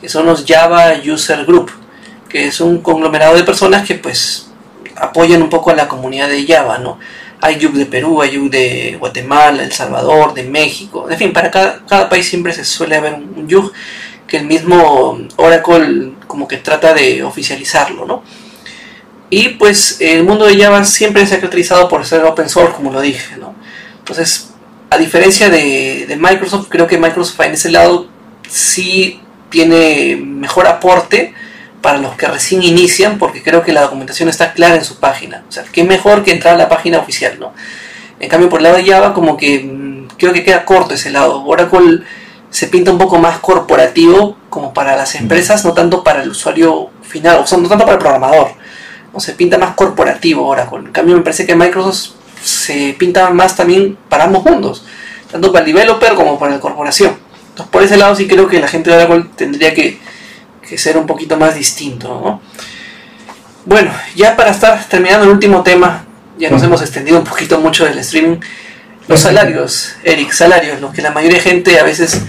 que 0.00 0.08
son 0.08 0.24
los 0.24 0.46
Java 0.46 0.94
User 1.04 1.44
Group, 1.44 1.70
que 2.26 2.46
es 2.46 2.58
un 2.60 2.78
conglomerado 2.80 3.36
de 3.36 3.44
personas 3.44 3.86
que 3.86 3.96
pues 3.96 4.48
apoyan 4.96 5.42
un 5.42 5.50
poco 5.50 5.70
a 5.70 5.74
la 5.74 5.86
comunidad 5.88 6.28
de 6.28 6.46
Java, 6.46 6.78
¿no? 6.78 6.98
Hay 7.42 7.58
yug 7.58 7.74
de 7.74 7.84
Perú, 7.84 8.22
hay 8.22 8.30
yug 8.30 8.48
de 8.48 8.96
Guatemala, 8.98 9.62
El 9.62 9.72
Salvador, 9.72 10.32
de 10.32 10.44
México. 10.44 11.06
En 11.10 11.18
fin, 11.18 11.34
para 11.34 11.50
cada, 11.50 12.08
país 12.08 12.26
siempre 12.26 12.54
se 12.54 12.64
suele 12.64 12.96
haber 12.96 13.12
un, 13.12 13.46
yug 13.46 13.70
que 14.26 14.38
el 14.38 14.46
mismo 14.46 15.18
Oracle 15.36 16.14
como 16.26 16.48
que 16.48 16.56
trata 16.56 16.94
de 16.94 17.22
oficializarlo, 17.22 18.06
¿no? 18.06 18.22
Y 19.28 19.50
pues 19.50 20.00
el 20.00 20.24
mundo 20.24 20.46
de 20.46 20.58
Java 20.58 20.82
siempre 20.86 21.26
se 21.26 21.34
ha 21.34 21.38
caracterizado 21.38 21.88
por 21.88 22.06
ser 22.06 22.24
open 22.24 22.48
source, 22.48 22.74
como 22.74 22.90
lo 22.90 23.02
dije, 23.02 23.36
¿no? 23.36 23.54
Entonces, 23.98 24.54
a 24.88 24.96
diferencia 24.96 25.50
de, 25.50 26.06
de 26.08 26.16
Microsoft, 26.16 26.68
creo 26.70 26.86
que 26.86 26.96
Microsoft 26.96 27.40
en 27.40 27.52
ese 27.52 27.70
lado 27.70 28.13
sí 28.48 29.20
tiene 29.50 30.16
mejor 30.16 30.66
aporte 30.66 31.34
para 31.80 31.98
los 31.98 32.16
que 32.16 32.26
recién 32.26 32.62
inician, 32.62 33.18
porque 33.18 33.42
creo 33.42 33.62
que 33.62 33.72
la 33.72 33.82
documentación 33.82 34.28
está 34.28 34.52
clara 34.52 34.76
en 34.76 34.84
su 34.84 34.98
página. 35.00 35.44
O 35.48 35.52
sea, 35.52 35.64
qué 35.70 35.84
mejor 35.84 36.24
que 36.24 36.32
entrar 36.32 36.54
a 36.54 36.58
la 36.58 36.68
página 36.68 36.98
oficial, 36.98 37.36
¿no? 37.38 37.52
En 38.18 38.28
cambio, 38.28 38.48
por 38.48 38.60
el 38.60 38.64
lado 38.64 38.76
de 38.76 38.86
Java, 38.86 39.12
como 39.12 39.36
que 39.36 39.60
mm, 39.60 40.08
creo 40.16 40.32
que 40.32 40.42
queda 40.42 40.64
corto 40.64 40.94
ese 40.94 41.10
lado. 41.10 41.44
Oracle 41.44 42.00
se 42.48 42.68
pinta 42.68 42.90
un 42.90 42.98
poco 42.98 43.18
más 43.18 43.38
corporativo, 43.40 44.36
como 44.48 44.72
para 44.72 44.96
las 44.96 45.14
empresas, 45.14 45.64
no 45.64 45.74
tanto 45.74 46.02
para 46.02 46.22
el 46.22 46.30
usuario 46.30 46.90
final, 47.02 47.38
o 47.38 47.46
sea, 47.46 47.58
no 47.58 47.68
tanto 47.68 47.84
para 47.84 47.96
el 47.96 48.00
programador. 48.00 48.52
No 49.12 49.20
se 49.20 49.34
pinta 49.34 49.58
más 49.58 49.74
corporativo 49.74 50.46
Oracle. 50.46 50.78
En 50.78 50.92
cambio, 50.92 51.16
me 51.16 51.22
parece 51.22 51.46
que 51.46 51.54
Microsoft 51.54 52.14
se 52.42 52.94
pinta 52.98 53.28
más 53.30 53.56
también 53.56 53.98
para 54.08 54.24
ambos 54.24 54.44
mundos, 54.44 54.84
tanto 55.30 55.52
para 55.52 55.64
el 55.64 55.72
developer 55.72 56.14
como 56.14 56.38
para 56.38 56.52
la 56.52 56.60
corporación. 56.60 57.23
Entonces, 57.54 57.70
por 57.70 57.82
ese 57.82 57.96
lado 57.96 58.14
sí 58.16 58.26
creo 58.26 58.48
que 58.48 58.60
la 58.60 58.68
gente 58.68 58.90
de 58.90 58.96
Oracle 58.96 59.30
tendría 59.36 59.72
que 59.72 59.98
que 60.68 60.78
ser 60.78 60.96
un 60.96 61.06
poquito 61.06 61.36
más 61.36 61.54
distinto. 61.54 62.40
Bueno, 63.64 63.90
ya 64.14 64.36
para 64.36 64.50
estar 64.50 64.82
terminando 64.88 65.24
el 65.24 65.30
último 65.30 65.62
tema, 65.62 66.04
ya 66.38 66.50
nos 66.50 66.62
hemos 66.62 66.80
extendido 66.82 67.18
un 67.18 67.24
poquito 67.24 67.60
mucho 67.60 67.84
del 67.84 67.98
streaming. 67.98 68.38
Los 69.06 69.20
salarios, 69.20 69.94
Eric, 70.02 70.32
salarios, 70.32 70.80
lo 70.80 70.90
que 70.90 71.02
la 71.02 71.10
mayoría 71.10 71.38
de 71.38 71.44
gente 71.44 71.78
a 71.78 71.84
veces 71.84 72.22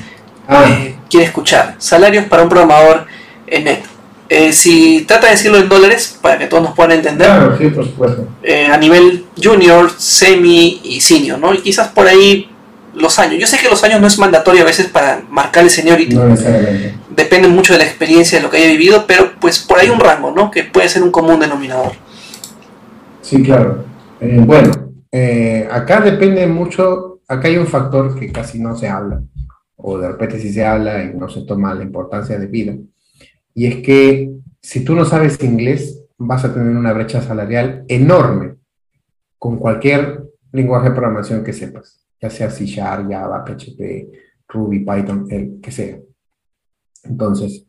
ah. 0.47 0.65
eh, 0.68 0.95
quiere 1.10 1.26
escuchar. 1.26 1.76
Salarios 1.77 2.26
para 2.26 2.43
un 2.43 2.49
programador 2.49 3.07
en 3.47 3.64
net. 3.64 3.84
Eh, 4.27 4.52
si 4.52 5.02
trata 5.02 5.27
de 5.27 5.34
decirlo 5.34 5.57
en 5.60 5.69
dólares, 5.69 6.18
para 6.19 6.38
que 6.38 6.47
todos 6.47 6.64
nos 6.64 6.73
puedan 6.73 6.93
entender. 6.93 7.27
Claro, 7.27 7.57
sí, 7.57 7.68
por 7.68 7.85
supuesto. 7.85 8.27
Eh, 8.43 8.68
a 8.68 8.77
nivel 8.77 9.26
junior, 9.41 9.91
semi 9.97 10.81
y 10.84 10.99
senior, 10.99 11.38
¿no? 11.39 11.53
Y 11.53 11.60
quizás 11.60 11.89
por 11.89 12.07
ahí 12.07 12.49
los 12.96 13.20
años. 13.20 13.40
Yo 13.40 13.48
sé 13.48 13.58
que 13.58 13.70
los 13.70 13.84
años 13.84 14.02
no 14.02 14.08
es 14.08 14.18
mandatorio 14.18 14.64
a 14.64 14.66
veces 14.66 14.88
para 14.88 15.22
marcar 15.30 15.64
el 15.64 15.70
seniority. 15.70 16.16
No 16.16 16.26
necesariamente. 16.26 16.96
Depende 17.10 17.48
mucho 17.48 17.74
de 17.74 17.80
la 17.80 17.86
experiencia, 17.86 18.40
de 18.40 18.44
lo 18.44 18.50
que 18.50 18.58
haya 18.58 18.68
vivido, 18.68 19.06
pero 19.08 19.32
pues 19.40 19.60
por 19.60 19.80
ahí 19.80 19.90
un 19.90 20.00
rango, 20.00 20.32
¿no? 20.32 20.52
Que 20.52 20.64
puede 20.64 20.90
ser 20.90 21.04
un 21.04 21.12
común 21.12 21.40
denominador. 21.40 21.94
Sí, 23.22 23.42
claro. 23.42 23.86
Eh, 24.22 24.42
bueno, 24.46 24.72
eh, 25.12 25.68
acá 25.72 26.00
depende 26.00 26.46
mucho, 26.48 27.20
acá 27.28 27.48
hay 27.48 27.58
un 27.58 27.68
factor 27.68 28.18
que 28.18 28.32
casi 28.32 28.60
no 28.60 28.76
se 28.76 28.88
habla, 28.88 29.22
o 29.76 29.98
de 29.98 30.08
repente 30.08 30.40
sí 30.40 30.54
se 30.54 30.66
habla 30.66 31.04
y 31.04 31.14
no 31.14 31.28
se 31.28 31.42
toma 31.42 31.74
la 31.74 31.84
importancia 31.84 32.40
de 32.40 32.48
vida, 32.48 32.74
y 33.54 33.66
es 33.66 33.76
que 33.78 34.32
si 34.62 34.84
tú 34.84 34.96
no 34.96 35.06
sabes 35.06 35.42
inglés, 35.44 36.02
vas 36.18 36.46
a 36.46 36.54
tener 36.54 36.76
una 36.76 36.94
brecha 36.94 37.22
salarial 37.22 37.84
enorme 37.88 38.56
con 39.38 39.58
cualquier 39.58 40.24
lenguaje 40.52 40.90
de 40.90 40.96
programación 40.96 41.44
que 41.44 41.54
sepas, 41.54 42.05
ya 42.26 42.30
sea 42.30 42.49
C 42.49 42.65
Sharp, 42.65 43.10
Java, 43.10 43.43
PHP, 43.45 44.10
Ruby, 44.47 44.80
Python, 44.80 45.27
el 45.30 45.60
que 45.61 45.72
sea. 45.72 45.97
Entonces, 47.03 47.65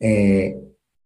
eh, 0.00 0.56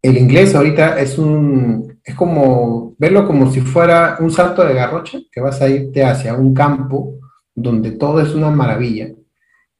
el 0.00 0.18
inglés 0.18 0.54
ahorita 0.54 1.00
es 1.00 1.18
un, 1.18 1.98
es 2.04 2.14
como, 2.14 2.94
verlo 2.98 3.26
como 3.26 3.50
si 3.50 3.60
fuera 3.60 4.16
un 4.20 4.30
salto 4.30 4.64
de 4.64 4.74
garrocha, 4.74 5.18
que 5.30 5.40
vas 5.40 5.60
a 5.62 5.68
irte 5.68 6.04
hacia 6.04 6.34
un 6.34 6.54
campo 6.54 7.18
donde 7.54 7.92
todo 7.92 8.20
es 8.20 8.34
una 8.34 8.50
maravilla, 8.50 9.12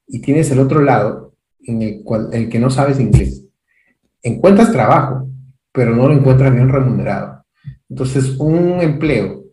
y 0.07 0.21
tienes 0.21 0.51
el 0.51 0.59
otro 0.59 0.83
lado 0.83 1.35
en 1.65 1.83
el, 1.83 2.03
cual, 2.05 2.29
el 2.33 2.49
que 2.49 2.59
no 2.59 2.71
sabes 2.71 3.01
inglés. 3.01 3.45
Encuentras 4.23 4.73
trabajo, 4.73 5.29
pero 5.73 5.95
no 5.97 6.09
lo 6.09 6.15
encuentras 6.15 6.53
bien 6.53 6.69
remunerado. 6.69 7.45
Entonces, 7.89 8.37
un 8.39 8.81
empleo, 8.81 9.45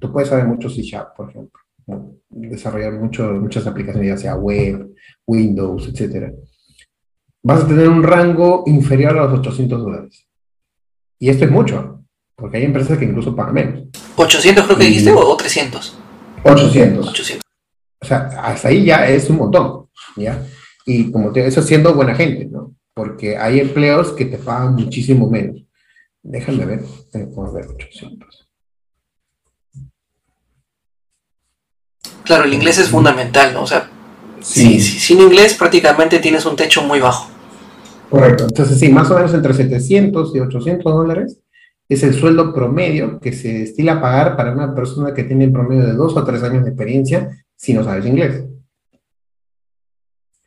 tú 0.00 0.12
puedes 0.12 0.28
saber 0.28 0.46
mucho 0.46 0.68
C 0.68 0.82
Sharp, 0.82 1.16
por 1.16 1.30
ejemplo, 1.30 1.60
desarrollar 2.28 2.94
mucho, 2.94 3.32
muchas 3.34 3.66
aplicaciones, 3.66 4.08
ya 4.08 4.16
sea 4.16 4.34
web, 4.36 4.94
Windows, 5.26 5.88
etcétera 5.88 6.32
vas 7.46 7.62
a 7.62 7.68
tener 7.68 7.88
un 7.88 8.02
rango 8.02 8.64
inferior 8.66 9.16
a 9.16 9.26
los 9.26 9.38
800 9.38 9.80
dólares. 9.80 10.26
Y 11.20 11.28
esto 11.28 11.44
es 11.44 11.50
mucho, 11.52 12.02
porque 12.34 12.56
hay 12.56 12.64
empresas 12.64 12.98
que 12.98 13.04
incluso 13.04 13.36
pagan 13.36 13.54
menos. 13.54 13.82
¿800 14.16 14.64
creo 14.64 14.76
que 14.76 14.84
dijiste 14.84 15.12
o 15.12 15.36
300? 15.36 15.96
800. 16.42 17.08
800. 17.08 17.42
O 18.02 18.04
sea, 18.04 18.26
hasta 18.42 18.66
ahí 18.66 18.86
ya 18.86 19.06
es 19.08 19.30
un 19.30 19.36
montón, 19.36 19.86
¿ya? 20.16 20.44
Y 20.86 21.12
como 21.12 21.30
te 21.30 21.46
eso 21.46 21.62
siendo 21.62 21.94
buena 21.94 22.16
gente, 22.16 22.46
¿no? 22.46 22.74
Porque 22.92 23.36
hay 23.36 23.60
empleos 23.60 24.10
que 24.12 24.24
te 24.24 24.38
pagan 24.38 24.74
muchísimo 24.74 25.30
menos. 25.30 25.62
Déjame 26.24 26.66
ver, 26.66 26.80
vamos 27.14 27.50
a 27.50 27.58
ver 27.58 27.66
800. 27.68 28.35
Claro, 32.26 32.44
el 32.44 32.52
inglés 32.52 32.78
es 32.78 32.88
fundamental, 32.90 33.54
¿no? 33.54 33.62
O 33.62 33.66
sea, 33.66 33.88
Sí. 34.40 34.78
si- 34.78 34.80
si- 34.80 34.98
sin 34.98 35.20
inglés 35.20 35.54
prácticamente 35.54 36.18
tienes 36.18 36.44
un 36.44 36.56
techo 36.56 36.82
muy 36.82 37.00
bajo. 37.00 37.30
Correcto. 38.10 38.44
Entonces, 38.44 38.78
sí, 38.78 38.88
más 38.90 39.10
o 39.10 39.14
menos 39.16 39.32
entre 39.34 39.54
700 39.54 40.34
y 40.34 40.40
800 40.40 40.92
dólares 40.92 41.38
es 41.88 42.02
el 42.02 42.14
sueldo 42.14 42.52
promedio 42.52 43.18
que 43.20 43.32
se 43.32 43.62
estila 43.62 43.94
a 43.94 44.00
pagar 44.00 44.36
para 44.36 44.52
una 44.52 44.74
persona 44.74 45.14
que 45.14 45.24
tiene 45.24 45.44
en 45.44 45.52
promedio 45.52 45.86
de 45.86 45.92
dos 45.94 46.16
o 46.16 46.24
tres 46.24 46.42
años 46.42 46.64
de 46.64 46.70
experiencia 46.70 47.28
si 47.56 47.72
no 47.74 47.82
sabes 47.84 48.06
inglés. 48.06 48.44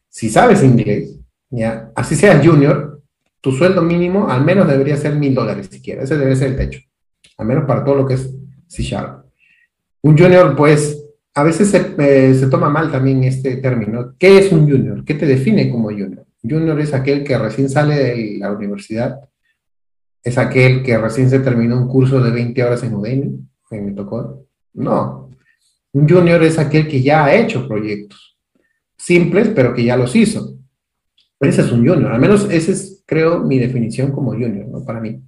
Si 0.10 0.30
sabes 0.30 0.64
inglés, 0.64 1.16
ya, 1.50 1.92
así 1.96 2.16
seas 2.16 2.46
junior, 2.46 3.02
tu 3.42 3.52
sueldo 3.52 3.82
mínimo 3.82 4.30
al 4.30 4.44
menos 4.44 4.68
debería 4.68 4.98
ser 4.98 5.16
mil 5.16 5.34
dólares 5.34 5.70
siquiera. 5.72 6.04
Ese 6.04 6.18
debe 6.18 6.36
ser 6.36 6.50
el 6.50 6.58
techo. 6.58 6.80
Al 7.38 7.46
menos 7.48 7.66
para 7.66 7.84
todo 7.86 7.96
lo 7.96 8.06
que 8.06 8.16
es 8.16 8.30
C 8.68 8.84
Sharp. 8.84 9.26
Un 10.02 10.18
junior, 10.18 10.56
pues, 10.56 10.99
a 11.40 11.44
veces 11.44 11.70
se, 11.70 11.96
eh, 11.98 12.34
se 12.34 12.48
toma 12.48 12.70
mal 12.70 12.92
también 12.92 13.24
este 13.24 13.58
término. 13.58 14.16
¿Qué 14.20 14.38
es 14.40 14.52
un 14.52 14.70
junior? 14.70 15.06
¿Qué 15.06 15.14
te 15.14 15.26
define 15.26 15.72
como 15.72 15.90
junior? 15.90 16.26
Junior 16.44 16.80
es 16.80 16.94
aquel 16.94 17.24
que 17.24 17.38
recién 17.38 17.70
sale 17.70 17.96
de 17.96 18.38
la 18.40 18.52
universidad, 18.52 19.20
es 20.22 20.38
aquel 20.38 20.84
que 20.84 20.98
recién 20.98 21.30
se 21.30 21.40
terminó 21.40 21.78
un 21.78 21.88
curso 21.88 22.22
de 22.22 22.32
20 22.32 22.64
horas 22.64 22.84
en 22.84 22.94
Udemy, 22.94 23.40
en 23.72 23.86
me 23.86 23.92
tocó. 23.94 24.46
No. 24.74 25.30
Un 25.94 26.10
junior 26.10 26.44
es 26.44 26.60
aquel 26.60 26.88
que 26.88 27.02
ya 27.02 27.26
ha 27.26 27.36
hecho 27.36 27.68
proyectos 27.68 28.38
simples, 28.98 29.50
pero 29.56 29.74
que 29.74 29.86
ya 29.86 29.96
los 29.96 30.16
hizo. 30.16 30.56
Ese 31.40 31.62
es 31.62 31.72
un 31.72 31.88
junior. 31.88 32.12
Al 32.12 32.20
menos 32.20 32.50
esa 32.52 32.72
es, 32.74 33.02
creo, 33.06 33.40
mi 33.40 33.58
definición 33.58 34.12
como 34.12 34.32
junior, 34.32 34.68
¿no? 34.68 34.84
Para 34.84 35.00
mí. 35.00 35.22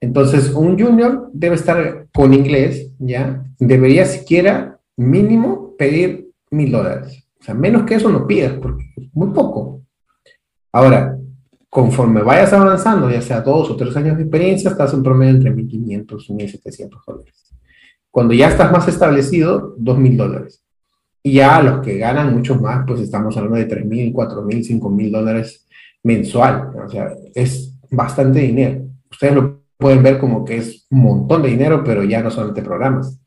Entonces, 0.00 0.50
un 0.50 0.78
junior 0.78 1.30
debe 1.32 1.54
estar 1.54 2.08
con 2.12 2.34
inglés, 2.34 2.90
¿ya? 2.98 3.44
Debería 3.58 4.06
siquiera 4.06 4.79
mínimo 5.00 5.74
pedir 5.78 6.30
mil 6.50 6.70
dólares. 6.70 7.26
O 7.40 7.42
sea, 7.42 7.54
menos 7.54 7.84
que 7.84 7.94
eso 7.94 8.10
no 8.10 8.26
pidas, 8.26 8.52
porque 8.60 8.84
es 8.96 9.08
muy 9.14 9.30
poco. 9.30 9.80
Ahora, 10.72 11.16
conforme 11.70 12.22
vayas 12.22 12.52
avanzando, 12.52 13.10
ya 13.10 13.22
sea 13.22 13.40
dos 13.40 13.70
o 13.70 13.76
tres 13.76 13.96
años 13.96 14.16
de 14.16 14.24
experiencia, 14.24 14.70
estás 14.70 14.92
en 14.92 15.02
promedio 15.02 15.36
entre 15.36 15.54
1.500 15.54 16.24
y 16.28 16.32
1.700 16.34 17.02
dólares. 17.06 17.54
Cuando 18.10 18.34
ya 18.34 18.48
estás 18.48 18.70
más 18.70 18.88
establecido, 18.88 19.74
2.000 19.78 20.16
dólares. 20.16 20.62
Y 21.22 21.34
ya 21.34 21.62
los 21.62 21.80
que 21.80 21.96
ganan 21.96 22.34
mucho 22.34 22.56
más, 22.56 22.84
pues 22.86 23.00
estamos 23.00 23.36
hablando 23.36 23.58
de 23.58 23.68
3.000, 23.68 24.12
4.000, 24.12 24.80
5.000 24.80 25.10
dólares 25.10 25.66
mensual. 26.02 26.72
O 26.84 26.88
sea, 26.88 27.14
es 27.34 27.78
bastante 27.90 28.40
dinero. 28.40 28.82
Ustedes 29.10 29.34
lo 29.34 29.62
pueden 29.78 30.02
ver 30.02 30.18
como 30.18 30.44
que 30.44 30.58
es 30.58 30.86
un 30.90 31.00
montón 31.00 31.42
de 31.42 31.50
dinero, 31.50 31.82
pero 31.84 32.04
ya 32.04 32.22
no 32.22 32.30
solamente 32.30 32.62
programas. 32.62 33.19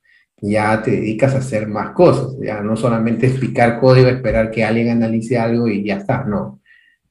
Ya 0.46 0.82
te 0.82 0.92
dedicas 0.92 1.34
a 1.34 1.40
hacer 1.40 1.68
más 1.68 1.92
cosas. 1.92 2.38
Ya 2.42 2.62
no 2.62 2.76
solamente 2.76 3.28
explicar 3.28 3.80
código, 3.80 4.10
esperar 4.10 4.52
que 4.52 4.64
alguien 4.64 4.90
analice 4.90 5.38
algo 5.38 5.68
y 5.68 5.84
ya 5.84 5.98
está. 5.98 6.24
No 6.26 6.60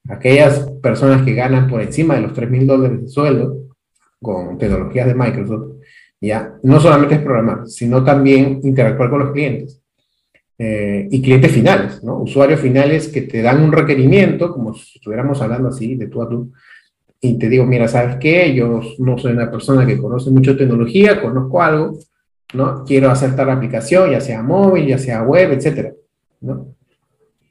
aquellas 0.09 0.59
personas 0.81 1.23
que 1.23 1.33
ganan 1.33 1.67
por 1.67 1.81
encima 1.81 2.15
de 2.15 2.21
los 2.21 2.33
3 2.33 2.49
mil 2.49 2.67
dólares 2.67 3.01
de 3.01 3.07
sueldo 3.07 3.57
con 4.21 4.57
tecnologías 4.57 5.07
de 5.07 5.15
Microsoft, 5.15 5.75
ya 6.21 6.55
no 6.63 6.79
solamente 6.79 7.15
es 7.15 7.21
programar, 7.21 7.67
sino 7.67 8.03
también 8.03 8.61
interactuar 8.63 9.09
con 9.09 9.19
los 9.19 9.31
clientes 9.31 9.81
eh, 10.57 11.07
y 11.11 11.21
clientes 11.21 11.51
finales, 11.51 12.01
¿no? 12.03 12.19
Usuarios 12.19 12.59
finales 12.61 13.09
que 13.09 13.23
te 13.23 13.41
dan 13.41 13.61
un 13.61 13.71
requerimiento, 13.71 14.51
como 14.51 14.73
si 14.73 14.97
estuviéramos 14.97 15.41
hablando 15.41 15.67
así 15.69 15.95
de 15.95 16.07
tú 16.07 16.21
a 16.21 16.29
tú, 16.29 16.53
y 17.19 17.37
te 17.37 17.49
digo, 17.49 17.65
mira, 17.65 17.87
¿sabes 17.87 18.17
qué? 18.17 18.53
Yo 18.53 18.81
no 18.99 19.17
soy 19.17 19.33
una 19.33 19.51
persona 19.51 19.85
que 19.85 19.97
conoce 19.97 20.29
mucho 20.29 20.55
tecnología, 20.55 21.21
conozco 21.21 21.61
algo, 21.61 21.97
¿no? 22.53 22.83
Quiero 22.85 23.09
hacer 23.09 23.35
tal 23.35 23.49
aplicación, 23.49 24.11
ya 24.11 24.21
sea 24.21 24.41
móvil, 24.41 24.87
ya 24.87 24.97
sea 24.97 25.23
web, 25.23 25.51
etcétera, 25.51 25.93
¿no? 26.41 26.75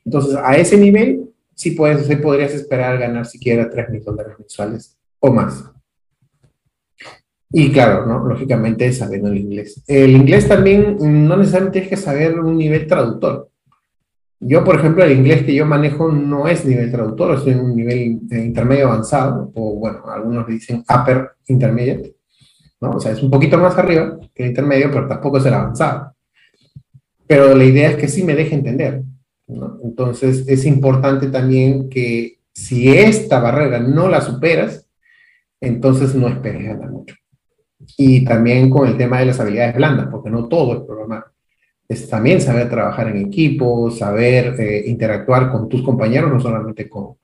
Entonces, 0.04 0.36
a 0.42 0.56
ese 0.56 0.76
nivel, 0.76 1.30
sí, 1.54 1.72
puedes, 1.72 2.06
sí 2.06 2.16
podrías 2.16 2.52
esperar 2.54 2.98
ganar 2.98 3.26
siquiera 3.26 3.68
3 3.70 3.90
mil 3.90 4.02
dólares 4.02 4.34
mensuales 4.38 4.96
o 5.20 5.32
más. 5.32 5.64
Y 7.54 7.70
claro, 7.70 8.06
¿no? 8.06 8.26
lógicamente 8.26 8.90
sabiendo 8.92 9.28
el 9.28 9.38
inglés. 9.38 9.82
El 9.86 10.12
inglés 10.12 10.48
también 10.48 10.96
no 10.98 11.36
necesariamente 11.36 11.80
tienes 11.80 11.90
que 11.90 12.04
saber 12.04 12.40
un 12.40 12.56
nivel 12.56 12.86
traductor. 12.86 13.50
Yo, 14.40 14.64
por 14.64 14.76
ejemplo, 14.76 15.04
el 15.04 15.12
inglés 15.12 15.44
que 15.44 15.54
yo 15.54 15.66
manejo 15.66 16.10
no 16.10 16.48
es 16.48 16.64
nivel 16.64 16.90
traductor, 16.90 17.40
en 17.46 17.60
un 17.60 17.76
nivel 17.76 18.20
eh, 18.30 18.38
intermedio 18.38 18.88
avanzado, 18.88 19.52
o 19.54 19.74
bueno, 19.76 20.02
algunos 20.10 20.46
dicen 20.48 20.82
upper 20.88 21.30
intermediate, 21.46 22.16
¿no? 22.82 22.90
O 22.90 23.00
sea, 23.00 23.12
es 23.12 23.22
un 23.22 23.30
poquito 23.30 23.56
más 23.58 23.78
arriba 23.78 24.18
que 24.34 24.42
el 24.42 24.48
intermedio, 24.50 24.90
pero 24.90 25.06
tampoco 25.06 25.38
es 25.38 25.46
el 25.46 25.54
avanzado. 25.54 26.14
Pero 27.26 27.54
la 27.54 27.64
idea 27.64 27.90
es 27.90 27.96
que 27.96 28.08
sí 28.08 28.24
me 28.24 28.34
deje 28.34 28.56
entender. 28.56 29.02
Entonces, 29.84 30.44
es 30.48 30.66
importante 30.66 31.28
también 31.28 31.88
que 31.88 32.38
si 32.52 32.88
esta 32.88 33.40
barrera 33.40 33.78
no 33.78 34.08
la 34.08 34.20
superas, 34.20 34.86
entonces 35.60 36.14
no 36.14 36.26
esperes 36.28 36.64
ganar 36.64 36.90
mucho. 36.90 37.14
Y 37.96 38.24
también 38.24 38.68
con 38.68 38.88
el 38.88 38.96
tema 38.96 39.20
de 39.20 39.26
las 39.26 39.38
habilidades 39.38 39.76
blandas, 39.76 40.08
porque 40.10 40.30
no 40.30 40.48
todo 40.48 40.74
es 40.74 40.80
programar. 40.80 41.24
Es 41.88 42.08
también 42.08 42.40
saber 42.40 42.68
trabajar 42.68 43.08
en 43.08 43.26
equipo, 43.26 43.90
saber 43.90 44.60
eh, 44.60 44.84
interactuar 44.86 45.52
con 45.52 45.68
tus 45.68 45.82
compañeros, 45.82 46.32
no 46.32 46.40
solamente 46.40 46.88
con, 46.88 47.14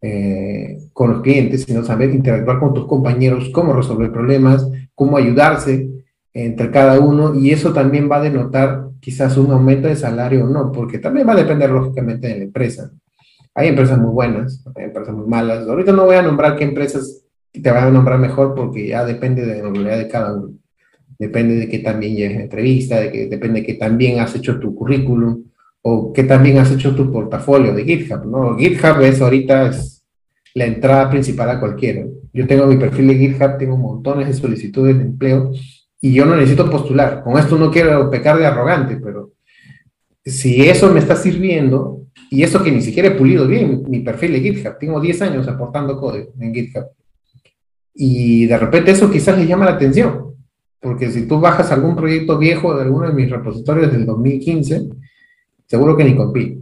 eh, 0.00 0.78
con 0.92 1.12
los 1.12 1.22
clientes, 1.22 1.64
sino 1.64 1.82
saber 1.82 2.10
interactuar 2.10 2.58
con 2.58 2.74
tus 2.74 2.86
compañeros, 2.86 3.50
cómo 3.50 3.72
resolver 3.72 4.12
problemas, 4.12 4.68
cómo 4.94 5.16
ayudarse 5.16 5.88
entre 6.32 6.70
cada 6.70 6.98
uno, 6.98 7.34
y 7.34 7.50
eso 7.50 7.72
también 7.72 8.10
va 8.10 8.16
a 8.16 8.22
denotar 8.22 8.88
quizás 9.00 9.36
un 9.36 9.52
aumento 9.52 9.88
de 9.88 9.96
salario 9.96 10.44
o 10.44 10.48
no, 10.48 10.72
porque 10.72 10.98
también 10.98 11.28
va 11.28 11.32
a 11.32 11.36
depender 11.36 11.70
lógicamente 11.70 12.26
de 12.26 12.38
la 12.38 12.44
empresa. 12.44 12.90
Hay 13.54 13.68
empresas 13.68 13.98
muy 13.98 14.10
buenas, 14.10 14.64
hay 14.74 14.84
empresas 14.84 15.14
muy 15.14 15.26
malas. 15.28 15.68
Ahorita 15.68 15.92
no 15.92 16.06
voy 16.06 16.16
a 16.16 16.22
nombrar 16.22 16.56
qué 16.56 16.64
empresas 16.64 17.24
te 17.52 17.70
van 17.70 17.84
a 17.84 17.90
nombrar 17.90 18.18
mejor 18.18 18.54
porque 18.54 18.88
ya 18.88 19.04
depende 19.04 19.46
de 19.46 19.62
la 19.62 19.70
realidad 19.70 19.98
de 19.98 20.08
cada 20.08 20.34
uno. 20.34 20.54
Depende 21.18 21.54
de 21.54 21.68
que 21.68 21.78
también 21.78 22.16
llegues 22.16 22.38
a 22.38 22.42
entrevista, 22.42 23.00
de 23.00 23.12
que 23.12 23.28
depende 23.28 23.60
de 23.60 23.66
que 23.66 23.74
también 23.74 24.18
has 24.18 24.34
hecho 24.34 24.58
tu 24.58 24.74
currículum 24.74 25.44
o 25.82 26.12
que 26.12 26.24
también 26.24 26.58
has 26.58 26.72
hecho 26.72 26.96
tu 26.96 27.12
portafolio 27.12 27.72
de 27.72 27.84
GitHub, 27.84 28.24
¿no? 28.26 28.56
GitHub 28.56 29.00
es 29.02 29.20
ahorita 29.20 29.68
es 29.68 30.02
la 30.54 30.64
entrada 30.64 31.08
principal 31.10 31.50
a 31.50 31.60
cualquiera. 31.60 32.04
Yo 32.34 32.48
tengo 32.48 32.66
mi 32.66 32.76
perfil 32.76 33.06
de 33.06 33.14
GitHub, 33.14 33.56
tengo 33.58 33.76
montones 33.76 34.26
de 34.26 34.34
solicitudes 34.34 34.98
de 34.98 35.04
empleo 35.04 35.52
y 36.00 36.12
yo 36.12 36.26
no 36.26 36.34
necesito 36.34 36.68
postular. 36.68 37.22
Con 37.22 37.38
esto 37.38 37.56
no 37.56 37.70
quiero 37.70 38.10
pecar 38.10 38.36
de 38.36 38.44
arrogante, 38.44 38.96
pero 38.96 39.32
si 40.24 40.68
eso 40.68 40.92
me 40.92 40.98
está 40.98 41.14
sirviendo, 41.14 42.02
y 42.30 42.42
eso 42.42 42.62
que 42.62 42.72
ni 42.72 42.82
siquiera 42.82 43.08
he 43.08 43.12
pulido 43.12 43.46
bien 43.46 43.84
mi 43.88 44.00
perfil 44.00 44.32
de 44.32 44.40
GitHub, 44.40 44.78
tengo 44.78 45.00
10 45.00 45.22
años 45.22 45.48
aportando 45.48 45.98
código 45.98 46.32
en 46.40 46.52
GitHub, 46.52 46.86
y 47.94 48.46
de 48.46 48.58
repente 48.58 48.90
eso 48.90 49.10
quizás 49.10 49.38
le 49.38 49.46
llama 49.46 49.66
la 49.66 49.72
atención, 49.72 50.34
porque 50.80 51.10
si 51.10 51.28
tú 51.28 51.38
bajas 51.38 51.70
algún 51.70 51.94
proyecto 51.94 52.36
viejo 52.36 52.74
de 52.74 52.82
alguno 52.82 53.06
de 53.06 53.14
mis 53.14 53.30
repositorios 53.30 53.92
del 53.92 54.04
2015, 54.04 54.88
seguro 55.66 55.96
que 55.96 56.04
ni 56.04 56.16
copié. 56.16 56.58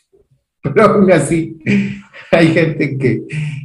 Pero 0.62 0.84
aún 0.84 1.10
así, 1.10 1.58
hay 2.30 2.46
gente 2.48 2.96
que, 2.96 3.24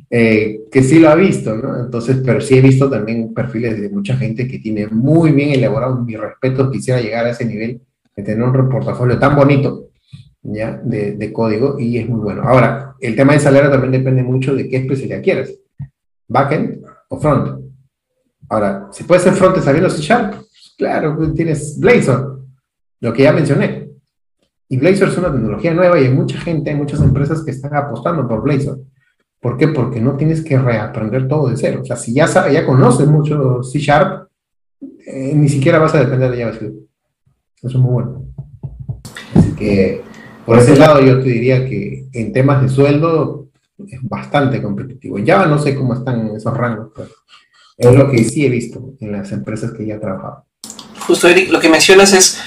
eh, 0.09 0.61
que 0.71 0.83
sí 0.83 0.99
lo 0.99 1.09
ha 1.09 1.15
visto, 1.15 1.55
¿no? 1.55 1.79
Entonces, 1.79 2.17
pero 2.23 2.39
sí 2.41 2.57
he 2.57 2.61
visto 2.61 2.89
también 2.89 3.33
perfiles 3.33 3.79
de 3.79 3.89
mucha 3.89 4.15
gente 4.15 4.47
que 4.47 4.59
tiene 4.59 4.87
muy 4.87 5.31
bien 5.31 5.51
elaborado. 5.51 6.03
Mi 6.03 6.15
respeto, 6.15 6.69
quisiera 6.69 7.01
llegar 7.01 7.25
a 7.25 7.31
ese 7.31 7.45
nivel 7.45 7.81
de 8.15 8.23
tener 8.23 8.43
un 8.43 8.69
portafolio 8.69 9.17
tan 9.17 9.35
bonito, 9.35 9.89
¿ya? 10.43 10.79
De, 10.83 11.13
de 11.13 11.33
código 11.33 11.79
y 11.79 11.97
es 11.97 12.07
muy 12.07 12.19
bueno. 12.19 12.43
Ahora, 12.43 12.95
el 12.99 13.15
tema 13.15 13.33
de 13.33 13.39
salario 13.39 13.69
también 13.69 13.91
depende 13.91 14.23
mucho 14.23 14.55
de 14.55 14.69
qué 14.69 14.77
especialidad 14.77 15.23
quieres. 15.23 15.59
Backend 16.27 16.83
o 17.09 17.19
front. 17.19 17.65
Ahora, 18.49 18.87
si 18.91 19.03
puede 19.03 19.21
ser 19.21 19.33
front 19.33 19.57
sabiendo 19.57 19.89
C 19.89 20.01
Sharp, 20.01 20.35
claro, 20.77 21.17
tienes 21.33 21.79
Blazor, 21.79 22.43
lo 22.99 23.13
que 23.13 23.23
ya 23.23 23.33
mencioné. 23.33 23.89
Y 24.69 24.77
Blazor 24.77 25.09
es 25.09 25.17
una 25.17 25.31
tecnología 25.31 25.73
nueva 25.73 25.99
y 25.99 26.05
hay 26.05 26.09
mucha 26.09 26.39
gente, 26.39 26.69
hay 26.69 26.75
muchas 26.75 27.01
empresas 27.01 27.43
que 27.43 27.51
están 27.51 27.75
apostando 27.75 28.27
por 28.27 28.41
Blazor. 28.41 28.79
¿Por 29.39 29.57
qué? 29.57 29.67
Porque 29.67 30.01
no 30.01 30.17
tienes 30.17 30.43
que 30.43 30.57
reaprender 30.57 31.27
todo 31.27 31.49
de 31.49 31.57
cero. 31.57 31.81
O 31.83 31.85
sea, 31.85 31.95
si 31.95 32.13
ya, 32.13 32.27
sabes, 32.27 32.53
ya 32.53 32.65
conoces 32.65 33.07
mucho 33.07 33.61
C 33.63 33.79
Sharp, 33.79 34.27
eh, 34.81 35.33
ni 35.35 35.49
siquiera 35.49 35.79
vas 35.79 35.93
a 35.93 35.99
depender 35.99 36.31
de 36.31 36.39
JavaScript. 36.39 36.75
Eso 37.61 37.77
es 37.77 37.83
muy 37.83 37.93
bueno. 37.93 38.25
Así 39.35 39.51
que, 39.53 40.01
por 40.45 40.57
ese 40.57 40.75
lado, 40.75 41.01
yo 41.01 41.19
te 41.19 41.29
diría 41.29 41.67
que 41.67 42.05
en 42.13 42.33
temas 42.33 42.61
de 42.61 42.69
sueldo 42.69 43.49
es 43.87 43.99
bastante 44.03 44.61
competitivo. 44.61 45.17
En 45.17 45.27
Java 45.27 45.45
no 45.45 45.59
sé 45.59 45.75
cómo 45.75 45.93
están 45.93 46.35
esos 46.35 46.55
rangos, 46.55 46.91
pero 46.95 47.09
es 47.77 47.95
lo 47.95 48.09
que 48.09 48.23
sí 48.23 48.45
he 48.45 48.49
visto 48.49 48.93
en 48.99 49.11
las 49.11 49.31
empresas 49.31 49.71
que 49.71 49.85
ya 49.85 49.95
he 49.95 49.99
trabajado. 49.99 50.45
Justo, 51.07 51.27
Eric, 51.27 51.51
lo 51.51 51.59
que 51.59 51.69
mencionas 51.69 52.13
es 52.13 52.39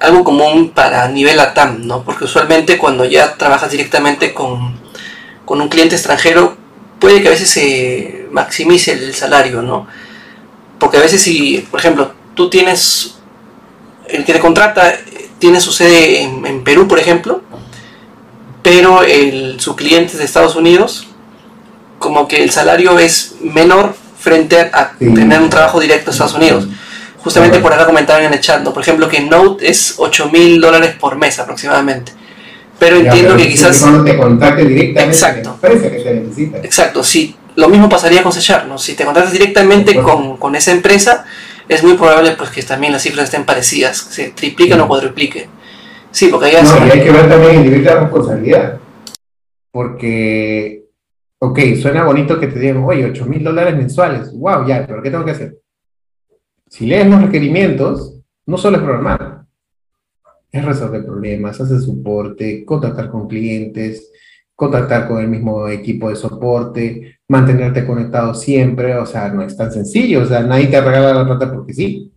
algo 0.00 0.22
común 0.24 0.70
para 0.74 1.08
nivel 1.08 1.40
ATAM, 1.40 1.86
¿no? 1.86 2.04
Porque 2.04 2.24
usualmente 2.24 2.78
cuando 2.78 3.04
ya 3.04 3.36
trabajas 3.36 3.70
directamente 3.70 4.34
con, 4.34 4.74
con 5.44 5.60
un 5.60 5.68
cliente 5.68 5.94
extranjero, 5.94 6.56
puede 6.98 7.20
que 7.22 7.28
a 7.28 7.32
veces 7.32 7.50
se 7.50 8.26
maximice 8.30 8.92
el 8.92 9.14
salario, 9.14 9.62
¿no? 9.62 9.86
Porque 10.78 10.96
a 10.96 11.00
veces 11.00 11.22
si, 11.22 11.66
por 11.70 11.80
ejemplo, 11.80 12.12
tú 12.34 12.50
tienes, 12.50 13.16
el 14.08 14.24
que 14.24 14.32
te 14.32 14.40
contrata 14.40 14.94
tiene 15.38 15.60
su 15.60 15.72
sede 15.72 16.22
en, 16.22 16.44
en 16.46 16.64
Perú, 16.64 16.88
por 16.88 16.98
ejemplo, 16.98 17.42
pero 18.62 19.02
el, 19.02 19.60
su 19.60 19.76
cliente 19.76 20.12
es 20.12 20.18
de 20.18 20.24
Estados 20.24 20.56
Unidos, 20.56 21.06
como 21.98 22.26
que 22.28 22.42
el 22.42 22.50
salario 22.50 22.98
es 22.98 23.36
menor 23.40 23.94
frente 24.18 24.58
a 24.60 24.92
Sí. 24.98 25.12
tener 25.14 25.40
un 25.40 25.50
trabajo 25.50 25.80
directo 25.80 26.10
en 26.10 26.12
Estados 26.12 26.34
Unidos. 26.34 26.66
Justamente 27.18 27.58
por 27.60 27.72
acá 27.72 27.86
comentaban 27.86 28.24
en 28.24 28.32
el 28.34 28.40
chat, 28.40 28.62
¿no? 28.62 28.72
por 28.74 28.82
ejemplo, 28.82 29.08
que 29.08 29.20
Note 29.20 29.68
es 29.70 29.94
8 29.96 30.30
mil 30.30 30.60
dólares 30.60 30.94
por 30.98 31.16
mes 31.16 31.38
aproximadamente. 31.38 32.12
Pero 32.78 32.96
Ya, 33.00 33.04
entiendo 33.10 33.30
pero 33.30 33.38
que 33.38 33.44
sí, 33.44 33.50
quizás... 33.50 33.80
Cuando 33.80 34.04
te 34.04 34.16
contacte 34.16 34.64
directamente 34.64 35.14
Exacto. 35.16 35.58
la 35.62 35.68
empresa 35.68 35.96
que 35.96 36.02
te 36.02 36.14
necesita. 36.14 36.58
Exacto, 36.58 37.02
sí. 37.02 37.36
Lo 37.56 37.68
mismo 37.68 37.88
pasaría 37.88 38.22
con 38.22 38.32
Sharp, 38.32 38.66
¿no? 38.66 38.78
Si 38.78 38.94
te 38.94 39.04
contratas 39.04 39.32
directamente 39.32 39.94
con, 40.02 40.36
con 40.38 40.56
esa 40.56 40.72
empresa, 40.72 41.24
es 41.68 41.82
muy 41.84 41.94
probable 41.94 42.32
pues 42.32 42.50
que 42.50 42.62
también 42.62 42.92
las 42.92 43.02
cifras 43.02 43.26
estén 43.26 43.44
parecidas, 43.44 43.96
se 43.96 44.30
tripliquen 44.30 44.80
o 44.80 44.88
cuadrupliquen. 44.88 45.48
Sí, 46.10 46.28
porque 46.28 46.52
No, 46.62 46.86
y 46.86 46.90
hay 46.90 47.02
que 47.02 47.10
ver 47.10 47.28
también 47.28 47.56
el 47.56 47.62
nivel 47.64 47.84
de 47.84 47.94
responsabilidad. 47.94 48.78
Porque, 49.70 50.84
ok, 51.40 51.58
suena 51.80 52.04
bonito 52.04 52.38
que 52.38 52.46
te 52.46 52.58
digan, 52.58 52.84
oye, 52.84 53.04
8 53.06 53.24
mil 53.26 53.42
dólares 53.42 53.76
mensuales. 53.76 54.32
Wow, 54.32 54.66
ya, 54.66 54.86
pero 54.86 55.02
¿qué 55.02 55.10
tengo 55.10 55.24
que 55.24 55.32
hacer? 55.32 55.58
Si 56.68 56.86
lees 56.86 57.06
los 57.08 57.22
requerimientos, 57.22 58.20
no 58.46 58.58
solo 58.58 58.76
es 58.76 58.82
programar, 58.82 59.42
es 60.54 60.64
resolver 60.64 61.04
problemas, 61.04 61.60
hacer 61.60 61.80
soporte, 61.80 62.64
contactar 62.64 63.10
con 63.10 63.26
clientes, 63.26 64.12
contactar 64.54 65.08
con 65.08 65.20
el 65.20 65.26
mismo 65.26 65.66
equipo 65.66 66.08
de 66.08 66.14
soporte, 66.14 67.18
mantenerte 67.26 67.84
conectado 67.84 68.34
siempre, 68.34 68.94
o 68.96 69.04
sea, 69.04 69.30
no 69.30 69.42
es 69.42 69.56
tan 69.56 69.72
sencillo, 69.72 70.22
o 70.22 70.26
sea, 70.26 70.44
nadie 70.44 70.68
te 70.68 70.80
regala 70.80 71.12
la 71.12 71.26
plata 71.26 71.52
porque 71.52 71.74
sí, 71.74 72.12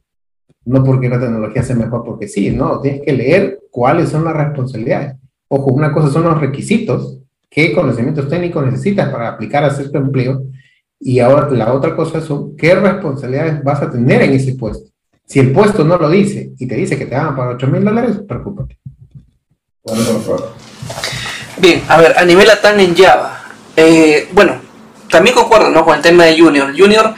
no 0.66 0.84
porque 0.84 1.10
la 1.10 1.20
tecnología 1.20 1.64
sea 1.64 1.76
mejor 1.76 2.04
porque 2.06 2.28
sí, 2.28 2.52
no, 2.52 2.80
tienes 2.80 3.02
que 3.02 3.14
leer 3.14 3.60
cuáles 3.72 4.10
son 4.10 4.24
las 4.24 4.36
responsabilidades. 4.36 5.16
Ojo, 5.48 5.74
una 5.74 5.92
cosa 5.92 6.10
son 6.10 6.26
los 6.26 6.40
requisitos, 6.40 7.20
qué 7.50 7.74
conocimientos 7.74 8.30
técnicos 8.30 8.64
necesitas 8.64 9.10
para 9.10 9.30
aplicar 9.30 9.64
a 9.64 9.72
cierto 9.72 9.98
empleo, 9.98 10.44
y 11.00 11.20
ahora 11.20 11.50
la 11.50 11.74
otra 11.74 11.96
cosa 11.96 12.22
son 12.22 12.56
qué 12.56 12.76
responsabilidades 12.76 13.64
vas 13.64 13.82
a 13.82 13.90
tener 13.90 14.22
en 14.22 14.34
ese 14.34 14.54
puesto. 14.54 14.92
Si 15.28 15.40
el 15.40 15.52
puesto 15.52 15.84
no 15.84 15.98
lo 15.98 16.10
dice 16.10 16.52
y 16.58 16.66
te 16.68 16.76
dice 16.76 16.98
que 16.98 17.06
te 17.06 17.16
van 17.16 17.28
a 17.28 17.36
pagar 17.36 17.56
8 17.56 17.68
mil 17.68 17.84
dólares, 17.84 18.18
preocúpate. 18.28 18.78
Bueno, 19.84 20.04
por 20.06 20.22
favor. 20.24 20.54
Bien, 21.58 21.84
a 21.90 21.98
ver, 21.98 22.18
a 22.18 22.24
nivel 22.24 22.50
ATAN 22.50 22.80
en 22.80 22.96
Java. 22.96 23.44
eh, 23.76 24.30
bueno, 24.32 24.56
también 25.10 25.36
concuerdo 25.36 25.70
¿no? 25.70 25.84
con 25.84 25.96
el 25.96 26.02
tema 26.02 26.24
de 26.26 26.40
Junior. 26.40 26.74
Junior 26.78 27.14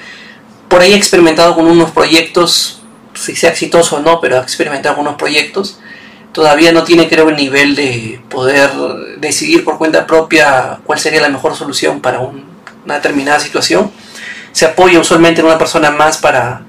por 0.68 0.81
ahí 0.81 0.94
ha 0.94 0.98
experimentado 0.98 1.56
con 1.56 1.65
unos 1.68 1.91
proyectos, 1.91 2.81
si 3.14 3.36
sea 3.36 3.52
exitoso 3.52 3.98
o 3.98 3.99
no, 4.02 4.19
pero 4.19 4.38
ha 4.38 4.41
experimentado 4.41 4.95
con 4.95 5.06
unos 5.07 5.18
proyectos. 5.18 5.80
Todavía 6.31 6.72
no 6.72 6.84
tiene, 6.84 7.07
creo, 7.10 7.30
el 7.30 7.36
nivel 7.36 7.76
de 7.76 8.22
poder 8.30 8.69
decidir 9.19 9.64
por 9.64 9.77
cuenta 9.77 10.06
propia 10.07 10.80
cuál 10.84 10.99
sería 10.99 11.22
la 11.22 11.30
mejor 11.30 11.56
solución 11.56 12.02
para 12.02 12.19
un- 12.19 12.45
una 12.86 12.95
determinada 12.95 13.40
situación. 13.40 13.91
Se 14.52 14.65
apoya 14.65 14.99
usualmente 14.99 15.41
en 15.41 15.48
una 15.48 15.57
persona 15.57 15.90
más 15.91 16.18
para, 16.18 16.61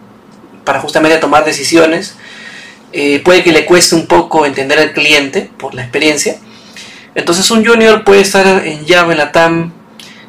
para 0.64 0.80
justamente 0.80 1.18
tomar 1.18 1.44
decisiones. 1.44 2.14
Eh, 2.92 3.20
puede 3.24 3.42
que 3.42 3.52
le 3.52 3.66
cueste 3.66 3.94
un 3.94 4.06
poco 4.06 4.46
entender 4.46 4.78
al 4.78 4.92
cliente 4.92 5.50
por 5.58 5.74
la 5.74 5.82
experiencia. 5.82 6.36
Entonces 7.14 7.50
un 7.50 7.64
junior 7.64 8.04
puede 8.04 8.20
estar 8.20 8.66
en 8.66 8.86
Java, 8.86 9.12
en 9.12 9.18
la 9.18 9.32
TAM, 9.32 9.72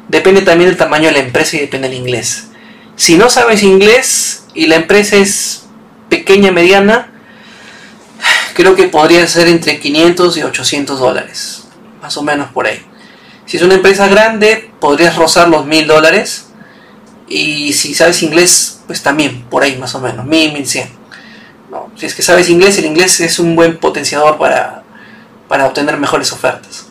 depende 0.08 0.42
también 0.42 0.68
del 0.68 0.78
tamaño 0.78 1.06
de 1.06 1.12
la 1.12 1.18
empresa 1.20 1.56
y 1.56 1.60
depende 1.60 1.88
del 1.88 1.98
inglés. 1.98 2.48
Si 2.96 3.16
no 3.16 3.30
sabes 3.30 3.62
inglés 3.62 4.44
y 4.54 4.66
la 4.66 4.76
empresa 4.76 5.16
es 5.16 5.64
pequeña, 6.08 6.52
mediana, 6.52 7.10
creo 8.54 8.76
que 8.76 8.84
podría 8.84 9.26
ser 9.26 9.48
entre 9.48 9.80
500 9.80 10.36
y 10.36 10.42
800 10.42 11.00
dólares, 11.00 11.64
más 12.02 12.16
o 12.16 12.22
menos 12.22 12.50
por 12.50 12.66
ahí. 12.66 12.84
Si 13.46 13.56
es 13.56 13.62
una 13.62 13.74
empresa 13.74 14.08
grande, 14.08 14.70
podrías 14.80 15.16
rozar 15.16 15.48
los 15.48 15.66
1000 15.66 15.86
dólares. 15.86 16.46
Y 17.28 17.72
si 17.72 17.94
sabes 17.94 18.22
inglés, 18.22 18.80
pues 18.86 19.02
también 19.02 19.42
por 19.50 19.62
ahí 19.62 19.76
más 19.76 19.94
o 19.94 20.00
menos, 20.00 20.26
1000, 20.26 20.52
1100. 20.52 20.90
¿no? 21.70 21.90
Si 21.96 22.06
es 22.06 22.14
que 22.14 22.22
sabes 22.22 22.50
inglés, 22.50 22.78
el 22.78 22.84
inglés 22.84 23.20
es 23.20 23.38
un 23.38 23.56
buen 23.56 23.78
potenciador 23.78 24.38
para, 24.38 24.82
para 25.48 25.66
obtener 25.66 25.96
mejores 25.98 26.32
ofertas. 26.32 26.86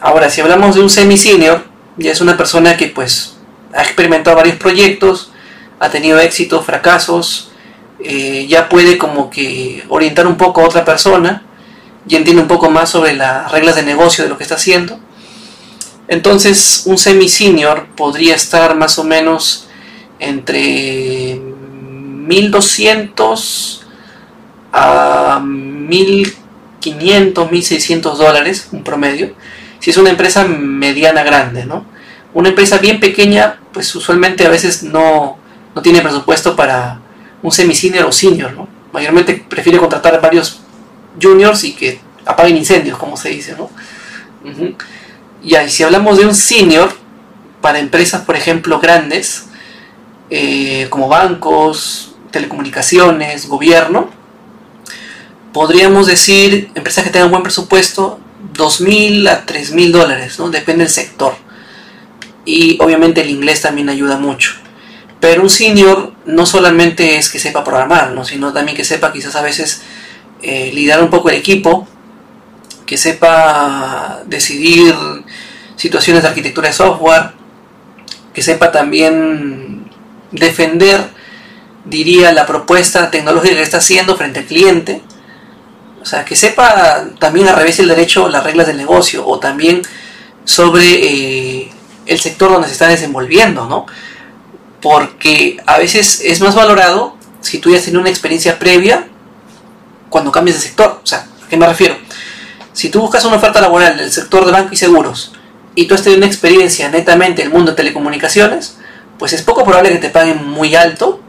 Ahora, 0.00 0.28
si 0.30 0.40
hablamos 0.40 0.74
de 0.74 0.82
un 0.82 0.90
semi-senior, 0.90 1.64
ya 1.96 2.12
es 2.12 2.20
una 2.20 2.36
persona 2.36 2.76
que 2.76 2.88
pues 2.88 3.36
ha 3.74 3.82
experimentado 3.82 4.36
varios 4.36 4.56
proyectos, 4.56 5.32
ha 5.80 5.90
tenido 5.90 6.18
éxitos, 6.18 6.64
fracasos, 6.64 7.50
eh, 8.00 8.46
ya 8.48 8.68
puede 8.68 8.98
como 8.98 9.30
que 9.30 9.84
orientar 9.88 10.26
un 10.26 10.36
poco 10.36 10.60
a 10.60 10.64
otra 10.64 10.84
persona, 10.84 11.42
ya 12.06 12.18
entiende 12.18 12.42
un 12.42 12.48
poco 12.48 12.70
más 12.70 12.90
sobre 12.90 13.14
las 13.14 13.50
reglas 13.50 13.76
de 13.76 13.82
negocio 13.82 14.24
de 14.24 14.30
lo 14.30 14.36
que 14.36 14.42
está 14.42 14.56
haciendo. 14.56 14.98
Entonces, 16.14 16.84
un 16.86 16.96
semi-senior 16.96 17.88
podría 17.96 18.36
estar 18.36 18.76
más 18.76 19.00
o 19.00 19.04
menos 19.04 19.66
entre 20.20 21.40
1200 21.40 23.84
a 24.72 25.42
1500, 25.44 27.50
1600 27.50 28.16
dólares, 28.16 28.68
un 28.70 28.84
promedio, 28.84 29.34
si 29.80 29.90
es 29.90 29.96
una 29.96 30.10
empresa 30.10 30.44
mediana 30.44 31.24
grande, 31.24 31.66
¿no? 31.66 31.84
Una 32.32 32.50
empresa 32.50 32.78
bien 32.78 33.00
pequeña, 33.00 33.58
pues 33.72 33.92
usualmente 33.96 34.46
a 34.46 34.50
veces 34.50 34.84
no, 34.84 35.36
no 35.74 35.82
tiene 35.82 36.00
presupuesto 36.00 36.54
para 36.54 37.00
un 37.42 37.50
semi-senior 37.50 38.04
o 38.04 38.12
senior, 38.12 38.52
¿no? 38.52 38.68
Mayormente 38.92 39.44
prefiere 39.48 39.78
contratar 39.78 40.14
a 40.14 40.18
varios 40.18 40.60
juniors 41.20 41.64
y 41.64 41.72
que 41.72 41.98
apaguen 42.24 42.56
incendios, 42.56 42.98
como 42.98 43.16
se 43.16 43.30
dice, 43.30 43.56
¿no? 43.58 43.68
Y 45.44 45.54
ahí, 45.56 45.70
si 45.70 45.82
hablamos 45.82 46.18
de 46.18 46.26
un 46.26 46.34
senior, 46.34 46.92
para 47.60 47.78
empresas, 47.78 48.22
por 48.22 48.36
ejemplo, 48.36 48.80
grandes, 48.80 49.46
eh, 50.30 50.86
como 50.90 51.08
bancos, 51.08 52.14
telecomunicaciones, 52.30 53.46
gobierno, 53.46 54.10
podríamos 55.52 56.06
decir, 56.06 56.70
empresas 56.74 57.04
que 57.04 57.10
tengan 57.10 57.30
buen 57.30 57.42
presupuesto, 57.42 58.18
2.000 58.54 59.28
a 59.28 59.46
3.000 59.46 59.90
dólares, 59.92 60.38
¿no? 60.38 60.50
Depende 60.50 60.84
del 60.84 60.92
sector. 60.92 61.34
y 62.46 62.76
obviamente 62.82 63.22
el 63.22 63.30
inglés 63.30 63.62
también 63.62 63.88
ayuda 63.88 64.18
mucho. 64.18 64.52
Pero 65.24 65.40
un 65.40 65.48
senior 65.48 66.12
no 66.26 66.44
solamente 66.44 67.16
es 67.16 67.30
que 67.30 67.38
sepa 67.38 67.64
programar, 67.64 68.10
¿no? 68.10 68.26
sino 68.26 68.52
también 68.52 68.76
que 68.76 68.84
sepa 68.84 69.10
quizás 69.10 69.34
a 69.36 69.40
veces 69.40 69.80
eh, 70.42 70.70
liderar 70.74 71.02
un 71.02 71.08
poco 71.08 71.30
el 71.30 71.36
equipo, 71.36 71.88
que 72.86 72.96
sepa 72.96 74.22
decidir 74.26 74.94
situaciones 75.76 76.22
de 76.22 76.28
arquitectura 76.28 76.68
de 76.68 76.74
software, 76.74 77.32
que 78.32 78.42
sepa 78.42 78.72
también 78.72 79.90
defender, 80.30 81.00
diría, 81.84 82.32
la 82.32 82.46
propuesta 82.46 83.10
tecnológica 83.10 83.54
que 83.54 83.62
está 83.62 83.78
haciendo 83.78 84.16
frente 84.16 84.40
al 84.40 84.46
cliente. 84.46 85.02
O 86.02 86.06
sea, 86.06 86.24
que 86.24 86.36
sepa 86.36 87.06
también 87.18 87.48
a 87.48 87.54
revés 87.54 87.78
el 87.78 87.88
derecho, 87.88 88.28
las 88.28 88.44
reglas 88.44 88.66
del 88.66 88.76
negocio, 88.76 89.26
o 89.26 89.38
también 89.38 89.82
sobre 90.44 90.84
eh, 90.84 91.72
el 92.06 92.20
sector 92.20 92.52
donde 92.52 92.68
se 92.68 92.74
está 92.74 92.88
desenvolviendo, 92.88 93.66
¿no? 93.66 93.86
Porque 94.82 95.56
a 95.64 95.78
veces 95.78 96.20
es 96.22 96.40
más 96.40 96.54
valorado 96.54 97.16
si 97.40 97.58
tú 97.58 97.70
ya 97.70 97.78
has 97.78 97.84
tenido 97.84 98.00
una 98.00 98.10
experiencia 98.10 98.58
previa 98.58 99.06
cuando 100.10 100.30
cambias 100.30 100.58
de 100.58 100.62
sector. 100.62 101.00
O 101.02 101.06
sea, 101.06 101.26
¿a 101.44 101.48
qué 101.48 101.56
me 101.56 101.66
refiero? 101.66 101.96
Si 102.74 102.90
tú 102.90 103.00
buscas 103.00 103.24
una 103.24 103.36
oferta 103.36 103.60
laboral 103.60 103.96
del 103.96 104.12
sector 104.12 104.44
de 104.44 104.52
banco 104.52 104.74
y 104.74 104.76
seguros 104.76 105.32
y 105.74 105.86
tú 105.86 105.94
has 105.94 106.02
tenido 106.02 106.18
una 106.18 106.26
experiencia 106.26 106.90
netamente 106.90 107.40
en 107.40 107.48
el 107.48 107.54
mundo 107.54 107.70
de 107.70 107.76
telecomunicaciones, 107.76 108.76
pues 109.18 109.32
es 109.32 109.42
poco 109.42 109.64
probable 109.64 109.90
que 109.90 109.98
te 109.98 110.10
paguen 110.10 110.46
muy 110.46 110.74
alto, 110.74 111.20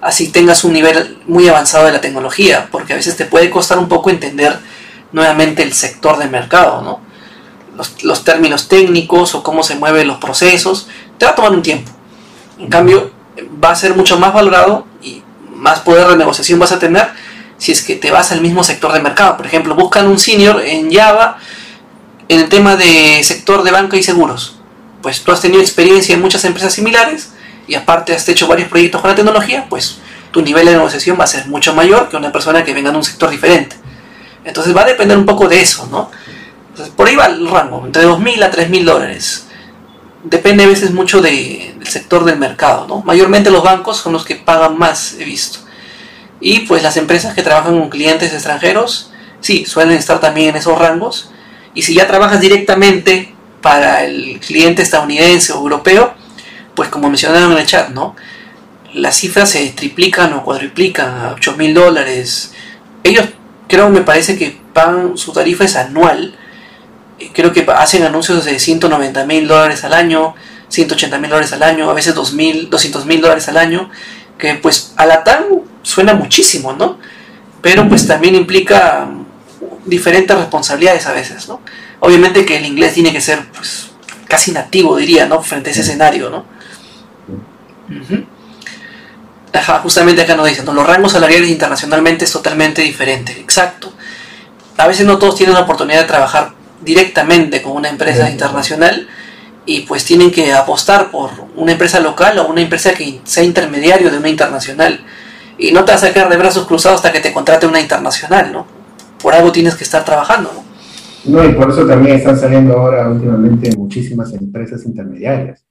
así 0.00 0.32
tengas 0.32 0.64
un 0.64 0.72
nivel 0.72 1.18
muy 1.26 1.46
avanzado 1.46 1.86
de 1.86 1.92
la 1.92 2.00
tecnología, 2.00 2.68
porque 2.72 2.94
a 2.94 2.96
veces 2.96 3.16
te 3.16 3.26
puede 3.26 3.50
costar 3.50 3.78
un 3.78 3.88
poco 3.88 4.10
entender 4.10 4.58
nuevamente 5.12 5.62
el 5.62 5.72
sector 5.72 6.18
de 6.18 6.26
mercado, 6.26 6.82
¿no? 6.82 7.00
los, 8.02 8.24
términos 8.24 8.68
técnicos 8.68 9.34
o 9.34 9.42
cómo 9.42 9.62
se 9.62 9.76
mueven 9.76 10.08
los 10.08 10.18
procesos, 10.18 10.88
te 11.18 11.26
va 11.26 11.32
a 11.32 11.34
tomar 11.34 11.52
un 11.52 11.62
tiempo. 11.62 11.90
En 12.58 12.68
cambio, 12.68 13.10
va 13.62 13.70
a 13.70 13.76
ser 13.76 13.94
mucho 13.94 14.18
más 14.18 14.32
valorado 14.32 14.86
y 15.02 15.22
más 15.54 15.80
poder 15.80 16.08
de 16.08 16.16
negociación 16.16 16.58
vas 16.58 16.72
a 16.72 16.78
tener 16.78 17.08
si 17.64 17.72
es 17.72 17.80
que 17.80 17.96
te 17.96 18.10
vas 18.10 18.30
al 18.30 18.42
mismo 18.42 18.62
sector 18.62 18.92
de 18.92 19.00
mercado. 19.00 19.38
Por 19.38 19.46
ejemplo, 19.46 19.74
buscan 19.74 20.06
un 20.06 20.18
senior 20.18 20.60
en 20.60 20.92
Java 20.92 21.38
en 22.28 22.40
el 22.40 22.50
tema 22.50 22.76
de 22.76 23.22
sector 23.24 23.62
de 23.62 23.70
banca 23.70 23.96
y 23.96 24.02
seguros. 24.02 24.56
Pues 25.00 25.22
tú 25.22 25.32
has 25.32 25.40
tenido 25.40 25.62
experiencia 25.62 26.14
en 26.14 26.20
muchas 26.20 26.44
empresas 26.44 26.74
similares 26.74 27.30
y 27.66 27.74
aparte 27.74 28.14
has 28.14 28.28
hecho 28.28 28.46
varios 28.48 28.68
proyectos 28.68 29.00
con 29.00 29.08
la 29.08 29.14
tecnología, 29.14 29.64
pues 29.70 29.96
tu 30.30 30.42
nivel 30.42 30.66
de 30.66 30.72
negociación 30.72 31.18
va 31.18 31.24
a 31.24 31.26
ser 31.26 31.46
mucho 31.46 31.74
mayor 31.74 32.10
que 32.10 32.18
una 32.18 32.30
persona 32.30 32.64
que 32.64 32.74
venga 32.74 32.90
de 32.90 32.98
un 32.98 33.04
sector 33.04 33.30
diferente. 33.30 33.76
Entonces 34.44 34.76
va 34.76 34.82
a 34.82 34.86
depender 34.86 35.16
un 35.16 35.24
poco 35.24 35.48
de 35.48 35.62
eso, 35.62 35.88
¿no? 35.90 36.10
por 36.96 37.08
ahí 37.08 37.16
va 37.16 37.26
el 37.26 37.48
rango, 37.48 37.86
entre 37.86 38.04
2.000 38.04 38.42
a 38.42 38.50
3.000 38.50 38.84
dólares. 38.84 39.46
Depende 40.22 40.64
a 40.64 40.66
veces 40.66 40.90
mucho 40.90 41.22
del 41.22 41.78
sector 41.86 42.24
del 42.24 42.36
mercado, 42.36 42.86
¿no? 42.86 43.00
Mayormente 43.02 43.50
los 43.50 43.62
bancos 43.62 43.98
son 43.98 44.12
los 44.12 44.24
que 44.26 44.36
pagan 44.36 44.76
más, 44.76 45.14
he 45.18 45.24
visto. 45.24 45.63
Y 46.44 46.60
pues 46.60 46.82
las 46.82 46.98
empresas 46.98 47.34
que 47.34 47.42
trabajan 47.42 47.80
con 47.80 47.88
clientes 47.88 48.34
extranjeros, 48.34 49.10
sí, 49.40 49.64
suelen 49.64 49.96
estar 49.96 50.20
también 50.20 50.50
en 50.50 50.56
esos 50.56 50.78
rangos. 50.78 51.30
Y 51.72 51.80
si 51.82 51.94
ya 51.94 52.06
trabajas 52.06 52.38
directamente 52.38 53.34
para 53.62 54.04
el 54.04 54.38
cliente 54.40 54.82
estadounidense 54.82 55.54
o 55.54 55.56
europeo, 55.56 56.12
pues 56.74 56.90
como 56.90 57.08
mencionaron 57.08 57.52
en 57.52 57.58
el 57.58 57.66
chat, 57.66 57.88
¿no? 57.88 58.14
Las 58.92 59.16
cifras 59.16 59.48
se 59.48 59.66
triplican 59.70 60.34
o 60.34 60.44
cuadriplican 60.44 61.08
a 61.08 61.34
8.000 61.34 61.72
dólares. 61.72 62.52
Ellos 63.04 63.24
creo, 63.66 63.88
me 63.88 64.02
parece 64.02 64.36
que 64.36 64.60
pagan 64.74 65.16
su 65.16 65.32
tarifa 65.32 65.64
es 65.64 65.76
anual 65.76 66.36
creo 67.32 67.52
que 67.52 67.64
hacen 67.76 68.02
anuncios 68.02 68.44
de 68.44 68.58
190 68.58 69.24
mil 69.26 69.46
dólares 69.46 69.84
al 69.84 69.94
año, 69.94 70.34
180 70.68 71.18
mil 71.18 71.30
dólares 71.30 71.52
al 71.52 71.62
año, 71.62 71.88
a 71.88 71.94
veces 71.94 72.14
200 72.14 73.06
mil 73.06 73.20
dólares 73.20 73.48
al 73.48 73.56
año, 73.56 73.90
que 74.38 74.54
pues 74.54 74.92
a 74.96 75.06
la 75.06 75.24
TAM 75.24 75.44
suena 75.82 76.14
muchísimo, 76.14 76.72
¿no? 76.72 76.98
Pero 77.60 77.88
pues 77.88 78.06
también 78.06 78.34
implica 78.34 79.08
diferentes 79.84 80.36
responsabilidades 80.36 81.06
a 81.06 81.12
veces, 81.12 81.48
¿no? 81.48 81.60
Obviamente 82.00 82.44
que 82.44 82.56
el 82.56 82.66
inglés 82.66 82.94
tiene 82.94 83.12
que 83.12 83.20
ser 83.20 83.46
pues, 83.48 83.90
casi 84.28 84.52
nativo, 84.52 84.96
diría, 84.96 85.26
¿no? 85.26 85.42
Frente 85.42 85.70
a 85.70 85.72
ese 85.72 85.82
escenario, 85.82 86.30
¿no? 86.30 86.44
Ajá, 89.52 89.78
justamente 89.80 90.22
acá 90.22 90.34
nos 90.34 90.48
dicen, 90.48 90.64
¿no? 90.64 90.72
los 90.72 90.86
rangos 90.86 91.12
salariales 91.12 91.48
internacionalmente 91.48 92.24
es 92.24 92.32
totalmente 92.32 92.82
diferente, 92.82 93.32
exacto. 93.32 93.92
A 94.76 94.88
veces 94.88 95.06
no 95.06 95.18
todos 95.18 95.36
tienen 95.36 95.54
la 95.54 95.60
oportunidad 95.60 96.00
de 96.00 96.06
trabajar 96.08 96.52
directamente 96.80 97.62
con 97.62 97.72
una 97.72 97.88
empresa 97.88 98.28
internacional 98.28 99.08
y 99.66 99.80
pues 99.82 100.04
tienen 100.04 100.30
que 100.30 100.52
apostar 100.52 101.10
por 101.10 101.30
una 101.56 101.72
empresa 101.72 102.00
local 102.00 102.38
o 102.38 102.48
una 102.48 102.60
empresa 102.60 102.92
que 102.94 103.20
sea 103.24 103.44
intermediario 103.44 104.10
de 104.10 104.18
una 104.18 104.28
internacional. 104.28 105.00
Y 105.58 105.72
no 105.72 105.84
te 105.84 105.92
vas 105.92 106.04
a 106.04 106.12
quedar 106.12 106.28
de 106.28 106.36
brazos 106.36 106.66
cruzados 106.66 106.96
hasta 106.96 107.12
que 107.12 107.20
te 107.20 107.32
contrate 107.32 107.66
una 107.66 107.80
internacional, 107.80 108.52
¿no? 108.52 108.66
Por 109.22 109.34
algo 109.34 109.52
tienes 109.52 109.74
que 109.76 109.84
estar 109.84 110.04
trabajando, 110.04 110.50
¿no? 110.52 110.64
No, 111.26 111.48
y 111.48 111.52
por 111.54 111.70
eso 111.70 111.86
también 111.86 112.16
están 112.16 112.38
saliendo 112.38 112.74
ahora 112.74 113.08
últimamente 113.08 113.74
muchísimas 113.76 114.32
empresas 114.34 114.84
intermediarias. 114.84 115.64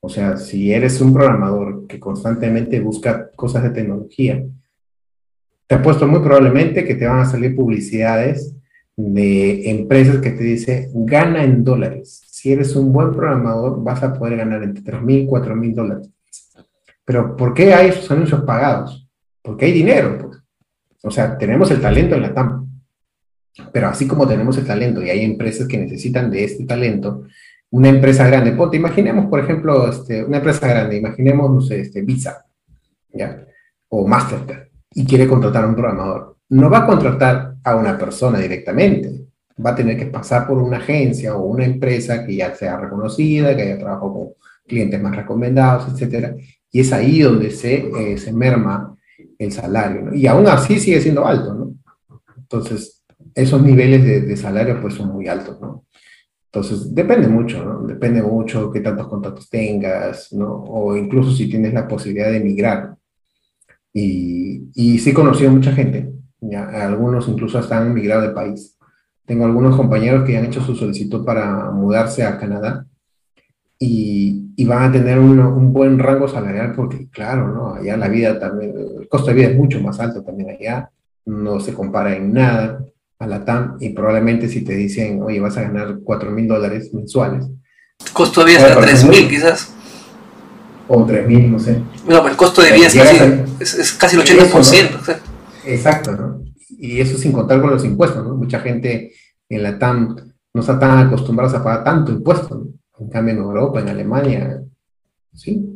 O 0.00 0.08
sea, 0.08 0.36
si 0.36 0.72
eres 0.72 1.00
un 1.00 1.12
programador 1.12 1.86
que 1.86 1.98
constantemente 1.98 2.80
busca 2.80 3.30
cosas 3.34 3.64
de 3.64 3.70
tecnología, 3.70 4.42
te 5.66 5.74
apuesto 5.74 6.06
muy 6.06 6.20
probablemente 6.20 6.84
que 6.84 6.94
te 6.94 7.06
van 7.06 7.20
a 7.20 7.26
salir 7.26 7.54
publicidades 7.54 8.54
de 8.96 9.70
empresas 9.70 10.18
que 10.18 10.30
te 10.30 10.44
dice 10.44 10.90
gana 10.94 11.42
en 11.44 11.64
dólares. 11.64 12.22
Si 12.40 12.50
eres 12.50 12.74
un 12.74 12.90
buen 12.90 13.12
programador, 13.12 13.84
vas 13.84 14.02
a 14.02 14.14
poder 14.14 14.38
ganar 14.38 14.62
entre 14.62 14.82
3 14.82 15.02
mil 15.02 15.24
y 15.24 15.26
4 15.26 15.54
mil 15.54 15.74
dólares. 15.74 16.08
Pero 17.04 17.36
¿por 17.36 17.52
qué 17.52 17.74
hay 17.74 17.90
esos 17.90 18.10
anuncios 18.10 18.40
pagados? 18.44 19.06
Porque 19.42 19.66
hay 19.66 19.72
dinero. 19.72 20.16
Pues. 20.16 20.38
O 21.02 21.10
sea, 21.10 21.36
tenemos 21.36 21.70
el 21.70 21.82
talento 21.82 22.14
en 22.14 22.22
la 22.22 22.32
TAM. 22.32 22.66
Pero 23.74 23.88
así 23.88 24.06
como 24.06 24.26
tenemos 24.26 24.56
el 24.56 24.66
talento 24.66 25.02
y 25.02 25.10
hay 25.10 25.22
empresas 25.22 25.68
que 25.68 25.76
necesitan 25.76 26.30
de 26.30 26.44
este 26.44 26.64
talento, 26.64 27.24
una 27.68 27.90
empresa 27.90 28.26
grande, 28.26 28.52
ponte, 28.52 28.78
imaginemos, 28.78 29.26
por 29.26 29.40
ejemplo, 29.40 29.86
este, 29.86 30.24
una 30.24 30.38
empresa 30.38 30.66
grande, 30.66 30.96
imaginemos, 30.96 31.50
no 31.50 31.60
sé, 31.60 31.80
este, 31.80 32.00
Visa. 32.00 32.46
O 33.88 34.06
Mastercard, 34.06 34.68
y 34.94 35.04
quiere 35.04 35.26
contratar 35.26 35.64
a 35.64 35.66
un 35.66 35.74
programador 35.74 36.30
no 36.50 36.68
va 36.68 36.78
a 36.78 36.86
contratar 36.86 37.56
a 37.62 37.76
una 37.76 37.96
persona 37.96 38.38
directamente, 38.38 39.28
va 39.64 39.70
a 39.70 39.74
tener 39.74 39.96
que 39.96 40.06
pasar 40.06 40.46
por 40.46 40.58
una 40.58 40.78
agencia 40.78 41.36
o 41.36 41.44
una 41.44 41.64
empresa 41.64 42.24
que 42.24 42.36
ya 42.36 42.54
sea 42.54 42.76
reconocida, 42.78 43.54
que 43.56 43.62
haya 43.62 43.78
trabajado 43.78 44.12
con 44.12 44.28
clientes 44.66 45.00
más 45.00 45.16
recomendados, 45.16 46.00
etc. 46.00 46.36
Y 46.70 46.80
es 46.80 46.92
ahí 46.92 47.20
donde 47.20 47.50
se, 47.50 47.88
eh, 47.88 48.18
se 48.18 48.32
merma 48.32 48.96
el 49.38 49.52
salario, 49.52 50.14
Y 50.14 50.26
aún 50.26 50.46
así 50.46 50.78
sigue 50.78 51.00
siendo 51.00 51.26
alto, 51.26 51.54
¿no? 51.54 51.74
Entonces, 52.36 53.02
esos 53.34 53.62
niveles 53.62 54.04
de, 54.04 54.36
salario 54.36 54.80
pues 54.80 54.94
son 54.94 55.08
muy 55.12 55.28
altos, 55.28 55.58
¿no? 55.60 55.86
Entonces, 56.46 56.94
depende 56.94 57.28
mucho, 57.28 57.64
¿no? 57.64 57.86
Depende 57.86 58.22
mucho 58.22 58.70
qué 58.70 58.80
tantos 58.80 59.08
contratos 59.08 59.48
tengas, 59.48 60.32
¿no? 60.32 60.52
O 60.52 60.96
incluso 60.96 61.32
si 61.32 61.48
tienes 61.48 61.72
la 61.72 61.88
posibilidad 61.88 62.30
de 62.30 62.36
emigrar. 62.38 62.94
Y, 63.92 64.70
y 64.74 64.98
sí 64.98 65.10
he 65.10 65.14
conocido 65.14 65.50
mucha 65.50 65.72
gente 65.72 66.10
algunos 66.56 67.28
incluso 67.28 67.58
hasta 67.58 67.78
han 67.78 67.92
migrado 67.94 68.22
de 68.22 68.30
país. 68.30 68.76
Tengo 69.30 69.44
algunos 69.44 69.76
compañeros 69.76 70.24
que 70.24 70.36
han 70.36 70.46
hecho 70.46 70.60
su 70.60 70.74
solicitud 70.74 71.24
para 71.24 71.70
mudarse 71.70 72.24
a 72.24 72.36
Canadá 72.36 72.84
y, 73.78 74.64
van 74.64 74.82
a 74.82 74.92
tener 74.92 75.20
un 75.20 75.72
buen 75.72 76.00
rango 76.00 76.26
salarial 76.26 76.72
porque, 76.74 77.08
claro, 77.10 77.46
¿no? 77.46 77.74
allá 77.74 77.96
la 77.96 78.08
vida 78.08 78.40
también, 78.40 78.74
el 78.76 79.08
costo 79.08 79.28
de 79.28 79.34
vida 79.34 79.46
es 79.50 79.56
mucho 79.56 79.80
más 79.80 80.00
alto 80.00 80.24
también 80.24 80.50
allá, 80.50 80.90
no 81.26 81.60
se 81.60 81.74
compara 81.74 82.16
en 82.16 82.32
nada 82.32 82.84
a 83.20 83.26
la 83.28 83.44
TAM 83.44 83.76
y 83.78 83.90
probablemente 83.90 84.48
si 84.48 84.64
te 84.64 84.74
dicen, 84.74 85.22
oye, 85.22 85.38
vas 85.38 85.56
a 85.58 85.62
ganar 85.62 86.00
4 86.02 86.32
mil 86.32 86.48
dólares 86.48 86.92
mensuales. 86.92 87.46
Costo 88.12 88.44
de 88.44 88.50
vida 88.50 88.66
es 88.66 88.80
3 88.80 89.04
mil 89.04 89.28
quizás. 89.28 89.72
O 90.88 91.04
3 91.04 91.28
mil, 91.28 91.52
no 91.52 91.60
sé. 91.60 91.80
No, 92.08 92.18
pero 92.18 92.30
el 92.30 92.36
costo 92.36 92.62
de 92.62 92.72
vida 92.72 92.88
es 92.88 93.92
casi, 93.92 94.16
el 94.16 94.22
80%. 94.24 95.20
Exacto, 95.66 96.16
¿no? 96.16 96.49
Y 96.78 97.00
eso 97.00 97.18
sin 97.18 97.32
contar 97.32 97.60
con 97.60 97.70
los 97.70 97.84
impuestos, 97.84 98.24
¿no? 98.24 98.34
Mucha 98.34 98.60
gente 98.60 99.12
en 99.48 99.62
la 99.62 99.78
TAM 99.78 100.16
no 100.54 100.60
está 100.60 100.78
tan 100.78 100.98
acostumbrada 100.98 101.58
a 101.58 101.62
pagar 101.62 101.84
tanto 101.84 102.12
impuesto, 102.12 102.54
¿no? 102.54 102.66
En 102.98 103.08
cambio 103.08 103.34
en 103.34 103.40
Europa, 103.40 103.80
en 103.80 103.88
Alemania, 103.88 104.60
sí. 105.34 105.66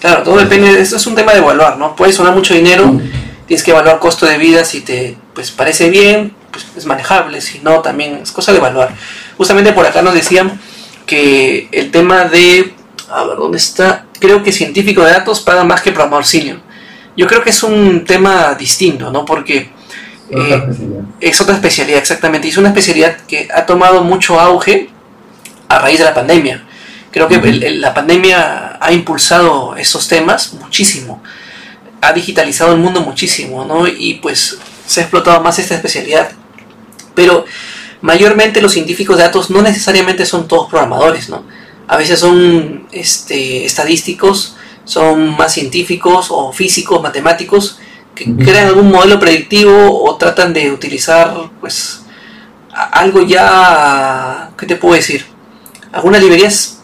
Claro, 0.00 0.22
todo 0.24 0.38
depende, 0.38 0.80
eso 0.80 0.96
es 0.96 1.06
un 1.06 1.14
tema 1.14 1.32
de 1.32 1.38
evaluar, 1.38 1.78
¿no? 1.78 1.94
Puede 1.94 2.12
sonar 2.12 2.34
mucho 2.34 2.54
dinero, 2.54 3.00
tienes 3.46 3.62
que 3.62 3.70
evaluar 3.70 4.00
costo 4.00 4.26
de 4.26 4.38
vida, 4.38 4.64
si 4.64 4.80
te 4.80 5.16
pues 5.34 5.52
parece 5.52 5.88
bien, 5.88 6.34
pues 6.50 6.66
es 6.76 6.86
manejable, 6.86 7.40
si 7.40 7.60
no, 7.60 7.80
también 7.80 8.16
es 8.16 8.32
cosa 8.32 8.52
de 8.52 8.58
evaluar. 8.58 8.94
Justamente 9.36 9.72
por 9.72 9.86
acá 9.86 10.02
nos 10.02 10.14
decían 10.14 10.60
que 11.06 11.68
el 11.70 11.90
tema 11.90 12.24
de, 12.24 12.74
a 13.08 13.24
ver, 13.24 13.36
¿dónde 13.36 13.58
está? 13.58 14.06
Creo 14.18 14.42
que 14.42 14.52
científico 14.52 15.02
de 15.04 15.12
datos 15.12 15.40
paga 15.40 15.64
más 15.64 15.80
que 15.80 15.94
senior. 16.24 16.60
Yo 17.18 17.26
creo 17.26 17.42
que 17.42 17.50
es 17.50 17.64
un 17.64 18.04
tema 18.04 18.54
distinto, 18.54 19.10
¿no? 19.10 19.24
Porque 19.24 19.72
eh, 20.30 20.62
es 21.18 21.40
otra 21.40 21.56
especialidad, 21.56 21.98
exactamente. 21.98 22.46
Y 22.46 22.50
es 22.52 22.56
una 22.58 22.68
especialidad 22.68 23.16
que 23.26 23.48
ha 23.52 23.66
tomado 23.66 24.04
mucho 24.04 24.38
auge 24.38 24.88
a 25.68 25.80
raíz 25.80 25.98
de 25.98 26.04
la 26.04 26.14
pandemia. 26.14 26.64
Creo 27.10 27.26
que 27.26 27.40
la 27.72 27.92
pandemia 27.92 28.78
ha 28.80 28.92
impulsado 28.92 29.74
esos 29.74 30.06
temas 30.06 30.52
muchísimo, 30.52 31.20
ha 32.00 32.12
digitalizado 32.12 32.72
el 32.72 32.78
mundo 32.78 33.00
muchísimo, 33.00 33.64
¿no? 33.64 33.88
Y 33.88 34.14
pues 34.22 34.56
se 34.86 35.00
ha 35.00 35.02
explotado 35.02 35.42
más 35.42 35.58
esta 35.58 35.74
especialidad. 35.74 36.30
Pero 37.16 37.46
mayormente 38.00 38.62
los 38.62 38.74
científicos 38.74 39.16
de 39.16 39.24
datos 39.24 39.50
no 39.50 39.60
necesariamente 39.60 40.24
son 40.24 40.46
todos 40.46 40.70
programadores, 40.70 41.28
¿no? 41.28 41.42
A 41.88 41.96
veces 41.96 42.20
son 42.20 42.86
este, 42.92 43.64
estadísticos, 43.64 44.54
son 44.88 45.36
más 45.36 45.52
científicos 45.52 46.28
o 46.30 46.50
físicos, 46.50 47.02
matemáticos, 47.02 47.78
que 48.14 48.24
crean 48.34 48.68
algún 48.68 48.90
modelo 48.90 49.20
predictivo 49.20 50.02
o 50.02 50.16
tratan 50.16 50.52
de 50.54 50.72
utilizar 50.72 51.50
pues 51.60 52.00
algo 52.72 53.22
ya, 53.22 54.50
¿qué 54.56 54.66
te 54.66 54.76
puedo 54.76 54.94
decir? 54.94 55.26
Algunas 55.92 56.22
librerías 56.22 56.80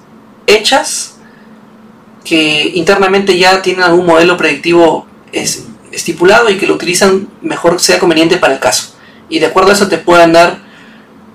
hechas 0.46 1.16
que 2.24 2.72
internamente 2.74 3.38
ya 3.38 3.62
tienen 3.62 3.82
algún 3.82 4.06
modelo 4.06 4.36
predictivo 4.36 5.06
estipulado 5.32 6.50
y 6.50 6.58
que 6.58 6.66
lo 6.66 6.74
utilizan 6.74 7.28
mejor 7.40 7.80
sea 7.80 7.98
conveniente 7.98 8.36
para 8.36 8.52
el 8.52 8.60
caso. 8.60 8.94
Y 9.30 9.38
de 9.38 9.46
acuerdo 9.46 9.70
a 9.70 9.74
eso 9.74 9.88
te 9.88 9.98
puedan 9.98 10.32
dar 10.32 10.58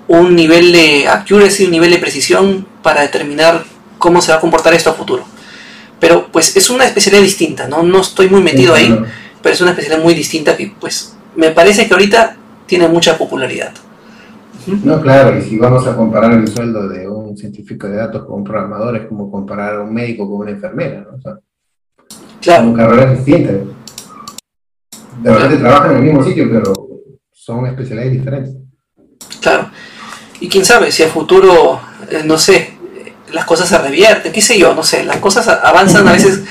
un 0.06 0.36
nivel 0.36 0.72
de 0.72 1.08
accuracy, 1.08 1.64
un 1.64 1.72
nivel 1.72 1.90
de 1.90 1.98
precisión 1.98 2.66
para 2.82 3.02
determinar 3.02 3.64
cómo 3.98 4.22
se 4.22 4.30
va 4.30 4.38
a 4.38 4.40
comportar 4.40 4.72
esto 4.72 4.90
a 4.90 4.94
futuro. 4.94 5.24
Pero 6.00 6.28
pues 6.32 6.56
es 6.56 6.70
una 6.70 6.86
especialidad 6.86 7.22
distinta, 7.22 7.68
¿no? 7.68 7.82
No 7.82 8.00
estoy 8.00 8.28
muy 8.28 8.42
metido 8.42 8.74
ahí, 8.74 8.98
pero 9.42 9.54
es 9.54 9.60
una 9.60 9.70
especialidad 9.70 10.02
muy 10.02 10.14
distinta 10.14 10.56
que 10.56 10.72
pues 10.80 11.14
me 11.36 11.50
parece 11.50 11.86
que 11.86 11.94
ahorita 11.94 12.36
tiene 12.66 12.88
mucha 12.88 13.16
popularidad. 13.18 13.72
No, 14.66 15.00
claro, 15.00 15.38
y 15.38 15.42
si 15.42 15.58
vamos 15.58 15.86
a 15.86 15.96
comparar 15.96 16.32
el 16.32 16.48
sueldo 16.48 16.88
de 16.88 17.08
un 17.08 17.36
científico 17.36 17.86
de 17.86 17.96
datos 17.96 18.24
con 18.24 18.40
un 18.40 18.44
programador, 18.44 18.96
es 18.96 19.06
como 19.06 19.30
comparar 19.30 19.76
a 19.76 19.82
un 19.82 19.92
médico 19.92 20.28
con 20.28 20.40
una 20.40 20.50
enfermera, 20.50 21.00
¿no? 21.00 21.16
O 21.16 21.20
sea, 21.20 21.38
claro. 22.40 22.64
son 22.64 22.74
carreras 22.74 23.16
distintas. 23.16 23.54
De 25.22 25.34
repente 25.34 25.56
trabajan 25.58 25.90
en 25.92 25.96
el 25.98 26.02
mismo 26.04 26.22
sitio, 26.22 26.48
pero 26.50 26.72
son 27.32 27.66
especialidades 27.66 28.12
diferentes. 28.12 28.56
Claro. 29.40 29.70
Y 30.40 30.48
quién 30.48 30.64
sabe, 30.64 30.92
si 30.92 31.02
a 31.02 31.08
futuro, 31.08 31.80
eh, 32.10 32.22
no 32.24 32.38
sé, 32.38 32.74
las 33.32 33.44
cosas 33.44 33.68
se 33.68 33.78
revierten, 33.78 34.32
qué 34.32 34.40
sé 34.40 34.58
yo, 34.58 34.74
no 34.74 34.82
sé, 34.82 35.04
las 35.04 35.18
cosas 35.18 35.48
avanzan 35.48 36.06
a 36.08 36.12
veces 36.12 36.42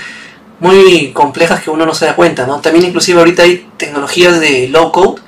muy 0.60 1.12
complejas 1.14 1.62
que 1.62 1.70
uno 1.70 1.86
no 1.86 1.94
se 1.94 2.06
da 2.06 2.16
cuenta, 2.16 2.46
¿no? 2.46 2.60
También 2.60 2.86
inclusive 2.86 3.20
ahorita 3.20 3.44
hay 3.44 3.70
tecnologías 3.78 4.40
de 4.40 4.68
low 4.70 4.92
code 4.92 5.22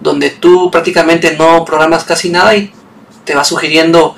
donde 0.00 0.30
tú 0.30 0.70
prácticamente 0.70 1.36
no 1.36 1.64
programas 1.64 2.04
casi 2.04 2.30
nada 2.30 2.54
y 2.54 2.72
te 3.24 3.34
va 3.34 3.44
sugiriendo, 3.44 4.16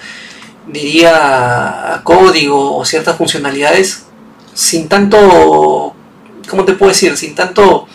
diría, 0.67 2.01
código 2.03 2.77
o 2.77 2.85
ciertas 2.85 3.17
funcionalidades 3.17 4.07
sin 4.55 4.89
tanto, 4.89 5.95
¿cómo 6.49 6.65
te 6.65 6.73
puedo 6.73 6.91
decir? 6.91 7.17
Sin 7.17 7.35
tanto 7.35 7.87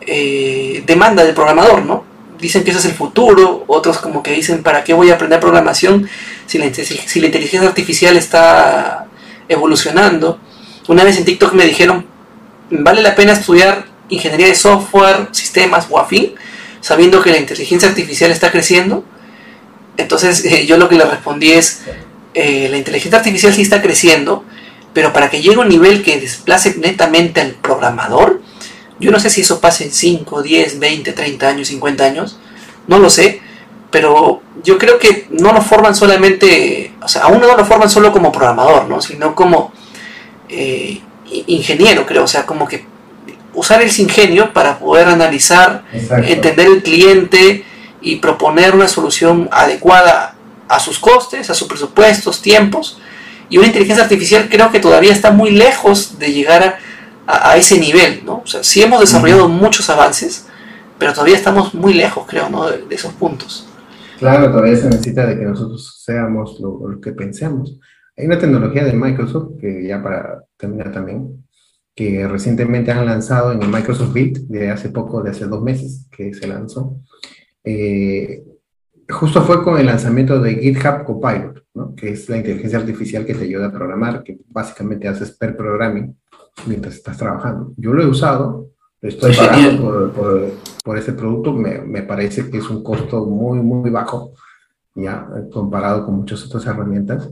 eh, 0.00 0.82
demanda 0.86 1.24
del 1.24 1.34
programador, 1.34 1.82
¿no? 1.84 2.04
Dicen 2.38 2.64
que 2.64 2.70
ese 2.70 2.80
es 2.80 2.84
el 2.86 2.92
futuro, 2.92 3.64
otros 3.66 3.98
como 3.98 4.22
que 4.22 4.32
dicen, 4.32 4.62
¿para 4.62 4.84
qué 4.84 4.92
voy 4.92 5.10
a 5.10 5.14
aprender 5.14 5.40
programación 5.40 6.08
si 6.46 6.58
la, 6.58 6.72
si 6.72 7.20
la 7.20 7.26
inteligencia 7.26 7.68
artificial 7.68 8.16
está 8.16 9.06
evolucionando? 9.48 10.38
Una 10.88 11.04
vez 11.04 11.16
en 11.18 11.24
TikTok 11.24 11.54
me 11.54 11.64
dijeron, 11.64 12.06
¿vale 12.70 13.02
la 13.02 13.14
pena 13.14 13.32
estudiar 13.32 13.86
ingeniería 14.08 14.48
de 14.48 14.54
software, 14.54 15.28
sistemas 15.32 15.86
o 15.90 15.98
afín? 15.98 16.34
sabiendo 16.86 17.20
que 17.20 17.32
la 17.32 17.38
inteligencia 17.38 17.88
artificial 17.88 18.30
está 18.30 18.52
creciendo. 18.52 19.04
Entonces 19.96 20.44
eh, 20.44 20.66
yo 20.66 20.76
lo 20.76 20.88
que 20.88 20.94
le 20.94 21.04
respondí 21.04 21.50
es, 21.50 21.82
eh, 22.34 22.68
la 22.70 22.76
inteligencia 22.76 23.18
artificial 23.18 23.52
sí 23.52 23.62
está 23.62 23.82
creciendo, 23.82 24.44
pero 24.92 25.12
para 25.12 25.28
que 25.28 25.42
llegue 25.42 25.56
a 25.56 25.60
un 25.60 25.68
nivel 25.68 26.04
que 26.04 26.20
desplace 26.20 26.76
netamente 26.78 27.40
al 27.40 27.52
programador, 27.54 28.40
yo 28.98 29.10
no 29.10 29.20
sé 29.20 29.30
si 29.30 29.42
eso 29.42 29.60
pase 29.60 29.84
en 29.84 29.92
5, 29.92 30.42
10, 30.42 30.78
20, 30.78 31.12
30 31.12 31.48
años, 31.48 31.68
50 31.68 32.04
años, 32.04 32.38
no 32.86 32.98
lo 32.98 33.10
sé, 33.10 33.40
pero 33.90 34.42
yo 34.62 34.78
creo 34.78 34.98
que 34.98 35.26
no 35.30 35.52
lo 35.52 35.60
forman 35.60 35.94
solamente, 35.94 36.94
o 37.02 37.08
sea, 37.08 37.22
aún 37.22 37.40
no 37.40 37.56
lo 37.56 37.64
forman 37.64 37.90
solo 37.90 38.12
como 38.12 38.32
programador, 38.32 38.88
¿no? 38.88 39.00
sino 39.00 39.34
como 39.34 39.72
eh, 40.48 41.00
ingeniero, 41.46 42.06
creo, 42.06 42.24
o 42.24 42.28
sea, 42.28 42.46
como 42.46 42.66
que 42.66 42.84
usar 43.54 43.82
ese 43.82 44.02
ingenio 44.02 44.52
para 44.52 44.78
poder 44.78 45.08
analizar, 45.08 45.84
entender 45.92 46.66
el 46.66 46.82
cliente 46.82 47.64
y 48.00 48.16
proponer 48.16 48.74
una 48.74 48.86
solución 48.86 49.48
adecuada 49.50 50.36
a 50.68 50.78
sus 50.78 50.98
costes, 50.98 51.48
a 51.50 51.54
sus 51.54 51.66
presupuestos, 51.66 52.42
tiempos. 52.42 52.98
Y 53.48 53.58
una 53.58 53.66
inteligencia 53.66 54.04
artificial 54.04 54.48
creo 54.50 54.70
que 54.70 54.80
todavía 54.80 55.12
está 55.12 55.30
muy 55.30 55.50
lejos 55.50 56.18
de 56.18 56.32
llegar 56.32 56.62
a, 56.62 56.78
ese 57.56 57.78
nivel, 57.80 58.24
¿no? 58.24 58.38
O 58.38 58.46
sea, 58.46 58.62
sí 58.62 58.82
hemos 58.82 59.00
desarrollado 59.00 59.48
muchos 59.48 59.88
avances, 59.90 60.46
pero 60.98 61.12
todavía 61.12 61.36
estamos 61.36 61.74
muy 61.74 61.94
lejos, 61.94 62.24
creo, 62.26 62.48
¿no? 62.48 62.68
De, 62.70 62.82
esos 62.90 63.12
puntos. 63.14 63.68
Claro, 64.18 64.50
todavía 64.50 64.76
se 64.76 64.88
necesita 64.88 65.26
de 65.26 65.38
que 65.38 65.44
nosotros 65.44 66.02
seamos 66.04 66.58
lo, 66.60 66.88
lo 66.88 67.00
que 67.00 67.12
pensemos. 67.12 67.78
Hay 68.16 68.26
una 68.26 68.38
tecnología 68.38 68.84
de 68.84 68.94
Microsoft, 68.94 69.58
que 69.60 69.86
ya 69.86 70.02
para 70.02 70.44
terminar 70.56 70.92
también, 70.92 71.44
que 71.94 72.26
recientemente 72.28 72.90
han 72.92 73.06
lanzado 73.06 73.52
en 73.52 73.62
el 73.62 73.68
Microsoft 73.68 74.12
Build 74.12 74.48
de 74.48 74.70
hace 74.70 74.90
poco, 74.90 75.22
de 75.22 75.30
hace 75.30 75.46
dos 75.46 75.62
meses 75.62 76.06
que 76.10 76.32
se 76.32 76.46
lanzó. 76.46 76.98
Eh, 77.64 78.44
justo 79.08 79.42
fue 79.42 79.62
con 79.62 79.78
el 79.78 79.86
lanzamiento 79.86 80.40
de 80.40 80.56
GitHub 80.56 81.04
Copilot, 81.04 81.64
¿no? 81.74 81.94
que 81.94 82.10
es 82.10 82.28
la 82.28 82.36
inteligencia 82.36 82.78
artificial 82.78 83.24
que 83.24 83.34
te 83.34 83.44
ayuda 83.44 83.66
a 83.66 83.72
programar, 83.72 84.22
que 84.22 84.38
básicamente 84.48 85.08
haces 85.08 85.32
per 85.32 85.56
programming 85.56 86.16
mientras 86.66 86.94
estás 86.94 87.18
trabajando. 87.18 87.72
Yo 87.76 87.92
lo 87.92 88.02
he 88.02 88.06
usado, 88.06 88.70
estoy 89.00 89.34
pagando 89.36 89.82
por, 89.82 90.12
por, 90.12 90.52
por, 90.82 90.98
ese 90.98 91.12
producto, 91.12 91.52
me, 91.52 91.80
me, 91.80 92.02
parece 92.02 92.50
que 92.50 92.58
es 92.58 92.70
un 92.70 92.82
costo 92.82 93.26
muy, 93.26 93.60
muy 93.60 93.90
bajo, 93.90 94.32
ya 94.94 95.28
comparado 95.52 96.04
con 96.04 96.16
muchas 96.16 96.44
otras 96.46 96.66
herramientas. 96.66 97.30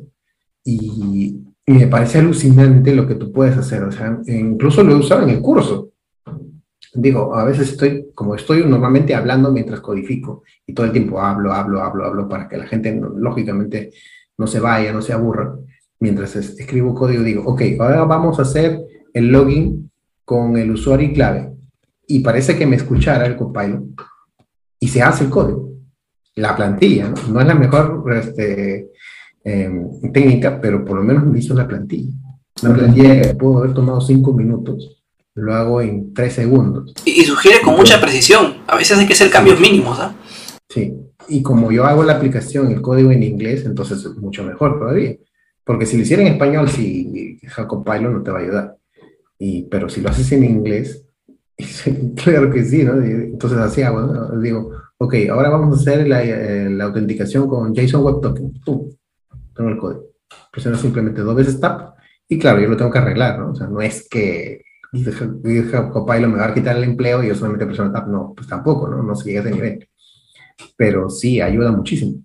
Y, 0.64 1.44
y 1.66 1.72
me 1.72 1.86
parece 1.86 2.18
alucinante 2.18 2.94
lo 2.94 3.06
que 3.06 3.14
tú 3.14 3.32
puedes 3.32 3.56
hacer. 3.56 3.82
O 3.84 3.92
sea, 3.92 4.18
incluso 4.26 4.82
lo 4.82 4.92
he 4.92 4.96
usado 4.96 5.22
en 5.22 5.30
el 5.30 5.40
curso. 5.40 5.90
Digo, 6.92 7.34
a 7.34 7.44
veces 7.44 7.70
estoy, 7.70 8.10
como 8.14 8.34
estoy 8.34 8.64
normalmente 8.64 9.14
hablando 9.14 9.51
mientras 9.51 9.80
codifico, 9.80 10.44
y 10.64 10.74
todo 10.74 10.86
el 10.86 10.92
tiempo 10.92 11.20
hablo, 11.20 11.52
hablo, 11.52 11.82
hablo, 11.82 12.05
hablo, 12.05 12.28
para 12.28 12.48
que 12.48 12.56
la 12.56 12.66
gente, 12.66 13.01
lógicamente, 13.16 13.90
no 14.38 14.46
se 14.46 14.60
vaya, 14.60 14.92
no 14.92 15.02
se 15.02 15.12
aburra. 15.12 15.56
Mientras 15.98 16.36
escribo 16.36 16.94
código, 16.94 17.22
digo, 17.22 17.42
ok, 17.46 17.62
ahora 17.80 18.05
vamos 18.05 18.38
a 18.38 18.42
hacer 18.42 18.80
el 19.15 19.28
login 19.28 19.91
con 20.27 20.59
el 20.59 20.70
usuario 20.70 21.09
y 21.09 21.15
clave. 21.15 21.53
Y 22.07 22.20
parece 22.20 22.59
que 22.59 22.66
me 22.66 22.77
escuchara 22.77 23.24
el 23.24 23.36
copilot 23.36 23.82
y 24.78 24.89
se 24.89 25.01
hace 25.01 25.24
el 25.24 25.31
código. 25.31 25.70
La 26.35 26.55
plantilla, 26.55 27.09
¿no? 27.09 27.32
No 27.32 27.41
es 27.41 27.47
la 27.47 27.55
mejor 27.55 28.05
este, 28.12 28.91
Em, 29.47 30.01
técnica, 30.11 30.59
pero 30.59 30.82
por 30.86 30.97
lo 30.97 31.03
menos 31.03 31.27
me 31.27 31.39
hizo 31.39 31.53
la 31.53 31.69
plantilla. 31.69 32.11
Una 32.62 32.74
plantilla 32.74 33.20
que 33.20 33.35
puedo 33.35 33.59
haber 33.59 33.74
tomado 33.74 34.01
cinco 34.01 34.32
minutos, 34.32 35.05
lo 35.35 35.55
hago 35.55 35.82
en 35.82 36.15
tres 36.15 36.32
segundos. 36.32 36.95
Y, 37.05 37.23
sugiere 37.24 37.61
con 37.61 37.77
mucha 37.77 38.01
precisión. 38.01 38.55
A 38.66 38.74
veces 38.74 38.99
hay 38.99 39.07
que 39.07 39.12
hacer 39.12 39.31
cambios 39.31 39.61
mínimos, 39.61 40.01
¿ah? 40.01 40.15
Sí, 40.70 40.95
y 41.28 41.43
como 41.43 41.70
yo 41.70 41.85
hago 41.85 42.05
la 42.05 42.15
aplicación, 42.15 42.73
el 42.73 42.81
código 42.81 43.11
en 43.11 43.23
inglés, 43.23 43.66
entonces 43.66 43.99
es 43.99 44.16
mucho 44.16 44.43
mejor 44.45 44.78
todavía. 44.78 45.15
Porque 45.62 45.85
si 45.85 45.99
lo 45.99 46.05
hiciera 46.05 46.23
en 46.23 46.32
español, 46.32 46.70
sí, 46.70 47.39
Pilot 47.43 48.12
no 48.12 48.23
te 48.23 48.31
va 48.31 48.39
a 48.39 48.43
ayudar. 48.43 48.77
Y, 49.45 49.65
pero 49.65 49.91
si 49.91 50.01
lo 50.01 50.09
haces 50.09 50.33
en 50.33 50.45
inglés, 50.45 51.05
claro 52.25 52.51
que 52.51 52.65
sí, 52.65 52.83
¿no? 52.83 52.95
Entonces 52.95 53.59
así 53.59 53.83
hago, 53.83 54.01
¿no? 54.01 54.41
Digo, 54.41 54.73
ok, 54.97 55.15
ahora 55.31 55.51
vamos 55.51 55.77
a 55.77 55.81
hacer 55.81 56.09
la, 56.09 56.25
eh, 56.25 56.71
la 56.71 56.85
autenticación 56.85 57.47
con 57.47 57.75
JSON 57.75 58.03
Web 58.03 58.21
Token. 58.23 58.53
¡Pum! 58.65 58.91
tengo 59.55 59.71
el 59.71 59.77
código. 59.77 60.07
Presiono 60.51 60.79
simplemente 60.79 61.21
dos 61.21 61.37
veces 61.37 61.61
tap 61.61 61.95
y 62.27 62.39
claro, 62.39 62.59
yo 62.61 62.69
lo 62.69 62.77
tengo 62.77 62.91
que 62.91 62.99
arreglar, 62.99 63.39
¿no? 63.39 63.51
O 63.51 63.55
sea, 63.55 63.66
no 63.66 63.83
es 63.83 64.09
que 64.09 64.62
Copilot 65.93 66.31
me 66.31 66.39
va 66.39 66.47
a 66.47 66.55
quitar 66.55 66.77
el 66.77 66.85
empleo 66.85 67.23
y 67.23 67.29
yo 67.29 67.35
solamente 67.35 67.66
presiono 67.66 67.93
tap, 67.93 68.09
no, 68.09 68.33
pues 68.35 68.49
tampoco, 68.49 68.89
¿no? 68.89 69.03
No 69.03 69.15
se 69.15 69.29
llega 69.29 69.43
a 69.43 69.45
ese 69.45 69.55
nivel. 69.55 69.89
Pero 70.75 71.11
sí, 71.11 71.41
ayuda 71.41 71.71
muchísimo. 71.71 72.23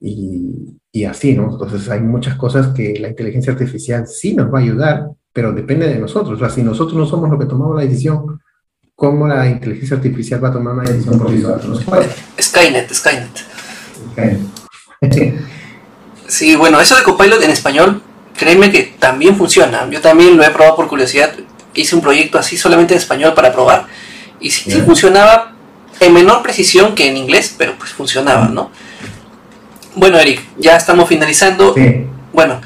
Y, 0.00 0.80
y 0.90 1.04
así, 1.04 1.36
¿no? 1.36 1.52
Entonces 1.52 1.88
hay 1.90 2.00
muchas 2.00 2.36
cosas 2.36 2.68
que 2.68 2.98
la 2.98 3.08
inteligencia 3.08 3.52
artificial 3.52 4.06
sí 4.06 4.34
nos 4.34 4.52
va 4.52 4.60
a 4.60 4.62
ayudar, 4.62 5.10
pero 5.32 5.52
depende 5.52 5.88
de 5.88 5.98
nosotros. 5.98 6.36
O 6.36 6.38
sea, 6.38 6.50
si 6.50 6.62
nosotros 6.62 6.96
no 6.96 7.06
somos 7.06 7.30
los 7.30 7.38
que 7.38 7.46
tomamos 7.46 7.76
la 7.76 7.82
decisión, 7.82 8.40
¿cómo 8.94 9.26
la 9.26 9.48
inteligencia 9.48 9.96
artificial 9.96 10.42
va 10.42 10.48
a 10.48 10.52
tomar 10.52 10.74
una 10.74 10.84
decisión 10.84 11.18
por 11.18 11.30
nosotros? 11.30 11.84
Skynet, 12.40 12.92
Skynet. 12.92 13.44
Skynet. 15.04 15.40
Sí, 16.26 16.56
bueno, 16.56 16.80
eso 16.80 16.96
de 16.96 17.02
Copilot 17.02 17.42
en 17.42 17.50
español, 17.50 18.02
créeme 18.36 18.70
que 18.70 18.94
también 18.98 19.36
funciona. 19.36 19.88
Yo 19.90 20.00
también 20.00 20.36
lo 20.36 20.44
he 20.44 20.50
probado 20.50 20.76
por 20.76 20.88
curiosidad. 20.88 21.32
Hice 21.74 21.94
un 21.94 22.02
proyecto 22.02 22.38
así 22.38 22.56
solamente 22.56 22.94
en 22.94 23.00
español 23.00 23.34
para 23.34 23.52
probar. 23.52 23.86
Y 24.40 24.50
sí, 24.50 24.70
funcionaba 24.82 25.52
en 26.00 26.12
menor 26.12 26.42
precisión 26.42 26.94
que 26.94 27.08
en 27.08 27.16
inglés, 27.16 27.54
pero 27.56 27.74
pues 27.78 27.92
funcionaba, 27.92 28.48
¿no? 28.48 28.70
Bueno, 29.94 30.18
Eric, 30.18 30.42
ya 30.58 30.76
estamos 30.76 31.08
finalizando. 31.08 31.74
Sí. 31.74 32.06
Bueno, 32.32 32.60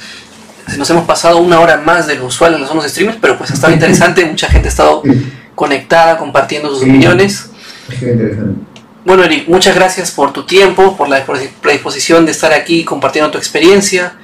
nos 0.76 0.90
hemos 0.90 1.04
pasado 1.04 1.38
una 1.38 1.60
hora 1.60 1.78
más 1.78 2.06
de 2.06 2.16
lo 2.16 2.26
usual 2.26 2.54
en 2.54 2.60
los 2.60 2.82
de 2.82 2.88
streamers, 2.88 3.18
pero 3.20 3.38
pues 3.38 3.50
ha 3.50 3.54
estado 3.54 3.72
interesante. 3.72 4.24
Mucha 4.24 4.48
gente 4.48 4.68
ha 4.68 4.70
estado 4.70 5.02
Sí, 5.04 5.32
conectada, 5.54 6.18
compartiendo 6.18 6.68
sus 6.70 6.80
Sí. 6.80 6.88
opiniones. 6.90 7.50
interesante. 7.90 8.60
Bueno, 9.04 9.22
Eric, 9.22 9.48
muchas 9.48 9.76
gracias 9.76 10.10
por 10.10 10.32
tu 10.32 10.44
tiempo, 10.44 10.96
por 10.96 11.08
la 11.08 11.24
predisposición 11.24 12.26
de 12.26 12.32
estar 12.32 12.52
aquí 12.52 12.84
compartiendo 12.84 13.30
tu 13.30 13.38
experiencia. 13.38 14.14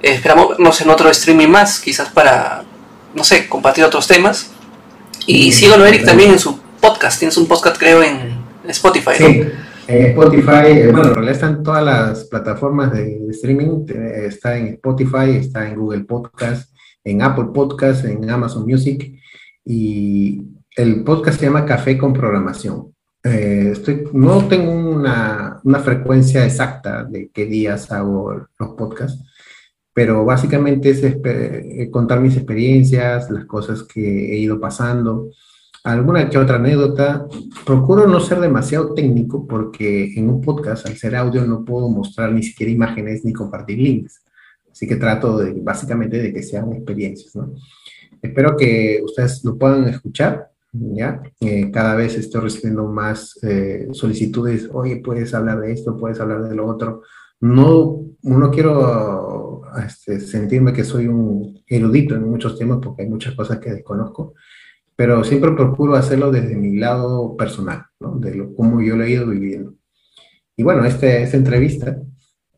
Eh, 0.00 0.12
esperamos 0.14 0.50
vernos 0.50 0.80
en 0.80 0.90
otro 0.90 1.10
streaming 1.10 1.48
más, 1.48 1.80
quizás 1.80 2.08
para, 2.10 2.62
no 3.14 3.24
sé, 3.24 3.48
compartir 3.48 3.82
otros 3.84 4.06
temas. 4.06 4.50
Y 5.26 5.50
Sí, 5.52 5.64
síganlo, 5.64 5.84
Eric, 5.86 6.04
también 6.04 6.30
en 6.30 6.38
su 6.38 6.60
podcast. 6.80 7.18
Tienes 7.18 7.36
un 7.36 7.46
podcast, 7.48 7.76
creo, 7.76 8.02
en 8.04 8.38
Spotify. 8.68 9.10
¿no? 9.18 9.67
En 9.88 10.04
Spotify, 10.10 10.66
eh, 10.66 10.92
bueno, 10.92 11.08
en 11.08 11.14
realidad 11.14 11.34
están 11.34 11.62
todas 11.62 11.82
las 11.82 12.24
plataformas 12.24 12.92
de, 12.92 13.26
streaming, 13.30 13.86
eh, 13.88 14.26
está 14.26 14.58
en 14.58 14.66
Spotify, 14.74 15.30
está 15.30 15.66
en 15.66 15.76
Google 15.76 16.04
Podcast, 16.04 16.74
en 17.02 17.22
Apple 17.22 17.46
Podcast, 17.54 18.04
en 18.04 18.28
Amazon 18.28 18.66
Music, 18.66 19.18
y 19.64 20.42
el 20.76 21.04
podcast 21.04 21.40
se 21.40 21.46
llama 21.46 21.64
Café 21.64 21.96
con 21.96 22.12
Programación. 22.12 22.94
Eh, 23.24 23.70
estoy, 23.72 24.04
no 24.12 24.46
tengo 24.46 24.72
una, 24.72 25.58
una 25.64 25.78
frecuencia 25.78 26.44
exacta 26.44 27.04
de 27.04 27.30
qué 27.32 27.46
días 27.46 27.90
hago 27.90 28.46
los 28.58 28.68
podcasts, 28.76 29.24
pero 29.94 30.22
básicamente 30.22 30.90
es 30.90 31.02
eh, 31.02 31.88
contar 31.90 32.20
mis 32.20 32.36
experiencias, 32.36 33.30
las 33.30 33.46
cosas 33.46 33.84
que 33.84 34.34
he 34.34 34.36
ido 34.36 34.60
pasando, 34.60 35.30
alguna 35.84 36.28
que 36.28 36.38
otra 36.38 36.56
anécdota, 36.56 37.26
procuro 37.64 38.06
no 38.06 38.20
ser 38.20 38.40
demasiado 38.40 38.94
técnico 38.94 39.46
porque 39.46 40.12
en 40.14 40.28
un 40.28 40.40
podcast, 40.40 40.86
al 40.86 40.96
ser 40.96 41.16
audio, 41.16 41.44
no 41.44 41.64
puedo 41.64 41.88
mostrar 41.88 42.32
ni 42.32 42.42
siquiera 42.42 42.72
imágenes 42.72 43.24
ni 43.24 43.32
compartir 43.32 43.78
links. 43.78 44.22
Así 44.70 44.86
que 44.86 44.96
trato 44.96 45.38
de, 45.38 45.54
básicamente 45.54 46.18
de 46.18 46.32
que 46.32 46.42
sean 46.42 46.72
experiencias, 46.72 47.34
¿no? 47.34 47.54
Espero 48.20 48.56
que 48.56 49.00
ustedes 49.04 49.44
lo 49.44 49.56
puedan 49.56 49.88
escuchar, 49.88 50.50
¿ya? 50.72 51.22
Eh, 51.40 51.70
cada 51.70 51.94
vez 51.94 52.16
estoy 52.16 52.42
recibiendo 52.42 52.86
más 52.86 53.38
eh, 53.42 53.88
solicitudes, 53.92 54.68
oye, 54.72 54.96
puedes 54.96 55.34
hablar 55.34 55.60
de 55.60 55.72
esto, 55.72 55.96
puedes 55.96 56.20
hablar 56.20 56.48
de 56.48 56.54
lo 56.54 56.66
otro. 56.66 57.02
No, 57.40 58.04
no 58.22 58.50
quiero 58.50 59.62
este, 59.86 60.20
sentirme 60.20 60.72
que 60.72 60.84
soy 60.84 61.06
un 61.06 61.62
erudito 61.66 62.16
en 62.16 62.28
muchos 62.28 62.58
temas 62.58 62.78
porque 62.82 63.02
hay 63.02 63.08
muchas 63.08 63.34
cosas 63.34 63.58
que 63.58 63.70
desconozco 63.70 64.34
pero 64.98 65.22
siempre 65.22 65.52
procuro 65.52 65.94
hacerlo 65.94 66.32
desde 66.32 66.56
mi 66.56 66.76
lado 66.76 67.36
personal, 67.36 67.84
¿no? 68.00 68.18
De 68.18 68.34
lo, 68.34 68.52
cómo 68.56 68.82
yo 68.82 68.96
lo 68.96 69.04
he 69.04 69.10
ido 69.10 69.28
viviendo. 69.28 69.74
Y 70.56 70.64
bueno, 70.64 70.84
este, 70.84 71.22
esta 71.22 71.36
entrevista, 71.36 71.96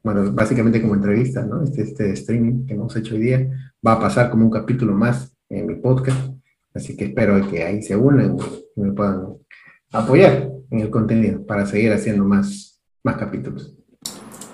bueno, 0.03 0.33
básicamente 0.33 0.81
como 0.81 0.95
entrevista, 0.95 1.45
¿no? 1.45 1.63
Este, 1.63 1.83
este 1.83 2.13
streaming 2.13 2.65
que 2.65 2.73
hemos 2.73 2.97
hecho 2.97 3.15
hoy 3.15 3.21
día 3.21 3.47
va 3.87 3.93
a 3.93 4.01
pasar 4.01 4.31
como 4.31 4.47
un 4.47 4.51
capítulo 4.51 4.95
más 4.95 5.37
en 5.51 5.67
mi 5.67 5.75
podcast, 5.75 6.33
así 6.73 6.97
que 6.97 7.05
espero 7.05 7.47
que 7.51 7.63
ahí 7.63 7.83
se 7.83 7.95
unan 7.95 8.39
y 8.75 8.81
me 8.81 8.93
puedan 8.93 9.35
apoyar 9.93 10.49
en 10.71 10.81
el 10.81 10.89
contenido 10.89 11.45
para 11.45 11.67
seguir 11.67 11.93
haciendo 11.93 12.25
más, 12.25 12.81
más 13.05 13.19
capítulos. 13.19 13.75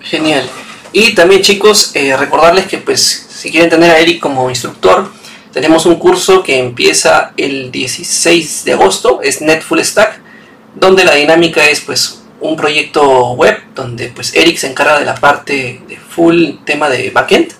Genial. 0.01 0.43
Y 0.91 1.15
también 1.15 1.41
chicos, 1.41 1.95
eh, 1.95 2.17
recordarles 2.17 2.65
que 2.65 2.79
pues 2.79 2.99
si 2.99 3.49
quieren 3.49 3.69
tener 3.69 3.91
a 3.91 3.99
Eric 3.99 4.19
como 4.19 4.49
instructor, 4.49 5.07
tenemos 5.57 5.87
un 5.87 5.95
curso 5.95 6.43
que 6.43 6.59
empieza 6.59 7.33
el 7.35 7.71
16 7.71 8.63
de 8.63 8.73
agosto, 8.73 9.21
es 9.23 9.41
Net 9.41 9.63
Full 9.63 9.79
Stack, 9.79 10.19
donde 10.75 11.03
la 11.03 11.15
dinámica 11.15 11.67
es 11.67 11.81
pues 11.81 12.21
un 12.39 12.55
proyecto 12.55 13.31
web 13.31 13.57
donde 13.73 14.09
pues 14.09 14.35
Eric 14.35 14.57
se 14.57 14.67
encarga 14.67 14.99
de 14.99 15.05
la 15.05 15.15
parte 15.15 15.81
de 15.87 15.97
full 15.97 16.57
tema 16.63 16.89
de 16.89 17.09
backend, 17.09 17.53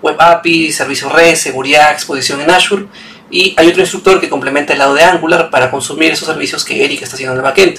web 0.00 0.16
API, 0.18 0.72
servicios 0.72 1.12
red, 1.12 1.34
seguridad, 1.34 1.92
exposición 1.92 2.40
en 2.40 2.50
Azure 2.50 2.86
y 3.30 3.54
hay 3.58 3.68
otro 3.68 3.82
instructor 3.82 4.22
que 4.22 4.30
complementa 4.30 4.72
el 4.72 4.78
lado 4.78 4.94
de 4.94 5.04
Angular 5.04 5.50
para 5.50 5.70
consumir 5.70 6.12
esos 6.12 6.26
servicios 6.26 6.64
que 6.64 6.82
Eric 6.82 7.02
está 7.02 7.16
haciendo 7.16 7.34
en 7.34 7.40
el 7.40 7.42
backend. 7.42 7.78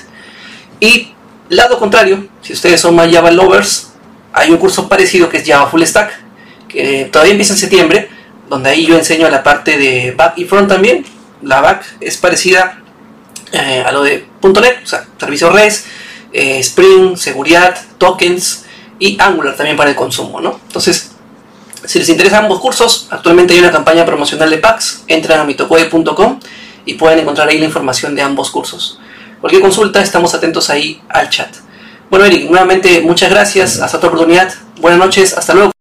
Y 0.80 1.14
lado 1.50 1.80
contrario, 1.80 2.28
si 2.44 2.54
ustedes 2.54 2.82
son 2.82 2.96
más 2.96 3.12
Java 3.12 3.32
lovers, 3.32 3.94
hay 4.32 4.52
un 4.52 4.58
curso 4.58 4.88
parecido 4.88 5.28
que 5.28 5.38
es 5.38 5.48
Java 5.48 5.68
Full 5.72 5.82
Stack, 5.82 6.12
que 6.68 7.10
todavía 7.12 7.32
empieza 7.32 7.54
en 7.54 7.60
septiembre, 7.60 8.10
donde 8.50 8.70
ahí 8.70 8.86
yo 8.86 8.98
enseño 8.98 9.30
la 9.30 9.44
parte 9.44 9.78
de 9.78 10.12
back 10.12 10.38
y 10.38 10.46
front 10.46 10.70
también. 10.70 11.06
La 11.42 11.62
back 11.62 11.86
es 12.00 12.18
parecida 12.18 12.80
eh, 13.52 13.84
a 13.86 13.92
lo 13.92 14.04
de 14.04 14.28
.NET, 14.42 14.84
o 14.84 14.88
sea, 14.88 15.06
servicios 15.20 15.54
REST, 15.54 15.88
eh, 16.34 16.60
Spring, 16.60 17.18
seguridad, 17.18 17.78
tokens 17.98 18.66
y 19.00 19.18
Angular 19.20 19.56
también 19.56 19.78
para 19.78 19.90
el 19.90 19.96
consumo, 19.96 20.42
¿no? 20.42 20.60
Entonces, 20.68 21.12
si 21.86 22.00
les 22.00 22.10
interesan 22.10 22.46
ambos 22.46 22.60
cursos, 22.60 23.08
actualmente 23.12 23.54
hay 23.54 23.60
una 23.60 23.72
campaña 23.72 24.06
promocional 24.06 24.50
de 24.50 24.58
packs, 24.58 25.04
entran 25.08 25.40
a 25.40 25.44
mitocode.com 25.44 26.40
y 26.86 26.96
pueden 26.96 27.20
encontrar 27.20 27.48
ahí 27.48 27.60
la 27.60 27.66
información 27.66 28.16
de 28.16 28.22
ambos 28.22 28.50
cursos. 28.50 29.00
Cualquier 29.42 29.62
consulta, 29.62 30.02
estamos 30.02 30.34
atentos 30.34 30.70
ahí 30.70 31.02
al 31.10 31.30
chat. 31.30 31.50
Bueno, 32.10 32.26
Eric, 32.26 32.50
nuevamente 32.50 33.02
muchas 33.02 33.30
gracias, 33.30 33.80
hasta 33.80 33.98
otra 33.98 34.10
oportunidad, 34.10 34.54
buenas 34.80 35.00
noches, 35.00 35.38
hasta 35.38 35.54
luego. 35.54 35.75